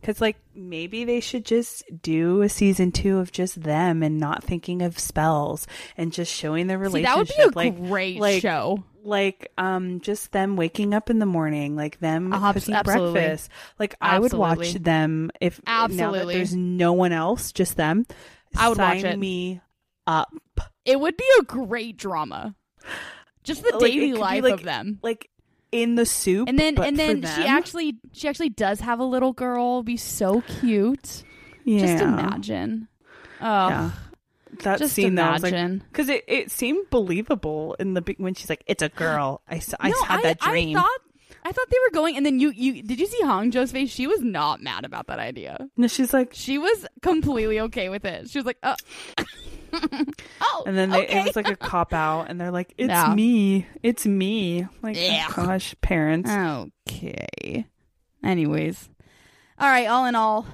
Because, 0.00 0.20
like, 0.20 0.36
maybe 0.54 1.04
they 1.06 1.20
should 1.20 1.46
just 1.46 1.82
do 2.02 2.42
a 2.42 2.48
season 2.50 2.92
two 2.92 3.18
of 3.20 3.32
just 3.32 3.62
them 3.62 4.02
and 4.02 4.18
not 4.20 4.44
thinking 4.44 4.82
of 4.82 4.98
spells 4.98 5.66
and 5.96 6.12
just 6.12 6.30
showing 6.30 6.66
their 6.66 6.76
See, 6.78 6.82
relationship. 6.82 7.06
that 7.06 7.16
would 7.16 7.28
be 7.28 7.42
a 7.42 7.56
like, 7.70 7.88
great 7.88 8.20
like, 8.20 8.42
show. 8.42 8.84
like 9.02 9.50
um 9.56 10.00
just 10.00 10.32
them 10.32 10.56
waking 10.56 10.92
up 10.92 11.08
in 11.08 11.20
the 11.20 11.26
morning 11.26 11.74
like 11.74 12.00
them 12.00 12.32
Uh, 12.34 12.52
cooking 12.52 12.74
absolutely. 12.74 13.12
breakfast 13.12 13.50
like 13.78 13.94
i 14.00 14.18
would 14.18 14.32
watch 14.34 14.74
them 14.74 15.30
if 15.42 15.60
now 15.66 15.86
that 15.88 15.94
Absolutely. 16.00 16.34
there's 16.34 16.54
no 16.54 16.92
one 16.94 17.12
else 17.12 17.52
just 17.52 17.76
them 17.76 18.06
I 18.56 18.68
would 18.68 18.78
watch 18.78 19.04
it. 19.04 19.18
me 19.18 19.60
up 20.06 20.30
It 20.84 21.00
would 21.00 21.16
be 21.16 21.24
a 21.40 21.44
great 21.44 21.96
drama. 21.96 22.54
Just 23.44 23.62
the 23.62 23.70
Like, 23.78 23.92
daily 23.92 24.12
be, 24.12 24.14
life 24.14 24.42
like, 24.42 24.52
of 24.54 24.62
them. 24.62 24.98
like 25.02 25.30
in 25.70 25.94
the 25.96 26.06
soup 26.06 26.48
And 26.48 26.58
then 26.58 26.78
and 26.78 26.98
then 26.98 27.22
she 27.22 27.44
actually 27.46 27.98
she 28.12 28.28
actually 28.28 28.48
does 28.50 28.80
have 28.80 28.98
a 28.98 29.04
little 29.04 29.32
girl. 29.32 29.82
Be 29.82 29.96
so 29.96 30.42
cute. 30.60 31.22
yeah. 31.64 31.80
Just 31.80 32.02
imagine. 32.02 32.88
Oh, 33.40 33.68
yeah 33.68 33.90
that 34.62 34.78
just 34.78 34.94
scene 34.94 35.14
though, 35.14 35.24
I 35.24 35.32
was 35.32 35.42
like 35.42 35.78
because 35.90 36.08
it, 36.08 36.24
it 36.28 36.50
seemed 36.50 36.88
believable 36.90 37.74
in 37.78 37.94
the 37.94 38.00
big 38.02 38.18
when 38.18 38.34
she's 38.34 38.48
like 38.48 38.62
it's 38.66 38.82
a 38.82 38.88
girl 38.88 39.42
i, 39.48 39.60
I 39.80 39.88
no, 39.90 40.02
had 40.04 40.22
that 40.22 40.40
dream 40.40 40.76
I 40.76 40.80
thought 40.80 41.00
I 41.46 41.52
thought 41.52 41.68
they 41.68 41.76
were 41.84 41.90
going, 41.92 42.16
and 42.16 42.24
then 42.24 42.40
you 42.40 42.50
you 42.50 42.82
did 42.82 42.98
you 42.98 43.06
see 43.06 43.20
Hongjo's 43.22 43.70
face? 43.70 43.90
She 43.90 44.06
was 44.06 44.22
not 44.22 44.62
mad 44.62 44.86
about 44.86 45.08
that 45.08 45.18
idea. 45.18 45.68
and 45.76 45.90
she's 45.90 46.14
like 46.14 46.30
She 46.32 46.56
was 46.56 46.86
completely 47.02 47.60
okay 47.60 47.90
with 47.90 48.06
it. 48.06 48.30
She 48.30 48.38
was 48.38 48.46
like, 48.46 48.56
uh, 48.62 48.76
oh, 50.40 50.62
and 50.66 50.76
then 50.76 50.90
they, 50.90 51.04
okay. 51.04 51.20
it 51.20 51.26
was 51.26 51.36
like 51.36 51.48
a 51.48 51.56
cop 51.56 51.92
out 51.92 52.28
and 52.30 52.40
they're 52.40 52.50
like 52.50 52.74
it's 52.78 52.88
Yeah. 52.88 53.14
me 53.14 53.66
it's 53.82 54.06
me 54.06 54.66
like 54.82 54.96
oh 54.96 55.00
Yeah. 55.00 55.26
oh 55.30 55.46
gosh 55.46 55.74
parents 55.80 56.30
okay. 56.88 57.66
Anyways, 58.22 58.88
all 59.58 59.68
right. 59.68 59.86
All 59.86 60.06
in 60.06 60.14
all, 60.14 60.46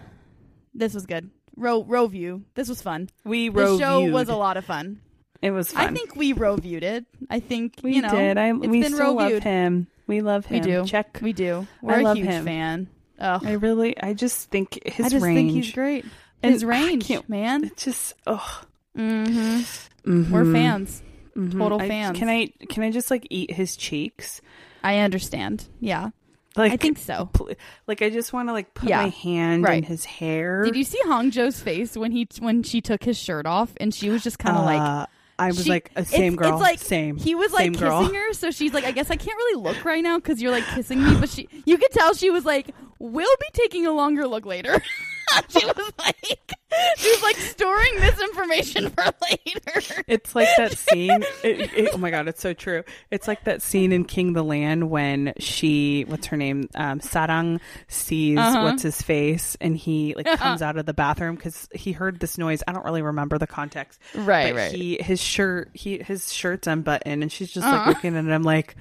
this 0.74 0.92
was 0.94 1.06
good. 1.06 1.30
Row 1.56 1.84
row 1.84 2.06
view. 2.08 2.44
This 2.54 2.68
was 2.68 2.82
fun. 2.82 3.08
We 3.24 3.48
The 3.48 3.78
show 3.78 4.10
was 4.10 4.28
a 4.28 4.34
lot 4.36 4.56
of 4.56 4.64
fun. 4.64 5.00
It 5.42 5.52
was 5.52 5.72
fun. 5.72 5.82
I 5.88 5.92
think 5.92 6.16
we 6.16 6.32
row 6.32 6.56
viewed 6.56 6.82
it. 6.82 7.06
I 7.30 7.40
think 7.40 7.76
we 7.82 7.94
you 7.96 8.02
know 8.02 8.10
did. 8.10 8.38
I 8.38 8.48
it's 8.50 8.66
we 8.66 8.80
been 8.82 8.92
still 8.92 9.06
row 9.06 9.12
love 9.14 9.42
him. 9.42 9.86
We 10.06 10.20
love 10.20 10.46
him. 10.46 10.60
We 10.60 10.66
do. 10.68 10.84
Check. 10.84 11.20
We 11.22 11.32
do. 11.32 11.66
We're 11.80 11.94
I 11.94 12.00
a 12.00 12.02
love 12.02 12.16
huge 12.16 12.26
him. 12.28 12.44
fan. 12.44 12.88
Ugh. 13.20 13.42
I 13.46 13.52
really. 13.52 14.00
I 14.02 14.12
just 14.14 14.50
think 14.50 14.80
his 14.84 15.06
I 15.06 15.08
just 15.10 15.24
range. 15.24 15.36
think 15.52 15.64
he's 15.64 15.72
great. 15.72 16.04
And 16.42 16.52
His 16.52 16.64
I 16.64 16.68
range, 16.68 17.12
man. 17.28 17.64
It's 17.64 17.84
just. 17.84 18.14
Oh. 18.26 18.62
Mm-hmm. 18.96 20.32
We're 20.32 20.52
fans. 20.52 21.02
Total 21.34 21.80
I- 21.80 21.88
fans. 21.88 22.18
can 22.18 22.28
I? 22.28 22.48
Can 22.68 22.82
I 22.82 22.90
just 22.90 23.10
like 23.10 23.26
eat 23.30 23.50
his 23.52 23.76
cheeks? 23.76 24.40
I 24.82 24.98
understand. 24.98 25.68
Yeah, 25.80 26.10
Like 26.56 26.72
I 26.72 26.76
think 26.76 26.98
so. 26.98 27.28
pl- 27.32 27.50
Like 27.86 28.02
I 28.02 28.10
just 28.10 28.32
want 28.32 28.48
to 28.48 28.52
like 28.52 28.72
put 28.74 28.88
Yeah. 28.88 29.02
my 29.02 29.08
hand 29.08 29.66
in 29.68 29.82
his 29.84 30.04
hair. 30.04 30.64
Did 30.64 30.74
you 30.76 30.84
see 30.84 30.98
Hongjo's 31.04 31.60
face 31.60 31.96
when 31.96 32.12
he 32.12 32.26
when 32.40 32.62
she 32.62 32.80
took 32.80 33.04
his 33.04 33.16
shirt 33.18 33.46
off 33.46 33.72
and 33.78 33.94
she 33.94 34.08
was 34.10 34.22
just 34.24 34.38
kind 34.38 34.56
of 34.56 34.64
like 34.64 34.80
Uh, 34.80 35.06
I 35.38 35.48
was 35.48 35.64
she- 35.64 35.70
like, 35.70 35.90
same 36.04 36.34
girl. 36.36 36.52
It's 36.54 36.60
like 36.62 36.78
same. 36.80 37.16
He 37.16 37.34
was 37.34 37.52
like 37.52 37.64
same 37.64 37.72
girl. 37.74 38.00
kissing 38.02 38.14
her, 38.16 38.32
so 38.34 38.50
she's 38.50 38.72
like, 38.74 38.84
I 38.84 38.90
guess 38.90 39.10
I 39.10 39.16
can't 39.16 39.36
really 39.36 39.62
look 39.62 39.84
right 39.84 40.02
now 40.02 40.16
because 40.18 40.40
you're 40.42 40.50
like 40.52 40.64
kissing 40.74 41.02
me. 41.02 41.14
But 41.18 41.28
she, 41.30 41.48
you 41.64 41.78
could 41.78 41.90
tell 41.92 42.12
she 42.14 42.30
was 42.30 42.44
like, 42.44 42.74
we'll 42.98 43.36
be 43.40 43.46
taking 43.52 43.86
a 43.86 43.92
longer 43.92 44.26
look 44.26 44.44
later. 44.46 44.82
she 45.48 45.64
was 45.66 45.92
like, 45.98 46.52
she 46.96 47.10
was 47.10 47.22
like 47.22 47.36
storing 47.36 47.94
this 47.96 48.20
information 48.20 48.90
for 48.90 49.04
later. 49.04 50.02
It's 50.06 50.34
like 50.34 50.48
that 50.56 50.76
scene. 50.76 51.22
it, 51.44 51.72
it- 51.74 51.90
oh 51.92 51.98
my 51.98 52.10
god, 52.10 52.28
it's 52.28 52.40
so 52.40 52.52
true. 52.52 52.82
It's 53.10 53.26
like 53.28 53.44
that 53.44 53.62
scene 53.62 53.92
in 53.92 54.04
King 54.04 54.32
the 54.32 54.42
Land 54.42 54.90
when 54.90 55.32
she, 55.38 56.04
what's 56.08 56.26
her 56.28 56.36
name, 56.36 56.68
um, 56.74 57.00
Sarang 57.00 57.60
sees 57.88 58.38
Uh-huh. 58.38 58.62
what's 58.62 58.82
his 58.82 59.00
face, 59.02 59.56
and 59.60 59.76
he 59.76 60.14
like 60.14 60.26
comes 60.38 60.62
out 60.62 60.76
of 60.76 60.86
the 60.86 60.94
bathroom 60.94 61.34
because 61.36 61.68
he 61.74 61.92
heard 61.92 62.20
this 62.20 62.38
noise. 62.38 62.62
I 62.66 62.72
don't 62.72 62.84
really 62.84 63.02
remember 63.02 63.38
the 63.38 63.46
context, 63.46 64.00
Right, 64.14 64.52
but 64.52 64.58
right. 64.58 64.72
he 64.72 64.98
his 65.00 65.20
shirt, 65.20 65.70
he 65.74 65.98
his 65.98 66.32
shirt's 66.32 66.66
unbuttoned, 66.66 67.22
and 67.22 67.30
she's 67.32 67.50
just 67.52 67.66
Uh-huh. 67.66 67.76
like 67.76 67.86
looking 67.86 68.16
at 68.16 68.24
him 68.24 68.42
like, 68.42 68.76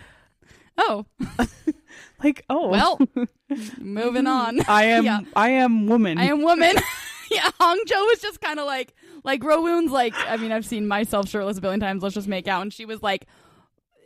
oh, 0.79 1.05
like 2.23 2.45
oh 2.49 2.67
well, 2.69 2.97
moving 3.77 4.23
mm-hmm. 4.23 4.27
on. 4.27 4.61
I 4.67 4.83
am 4.85 5.05
yeah. 5.05 5.19
I 5.35 5.49
am 5.49 5.87
woman. 5.87 6.17
I 6.17 6.25
am 6.25 6.41
woman. 6.41 6.75
yeah, 7.31 7.49
Hongjo 7.59 7.91
was 8.07 8.19
just 8.21 8.41
kind 8.41 8.59
of 8.59 8.65
like, 8.65 8.93
like 9.23 9.43
Rowoon's 9.43 9.91
like, 9.91 10.13
I 10.15 10.37
mean, 10.37 10.51
I've 10.51 10.65
seen 10.65 10.87
myself 10.87 11.29
shirtless 11.29 11.57
a 11.57 11.61
billion 11.61 11.79
times. 11.79 12.01
Let's 12.03 12.15
just 12.15 12.27
make 12.27 12.47
out. 12.47 12.61
And 12.61 12.73
she 12.73 12.85
was 12.85 13.01
like, 13.03 13.27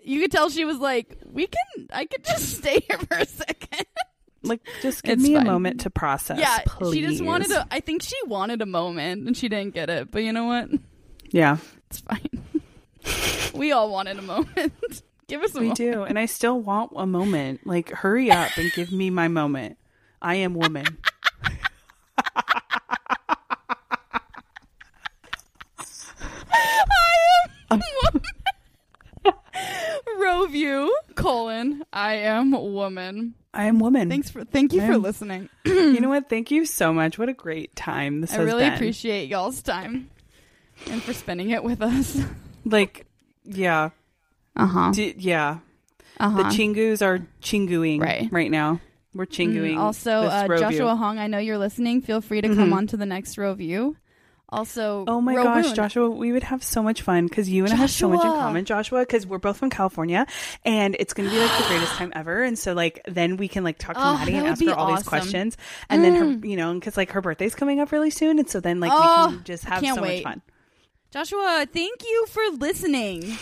you 0.03 0.19
could 0.19 0.31
tell 0.31 0.49
she 0.49 0.65
was 0.65 0.77
like, 0.77 1.17
we 1.25 1.47
can, 1.47 1.87
I 1.91 2.05
could 2.05 2.23
just 2.25 2.57
stay 2.57 2.79
here 2.87 2.97
for 2.97 3.17
a 3.17 3.25
second. 3.25 3.85
like 4.43 4.61
just 4.81 5.03
give 5.03 5.13
It's 5.19 5.23
me 5.23 5.35
fine. 5.35 5.47
a 5.47 5.51
moment 5.51 5.81
to 5.81 5.89
process. 5.89 6.37
yeah, 6.39 6.59
please. 6.65 6.93
she 6.95 7.01
just 7.01 7.23
wanted 7.23 7.47
to, 7.49 7.65
I 7.71 7.79
think 7.79 8.01
she 8.01 8.17
wanted 8.25 8.61
a 8.61 8.65
moment 8.65 9.27
and 9.27 9.37
she 9.37 9.47
didn't 9.47 9.73
get 9.73 9.89
it. 9.89 10.11
But 10.11 10.23
you 10.23 10.33
know 10.33 10.45
what? 10.45 10.69
Yeah, 11.31 11.57
It's 11.89 11.99
fine. 12.01 12.43
we 13.53 13.71
all 13.71 13.89
wanted 13.89 14.19
a 14.19 14.21
moment. 14.21 15.03
Give 15.27 15.41
us 15.41 15.55
a 15.55 15.59
we 15.59 15.65
moment. 15.67 15.77
do, 15.77 16.03
and 16.03 16.19
I 16.19 16.25
still 16.25 16.59
want 16.59 16.91
a 16.95 17.05
moment. 17.07 17.65
Like, 17.65 17.89
hurry 17.89 18.29
up 18.31 18.57
and 18.57 18.71
give 18.73 18.91
me 18.91 19.09
my 19.09 19.27
moment. 19.27 19.77
I 20.21 20.35
am 20.35 20.53
woman. 20.53 20.85
I 27.71 27.75
am 27.75 27.81
woman. 28.03 28.21
Row 30.19 30.45
view. 30.47 30.95
colon 31.15 31.83
I 31.91 32.13
am 32.15 32.51
woman. 32.51 33.35
I 33.53 33.65
am 33.65 33.79
woman. 33.79 34.09
Thanks 34.09 34.29
for 34.29 34.43
thank 34.45 34.73
you 34.73 34.81
for 34.81 34.97
listening. 34.97 35.49
You 35.65 35.99
know 36.01 36.09
what? 36.09 36.27
Thank 36.29 36.49
you 36.51 36.65
so 36.65 36.91
much. 36.93 37.17
What 37.19 37.29
a 37.29 37.33
great 37.33 37.75
time 37.75 38.21
this 38.21 38.33
I 38.33 38.37
really 38.37 38.63
been. 38.63 38.73
appreciate 38.73 39.29
y'all's 39.29 39.61
time 39.61 40.09
and 40.89 41.01
for 41.03 41.13
spending 41.13 41.51
it 41.51 41.63
with 41.63 41.81
us. 41.81 42.19
Like, 42.65 43.05
yeah, 43.43 43.89
Uh 44.55 44.65
huh. 44.67 44.91
D- 44.93 45.15
yeah. 45.17 45.59
Uh-huh. 46.19 46.37
The 46.37 46.43
chingus 46.49 47.01
are 47.01 47.25
chinguing 47.41 47.99
Right. 48.01 48.29
right 48.31 48.51
now. 48.51 48.79
We're 49.15 49.25
chinguing. 49.25 49.77
also, 49.77 50.21
this 50.23 50.31
uh, 50.33 50.47
Joshua. 50.57 50.95
Hong, 50.95 51.17
I 51.19 51.27
know 51.27 51.37
you're 51.37 51.57
listening. 51.57 52.01
Feel 52.01 52.21
free 52.21 52.41
to 52.41 52.47
come 52.49 52.69
Mhm. 52.69 52.73
on 52.75 52.87
to 52.87 52.97
the 52.97 53.05
next 53.05 53.37
row 53.37 53.53
view. 53.53 53.95
Also, 54.49 55.03
Oh 55.07 55.19
my 55.19 55.33
Rowoon. 55.33 55.43
gosh, 55.63 55.71
Joshua, 55.73 56.07
we 56.11 56.31
would 56.31 56.43
have 56.43 56.63
so 56.63 56.83
much 56.83 57.01
fun 57.01 57.25
because 57.25 57.49
you 57.49 57.63
and 57.63 57.73
I 57.73 57.77
have 57.77 57.89
so 57.89 58.07
much 58.07 58.23
in 58.23 58.29
common, 58.31 58.65
Joshua, 58.65 58.99
because 58.99 59.25
we're 59.25 59.39
both 59.39 59.57
from 59.57 59.71
California 59.71 60.27
and 60.63 60.95
it's 60.99 61.13
going 61.13 61.27
to 61.27 61.33
be 61.33 61.41
like 61.41 61.57
the 61.57 61.63
greatest 61.67 61.93
time 61.93 62.11
ever. 62.15 62.43
And 62.43 62.57
so, 62.57 62.73
like, 62.73 63.01
then 63.07 63.37
we 63.37 63.47
can 63.47 63.63
like 63.63 63.79
talk 63.79 63.95
to 63.95 64.01
Oh, 64.07 64.13
Maddie 64.13 64.35
and 64.35 64.45
ask 64.45 64.63
her 64.63 64.75
all 64.75 64.95
these 64.95 65.07
questions. 65.07 65.57
And 65.89 66.03
then 66.03 66.13
Mm. 66.13 66.43
her, 66.43 66.47
you 66.47 66.55
know, 66.55 66.71
because 66.75 66.97
like 66.97 67.11
her 67.13 67.21
birthday's 67.21 67.55
coming 67.55 67.79
up 67.79 67.91
really 67.91 68.11
soon. 68.11 68.37
And 68.37 68.47
so 68.47 68.59
then, 68.59 68.79
like, 68.79 68.91
Oh, 68.93 69.29
we 69.29 69.35
can 69.37 69.43
just 69.43 69.63
have 69.65 69.83
so 69.83 69.99
wait. 70.01 70.23
much 70.23 70.33
fun. 70.33 70.41
Joshua, 71.11 71.65
thank 71.73 72.03
you 72.03 72.25
for 72.29 72.43
listening. 72.59 73.35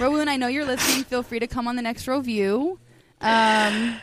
Rowoon, 0.00 0.28
I 0.28 0.36
know 0.36 0.46
you're 0.48 0.64
listening. 0.64 1.04
Feel 1.04 1.22
free 1.22 1.38
to 1.40 1.46
come 1.46 1.68
on 1.68 1.76
the 1.76 1.82
next 1.82 2.08
review. 2.08 2.78
Um, 3.20 3.96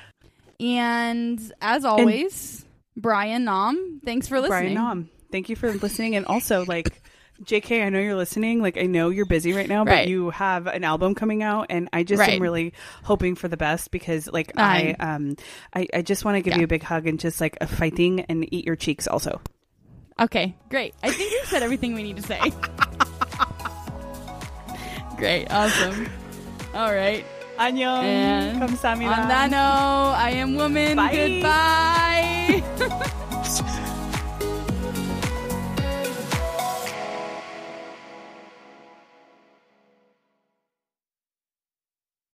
and 0.60 1.52
as 1.60 1.86
always, 1.86 2.66
Brian 2.96 3.46
Nam, 3.46 4.02
thanks 4.06 4.28
for 4.28 4.40
listening. 4.40 4.60
Brian 4.60 4.74
Nom, 4.76 5.10
thank 5.32 5.50
you 5.50 5.56
for 5.56 5.72
listening. 5.74 6.16
And 6.16 6.26
also, 6.28 6.66
like, 6.66 7.02
JK, 7.44 7.84
I 7.84 7.90
know 7.90 8.00
you're 8.00 8.16
listening. 8.16 8.62
Like, 8.62 8.78
I 8.78 8.84
know 8.84 9.10
you're 9.10 9.26
busy 9.26 9.54
right 9.54 9.68
now, 9.68 9.86
but 9.86 10.08
you 10.08 10.30
have 10.32 10.68
an 10.68 10.84
album 10.84 11.16
coming 11.16 11.42
out, 11.44 11.68
and 11.70 11.90
I 11.94 12.04
just 12.04 12.20
Right. 12.20 12.34
am 12.34 12.42
really 12.42 12.74
hoping 13.04 13.36
for 13.36 13.48
the 13.48 13.58
best 13.58 13.90
because, 13.92 14.28
like, 14.28 14.52
I- 14.58 14.96
I 15.00 15.16
um, 15.16 15.36
I, 15.74 15.88
I 15.94 16.02
just 16.04 16.26
want 16.26 16.36
to 16.36 16.42
give 16.42 16.54
Yeah. 16.54 16.60
you 16.60 16.64
a 16.66 16.68
big 16.68 16.84
hug 16.84 17.08
and 17.08 17.20
just 17.20 17.42
like 17.42 17.58
a 17.62 17.68
fighting 17.68 18.22
and 18.22 18.52
eat 18.54 18.66
your 18.66 18.76
cheeks 18.76 19.08
also. 19.08 19.42
Okay, 20.20 20.56
great. 20.70 20.94
I 21.04 21.12
think 21.12 21.32
we 21.32 21.40
said 21.46 21.62
everything 21.64 21.94
we 21.94 22.02
need 22.04 22.18
to 22.18 22.24
say. 22.24 22.40
Great. 25.18 25.50
Awesome. 25.50 26.08
All 26.74 26.94
right. 26.94 27.26
Annyeong. 27.58 28.04
And 28.06 28.62
감사합니다. 28.62 29.18
On 29.18 29.28
that 29.28 29.50
note, 29.50 30.14
I 30.16 30.30
am 30.38 30.56
woman. 30.56 30.96
Bye. 30.96 31.12
Goodbye. 31.12 32.64